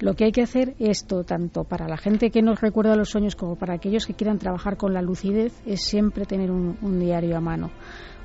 Lo 0.00 0.14
que 0.14 0.24
hay 0.24 0.32
que 0.32 0.42
hacer, 0.42 0.74
esto 0.80 1.22
tanto 1.22 1.62
para 1.62 1.86
la 1.86 1.96
gente 1.96 2.30
que 2.30 2.42
nos 2.42 2.60
recuerda 2.60 2.96
los 2.96 3.10
sueños 3.10 3.36
como 3.36 3.54
para 3.56 3.74
aquellos 3.74 4.06
que 4.06 4.14
quieran 4.14 4.38
trabajar 4.38 4.76
con 4.76 4.92
la 4.92 5.00
lucidez, 5.00 5.52
es 5.64 5.82
siempre 5.84 6.26
tener 6.26 6.50
un, 6.50 6.98
diario 6.98 7.36
a 7.36 7.40
mano, 7.40 7.70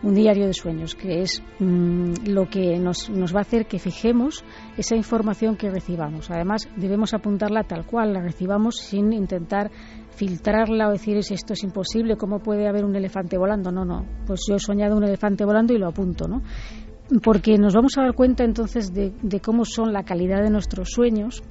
un 0.02 0.16
diario 0.16 0.48
de 0.48 0.54
sueños, 0.54 0.96
que 0.96 1.22
es 1.22 1.44
mm, 1.60 2.30
lo 2.30 2.50
que 2.50 2.80
nos, 2.80 3.12
nos 3.12 3.34
va 3.34 3.40
a 3.40 3.42
hacer 3.42 3.68
que 3.68 3.78
fijemos 3.78 4.44
esa 4.78 4.96
información 4.96 5.56
que 5.56 5.70
recibamos. 5.70 6.32
Además, 6.32 6.68
debemos 6.76 7.14
apuntarla 7.14 7.64
tal 7.64 7.86
cual 7.86 8.14
la 8.14 8.22
recibamos 8.22 8.78
sin 8.78 9.14
intentar 9.14 9.70
filtrarla 10.16 10.88
o 10.88 10.92
decir 10.92 11.22
si 11.24 11.34
esto 11.34 11.54
es 11.54 11.64
imposible, 11.64 12.16
¿cómo 12.18 12.40
puede 12.40 12.68
haber 12.68 12.86
un 12.86 12.96
elefante 12.96 13.38
volando? 13.38 13.72
No, 13.72 13.86
no, 13.86 14.06
pues 14.26 14.42
yo 14.50 14.56
he 14.56 14.60
soñado 14.60 14.96
un 14.98 15.04
elefante 15.04 15.46
volando 15.46 15.74
y 15.74 15.78
lo 15.78 15.88
apunto, 15.88 16.28
¿no? 16.28 16.42
Porque 17.22 17.58
nos 17.58 17.76
vamos 17.76 17.98
a 17.98 18.02
dar 18.02 18.16
cuenta 18.16 18.44
entonces 18.44 18.92
de, 18.94 19.40
cómo 19.40 19.64
son 19.64 19.94
la 19.94 20.04
calidad 20.04 20.42
de 20.42 20.50
nuestros 20.50 20.90
sueños, 20.90 21.44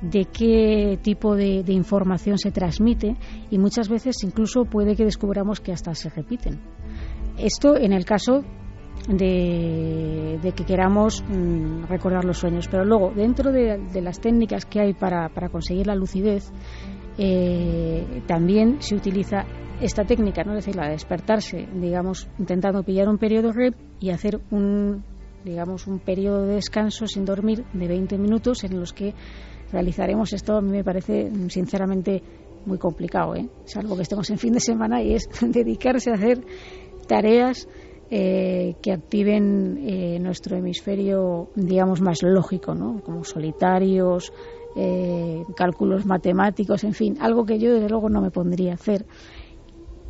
de 0.00 0.24
qué 0.26 0.98
tipo 1.02 1.36
de, 1.36 1.62
información 1.68 2.38
se 2.38 2.50
transmite 2.50 3.16
y 3.50 3.58
muchas 3.58 3.88
veces 3.88 4.16
incluso 4.22 4.64
puede 4.64 4.96
que 4.96 5.04
descubramos 5.04 5.60
que 5.60 5.72
hasta 5.72 5.94
se 5.94 6.08
repiten. 6.08 6.60
Esto 7.36 7.76
en 7.76 7.92
el 7.92 8.06
caso 8.06 8.44
de, 9.08 10.52
que 10.56 10.64
queramos 10.64 11.22
mm, 11.28 11.84
recordar 11.84 12.24
los 12.24 12.38
sueños. 12.38 12.68
Pero 12.70 12.86
luego, 12.86 13.12
dentro 13.14 13.52
de, 13.52 14.00
las 14.00 14.20
técnicas 14.20 14.64
que 14.64 14.80
hay 14.80 14.94
para 14.94 15.28
conseguir 15.50 15.86
la 15.86 15.96
lucidez, 15.96 16.50
eh, 17.18 18.22
también 18.26 18.80
se 18.80 18.94
utiliza 18.94 19.44
esta 19.80 20.04
técnica, 20.04 20.44
¿no? 20.44 20.52
es 20.52 20.64
decir, 20.64 20.76
la 20.76 20.86
de 20.86 20.92
despertarse, 20.92 21.68
digamos, 21.74 22.28
intentando 22.38 22.82
pillar 22.82 23.08
un 23.08 23.18
periodo 23.18 23.52
REP 23.52 23.74
y 24.00 24.10
hacer 24.10 24.40
un, 24.50 25.04
digamos, 25.44 25.86
un 25.86 25.98
periodo 25.98 26.46
de 26.46 26.54
descanso 26.54 27.06
sin 27.06 27.24
dormir 27.24 27.64
de 27.72 27.88
20 27.88 28.18
minutos 28.18 28.64
en 28.64 28.78
los 28.78 28.92
que 28.92 29.14
realizaremos 29.72 30.32
esto. 30.32 30.56
A 30.56 30.60
mí 30.60 30.70
me 30.70 30.84
parece, 30.84 31.30
sinceramente, 31.48 32.22
muy 32.66 32.78
complicado, 32.78 33.34
¿eh? 33.34 33.48
salvo 33.64 33.96
que 33.96 34.02
estemos 34.02 34.30
en 34.30 34.38
fin 34.38 34.52
de 34.52 34.60
semana 34.60 35.02
y 35.02 35.14
es 35.14 35.28
dedicarse 35.40 36.10
a 36.10 36.14
hacer 36.14 36.44
tareas 37.06 37.68
eh, 38.10 38.76
que 38.82 38.92
activen 38.92 39.78
eh, 39.88 40.18
nuestro 40.20 40.56
hemisferio, 40.56 41.48
digamos, 41.56 42.00
más 42.00 42.22
lógico, 42.22 42.74
¿no? 42.74 43.00
como 43.02 43.24
solitarios, 43.24 44.32
eh, 44.76 45.44
cálculos 45.56 46.06
matemáticos, 46.06 46.84
en 46.84 46.94
fin, 46.94 47.16
algo 47.20 47.44
que 47.44 47.58
yo 47.58 47.72
desde 47.72 47.88
luego 47.88 48.08
no 48.08 48.20
me 48.20 48.30
pondría 48.30 48.72
a 48.72 48.74
hacer 48.74 49.06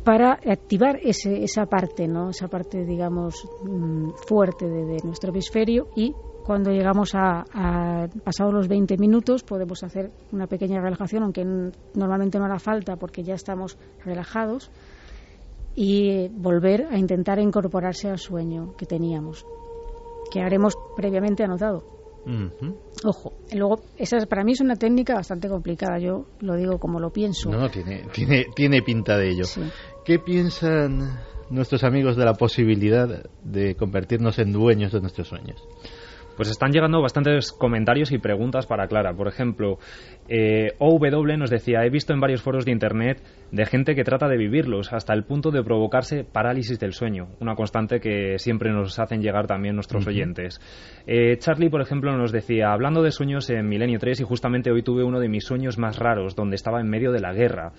para 0.05 0.33
activar 0.33 0.99
ese, 1.03 1.43
esa 1.43 1.65
parte, 1.65 2.07
¿no? 2.07 2.29
esa 2.29 2.47
parte, 2.47 2.85
digamos, 2.85 3.49
mm, 3.63 4.11
fuerte 4.27 4.67
de, 4.69 4.97
nuestro 5.03 5.31
hemisferio 5.31 5.87
y 5.95 6.13
cuando 6.45 6.69
llegamos 6.69 7.15
a, 7.15 7.43
a, 7.51 8.07
pasados 8.23 8.53
los 8.53 8.67
20 8.67 8.97
minutos 8.97 9.43
podemos 9.43 9.83
hacer 9.83 10.11
una 10.31 10.45
pequeña 10.45 10.79
relajación, 10.79 11.23
aunque 11.23 11.43
normalmente 11.95 12.37
no 12.37 12.45
hará 12.45 12.59
falta 12.59 12.97
porque 12.97 13.23
ya 13.23 13.33
estamos 13.33 13.79
relajados 14.03 14.69
y 15.75 16.27
volver 16.29 16.87
a 16.91 16.97
intentar 16.99 17.39
incorporarse 17.39 18.07
al 18.07 18.19
sueño 18.19 18.75
que 18.77 18.85
teníamos, 18.85 19.43
que 20.31 20.41
haremos 20.41 20.75
previamente 20.95 21.43
anotado. 21.43 21.94
Ojo, 23.03 23.33
luego, 23.53 23.83
esa 23.97 24.17
para 24.25 24.43
mí 24.43 24.53
es 24.53 24.61
una 24.61 24.75
técnica 24.75 25.13
bastante 25.13 25.47
complicada, 25.47 25.99
yo 25.99 26.25
lo 26.39 26.55
digo 26.55 26.79
como 26.79 26.99
lo 26.99 27.11
pienso. 27.11 27.49
No, 27.49 27.69
tiene, 27.69 28.03
tiene, 28.11 28.45
tiene 28.55 28.81
pinta 28.81 29.17
de 29.17 29.29
ello. 29.29 29.45
¿Qué 30.03 30.19
piensan 30.19 31.19
nuestros 31.49 31.83
amigos 31.83 32.15
de 32.15 32.25
la 32.25 32.33
posibilidad 32.33 33.23
de 33.43 33.75
convertirnos 33.75 34.39
en 34.39 34.51
dueños 34.51 34.91
de 34.91 35.01
nuestros 35.01 35.27
sueños? 35.27 35.61
Pues 36.35 36.49
están 36.49 36.71
llegando 36.71 37.01
bastantes 37.01 37.51
comentarios 37.51 38.11
y 38.11 38.17
preguntas 38.17 38.65
para 38.65 38.87
Clara. 38.87 39.13
Por 39.13 39.27
ejemplo, 39.27 39.77
eh, 40.27 40.73
OW 40.79 41.37
nos 41.37 41.49
decía, 41.49 41.85
he 41.85 41.89
visto 41.89 42.13
en 42.13 42.19
varios 42.19 42.41
foros 42.41 42.65
de 42.65 42.71
Internet 42.71 43.23
de 43.51 43.65
gente 43.65 43.95
que 43.95 44.03
trata 44.03 44.27
de 44.27 44.37
vivirlos 44.37 44.91
hasta 44.91 45.13
el 45.13 45.23
punto 45.23 45.51
de 45.51 45.63
provocarse 45.63 46.25
parálisis 46.25 46.79
del 46.79 46.93
sueño, 46.93 47.29
una 47.39 47.55
constante 47.55 47.99
que 47.99 48.37
siempre 48.37 48.71
nos 48.71 48.99
hacen 48.99 49.21
llegar 49.21 49.47
también 49.47 49.75
nuestros 49.75 50.05
oyentes. 50.07 50.59
Eh, 51.07 51.37
Charlie, 51.37 51.69
por 51.69 51.81
ejemplo, 51.81 52.15
nos 52.17 52.31
decía, 52.31 52.71
hablando 52.71 53.01
de 53.01 53.11
sueños 53.11 53.49
en 53.49 53.67
Milenio 53.69 53.99
3 53.99 54.19
y 54.19 54.23
justamente 54.23 54.71
hoy 54.71 54.83
tuve 54.83 55.03
uno 55.03 55.19
de 55.19 55.29
mis 55.29 55.45
sueños 55.45 55.77
más 55.77 55.99
raros, 55.99 56.35
donde 56.35 56.55
estaba 56.55 56.81
en 56.81 56.89
medio 56.89 57.11
de 57.11 57.21
la 57.21 57.33
guerra. 57.33 57.71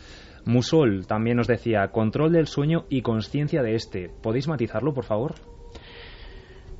Musol 0.47 1.07
también 1.07 1.37
nos 1.37 1.49
decía, 1.49 1.89
control 1.89 2.33
del 2.33 2.47
sueño 2.47 2.87
y 2.89 3.03
conciencia 3.03 3.63
de 3.63 3.75
este. 3.75 4.11
¿Podéis 4.23 4.49
matizarlo, 4.49 4.95
por 4.95 5.05
favor? 5.05 5.56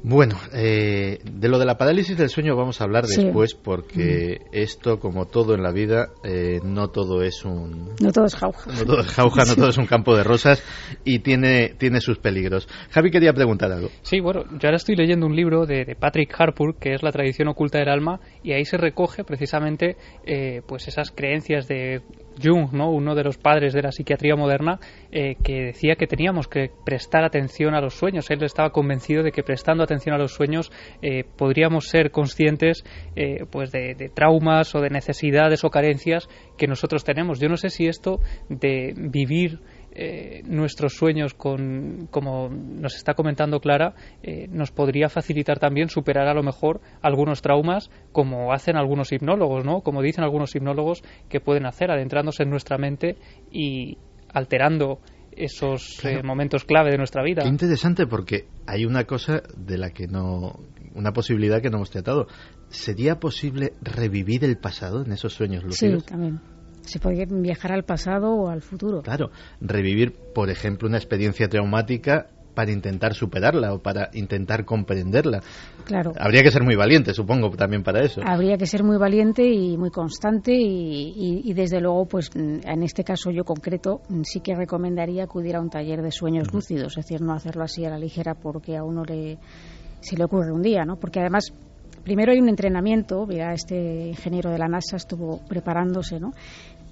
Bueno, 0.03 0.37
eh, 0.53 1.19
de 1.25 1.49
lo 1.49 1.59
de 1.59 1.65
la 1.65 1.77
parálisis 1.79 2.17
del 2.17 2.29
sueño 2.29 2.55
vamos 2.55 2.81
a 2.81 2.85
hablar 2.85 3.07
después 3.07 3.55
porque 3.55 4.41
mm. 4.41 4.49
esto, 4.53 5.01
como 5.01 5.27
todo 5.27 5.55
en 5.55 5.63
la 5.63 5.73
vida, 5.73 6.11
eh, 6.23 6.61
no 6.63 6.89
todo 6.89 7.23
es 7.23 7.45
un... 7.45 7.95
No 8.01 8.13
todo 8.13 8.27
es 8.27 8.37
jauja. 8.37 8.71
No 8.73 8.85
todo 8.85 9.01
es 9.01 9.09
jauja, 9.09 9.45
no 9.45 9.57
todo 9.57 9.69
es 9.69 9.79
un 9.79 9.87
campo 9.87 10.17
de 10.17 10.23
rosas 10.23 10.63
y 11.05 11.21
tiene, 11.21 11.75
tiene 11.79 12.01
sus 12.01 12.19
peligros. 12.19 12.69
Javi 12.91 13.11
quería 13.11 13.33
preguntar 13.33 13.73
algo. 13.73 13.89
Sí, 14.03 14.21
bueno, 14.21 14.45
yo 14.45 14.69
ahora 14.69 14.77
estoy 14.77 14.97
leyendo 14.97 15.27
un 15.27 15.35
libro 15.35 15.67
de, 15.67 15.97
Patrick 15.99 16.33
Harpur 16.39 16.77
que 16.77 16.95
es 16.95 17.03
La 17.03 17.11
tradición 17.11 17.49
oculta 17.49 17.79
del 17.79 17.89
alma 17.89 18.21
y 18.43 18.53
ahí 18.53 18.65
se 18.65 18.77
recoge 18.77 19.25
precisamente 19.25 19.97
eh, 20.25 20.63
pues 20.67 20.87
esas 20.89 21.11
creencias 21.11 21.67
de 21.67 22.03
Jung, 22.43 22.73
¿no? 22.73 22.91
uno 22.91 23.15
de 23.15 23.25
los 23.25 23.39
padres 23.39 23.73
de 23.73 23.83
la 23.83 23.93
psiquiatría 23.93 24.37
moderna, 24.37 24.79
eh, 25.11 25.37
que 25.43 25.67
decía 25.67 25.97
que 25.97 26.07
teníamos 26.07 26.49
que 26.49 26.71
prestar 26.85 27.25
atención 27.25 27.75
a 27.75 27.81
los 27.81 27.95
sueños. 27.95 28.31
Él 28.31 28.43
estaba 28.43 28.71
convencido 28.71 29.23
de 29.23 29.33
que 29.33 29.43
prestando 29.43 29.83
atención 29.83 30.15
a 30.15 30.19
los 30.19 30.33
sueños 30.33 30.71
eh, 31.03 31.25
podríamos 31.37 31.89
ser 31.89 32.11
conscientes 32.11 32.85
eh, 33.15 33.45
pues 33.51 33.73
de, 33.73 33.95
de, 33.95 34.09
traumas 34.09 34.75
o 34.75 34.81
de 34.81 34.91
necesidades 34.91 35.65
o 35.65 35.71
carencias 35.71 36.29
que 36.57 36.67
nosotros 36.67 37.05
tenemos. 37.05 37.41
Yo 37.41 37.49
no 37.49 37.57
sé 37.57 37.71
si 37.71 37.87
esto 37.87 38.21
de 38.49 38.95
vivir 38.97 39.61
eh, 39.99 40.43
nuestros 40.45 40.93
sueños, 40.93 41.33
con, 41.33 42.07
como 42.11 42.51
nos 42.51 42.97
está 42.97 43.15
comentando 43.15 43.61
Clara, 43.61 43.95
eh, 44.23 44.47
nos 44.51 44.71
podría 44.71 45.09
facilitar 45.09 45.59
también 45.59 45.89
superar 45.89 46.29
a 46.29 46.35
lo 46.35 46.43
mejor 46.43 46.83
algunos 47.01 47.41
traumas, 47.41 47.91
como 48.13 48.53
hacen 48.53 48.77
algunos 48.77 49.11
hipnólogos, 49.11 49.65
¿no? 49.65 49.81
Como 49.81 50.03
dicen 50.03 50.23
algunos 50.23 50.55
hipnólogos 50.55 51.03
que 51.31 51.41
pueden 51.41 51.65
hacer, 51.65 51.91
adentrándose 51.91 52.43
en 52.43 52.51
nuestra 52.51 52.77
mente 52.77 53.17
y 53.51 53.97
alterando 54.29 55.01
esos 55.33 56.05
eh, 56.05 56.23
momentos 56.23 56.65
clave 56.67 56.91
de 56.91 56.99
nuestra 56.99 57.23
vida. 57.23 57.43
Qué 57.45 57.49
interesante 57.49 58.07
porque 58.07 58.49
hay 58.67 58.85
una 58.85 59.05
cosa 59.05 59.45
de 59.57 59.79
la 59.79 59.93
que 59.93 60.09
no, 60.09 60.61
una 60.95 61.13
posibilidad 61.13 61.63
que 61.63 61.71
no 61.71 61.79
hemos 61.79 61.91
tratado. 61.91 62.27
¿Sería 62.69 63.19
posible 63.19 63.73
revivir 63.81 64.45
el 64.45 64.59
pasado 64.59 65.03
en 65.07 65.13
esos 65.13 65.33
sueños 65.33 65.65
lúcidos? 65.65 66.03
Sí, 66.03 66.09
también 66.11 66.56
Se 66.87 66.99
puede 66.99 67.27
viajar 67.27 67.73
al 67.73 67.85
pasado 67.85 68.33
o 68.33 68.49
al 68.49 68.63
futuro. 68.63 69.03
Claro, 69.03 69.31
revivir, 69.61 70.13
por 70.35 70.51
ejemplo, 70.51 70.89
una 70.89 70.97
experiencia 70.97 71.49
traumática 71.49 72.29
para 72.57 72.73
intentar 72.73 73.13
superarla 73.13 73.75
o 73.75 73.79
para 73.81 74.09
intentar 74.15 74.65
comprenderla. 74.65 75.43
Claro. 75.85 76.13
Habría 76.19 76.43
que 76.43 76.51
ser 76.51 76.63
muy 76.63 76.75
valiente, 76.75 77.13
supongo, 77.13 77.51
también 77.51 77.83
para 77.83 78.03
eso. 78.03 78.23
Habría 78.25 78.57
que 78.57 78.67
ser 78.67 78.83
muy 78.83 78.97
valiente 78.97 79.47
y 79.47 79.77
muy 79.77 79.91
constante 79.91 80.53
y, 80.55 81.53
desde 81.53 81.81
luego, 81.81 82.07
pues 82.07 82.31
en 82.35 82.83
este 82.83 83.05
caso 83.05 83.31
yo 83.31 83.45
concreto 83.45 84.01
sí 84.23 84.41
que 84.41 84.55
recomendaría 84.55 85.25
acudir 85.25 85.55
a 85.55 85.61
un 85.61 85.69
taller 85.69 86.01
de 86.01 86.11
sueños 86.11 86.51
lúcidos, 86.53 86.97
es 86.97 87.05
decir, 87.05 87.21
no 87.21 87.35
hacerlo 87.35 87.63
así 87.63 87.85
a 87.85 87.91
la 87.91 87.99
ligera 87.99 88.35
porque 88.35 88.77
a 88.77 88.83
uno 88.83 89.05
le 89.05 89.39
se 90.01 90.17
le 90.17 90.25
ocurre 90.25 90.53
un 90.53 90.63
día, 90.63 90.85
¿no? 90.85 90.97
Porque 90.97 91.21
además 91.21 91.53
primero 92.05 92.33
hay 92.33 92.39
un 92.39 92.49
entrenamiento, 92.49 93.27
mira, 93.27 93.53
este 93.53 94.07
ingeniero 94.07 94.51
de 94.51 94.59
la 94.59 94.69
NASA 94.69 94.97
estuvo 94.97 95.41
preparándose, 95.49 96.21
¿no? 96.21 96.33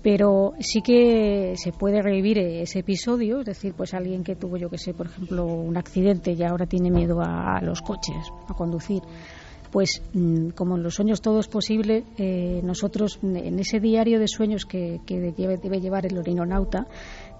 Pero 0.05 0.52
sí 0.60 0.82
que 0.82 1.55
se 1.56 1.72
puede 1.72 2.02
revivir 2.02 2.36
ese 2.36 2.81
episodio, 2.81 3.40
es 3.40 3.47
decir, 3.47 3.72
pues 3.72 3.94
alguien 3.94 4.22
que 4.22 4.36
tuvo, 4.36 4.59
yo 4.59 4.68
que 4.68 4.76
sé, 4.76 4.93
por 4.93 5.06
ejemplo, 5.06 5.47
un 5.47 5.78
accidente 5.78 6.32
y 6.32 6.43
ahora 6.43 6.66
tiene 6.66 6.90
miedo 6.90 7.22
a, 7.22 7.59
los 7.62 7.81
coches, 7.81 8.31
a 8.47 8.52
conducir, 8.52 9.01
pues 9.72 10.02
mm, 10.12 10.51
como 10.51 10.76
en 10.76 10.82
los 10.82 10.97
sueños 10.97 11.22
todo 11.22 11.40
es 11.40 11.48
posible, 11.48 12.05
eh, 12.18 12.60
nosotros 12.62 13.18
en 13.22 13.59
ese 13.59 13.81
diario 13.81 14.20
de 14.20 14.28
sueños 14.28 14.66
que, 14.66 15.01
que 15.06 15.18
debe 15.18 15.81
llevar 15.81 16.05
el 16.05 16.18
orinonauta, 16.18 16.86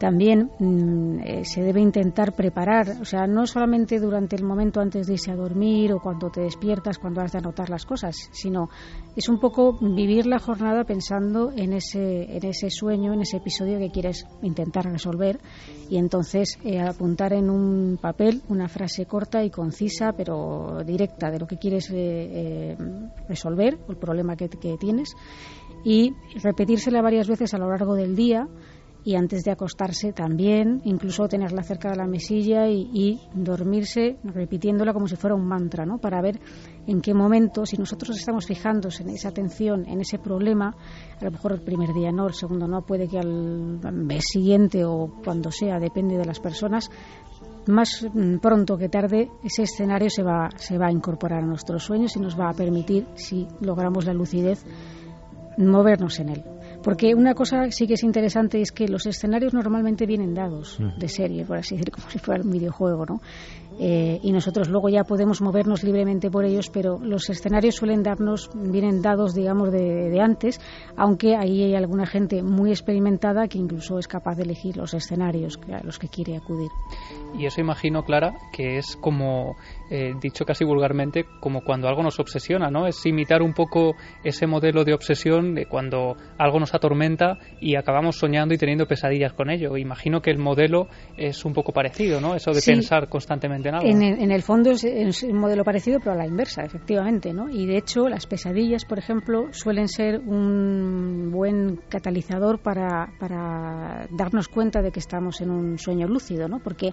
también 0.05 0.51
mm, 0.59 1.21
eh, 1.21 1.45
se 1.47 1.63
debe 1.63 1.81
intentar 1.81 2.35
preparar, 2.35 2.99
o 3.01 3.07
sea, 3.07 3.27
no 3.27 3.47
solamente 3.47 3.99
durante 3.99 4.37
el 4.37 4.45
momento 4.45 4.83
antes 4.83 5.07
de 5.07 5.15
irse 5.15 5.31
a 5.31 5.35
dormir 5.35 5.95
o 5.95 5.99
cuando 5.99 6.29
te 6.29 6.43
despiertas, 6.43 6.99
cuando 6.99 7.23
has 7.23 7.33
de 7.33 7.39
anotar 7.39 7.71
las 7.71 7.87
cosas, 7.87 8.29
sino 8.31 8.69
es 9.17 9.31
un 9.31 9.41
poco 9.41 9.73
vivir 9.81 10.27
la 10.27 10.39
jornada 10.39 10.85
pensando 10.85 11.53
en 11.57 11.73
ese, 11.73 12.37
en 12.37 12.45
ese 12.45 12.69
sueño, 12.69 13.15
en 13.15 13.23
ese 13.23 13.39
episodio 13.39 13.79
que 13.79 13.91
quieres 13.91 14.27
intentar 14.43 14.85
resolver 14.85 15.41
y 15.89 15.97
entonces 15.97 16.59
eh, 16.65 16.83
apuntar 16.83 17.33
en 17.33 17.49
un 17.49 17.99
papel 17.99 18.43
una 18.51 18.69
frase 18.69 19.07
corta 19.07 19.43
y 19.43 19.49
concisa, 19.49 20.13
pero 20.13 20.83
directa 20.85 21.31
de 21.31 21.39
lo 21.39 21.47
que 21.47 21.57
quieres 21.57 21.91
eh, 21.95 22.77
resolver, 23.27 23.79
el 23.89 23.97
problema 23.97 24.37
que, 24.37 24.51
que 24.51 24.77
tienes 24.77 25.17
y 25.83 26.13
repetírsela 26.43 27.01
varias 27.01 27.27
veces 27.27 27.55
a 27.55 27.59
lo 27.59 27.71
largo 27.71 27.95
del 27.95 28.15
día 28.15 28.47
y 29.05 29.17
antes 29.17 29.45
de 29.45 29.51
acostarse 29.51 30.13
también, 30.13 30.81
incluso 30.85 31.29
tenerla 31.29 31.63
cerca 31.63 31.91
de 31.91 31.97
la 31.97 32.07
mesilla 32.07 32.69
y, 32.69 33.21
dormirse 33.35 34.17
repitiéndola 34.25 34.93
como 34.93 35.07
si 35.07 35.17
fuera 35.17 35.37
un 35.37 35.47
mantra, 35.47 35.85
¿no? 35.85 35.99
Para 35.99 36.23
ver 36.23 36.41
en 36.87 37.01
qué 37.01 37.13
momento, 37.13 37.67
si 37.67 37.77
nosotros 37.77 38.17
estamos 38.17 38.47
fijando 38.47 38.89
en 38.99 39.11
esa 39.11 39.29
atención, 39.29 39.87
en 39.87 40.01
ese 40.01 40.19
problema, 40.19 40.75
a 41.21 41.25
lo 41.25 41.31
mejor 41.31 41.53
el 41.53 41.61
primer 41.61 41.93
día 41.93 42.11
no, 42.13 42.27
el 42.27 42.35
segundo 42.35 42.67
no, 42.67 42.83
puede 42.83 43.07
que 43.09 43.19
al 43.19 43.79
mes 43.93 44.25
siguiente 44.33 44.85
o 44.85 45.13
cuando 45.23 45.51
sea, 45.51 45.79
depende 45.79 46.17
de 46.17 46.25
las 46.25 46.41
personas, 46.41 46.91
más 47.67 48.07
mm, 48.13 48.39
pronto 48.39 48.77
que 48.77 48.89
tarde 48.89 49.31
ese 49.43 49.63
escenario 49.63 50.09
se 50.09 50.23
va, 50.23 50.49
se 50.57 50.79
va 50.79 50.87
a 50.87 50.93
incorporar 50.93 51.43
a 51.43 51.47
nuestros 51.47 51.85
sueños 51.85 52.17
y 52.17 52.21
nos 52.21 52.39
va 52.39 52.49
a 52.49 52.55
permitir, 52.55 53.07
si 53.15 53.47
logramos 53.61 54.07
la 54.07 54.15
lucidez, 54.15 54.65
movernos 55.59 56.19
en 56.21 56.29
él. 56.31 56.45
Porque 56.85 57.15
una 57.15 57.35
cosa 57.35 57.71
sí 57.71 57.87
que 57.87 57.95
es 57.95 58.03
interesante 58.03 58.61
es 58.61 58.71
que 58.71 58.87
los 58.89 59.07
escenarios 59.07 59.55
normalmente 59.55 60.05
vienen 60.05 60.35
dados 60.35 60.79
de 60.99 61.09
serie, 61.09 61.47
por 61.47 61.57
así 61.57 61.77
decir, 61.77 61.91
como 61.91 62.11
si 62.11 62.19
fuera 62.19 62.43
un 62.45 62.51
videojuego, 62.51 63.07
¿no? 63.07 63.23
Eh, 63.79 64.21
y 64.23 64.33
nosotros 64.33 64.69
luego 64.69 64.89
ya 64.89 65.05
podemos 65.05 65.41
movernos 65.41 65.83
libremente 65.83 66.31
por 66.31 66.45
ellos, 66.45 66.71
pero 66.71 66.99
los 67.01 67.29
escenarios 67.29 67.75
suelen 67.75 68.03
darnos, 68.03 68.51
vienen 68.55 69.03
dados, 69.03 69.35
digamos, 69.35 69.73
de, 69.73 70.21
antes, 70.21 70.61
aunque 70.97 71.37
ahí 71.37 71.65
hay 71.65 71.75
alguna 71.75 72.07
gente 72.07 72.43
muy 72.43 72.71
experimentada 72.71 73.49
que 73.49 73.59
incluso 73.59 73.99
es 73.99 74.07
capaz 74.07 74.37
de 74.37 74.45
elegir 74.45 74.77
los 74.77 74.95
escenarios 74.95 75.59
a 75.73 75.85
los 75.85 75.99
que 75.99 76.09
quiere 76.09 76.37
acudir. 76.37 76.71
Y 77.37 77.47
eso 77.47 77.61
imagino, 77.61 78.05
Clara, 78.05 78.35
que 78.53 78.79
es 78.79 78.97
como, 78.97 79.57
eh, 79.91 80.13
dicho 80.21 80.45
casi 80.45 80.65
vulgarmente, 80.65 81.25
como 81.41 81.63
cuando 81.63 81.89
algo 81.89 82.03
nos 82.03 82.21
obsesiona, 82.21 82.71
¿no? 82.71 82.87
Es 82.87 83.05
imitar 83.07 83.43
un 83.43 83.55
poco 83.55 83.97
ese 84.23 84.47
modelo 84.47 84.85
de 84.85 84.95
obsesión 84.95 85.55
de 85.55 85.67
cuando 85.67 86.17
algo 86.39 86.61
nos 86.61 86.75
atormenta 86.75 87.39
y 87.61 87.77
acabamos 87.77 88.17
soñando 88.17 88.55
y 88.55 88.59
teniendo 88.59 88.87
pesadillas 88.87 89.33
con 89.33 89.51
ello. 89.51 89.77
Imagino 89.77 90.23
que 90.23 90.31
el 90.31 90.39
modelo 90.39 90.87
es 91.17 91.45
un 91.45 91.53
poco 91.53 91.73
parecido, 91.73 92.21
¿no? 92.21 92.37
Eso 92.37 92.53
de 92.53 92.61
pensar 92.65 93.09
constantemente 93.09 93.64
en 93.65 94.31
el, 94.31 94.43
fondo 94.43 94.71
es, 94.71 95.23
un 95.23 95.39
modelo 95.39 95.65
parecido, 95.65 95.99
pero 95.99 96.13
a 96.13 96.17
la 96.17 96.27
inversa, 96.27 96.63
efectivamente, 96.63 97.33
¿no? 97.33 97.49
Y 97.49 97.67
de 97.67 97.79
hecho, 97.79 98.09
las 98.09 98.27
pesadillas, 98.27 98.85
por 98.85 98.99
ejemplo, 98.99 99.49
suelen 99.53 99.89
ser 99.89 100.21
un 100.21 101.31
buen 101.33 101.81
catalizador 101.89 102.61
para, 102.61 103.13
para 103.19 104.07
darnos 104.11 104.49
cuenta 104.49 104.83
de 104.83 104.91
que 104.91 105.01
estamos 105.01 105.41
en 105.41 105.51
un 105.51 105.79
sueño 105.79 106.07
lúcido, 106.07 106.49
¿no? 106.49 106.59
Porque 106.61 106.93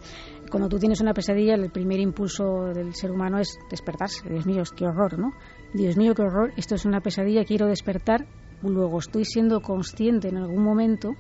cuando 0.50 0.70
tú 0.70 0.78
tienes 0.80 1.02
una 1.02 1.14
pesadilla, 1.14 1.56
el 1.56 1.72
primer 1.72 2.00
impulso 2.00 2.66
del 2.74 2.94
ser 2.94 3.12
humano 3.12 3.40
es 3.40 3.58
despertarse. 3.70 4.30
Dios 4.30 4.46
mío, 4.46 4.64
qué 4.76 4.86
horror, 4.86 5.20
¿no? 5.20 5.34
Dios 5.74 5.98
mío, 5.98 6.14
qué 6.16 6.22
horror, 6.22 6.52
esto 6.58 6.76
es 6.76 6.86
una 6.86 7.02
pesadilla, 7.02 7.46
quiero 7.46 7.68
despertar, 7.68 8.26
luego 8.62 9.00
estoy 9.00 9.26
siendo 9.26 9.62
consciente 9.62 10.28
en 10.28 10.38
algún 10.38 10.64
momento 10.64 11.16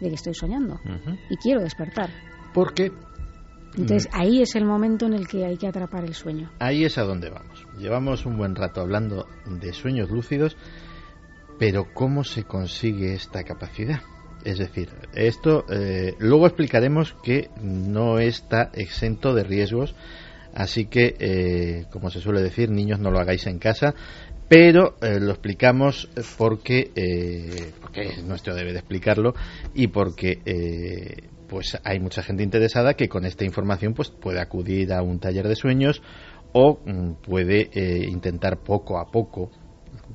de 0.00 0.08
que 0.08 0.14
estoy 0.14 0.34
soñando 0.34 0.80
y 1.28 1.36
quiero 1.36 1.60
despertar. 1.60 2.10
Porque 2.52 2.92
entonces 3.76 4.08
mm. 4.12 4.16
ahí 4.20 4.42
es 4.42 4.54
el 4.54 4.64
momento 4.64 5.06
en 5.06 5.12
el 5.12 5.28
que 5.28 5.44
hay 5.44 5.56
que 5.56 5.68
atrapar 5.68 6.04
el 6.04 6.14
sueño. 6.14 6.50
Ahí 6.58 6.84
es 6.84 6.98
a 6.98 7.02
donde 7.02 7.30
vamos. 7.30 7.66
Llevamos 7.78 8.24
un 8.24 8.36
buen 8.36 8.54
rato 8.54 8.80
hablando 8.80 9.26
de 9.46 9.72
sueños 9.72 10.10
lúcidos, 10.10 10.56
pero 11.58 11.92
¿cómo 11.92 12.24
se 12.24 12.44
consigue 12.44 13.14
esta 13.14 13.44
capacidad? 13.44 14.00
Es 14.44 14.58
decir, 14.58 14.90
esto 15.14 15.64
eh, 15.68 16.14
luego 16.18 16.46
explicaremos 16.46 17.14
que 17.22 17.50
no 17.60 18.18
está 18.18 18.70
exento 18.74 19.34
de 19.34 19.42
riesgos, 19.42 19.94
así 20.54 20.86
que, 20.86 21.16
eh, 21.18 21.86
como 21.90 22.10
se 22.10 22.20
suele 22.20 22.42
decir, 22.42 22.70
niños 22.70 23.00
no 23.00 23.10
lo 23.10 23.18
hagáis 23.18 23.46
en 23.46 23.58
casa, 23.58 23.94
pero 24.48 24.96
eh, 25.02 25.18
lo 25.18 25.32
explicamos 25.32 26.08
porque, 26.38 27.72
porque 27.80 28.02
es 28.02 28.24
nuestro 28.24 28.54
deber 28.54 28.72
de 28.72 28.78
explicarlo 28.78 29.34
y 29.74 29.88
porque 29.88 30.40
pues 31.48 31.78
hay 31.84 32.00
mucha 32.00 32.22
gente 32.22 32.42
interesada 32.42 32.94
que 32.94 33.08
con 33.08 33.24
esta 33.24 33.44
información 33.44 33.94
pues 33.94 34.10
puede 34.10 34.40
acudir 34.40 34.92
a 34.92 35.02
un 35.02 35.18
taller 35.18 35.48
de 35.48 35.56
sueños 35.56 36.02
o 36.52 36.78
mm, 36.84 37.22
puede 37.22 37.70
eh, 37.72 38.06
intentar 38.08 38.58
poco 38.58 38.98
a 38.98 39.10
poco 39.10 39.50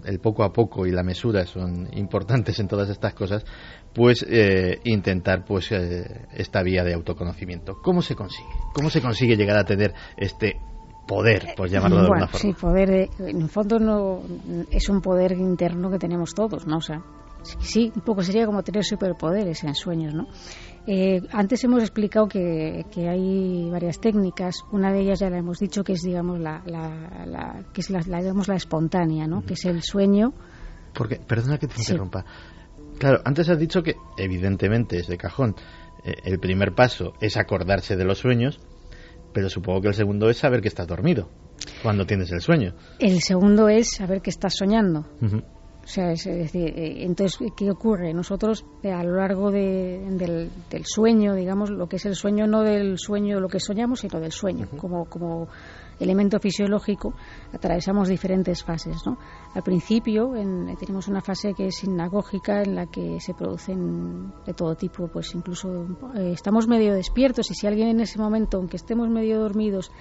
el 0.05 0.19
poco 0.19 0.43
a 0.43 0.51
poco 0.51 0.85
y 0.85 0.91
la 0.91 1.03
mesura 1.03 1.45
son 1.45 1.87
importantes 1.93 2.59
en 2.59 2.67
todas 2.67 2.89
estas 2.89 3.13
cosas 3.13 3.45
pues 3.93 4.25
eh, 4.27 4.79
intentar 4.85 5.43
pues 5.45 5.71
eh, 5.71 6.27
esta 6.33 6.63
vía 6.63 6.83
de 6.83 6.93
autoconocimiento. 6.93 7.75
Cómo 7.81 8.01
se 8.01 8.15
consigue 8.15 8.49
cómo 8.73 8.89
se 8.89 9.01
consigue 9.01 9.35
llegar 9.35 9.57
a 9.57 9.65
tener 9.65 9.93
este 10.17 10.59
poder 11.07 11.53
por 11.57 11.69
llamarlo 11.69 11.97
de 11.97 12.01
alguna 12.03 12.27
forma 12.27 12.39
sí 12.39 12.53
poder 12.53 13.09
en 13.19 13.41
el 13.41 13.49
fondo 13.49 13.79
no 13.79 14.21
es 14.69 14.87
un 14.87 15.01
poder 15.01 15.33
interno 15.33 15.89
que 15.89 15.97
tenemos 15.97 16.33
todos 16.33 16.65
no 16.67 16.77
o 16.77 16.81
sea 16.81 17.01
sí 17.59 17.91
un 17.93 18.01
poco 18.01 18.21
sería 18.21 18.45
como 18.45 18.63
tener 18.63 18.85
superpoderes 18.85 19.63
en 19.63 19.75
sueños 19.75 20.13
no 20.13 20.27
eh, 20.87 21.21
antes 21.31 21.63
hemos 21.63 21.81
explicado 21.81 22.27
que, 22.27 22.85
hay 22.97 23.69
varias 23.69 23.99
técnicas. 23.99 24.55
Una 24.71 24.91
de 24.91 25.01
ellas 25.01 25.19
ya 25.19 25.29
la 25.29 25.37
hemos 25.37 25.59
dicho 25.59 25.83
que 25.83 25.93
es, 25.93 26.01
digamos, 26.01 26.39
la, 26.39 26.61
que 27.73 27.81
es 27.81 27.89
la, 27.89 28.01
la 28.07 28.55
espontánea, 28.55 29.27
¿no? 29.27 29.43
Que 29.43 29.53
es 29.53 29.65
el 29.65 29.81
sueño. 29.83 30.33
Porque, 30.93 31.17
perdona 31.17 31.57
que 31.57 31.67
te 31.67 31.75
interrumpa. 31.79 32.25
Claro, 32.97 33.21
antes 33.25 33.49
has 33.49 33.59
dicho 33.59 33.83
que, 33.83 33.95
evidentemente, 34.17 34.97
es 34.97 35.07
de 35.07 35.17
cajón. 35.17 35.55
Eh, 36.03 36.13
el 36.25 36.39
primer 36.39 36.73
paso 36.73 37.13
es 37.21 37.37
acordarse 37.37 37.95
de 37.95 38.05
los 38.05 38.19
sueños, 38.19 38.59
pero 39.33 39.49
supongo 39.49 39.81
que 39.81 39.87
el 39.89 39.93
segundo 39.93 40.29
es 40.29 40.37
saber 40.37 40.61
que 40.61 40.67
estás 40.67 40.87
dormido 40.87 41.29
cuando 41.83 42.05
tienes 42.05 42.31
el 42.31 42.41
sueño. 42.41 42.73
El 42.99 43.21
segundo 43.21 43.69
es 43.69 43.91
saber 43.91 44.21
que 44.21 44.29
estás 44.29 44.55
soñando. 44.55 45.05
O 45.21 45.60
sea, 45.91 46.11
es, 46.11 46.23
decir, 46.25 46.73
eh, 46.75 47.03
entonces, 47.03 47.37
¿qué 47.55 47.69
ocurre? 47.69 48.13
Nosotros, 48.13 48.65
eh, 48.81 48.91
a 48.91 49.03
lo 49.03 49.15
largo 49.17 49.51
del, 49.51 50.49
sueño, 50.85 51.35
digamos, 51.35 51.69
lo 51.69 51.87
que 51.87 51.97
es 51.97 52.05
el 52.05 52.15
sueño, 52.15 52.47
no 52.47 52.61
del 52.61 52.97
sueño, 52.97 53.39
lo 53.39 53.49
que 53.49 53.59
soñamos, 53.59 53.99
sino 53.99 54.19
del 54.19 54.31
sueño, 54.31 54.67
como, 54.77 55.05
como 55.05 55.49
elemento 55.99 56.39
fisiológico, 56.39 57.13
atravesamos 57.53 58.07
diferentes 58.07 58.63
fases. 58.63 58.97
¿no? 59.05 59.17
Al 59.53 59.63
principio 59.63 60.31
tenemos 60.79 61.07
una 61.07 61.21
fase 61.21 61.53
que 61.53 61.67
es 61.67 61.75
sinagógica 61.75 62.63
en 62.63 62.75
la 62.75 62.87
que 62.87 63.19
se 63.19 63.33
producen 63.33 64.31
de 64.45 64.53
todo 64.53 64.75
tipo, 64.75 65.07
pues 65.07 65.35
incluso 65.35 65.85
eh, 66.15 66.31
estamos 66.33 66.67
medio 66.67 66.93
despiertos 66.93 67.51
y 67.51 67.53
si 67.53 67.67
alguien 67.67 67.89
en 67.89 67.99
ese 67.99 68.17
momento, 68.17 68.57
aunque 68.57 68.77
estemos 68.77 69.09
medio 69.09 69.39
dormidos, 69.39 69.91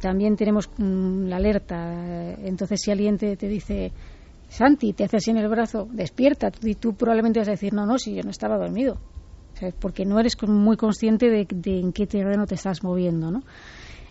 también 0.00 0.36
tenemos 0.36 0.70
mm, 0.76 1.26
la 1.26 1.36
alerta, 1.36 2.34
entonces 2.38 2.80
si 2.80 2.90
alguien 2.90 3.16
te, 3.16 3.36
te 3.36 3.48
dice 3.48 3.92
Santi, 4.54 4.92
te 4.92 5.02
hace 5.02 5.16
así 5.16 5.32
en 5.32 5.38
el 5.38 5.48
brazo, 5.48 5.88
despierta, 5.90 6.52
y 6.62 6.76
tú 6.76 6.94
probablemente 6.94 7.40
vas 7.40 7.48
a 7.48 7.52
decir, 7.52 7.72
no, 7.72 7.86
no, 7.86 7.98
si 7.98 8.14
yo 8.14 8.22
no 8.22 8.30
estaba 8.30 8.56
dormido. 8.56 9.00
porque 9.80 10.04
no 10.04 10.20
eres 10.20 10.36
muy 10.46 10.76
consciente 10.76 11.28
de, 11.28 11.46
en 11.80 11.92
qué 11.92 12.06
terreno 12.06 12.46
te 12.46 12.54
estás 12.54 12.84
moviendo, 12.84 13.32
¿no? 13.32 13.42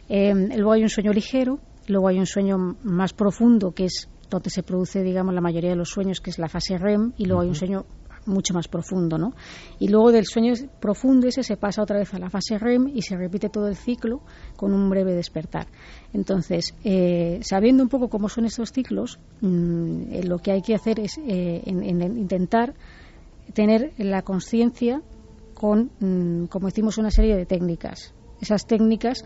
Em, 0.10 0.50
luego 0.58 0.74
hay 0.74 0.84
un 0.84 0.90
sueño 0.90 1.14
ligero, 1.14 1.60
luego 1.88 2.10
hay 2.10 2.20
un 2.20 2.26
sueño 2.26 2.76
más 2.84 3.14
profundo, 3.14 3.72
que 3.72 3.86
es 3.86 4.10
donde 4.30 4.50
se 4.50 4.64
produce, 4.64 5.02
digamos, 5.02 5.34
la 5.34 5.40
mayoría 5.40 5.70
de 5.70 5.78
los 5.78 5.90
sueños, 5.90 6.20
que 6.20 6.30
es 6.30 6.40
la 6.40 6.50
fase 6.50 6.78
REM, 6.78 7.14
y 7.18 7.26
luego 7.26 7.44
hay 7.44 7.48
un 7.48 7.56
sueño 7.56 7.86
mucho 8.26 8.54
más 8.54 8.68
profundo, 8.68 9.18
¿no? 9.18 9.34
Y 9.80 9.88
luego 9.88 10.12
del 10.12 10.26
sueño 10.26 10.54
profundo 10.80 11.28
ese 11.28 11.44
se 11.44 11.58
pasa 11.58 11.82
otra 11.82 11.98
vez 11.98 12.14
a 12.14 12.20
la 12.20 12.30
fase 12.30 12.58
REM 12.58 12.88
y 12.94 13.02
se 13.02 13.16
repite 13.16 13.50
todo 13.50 13.68
el 13.68 13.76
ciclo 13.76 14.22
con 14.56 14.74
un 14.74 14.90
breve 14.90 15.14
despertar. 15.14 15.68
Entonces, 16.14 16.74
eh, 16.84 17.40
sabiendo 17.42 17.84
un 17.84 17.90
poco 17.90 18.10
cómo 18.10 18.30
son 18.30 18.46
estos 18.46 18.72
ciclos, 18.72 19.20
mm, 19.42 20.02
eh, 20.12 20.24
lo 20.24 20.40
que 20.40 20.52
hay 20.52 20.62
que 20.62 20.76
hacer 20.76 21.00
es 21.00 21.18
eh, 21.18 21.62
intentar 21.66 22.74
tener 23.54 23.94
la 23.98 24.22
conciencia 24.22 25.02
con, 25.54 25.92
mm, 26.00 26.46
como 26.48 26.68
decimos, 26.68 26.98
una 26.98 27.12
serie 27.12 27.36
de 27.36 27.46
técnicas. 27.46 28.14
Esas 28.42 28.66
técnicas 28.66 29.24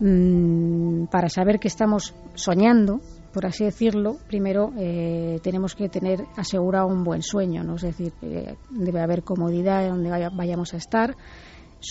mm, 0.00 1.04
para 1.06 1.28
saber 1.28 1.58
que 1.58 1.68
estamos 1.68 2.14
soñando, 2.34 3.00
por 3.32 3.46
así 3.46 3.64
decirlo, 3.64 4.18
primero 4.26 4.72
eh, 4.78 5.38
tenemos 5.42 5.74
que 5.74 5.88
tener 5.88 6.24
asegurado 6.36 6.86
un 6.86 7.02
buen 7.04 7.22
sueño, 7.22 7.62
¿no? 7.62 7.76
es 7.76 7.82
decir, 7.82 8.12
eh, 8.22 8.56
debe 8.70 9.00
haber 9.00 9.22
comodidad 9.22 9.88
donde 9.88 10.10
vayamos 10.10 10.74
a 10.74 10.78
estar, 10.78 11.16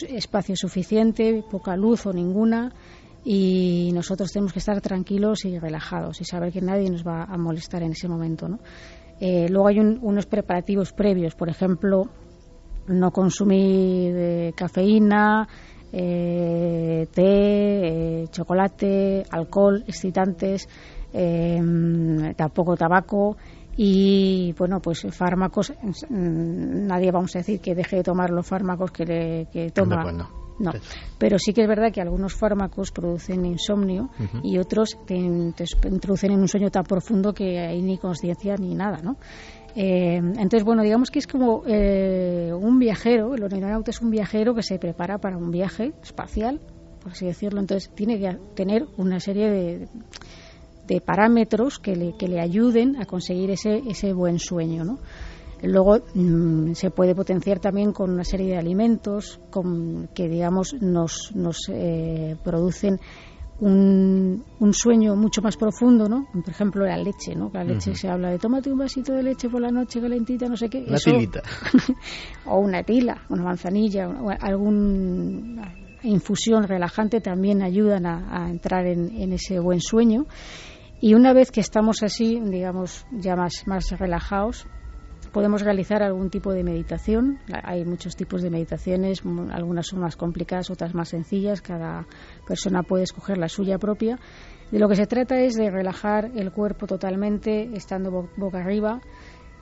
espacio 0.10 0.56
suficiente, 0.56 1.44
poca 1.50 1.76
luz 1.78 2.06
o 2.06 2.14
ninguna, 2.14 2.74
y 3.24 3.92
nosotros 3.94 4.32
tenemos 4.32 4.54
que 4.54 4.60
estar 4.60 4.80
tranquilos 4.82 5.46
y 5.46 5.60
relajados 5.60 6.22
y 6.22 6.26
saber 6.26 6.52
que 6.52 6.62
nadie 6.62 6.90
nos 6.90 7.06
va 7.06 7.24
a 7.24 7.38
molestar 7.38 7.84
en 7.84 7.92
ese 7.92 8.08
momento. 8.08 8.48
¿no? 8.48 8.60
Eh, 9.20 9.48
luego 9.50 9.68
hay 9.68 9.80
unos 9.80 10.26
preparativos 10.26 10.94
previos, 10.94 11.36
por 11.36 11.50
ejemplo, 11.50 12.10
no 12.88 13.12
consumir 13.12 14.54
cafeína, 14.56 15.48
té, 15.92 17.08
chocolate, 18.32 19.26
alcohol, 19.30 19.84
excitantes 19.88 20.68
eh, 21.18 22.34
tampoco 22.36 22.76
tabaco 22.76 23.38
y 23.76 24.54
bueno 24.58 24.80
pues 24.80 25.06
fármacos 25.12 25.72
mm, 26.10 26.88
nadie 26.88 27.12
vamos 27.12 27.36
a 27.36 27.40
decir 27.40 27.60
que 27.60 27.76
deje 27.76 27.98
de 27.98 28.04
tomar 28.04 28.30
los 28.30 28.46
fármacos 28.46 28.92
que, 28.92 29.06
le, 29.06 29.48
que 29.52 29.72
toma 29.72 30.12
no. 30.60 30.72
pero 31.20 31.38
sí 31.38 31.54
que 31.54 31.62
es 31.62 31.68
verdad 31.68 31.92
que 31.92 32.02
algunos 32.02 32.34
fármacos 32.34 32.92
producen 32.92 33.46
insomnio 33.46 34.10
y 34.44 34.58
otros 34.58 34.98
te, 35.06 35.16
introducen 35.16 36.32
en 36.32 36.40
un 36.40 36.48
sueño 36.48 36.72
tan 36.72 36.84
profundo 36.84 37.34
que 37.34 37.60
hay 37.60 37.82
ni 37.82 38.00
conciencia 38.00 38.56
ni 38.56 38.74
nada, 38.74 38.98
¿no? 39.04 39.18
Eh, 39.76 40.16
entonces, 40.16 40.64
bueno, 40.64 40.82
digamos 40.82 41.12
que 41.12 41.20
es 41.20 41.28
como 41.28 41.62
eh, 41.68 42.52
un 42.52 42.80
viajero, 42.80 43.36
el 43.36 43.44
aeronauta 43.44 43.92
es 43.92 44.02
un 44.02 44.10
viajero 44.10 44.56
que 44.56 44.64
se 44.64 44.80
prepara 44.80 45.20
para 45.20 45.38
un 45.38 45.52
viaje 45.52 45.94
espacial, 46.02 46.60
por 47.04 47.12
así 47.12 47.28
decirlo, 47.28 47.60
entonces 47.60 47.92
tiene 47.94 48.18
que 48.18 48.36
tener 48.56 48.88
una 48.98 49.20
serie 49.20 49.52
de 49.52 49.88
de 50.88 51.02
parámetros 51.02 51.80
que 51.80 51.96
le, 51.96 52.16
que 52.18 52.28
le 52.28 52.40
ayuden 52.40 52.96
a 53.02 53.06
conseguir 53.06 53.52
ese, 53.52 53.84
ese 53.88 54.14
buen 54.14 54.40
sueño. 54.40 54.84
¿no? 54.84 55.00
Luego 55.64 56.00
mm, 56.14 56.74
se 56.74 56.92
puede 56.92 57.16
potenciar 57.16 57.60
también 57.60 57.92
con 57.92 58.12
una 58.12 58.24
serie 58.24 58.48
de 58.48 58.58
alimentos 58.58 59.40
con, 59.50 60.10
que, 60.14 60.28
digamos, 60.28 60.76
nos, 60.82 61.36
nos 61.36 61.70
eh, 61.70 62.36
producen 62.44 63.00
un, 63.60 64.44
un, 64.60 64.74
sueño 64.74 65.16
mucho 65.16 65.42
más 65.42 65.58
profundo, 65.58 66.08
¿no? 66.08 66.28
Por 66.32 66.50
ejemplo, 66.50 66.86
la 66.86 66.98
leche, 66.98 67.36
¿no? 67.36 67.50
La 67.52 67.64
leche 67.64 67.96
se 67.96 68.08
habla 68.08 68.30
de 68.30 68.38
tómate 68.38 68.72
un 68.72 68.78
vasito 68.78 69.14
de 69.14 69.24
leche 69.24 69.50
por 69.50 69.62
la 69.62 69.72
noche 69.72 70.00
calentita, 70.00 70.48
no 70.48 70.56
sé 70.56 70.70
qué. 70.70 70.86
Una 70.88 70.98
tilita. 70.98 71.42
o 72.46 72.60
una 72.60 72.84
tila, 72.84 73.24
una 73.30 73.44
manzanilla, 73.44 74.10
o 74.10 74.30
algún 74.30 75.60
infusión 76.04 76.68
relajante 76.68 77.20
también 77.20 77.64
ayudan 77.64 78.06
a, 78.06 78.44
a 78.46 78.52
entrar 78.52 78.86
en, 78.86 79.10
en, 79.20 79.34
ese 79.34 79.60
buen 79.60 79.82
sueño. 79.82 80.28
Y 81.00 81.14
una 81.14 81.34
vez 81.34 81.52
que 81.52 81.62
estamos 81.62 82.02
así, 82.02 82.40
digamos, 82.40 83.06
ya 83.12 83.36
más, 83.36 83.64
más 83.68 83.92
relajados, 83.92 84.68
podemos 85.32 85.62
realizar 85.62 86.02
algún 86.02 86.30
tipo 86.30 86.52
de 86.52 86.64
meditación. 86.64 87.40
Hay 87.64 87.86
muchos 87.86 88.16
tipos 88.16 88.42
de 88.42 88.50
meditaciones, 88.50 89.22
algunas 89.52 89.88
son 89.88 90.00
más 90.00 90.16
complicadas, 90.16 90.72
otras 90.72 90.96
más 90.96 91.10
sencillas. 91.10 91.62
Cada 91.62 92.08
persona 92.48 92.82
puede 92.82 93.04
escoger 93.04 93.38
la 93.38 93.48
suya 93.48 93.78
propia. 93.78 94.18
De 94.72 94.80
lo 94.80 94.90
que 94.90 94.96
se 94.96 95.06
trata 95.06 95.40
es 95.40 95.56
de 95.56 95.70
relajar 95.70 96.32
el 96.36 96.52
cuerpo 96.52 96.88
totalmente, 96.88 97.70
estando 97.76 98.30
boca 98.36 98.60
arriba, 98.60 99.00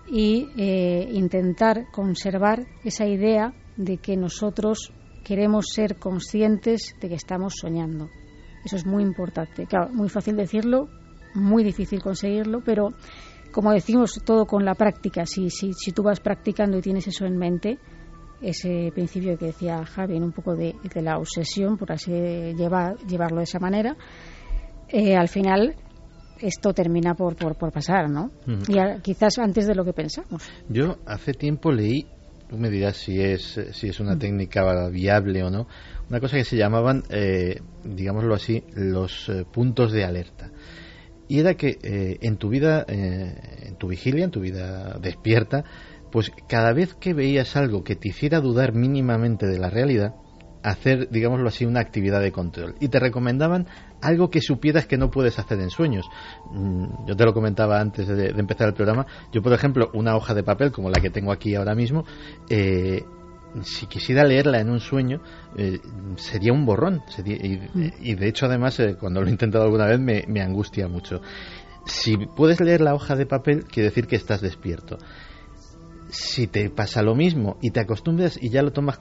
y 0.08 0.48
eh, 0.58 1.10
intentar 1.12 1.92
conservar 1.92 2.66
esa 2.84 3.06
idea 3.06 3.54
de 3.76 3.98
que 3.98 4.16
nosotros 4.16 4.94
queremos 5.24 5.66
ser 5.74 5.98
conscientes 5.98 6.96
de 7.02 7.10
que 7.10 7.16
estamos 7.16 7.56
soñando. 7.60 8.10
Eso 8.64 8.76
es 8.76 8.86
muy 8.86 9.04
importante. 9.04 9.66
Claro, 9.66 9.92
muy 9.92 10.10
fácil 10.10 10.36
decirlo, 10.36 10.90
muy 11.36 11.64
difícil 11.64 12.02
conseguirlo, 12.02 12.62
pero 12.64 12.94
como 13.52 13.72
decimos, 13.72 14.22
todo 14.26 14.46
con 14.46 14.66
la 14.66 14.76
práctica. 14.76 15.26
Si, 15.26 15.50
si, 15.50 15.72
si 15.74 15.92
tú 15.92 16.04
vas 16.04 16.20
practicando 16.20 16.78
y 16.78 16.82
tienes 16.82 17.08
eso 17.08 17.26
en 17.26 17.38
mente, 17.38 17.80
ese 18.42 18.92
principio 18.94 19.38
que 19.38 19.48
decía 19.48 19.86
Javi, 19.86 20.18
un 20.18 20.34
poco 20.34 20.56
de, 20.56 20.76
la 20.96 21.18
obsesión, 21.18 21.78
por 21.78 21.92
así 21.92 22.12
llevar, 22.12 22.98
llevarlo 23.08 23.38
de 23.38 23.44
esa 23.44 23.60
manera, 23.60 23.96
eh, 24.90 25.16
al 25.16 25.30
final 25.30 25.76
esto 26.42 26.74
termina 26.74 27.16
por, 27.16 27.38
por, 27.38 27.58
por 27.58 27.72
pasar, 27.72 28.10
¿no? 28.10 28.32
Y 28.46 29.02
quizás 29.02 29.40
antes 29.40 29.68
de 29.68 29.76
lo 29.76 29.86
que 29.86 29.94
pensamos. 29.94 30.44
Yo 30.68 30.98
hace 31.06 31.32
tiempo 31.32 31.72
leí, 31.72 32.08
tú 32.50 32.58
me 32.58 32.70
dirás 32.70 32.98
si 32.98 33.22
es, 33.22 33.58
si 33.72 33.88
es 33.88 34.00
una 34.02 34.20
técnica 34.20 34.90
viable 34.90 35.44
o 35.44 35.50
no, 35.50 35.68
una 36.10 36.20
cosa 36.20 36.36
que 36.36 36.44
se 36.44 36.58
llamaban, 36.58 37.04
eh, 37.10 37.62
digámoslo 37.86 38.36
así, 38.36 38.64
los 38.76 39.30
eh, 39.30 39.46
puntos 39.50 39.94
de 39.94 40.04
alerta 40.04 40.52
y 41.28 41.40
era 41.40 41.56
que 41.56 41.78
eh, 41.82 42.18
en 42.22 42.38
tu 42.38 42.50
vida, 42.50 42.86
eh, 42.88 43.68
en 43.68 43.76
tu 43.78 43.88
vigilia, 43.88 44.26
en 44.26 44.32
tu 44.32 44.42
vida 44.42 44.98
despierta, 45.00 45.64
pues 46.12 46.32
cada 46.48 46.72
vez 46.74 46.94
que 46.96 47.14
veías 47.14 47.56
algo 47.56 47.84
que 47.84 47.96
te 47.96 48.10
hiciera 48.10 48.40
dudar 48.40 48.74
mínimamente 48.74 49.48
de 49.48 49.60
la 49.60 49.70
realidad, 49.70 50.16
hacer, 50.64 51.10
digámoslo 51.10 51.48
así, 51.48 51.66
una 51.66 51.80
actividad 51.80 52.22
de 52.22 52.32
control. 52.32 52.76
Y 52.80 52.88
te 52.88 53.00
recomendaban 53.00 53.68
algo 54.02 54.30
que 54.30 54.42
supieras 54.42 54.88
que 54.88 54.98
no 54.98 55.12
puedes 55.12 55.38
hacer 55.40 55.60
en 55.60 55.70
sueños. 55.70 56.06
Mm, 56.52 57.08
yo 57.08 57.16
te 57.16 57.24
lo 57.24 57.34
comentaba 57.34 57.80
antes 57.80 58.08
de, 58.08 58.30
empezar 58.30 58.68
el 58.68 58.74
programa. 58.74 59.06
Yo, 59.32 59.42
por 59.42 59.54
ejemplo, 59.54 59.90
una 59.94 60.16
hoja 60.16 60.34
de 60.34 60.44
papel 60.44 60.72
como 60.72 60.90
la 60.90 61.02
que 61.02 61.10
tengo 61.10 61.32
aquí 61.32 61.56
ahora 61.56 61.76
mismo, 61.76 62.06
eh, 62.50 63.04
si 63.64 63.88
quisiera 63.88 64.24
leerla 64.24 64.60
en 64.60 64.70
un 64.70 64.80
sueño, 64.80 65.22
eh, 65.58 65.80
sería 66.18 66.54
un 66.54 66.66
borrón. 66.66 67.02
y, 67.24 68.16
de 68.16 68.28
hecho, 68.28 68.46
además, 68.46 68.80
eh, 68.80 68.96
cuando 69.00 69.22
lo 69.22 69.28
he 69.28 69.32
intentado 69.32 69.64
alguna 69.64 69.86
vez, 69.86 70.00
me, 70.00 70.42
angustia 70.42 70.88
mucho. 70.88 71.22
Si 71.86 72.18
puedes 72.18 72.60
leer 72.60 72.82
la 72.82 72.94
hoja 72.94 73.16
de 73.16 73.26
papel, 73.26 73.66
quiere 73.66 73.90
decir 73.90 74.08
que 74.08 74.16
estás 74.16 74.42
despierto. 74.42 74.98
Si 76.10 76.48
te 76.48 76.70
pasa 76.70 77.02
lo 77.02 77.16
mismo 77.16 77.58
y 77.62 77.72
te 77.72 77.80
acostumbras 77.80 78.42
y 78.42 78.50
ya 78.50 78.62
lo 78.62 78.72
tomas, 78.72 79.00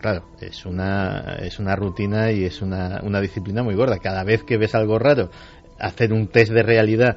claro, 0.00 0.24
es 0.40 0.64
una, 0.64 1.36
es 1.40 1.58
una 1.58 1.76
rutina 1.76 2.30
y 2.32 2.44
es 2.44 2.62
una, 2.62 3.00
una 3.02 3.20
disciplina 3.20 3.62
muy 3.62 3.74
gorda. 3.74 3.98
Cada 3.98 4.24
vez 4.24 4.44
que 4.44 4.56
ves 4.56 4.74
algo 4.74 4.98
raro, 4.98 5.30
hacer 5.78 6.12
un 6.12 6.28
test 6.28 6.52
de 6.52 6.62
realidad 6.62 7.16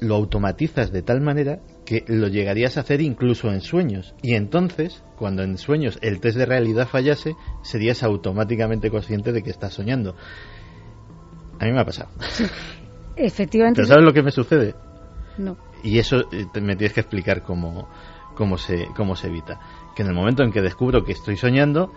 lo 0.00 0.16
automatizas 0.16 0.92
de 0.92 1.02
tal 1.02 1.20
manera 1.20 1.60
que 1.84 2.04
lo 2.06 2.28
llegarías 2.28 2.76
a 2.76 2.80
hacer 2.80 3.00
incluso 3.00 3.50
en 3.50 3.60
sueños. 3.60 4.14
Y 4.22 4.34
entonces, 4.34 5.02
cuando 5.16 5.42
en 5.42 5.58
sueños 5.58 5.98
el 6.02 6.20
test 6.20 6.36
de 6.36 6.46
realidad 6.46 6.88
fallase, 6.88 7.36
serías 7.62 8.02
automáticamente 8.02 8.90
consciente 8.90 9.32
de 9.32 9.42
que 9.42 9.50
estás 9.50 9.74
soñando. 9.74 10.16
A 11.58 11.64
mí 11.64 11.72
me 11.72 11.80
ha 11.80 11.84
pasado. 11.84 12.10
Efectivamente. 13.16 13.76
¿Pero 13.76 13.88
sabes 13.88 14.04
lo 14.04 14.12
que 14.12 14.22
me 14.22 14.30
sucede? 14.30 14.74
No. 15.38 15.56
Y 15.82 15.98
eso 15.98 16.16
eh, 16.32 16.46
me 16.60 16.76
tienes 16.76 16.94
que 16.94 17.00
explicar 17.00 17.42
cómo, 17.42 17.88
cómo, 18.34 18.58
se, 18.58 18.86
cómo 18.96 19.14
se 19.14 19.28
evita. 19.28 19.60
Que 19.94 20.02
en 20.02 20.08
el 20.08 20.14
momento 20.14 20.42
en 20.42 20.50
que 20.50 20.62
descubro 20.62 21.04
que 21.04 21.12
estoy 21.12 21.36
soñando, 21.36 21.92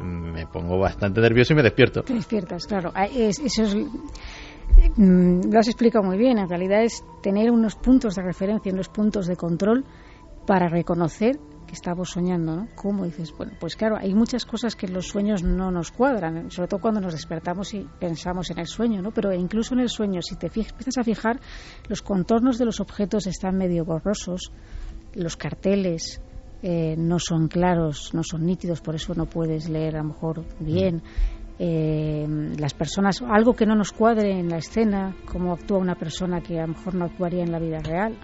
me 0.00 0.46
pongo 0.46 0.78
bastante 0.78 1.20
nervioso 1.20 1.52
y 1.52 1.56
me 1.56 1.62
despierto. 1.62 2.02
Te 2.02 2.14
despiertas, 2.14 2.66
claro. 2.66 2.92
Ah, 2.94 3.06
eso 3.06 3.42
es 3.44 3.74
Mm, 3.74 3.86
lo 4.96 5.58
has 5.58 5.68
explicado 5.68 6.04
muy 6.04 6.18
bien. 6.18 6.38
En 6.38 6.48
realidad 6.48 6.82
es 6.82 7.04
tener 7.22 7.50
unos 7.50 7.76
puntos 7.76 8.14
de 8.14 8.22
referencia, 8.22 8.72
unos 8.72 8.88
puntos 8.88 9.26
de 9.26 9.36
control 9.36 9.84
para 10.46 10.68
reconocer 10.68 11.38
que 11.66 11.74
estamos 11.74 12.10
soñando, 12.10 12.54
¿no? 12.54 12.68
¿Cómo 12.76 13.04
dices? 13.04 13.32
Bueno, 13.36 13.52
pues 13.58 13.74
claro, 13.74 13.96
hay 13.98 14.14
muchas 14.14 14.46
cosas 14.46 14.76
que 14.76 14.86
en 14.86 14.94
los 14.94 15.08
sueños 15.08 15.42
no 15.42 15.70
nos 15.70 15.90
cuadran, 15.90 16.50
sobre 16.50 16.68
todo 16.68 16.80
cuando 16.80 17.00
nos 17.00 17.12
despertamos 17.12 17.74
y 17.74 17.86
pensamos 17.98 18.50
en 18.50 18.60
el 18.60 18.68
sueño, 18.68 19.02
¿no? 19.02 19.10
Pero 19.10 19.32
incluso 19.32 19.74
en 19.74 19.80
el 19.80 19.88
sueño, 19.88 20.22
si 20.22 20.36
te 20.36 20.46
empiezas 20.46 20.98
a 20.98 21.02
fijar, 21.04 21.40
los 21.88 22.02
contornos 22.02 22.58
de 22.58 22.66
los 22.66 22.78
objetos 22.80 23.26
están 23.26 23.56
medio 23.56 23.84
borrosos, 23.84 24.52
los 25.14 25.36
carteles 25.36 26.20
eh, 26.62 26.94
no 26.96 27.18
son 27.18 27.48
claros, 27.48 28.14
no 28.14 28.22
son 28.22 28.46
nítidos, 28.46 28.80
por 28.80 28.94
eso 28.94 29.14
no 29.14 29.26
puedes 29.26 29.68
leer 29.68 29.96
a 29.96 30.02
lo 30.02 30.08
mejor 30.08 30.44
bien 30.60 31.02
eh, 31.58 32.26
las 32.58 32.74
personas, 32.74 33.22
algo 33.22 33.54
que 33.54 33.64
no 33.64 33.74
nos 33.74 33.92
cuadre 33.92 34.38
en 34.38 34.48
la 34.50 34.58
escena, 34.58 35.16
cómo 35.30 35.52
actúa 35.52 35.78
una 35.78 35.94
persona 35.94 36.42
que 36.42 36.58
a 36.58 36.66
lo 36.66 36.74
mejor 36.74 36.94
no 36.94 37.06
actuaría 37.06 37.42
en 37.42 37.52
la 37.52 37.58
vida 37.58 37.78
real, 37.80 38.14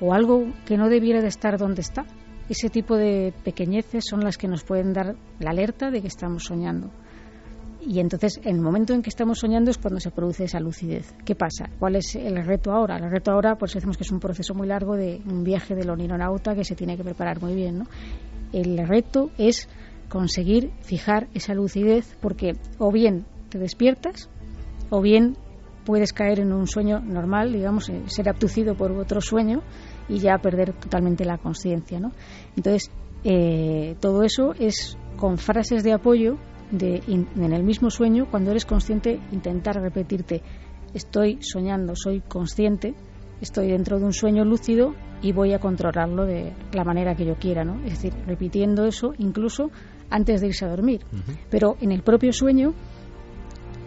o 0.00 0.14
algo 0.14 0.46
que 0.66 0.76
no 0.76 0.88
debiera 0.88 1.20
de 1.20 1.28
estar 1.28 1.58
donde 1.58 1.80
está. 1.80 2.04
Ese 2.48 2.70
tipo 2.70 2.96
de 2.96 3.34
pequeñeces 3.42 4.04
son 4.08 4.20
las 4.20 4.38
que 4.38 4.46
nos 4.46 4.62
pueden 4.62 4.92
dar 4.92 5.16
la 5.40 5.50
alerta 5.50 5.90
de 5.90 6.00
que 6.00 6.08
estamos 6.08 6.44
soñando. 6.44 6.90
y 7.88 8.00
entonces, 8.00 8.40
en 8.42 8.56
el 8.56 8.62
momento 8.62 8.94
en 8.94 9.02
que 9.02 9.10
estamos 9.10 9.38
soñando 9.38 9.70
es 9.70 9.78
cuando 9.78 10.00
se 10.00 10.10
produce 10.10 10.44
esa 10.44 10.58
lucidez. 10.58 11.14
¿Qué 11.24 11.36
pasa? 11.36 11.70
¿Cuál 11.78 11.96
es 11.96 12.16
el 12.16 12.44
reto 12.44 12.72
ahora? 12.72 12.96
El 12.96 13.10
reto 13.10 13.30
ahora, 13.30 13.56
pues 13.56 13.74
decimos 13.74 13.96
que 13.96 14.02
es 14.02 14.10
un 14.10 14.18
proceso 14.18 14.54
muy 14.54 14.66
largo 14.66 14.96
de 14.96 15.22
un 15.24 15.44
viaje 15.44 15.76
del 15.76 15.90
onironauta 15.90 16.54
que 16.54 16.64
se 16.64 16.74
tiene 16.74 16.96
que 16.96 17.04
preparar 17.04 17.40
muy 17.40 17.54
bien, 17.54 17.78
¿no? 17.78 17.86
El 18.52 18.78
reto 18.88 19.30
es 19.38 19.68
conseguir 20.08 20.70
fijar 20.82 21.28
esa 21.34 21.54
lucidez 21.54 22.16
porque 22.20 22.52
o 22.78 22.92
bien 22.92 23.26
te 23.48 23.58
despiertas 23.58 24.30
o 24.90 25.00
bien 25.00 25.36
puedes 25.84 26.12
caer 26.12 26.40
en 26.40 26.52
un 26.52 26.66
sueño 26.66 27.00
normal, 27.00 27.52
digamos, 27.52 27.88
eh, 27.88 28.02
ser 28.06 28.28
abducido 28.28 28.74
por 28.74 28.92
otro 28.92 29.20
sueño 29.20 29.62
y 30.08 30.18
ya 30.18 30.38
perder 30.38 30.72
totalmente 30.72 31.24
la 31.24 31.38
conciencia, 31.38 32.00
¿no? 32.00 32.12
Entonces, 32.56 32.90
eh, 33.24 33.96
todo 34.00 34.22
eso 34.22 34.52
es 34.58 34.98
con 35.16 35.38
frases 35.38 35.82
de 35.84 35.92
apoyo 35.92 36.38
de, 36.70 37.02
en 37.06 37.52
el 37.52 37.62
mismo 37.62 37.90
sueño, 37.90 38.26
cuando 38.30 38.50
eres 38.50 38.66
consciente, 38.66 39.20
intentar 39.30 39.76
repetirte, 39.76 40.42
estoy 40.92 41.38
soñando, 41.40 41.94
soy 41.94 42.20
consciente, 42.20 42.94
estoy 43.40 43.68
dentro 43.68 43.98
de 43.98 44.04
un 44.04 44.12
sueño 44.12 44.44
lúcido 44.44 44.94
y 45.22 45.32
voy 45.32 45.52
a 45.52 45.58
controlarlo 45.58 46.24
de 46.26 46.52
la 46.72 46.84
manera 46.84 47.14
que 47.14 47.24
yo 47.24 47.36
quiera, 47.36 47.64
¿no? 47.64 47.76
Es 47.84 48.02
decir, 48.02 48.14
repitiendo 48.26 48.84
eso 48.86 49.12
incluso 49.18 49.70
antes 50.10 50.40
de 50.40 50.48
irse 50.48 50.64
a 50.64 50.68
dormir. 50.68 51.00
Pero 51.50 51.76
en 51.80 51.92
el 51.92 52.02
propio 52.02 52.32
sueño, 52.32 52.74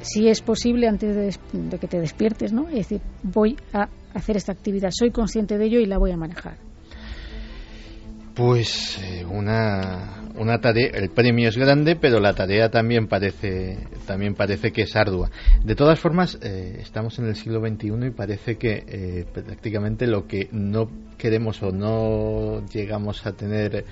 si 0.02 0.28
es 0.28 0.42
posible 0.42 0.88
antes 0.88 1.16
de, 1.16 1.60
de, 1.60 1.78
que 1.78 1.88
te 1.88 2.00
despiertes, 2.00 2.54
¿no? 2.54 2.68
Es 2.70 2.90
decir, 2.90 3.02
voy 3.24 3.58
a 3.74 3.90
hacer 4.14 4.38
esta 4.38 4.52
actividad, 4.52 4.90
soy 4.92 5.12
consciente 5.12 5.58
de 5.58 5.66
ello 5.66 5.80
y 5.80 5.86
la 5.86 5.98
voy 5.98 6.12
a 6.12 6.18
manejar. 6.18 6.58
Pues 8.40 8.98
eh, 9.04 9.26
una, 9.26 10.32
una 10.38 10.62
tarea, 10.62 10.92
el 10.94 11.10
premio 11.10 11.50
es 11.50 11.58
grande, 11.58 11.98
pero 11.98 12.22
la 12.22 12.34
tarea 12.34 12.70
también 12.70 13.08
parece, 13.08 13.86
también 14.06 14.34
parece 14.34 14.72
que 14.72 14.84
es 14.84 14.96
ardua. 14.96 15.30
De 15.66 15.76
todas 15.76 16.00
formas, 16.00 16.40
eh, 16.42 16.78
estamos 16.80 17.20
en 17.20 17.26
el 17.26 17.36
siglo 17.36 17.60
XXI 17.60 18.08
y 18.08 18.12
parece 18.12 18.56
que 18.56 18.86
eh, 18.88 19.26
prácticamente 19.34 20.08
lo 20.08 20.26
que 20.26 20.48
no 20.54 20.90
queremos 21.18 21.62
o 21.64 21.72
no 21.72 22.66
llegamos 22.68 23.26
a 23.26 23.34
tener 23.34 23.84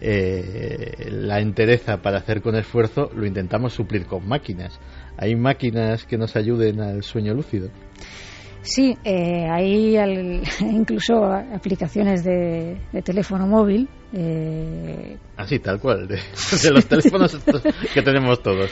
la 0.00 1.40
entereza 1.40 2.02
para 2.02 2.18
hacer 2.18 2.42
con 2.42 2.56
esfuerzo, 2.56 3.10
lo 3.14 3.26
intentamos 3.26 3.72
suplir 3.72 4.06
con 4.06 4.26
máquinas. 4.28 4.78
¿Hay 5.16 5.36
máquinas 5.36 6.04
que 6.04 6.18
nos 6.18 6.36
ayuden 6.36 6.80
al 6.80 7.02
sueño 7.02 7.34
lúcido? 7.34 7.70
Sí, 8.64 8.96
eh, 9.04 9.46
hay 9.50 9.96
incluso 10.60 11.22
aplicaciones 11.24 12.24
de, 12.24 12.78
teléfono 13.04 13.46
móvil. 13.46 13.88
Eh, 14.12 15.18
Así, 15.36 15.58
tal 15.58 15.78
cual, 15.78 16.08
de, 16.08 16.16
los 16.72 16.86
teléfonos 16.86 17.38
que 17.92 18.02
tenemos 18.02 18.42
todos. 18.42 18.70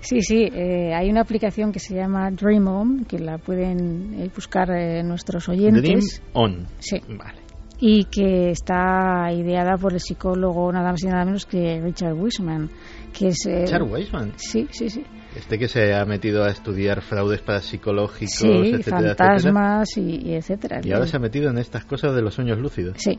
Sí, 0.00 0.20
sí, 0.22 0.44
eh, 0.44 0.94
hay 0.94 1.10
una 1.10 1.22
aplicación 1.22 1.72
que 1.72 1.78
se 1.78 1.94
llama 1.94 2.30
Dream 2.30 2.68
On, 2.68 3.04
que 3.04 3.18
la 3.18 3.38
pueden 3.38 4.14
eh, 4.20 4.30
buscar 4.34 4.68
nuestros 5.04 5.48
oyentes. 5.48 5.82
Dream 5.82 6.00
On. 6.34 6.66
Sí. 6.78 7.00
Vale. 7.08 7.49
Y 7.80 8.04
que 8.04 8.50
está 8.50 9.32
ideada 9.32 9.76
por 9.78 9.94
el 9.94 10.00
psicólogo 10.00 10.70
nada 10.70 10.90
más 10.90 11.02
y 11.02 11.06
nada 11.06 11.24
menos 11.24 11.46
que 11.46 11.80
Richard 11.80 12.12
Wiseman. 12.12 12.70
Que 13.12 13.28
es, 13.28 13.38
¿Richard 13.46 13.82
Wiseman? 13.82 14.32
Sí, 14.36 14.68
sí, 14.70 14.90
sí. 14.90 15.04
Este 15.34 15.58
que 15.58 15.68
se 15.68 15.94
ha 15.94 16.04
metido 16.04 16.42
a 16.42 16.48
estudiar 16.48 17.02
fraudes 17.02 17.40
parapsicológicos, 17.40 18.34
sí, 18.34 18.48
etcétera, 18.48 19.14
fantasmas 19.14 19.96
Y, 19.96 20.34
etcétera. 20.34 20.80
Y 20.82 20.92
ahora 20.92 21.06
se 21.06 21.16
ha 21.16 21.20
metido 21.20 21.50
en 21.50 21.58
estas 21.58 21.84
cosas 21.84 22.14
de 22.14 22.22
los 22.22 22.34
sueños 22.34 22.58
lúcidos. 22.58 22.96
Sí. 22.98 23.18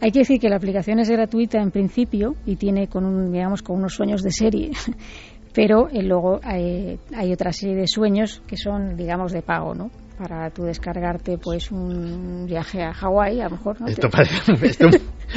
Hay 0.00 0.10
que 0.10 0.20
decir 0.20 0.38
que 0.38 0.50
la 0.50 0.56
aplicación 0.56 0.98
es 0.98 1.08
gratuita 1.08 1.58
en 1.58 1.70
principio 1.70 2.34
y 2.44 2.56
tiene 2.56 2.88
con 2.88 3.06
un, 3.06 3.32
digamos, 3.32 3.62
con 3.62 3.78
unos 3.78 3.94
sueños 3.94 4.22
de 4.22 4.30
serie. 4.30 4.70
Pero 5.54 5.88
eh, 5.88 6.02
luego 6.02 6.40
hay, 6.42 6.98
hay 7.14 7.32
otra 7.32 7.52
serie 7.52 7.76
de 7.76 7.86
sueños 7.86 8.42
que 8.46 8.58
son, 8.58 8.94
digamos, 8.94 9.32
de 9.32 9.40
pago, 9.40 9.74
¿no? 9.74 9.90
Para 10.18 10.50
tú 10.50 10.64
descargarte 10.64 11.38
pues 11.38 11.70
un 11.70 12.46
viaje 12.46 12.82
a 12.82 12.92
Hawái, 12.92 13.40
a 13.40 13.44
lo 13.44 13.50
mejor. 13.50 13.80
¿no? 13.80 13.86
Esto, 13.86 14.08
parece, 14.08 14.52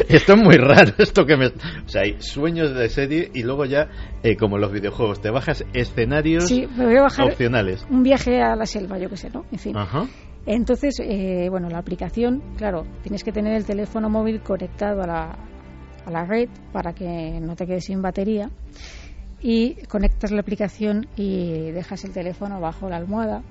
esto, 0.07 0.33
es 0.33 0.39
muy 0.39 0.55
raro, 0.55 0.93
esto 0.97 1.25
que 1.25 1.37
me... 1.37 1.47
O 1.47 1.87
sea, 1.87 2.03
hay 2.03 2.21
sueños 2.21 2.73
de 2.73 2.89
serie 2.89 3.29
y 3.33 3.43
luego 3.43 3.65
ya, 3.65 3.89
eh, 4.23 4.35
como 4.35 4.57
los 4.57 4.71
videojuegos, 4.71 5.21
te 5.21 5.29
bajas 5.29 5.65
escenarios 5.73 6.47
sí, 6.47 6.65
voy 6.77 6.97
a 6.97 7.03
bajar 7.03 7.27
opcionales. 7.27 7.85
Un 7.89 8.03
viaje 8.03 8.41
a 8.41 8.55
la 8.55 8.65
selva, 8.65 8.97
yo 8.97 9.09
qué 9.09 9.17
sé, 9.17 9.29
¿no? 9.29 9.45
En 9.51 9.59
fin. 9.59 9.75
Entonces, 10.45 10.99
eh, 11.03 11.47
bueno, 11.49 11.69
la 11.69 11.79
aplicación, 11.79 12.41
claro, 12.57 12.85
tienes 13.03 13.23
que 13.23 13.31
tener 13.31 13.53
el 13.53 13.65
teléfono 13.65 14.09
móvil 14.09 14.41
conectado 14.41 15.03
a 15.03 15.07
la, 15.07 15.37
a 16.05 16.11
la 16.11 16.25
red 16.25 16.49
para 16.71 16.93
que 16.93 17.39
no 17.41 17.55
te 17.55 17.65
quedes 17.65 17.85
sin 17.85 18.01
batería 18.01 18.49
y 19.41 19.75
conectas 19.87 20.31
la 20.31 20.41
aplicación 20.41 21.07
y 21.15 21.71
dejas 21.71 22.03
el 22.03 22.11
teléfono 22.11 22.59
bajo 22.59 22.89
la 22.89 22.97
almohada 22.97 23.41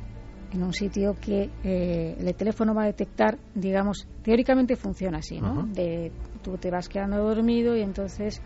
en 0.53 0.63
un 0.63 0.73
sitio 0.73 1.15
que 1.21 1.51
eh, 1.63 2.17
el 2.19 2.35
teléfono 2.35 2.75
va 2.75 2.85
a 2.85 2.87
detectar, 2.87 3.39
digamos, 3.55 4.07
teóricamente 4.23 4.77
funciona 4.77 5.19
así, 5.19 5.41
¿no? 5.41 5.67
De, 5.67 6.13
tú 6.43 6.57
te 6.57 6.71
vas 6.71 6.89
quedando 6.89 7.19
dormido 7.19 7.77
y 7.77 7.83
entonces, 7.83 8.41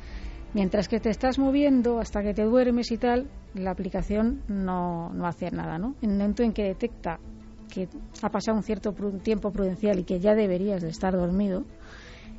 mientras 0.55 0.89
que 0.89 0.99
te 0.99 1.11
estás 1.11 1.39
moviendo 1.39 2.01
hasta 2.01 2.23
que 2.23 2.35
te 2.35 2.43
duermes 2.43 2.91
y 2.91 2.99
tal, 2.99 3.29
la 3.55 3.71
aplicación 3.71 4.43
no, 4.49 5.11
no 5.13 5.27
hace 5.27 5.51
nada, 5.51 5.79
¿no? 5.79 5.95
En 6.03 6.11
el 6.11 6.19
momento 6.19 6.43
en 6.43 6.53
que 6.53 6.65
detecta 6.65 7.19
que 7.73 7.89
ha 8.21 8.29
pasado 8.29 8.57
un 8.57 8.63
cierto 8.63 8.93
tiempo 9.23 9.51
prudencial 9.51 9.99
y 9.99 10.05
que 10.05 10.21
ya 10.21 10.35
deberías 10.35 10.83
de 10.83 10.89
estar 10.89 11.15
dormido, 11.15 11.65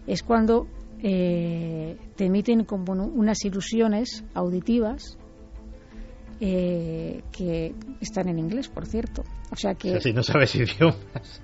es 0.05 0.21
cuando 0.21 0.67
eh, 1.01 1.97
te 2.15 2.25
emiten 2.25 2.65
como 2.65 2.93
unas 2.93 3.43
ilusiones 3.45 4.23
auditivas 4.33 5.17
eh, 6.45 7.23
que 7.31 7.73
están 8.01 8.27
en 8.27 8.37
inglés, 8.37 8.67
por 8.67 8.85
cierto. 8.85 9.23
O 9.49 9.55
sea 9.55 9.75
que... 9.75 10.01
si 10.01 10.11
no 10.11 10.23
sabes 10.23 10.53
idiomas, 10.55 11.41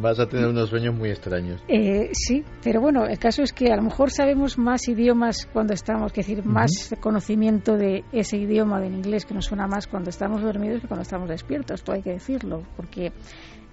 vas 0.00 0.18
a 0.18 0.26
tener 0.26 0.46
unos 0.46 0.70
sueños 0.70 0.94
muy 0.94 1.10
extraños. 1.10 1.62
Eh, 1.68 2.08
sí, 2.12 2.42
pero 2.62 2.80
bueno, 2.80 3.04
el 3.04 3.18
caso 3.18 3.42
es 3.42 3.52
que 3.52 3.70
a 3.70 3.76
lo 3.76 3.82
mejor 3.82 4.10
sabemos 4.10 4.56
más 4.56 4.88
idiomas 4.88 5.46
cuando 5.52 5.74
estamos, 5.74 6.10
es 6.12 6.16
decir, 6.16 6.42
más 6.42 6.94
conocimiento 7.00 7.76
de 7.76 8.02
ese 8.12 8.38
idioma 8.38 8.80
del 8.80 8.94
inglés 8.94 9.26
que 9.26 9.34
nos 9.34 9.44
suena 9.44 9.66
más 9.66 9.86
cuando 9.86 10.08
estamos 10.08 10.40
dormidos 10.40 10.80
que 10.80 10.88
cuando 10.88 11.02
estamos 11.02 11.28
despiertos, 11.28 11.80
esto 11.80 11.92
hay 11.92 12.00
que 12.00 12.12
decirlo, 12.12 12.62
porque 12.76 13.12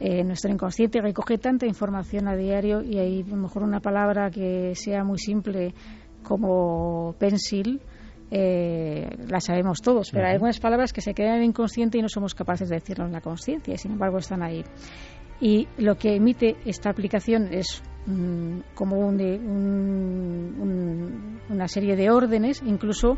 eh, 0.01 0.21
nuestro 0.25 0.51
inconsciente 0.51 0.99
recoge 0.99 1.37
tanta 1.37 1.65
información 1.65 2.27
a 2.27 2.35
diario 2.35 2.81
y 2.83 2.97
hay 2.97 3.21
a 3.21 3.35
lo 3.35 3.37
mejor 3.37 3.63
una 3.63 3.79
palabra 3.79 4.29
que 4.29 4.73
sea 4.75 5.05
muy 5.05 5.17
simple 5.17 5.73
como 6.23 7.15
pencil 7.19 7.79
eh, 8.33 9.09
la 9.27 9.41
sabemos 9.41 9.81
todos, 9.81 10.09
pero 10.11 10.25
hay 10.25 10.33
algunas 10.33 10.59
palabras 10.59 10.93
que 10.93 11.01
se 11.01 11.13
quedan 11.13 11.33
en 11.33 11.39
el 11.39 11.49
inconsciente 11.49 11.97
y 11.97 12.01
no 12.01 12.07
somos 12.07 12.33
capaces 12.33 12.69
de 12.69 12.75
decirlo 12.75 13.05
en 13.05 13.11
la 13.11 13.19
conciencia, 13.19 13.77
sin 13.77 13.91
embargo 13.91 14.19
están 14.19 14.41
ahí. 14.41 14.63
Y 15.41 15.67
lo 15.77 15.95
que 15.97 16.15
emite 16.15 16.55
esta 16.65 16.89
aplicación 16.89 17.53
es 17.53 17.83
mm, 18.05 18.59
como 18.73 18.99
una 18.99 19.27
serie 21.67 21.97
de 21.97 22.09
órdenes, 22.09 22.63
incluso 22.65 23.17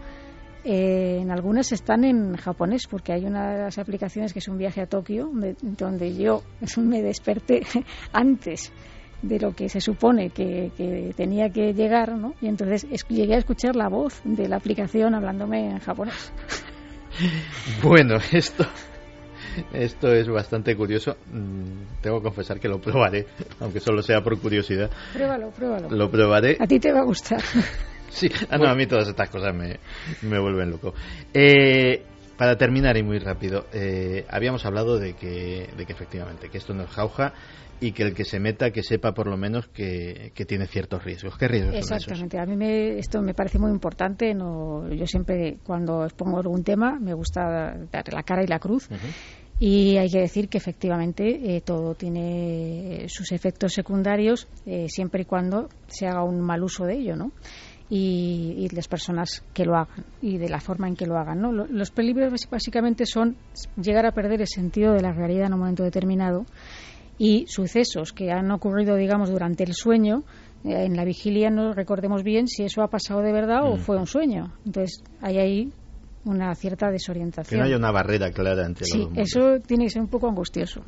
eh, 0.64 1.20
en 1.22 1.30
algunas 1.30 1.72
están 1.74 2.06
en 2.06 2.36
japonés, 2.36 2.88
porque 2.90 3.14
hay 3.14 3.26
una 3.26 3.52
de 3.52 3.60
las 3.64 3.78
aplicaciones 3.78 4.34
que 4.34 4.40
es 4.40 4.48
un 4.48 4.58
viaje 4.58 4.82
a 4.82 4.88
Tokio, 4.88 5.30
donde 5.62 6.16
yo 6.16 6.42
me 6.78 7.04
desperté 7.04 7.62
antes 8.14 8.72
de 9.24 9.40
lo 9.40 9.56
que 9.56 9.70
se 9.70 9.82
supone 9.82 10.30
que, 10.30 10.72
tenía 11.16 11.50
que 11.50 11.74
llegar, 11.74 12.16
¿no? 12.16 12.36
Y 12.42 12.48
entonces 12.48 12.86
llegué 13.08 13.36
a 13.36 13.40
escuchar 13.40 13.76
la 13.76 13.90
voz 13.90 14.22
de 14.24 14.48
la 14.48 14.58
aplicación 14.58 15.16
hablándome 15.16 15.72
en 15.72 15.80
japonés. 15.80 16.32
Bueno, 17.82 18.16
esto 18.32 18.66
esto 19.72 20.14
es 20.14 20.28
bastante 20.28 20.76
curioso. 20.76 21.16
Mm, 21.32 22.02
tengo 22.02 22.18
que 22.18 22.24
confesar 22.24 22.60
que 22.60 22.68
lo 22.68 22.80
probaré, 22.80 23.28
aunque 23.60 23.80
solo 23.80 24.02
sea 24.02 24.22
por 24.22 24.40
curiosidad. 24.40 24.90
Pruébalo, 25.14 25.52
pruébalo. 25.52 25.90
Lo 25.90 26.10
probaré. 26.10 26.58
A 26.60 26.68
ti 26.68 26.80
te 26.80 26.92
va 26.92 27.02
a 27.02 27.06
gustar. 27.06 27.42
Sí, 28.10 28.30
ah, 28.52 28.60
no, 28.60 28.70
a 28.70 28.76
mí 28.76 28.86
todas 28.86 29.08
estas 29.08 29.28
cosas 29.28 29.56
me, 29.56 29.80
me 30.22 30.40
vuelven 30.40 30.70
loco. 30.70 30.94
Eh, 31.34 32.04
para 32.38 32.58
terminar 32.58 32.98
y 32.98 33.04
muy 33.04 33.20
rápido, 33.20 33.66
eh, 33.74 34.26
habíamos 34.30 34.66
hablado 34.66 35.00
de 35.00 35.14
que, 35.14 35.70
de 35.78 35.86
que 35.86 35.94
efectivamente, 35.94 36.50
que 36.50 36.58
esto 36.58 36.74
no 36.74 36.84
es 36.84 36.90
jauja, 36.90 37.34
y 37.84 37.92
que 37.92 38.04
el 38.04 38.14
que 38.14 38.24
se 38.24 38.40
meta 38.40 38.72
que 38.72 38.82
sepa 38.82 39.14
por 39.14 39.28
lo 39.28 39.36
menos 39.36 39.68
que, 39.68 40.32
tiene 40.48 40.68
ciertos 40.68 41.04
riesgos. 41.04 41.38
¿Qué 41.38 41.48
riesgos 41.48 41.76
Exactamente. 41.76 42.40
A 42.40 42.46
mí 42.46 42.56
me, 42.56 42.98
esto 42.98 43.22
me 43.22 43.34
parece 43.34 43.60
muy 43.60 43.72
importante. 43.72 44.34
No, 44.34 44.90
yo 44.90 45.06
siempre 45.06 45.58
cuando 45.64 46.06
expongo 46.06 46.38
algún 46.38 46.64
tema 46.64 46.98
me 47.00 47.14
gusta 47.14 47.76
dar 47.92 48.14
la 48.14 48.24
cara 48.24 48.44
y 48.44 48.48
la 48.48 48.60
cruz. 48.60 48.88
Y 49.60 49.98
hay 49.98 50.10
que 50.10 50.20
decir 50.20 50.50
que 50.50 50.58
efectivamente 50.58 51.56
eh, 51.56 51.62
todo 51.62 51.94
tiene 51.96 53.06
sus 53.08 53.32
efectos 53.32 53.74
secundarios 53.74 54.48
eh, 54.66 54.88
siempre 54.90 55.22
y 55.22 55.26
cuando 55.26 55.70
se 55.88 56.08
haga 56.08 56.24
un 56.24 56.42
mal 56.42 56.64
uso 56.64 56.86
de 56.86 56.96
ello, 56.96 57.16
¿no? 57.16 57.32
Y, 57.90 58.68
las 58.74 58.88
personas 58.88 59.44
que 59.54 59.66
lo 59.66 59.76
hagan 59.76 60.04
y 60.22 60.38
de 60.40 60.50
la 60.50 60.60
forma 60.60 60.88
en 60.88 60.96
que 60.96 61.06
lo 61.06 61.18
hagan. 61.18 61.42
¿no? 61.42 61.52
Los 61.52 61.92
peligros 61.92 62.48
básicamente 62.50 63.06
son 63.06 63.36
llegar 63.80 64.06
a 64.08 64.12
perder 64.12 64.42
el 64.42 64.48
sentido 64.48 64.94
de 64.94 65.02
la 65.02 65.12
realidad 65.12 65.48
en 65.48 65.54
un 65.54 65.60
momento 65.60 65.84
determinado 65.84 66.46
y 67.20 67.46
sucesos 67.48 68.12
que 68.12 68.32
han 68.32 68.50
ocurrido, 68.52 68.96
digamos, 68.96 69.30
durante 69.30 69.64
el 69.64 69.74
sueño, 69.74 70.24
eh, 70.64 70.86
en 70.86 70.96
la 70.96 71.06
vigilia 71.06 71.50
no 71.50 71.74
recordemos 71.74 72.24
bien 72.24 72.48
si 72.48 72.64
eso 72.64 72.82
ha 72.82 72.88
pasado 72.88 73.22
de 73.22 73.32
verdad 73.32 73.64
o 73.64 73.76
mm. 73.76 73.80
fue 73.80 73.98
un 73.98 74.08
sueño. 74.08 74.54
Entonces, 74.66 75.04
hay 75.22 75.38
ahí 75.38 75.74
una 76.26 76.56
cierta 76.56 76.90
desorientación. 76.90 77.50
Que 77.50 77.58
no 77.58 77.66
haya 77.66 77.78
una 77.78 77.92
barrera 77.92 78.32
clara 78.32 78.66
entre 78.66 78.86
sí, 78.86 79.00
los 79.00 79.10
dos. 79.10 79.18
eso 79.18 79.60
tiene 79.66 79.86
que 79.86 79.90
ser 79.92 80.02
un 80.02 80.08
poco 80.08 80.28
angustioso. 80.28 80.82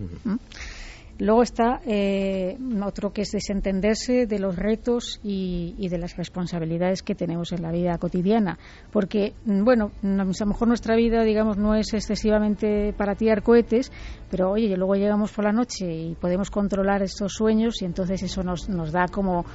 Luego 1.18 1.44
está 1.44 1.80
eh, 1.86 2.58
otro 2.84 3.14
que 3.14 3.22
es 3.22 3.32
desentenderse 3.32 4.26
de 4.26 4.40
los 4.40 4.56
retos 4.56 5.20
y, 5.24 5.74
y 5.78 5.88
de 5.88 5.98
las 5.98 6.18
responsabilidades 6.18 7.04
que 7.04 7.16
tenemos 7.16 7.54
en 7.54 7.62
la 7.62 7.72
vida 7.72 7.98
cotidiana. 7.98 8.58
Porque, 8.92 9.34
mm, 9.46 9.64
bueno, 9.64 9.92
a 10.04 10.08
lo 10.08 10.26
mejor 10.26 10.68
nuestra 10.68 10.96
vida, 10.96 11.24
digamos, 11.24 11.58
no 11.58 11.74
es 11.74 11.94
excesivamente 11.94 12.94
para 12.94 13.16
tirar 13.16 13.44
cohetes, 13.44 13.92
pero 14.30 14.52
oye, 14.52 14.76
luego 14.76 14.96
llegamos 14.96 15.32
por 15.32 15.46
la 15.46 15.54
noche 15.54 15.86
y 15.90 16.16
podemos 16.16 16.52
controlar 16.52 17.02
estos 17.02 17.34
sueños 17.34 17.82
y 17.82 17.86
entonces 17.86 18.22
eso 18.24 18.44
nos, 18.44 18.68
nos 18.68 18.92
da 18.92 19.06
como 19.08 19.46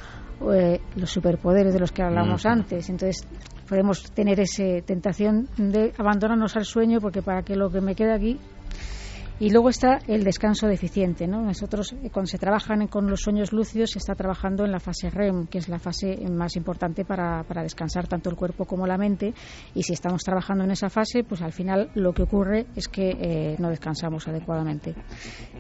eh, 0.53 0.81
los 0.97 1.11
superpoderes 1.11 1.75
de 1.75 1.81
los 1.81 1.93
que 1.93 2.03
hablamos 2.03 2.47
antes. 2.47 2.89
Entonces 2.89 3.27
podemos 3.69 4.11
tener 4.13 4.41
esa 4.41 4.65
tentación 4.85 5.49
de 5.57 5.93
abandonarnos 5.99 6.57
al 6.57 6.65
sueño 6.65 7.01
porque 7.01 7.21
para 7.21 7.43
que 7.43 7.55
lo 7.55 7.71
que 7.71 7.81
me 7.81 7.95
queda 7.95 8.15
aquí 8.15 8.39
y 9.41 9.51
luego 9.51 9.71
está 9.71 10.01
el 10.07 10.23
descanso 10.23 10.69
deficiente. 10.69 11.27
¿no? 11.27 11.41
Nosotros, 11.41 11.93
eh, 11.93 12.11
cuando 12.13 12.29
se 12.29 12.39
trabajan 12.39 12.87
con 12.87 13.09
los 13.09 13.23
sueños 13.23 13.53
lúcidos, 13.53 13.91
se 13.91 13.99
está 13.99 14.15
trabajando 14.15 14.65
en 14.65 14.71
la 14.71 14.79
fase 14.79 15.11
REM, 15.11 15.47
que 15.47 15.59
es 15.59 15.69
la 15.69 15.79
fase 15.79 16.17
más 16.31 16.57
importante 16.57 17.05
para, 17.05 17.43
para 17.45 17.63
descansar 17.63 18.07
tanto 18.07 18.29
el 18.31 18.37
cuerpo 18.37 18.67
como 18.67 18.87
la 18.87 18.99
mente. 18.99 19.33
Y 19.75 19.83
si 19.83 19.95
estamos 19.95 20.23
trabajando 20.23 20.65
en 20.65 20.71
esa 20.71 20.91
fase, 20.91 21.25
pues 21.25 21.41
al 21.41 21.53
final 21.53 21.91
lo 21.95 22.13
que 22.13 22.23
ocurre 22.23 22.67
es 22.77 22.89
que 22.89 23.11
eh, 23.11 23.57
no 23.59 23.71
descansamos 23.71 24.29
adecuadamente. 24.29 24.95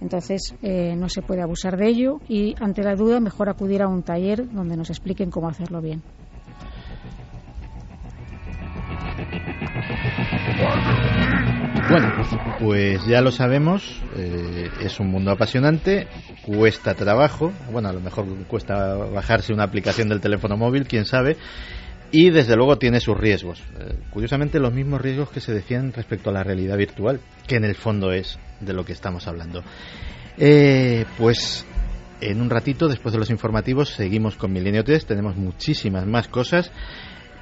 Entonces, 0.00 0.54
eh, 0.62 0.94
no 0.94 1.08
se 1.08 1.22
puede 1.22 1.42
abusar 1.42 1.78
de 1.78 1.88
ello 1.88 2.20
y, 2.28 2.54
ante 2.60 2.82
la 2.82 2.94
duda, 2.94 3.18
mejor 3.18 3.48
acudir 3.48 3.82
a 3.82 3.88
un 3.88 4.02
taller 4.02 4.50
donde 4.50 4.76
nos 4.76 4.90
expliquen 4.90 5.30
cómo 5.30 5.48
hacerlo 5.48 5.80
bien. 5.80 6.02
Bueno, 11.90 12.12
pues 12.60 13.04
ya 13.04 13.20
lo 13.20 13.32
sabemos, 13.32 14.00
eh, 14.16 14.70
es 14.80 15.00
un 15.00 15.08
mundo 15.08 15.32
apasionante, 15.32 16.06
cuesta 16.42 16.94
trabajo, 16.94 17.52
bueno, 17.72 17.88
a 17.88 17.92
lo 17.92 18.00
mejor 18.00 18.26
cuesta 18.46 18.94
bajarse 18.94 19.52
una 19.52 19.64
aplicación 19.64 20.08
del 20.08 20.20
teléfono 20.20 20.56
móvil, 20.56 20.86
quién 20.86 21.04
sabe, 21.04 21.36
y 22.12 22.30
desde 22.30 22.54
luego 22.54 22.78
tiene 22.78 23.00
sus 23.00 23.16
riesgos. 23.16 23.60
Eh, 23.80 23.96
curiosamente, 24.10 24.60
los 24.60 24.72
mismos 24.72 25.00
riesgos 25.00 25.30
que 25.30 25.40
se 25.40 25.52
decían 25.52 25.92
respecto 25.92 26.30
a 26.30 26.32
la 26.32 26.44
realidad 26.44 26.76
virtual, 26.76 27.20
que 27.48 27.56
en 27.56 27.64
el 27.64 27.74
fondo 27.74 28.12
es 28.12 28.38
de 28.60 28.72
lo 28.72 28.84
que 28.84 28.92
estamos 28.92 29.26
hablando. 29.26 29.64
Eh, 30.38 31.06
pues 31.18 31.66
en 32.20 32.40
un 32.40 32.50
ratito, 32.50 32.86
después 32.86 33.12
de 33.12 33.18
los 33.18 33.30
informativos, 33.30 33.90
seguimos 33.90 34.36
con 34.36 34.52
Milenio 34.52 34.84
3, 34.84 35.06
tenemos 35.06 35.36
muchísimas 35.36 36.06
más 36.06 36.28
cosas 36.28 36.70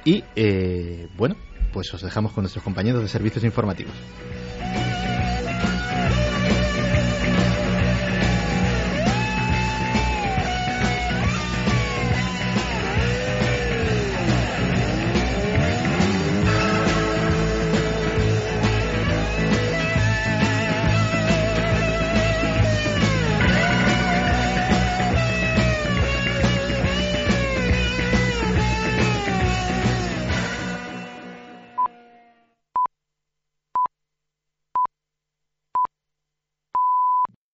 y, 0.05 0.23
eh, 0.35 1.07
bueno, 1.17 1.35
pues 1.71 1.93
os 1.93 2.01
dejamos 2.01 2.31
con 2.31 2.43
nuestros 2.43 2.63
compañeros 2.63 3.01
de 3.01 3.07
servicios 3.07 3.43
informativos. 3.43 3.93
back. 4.73 5.08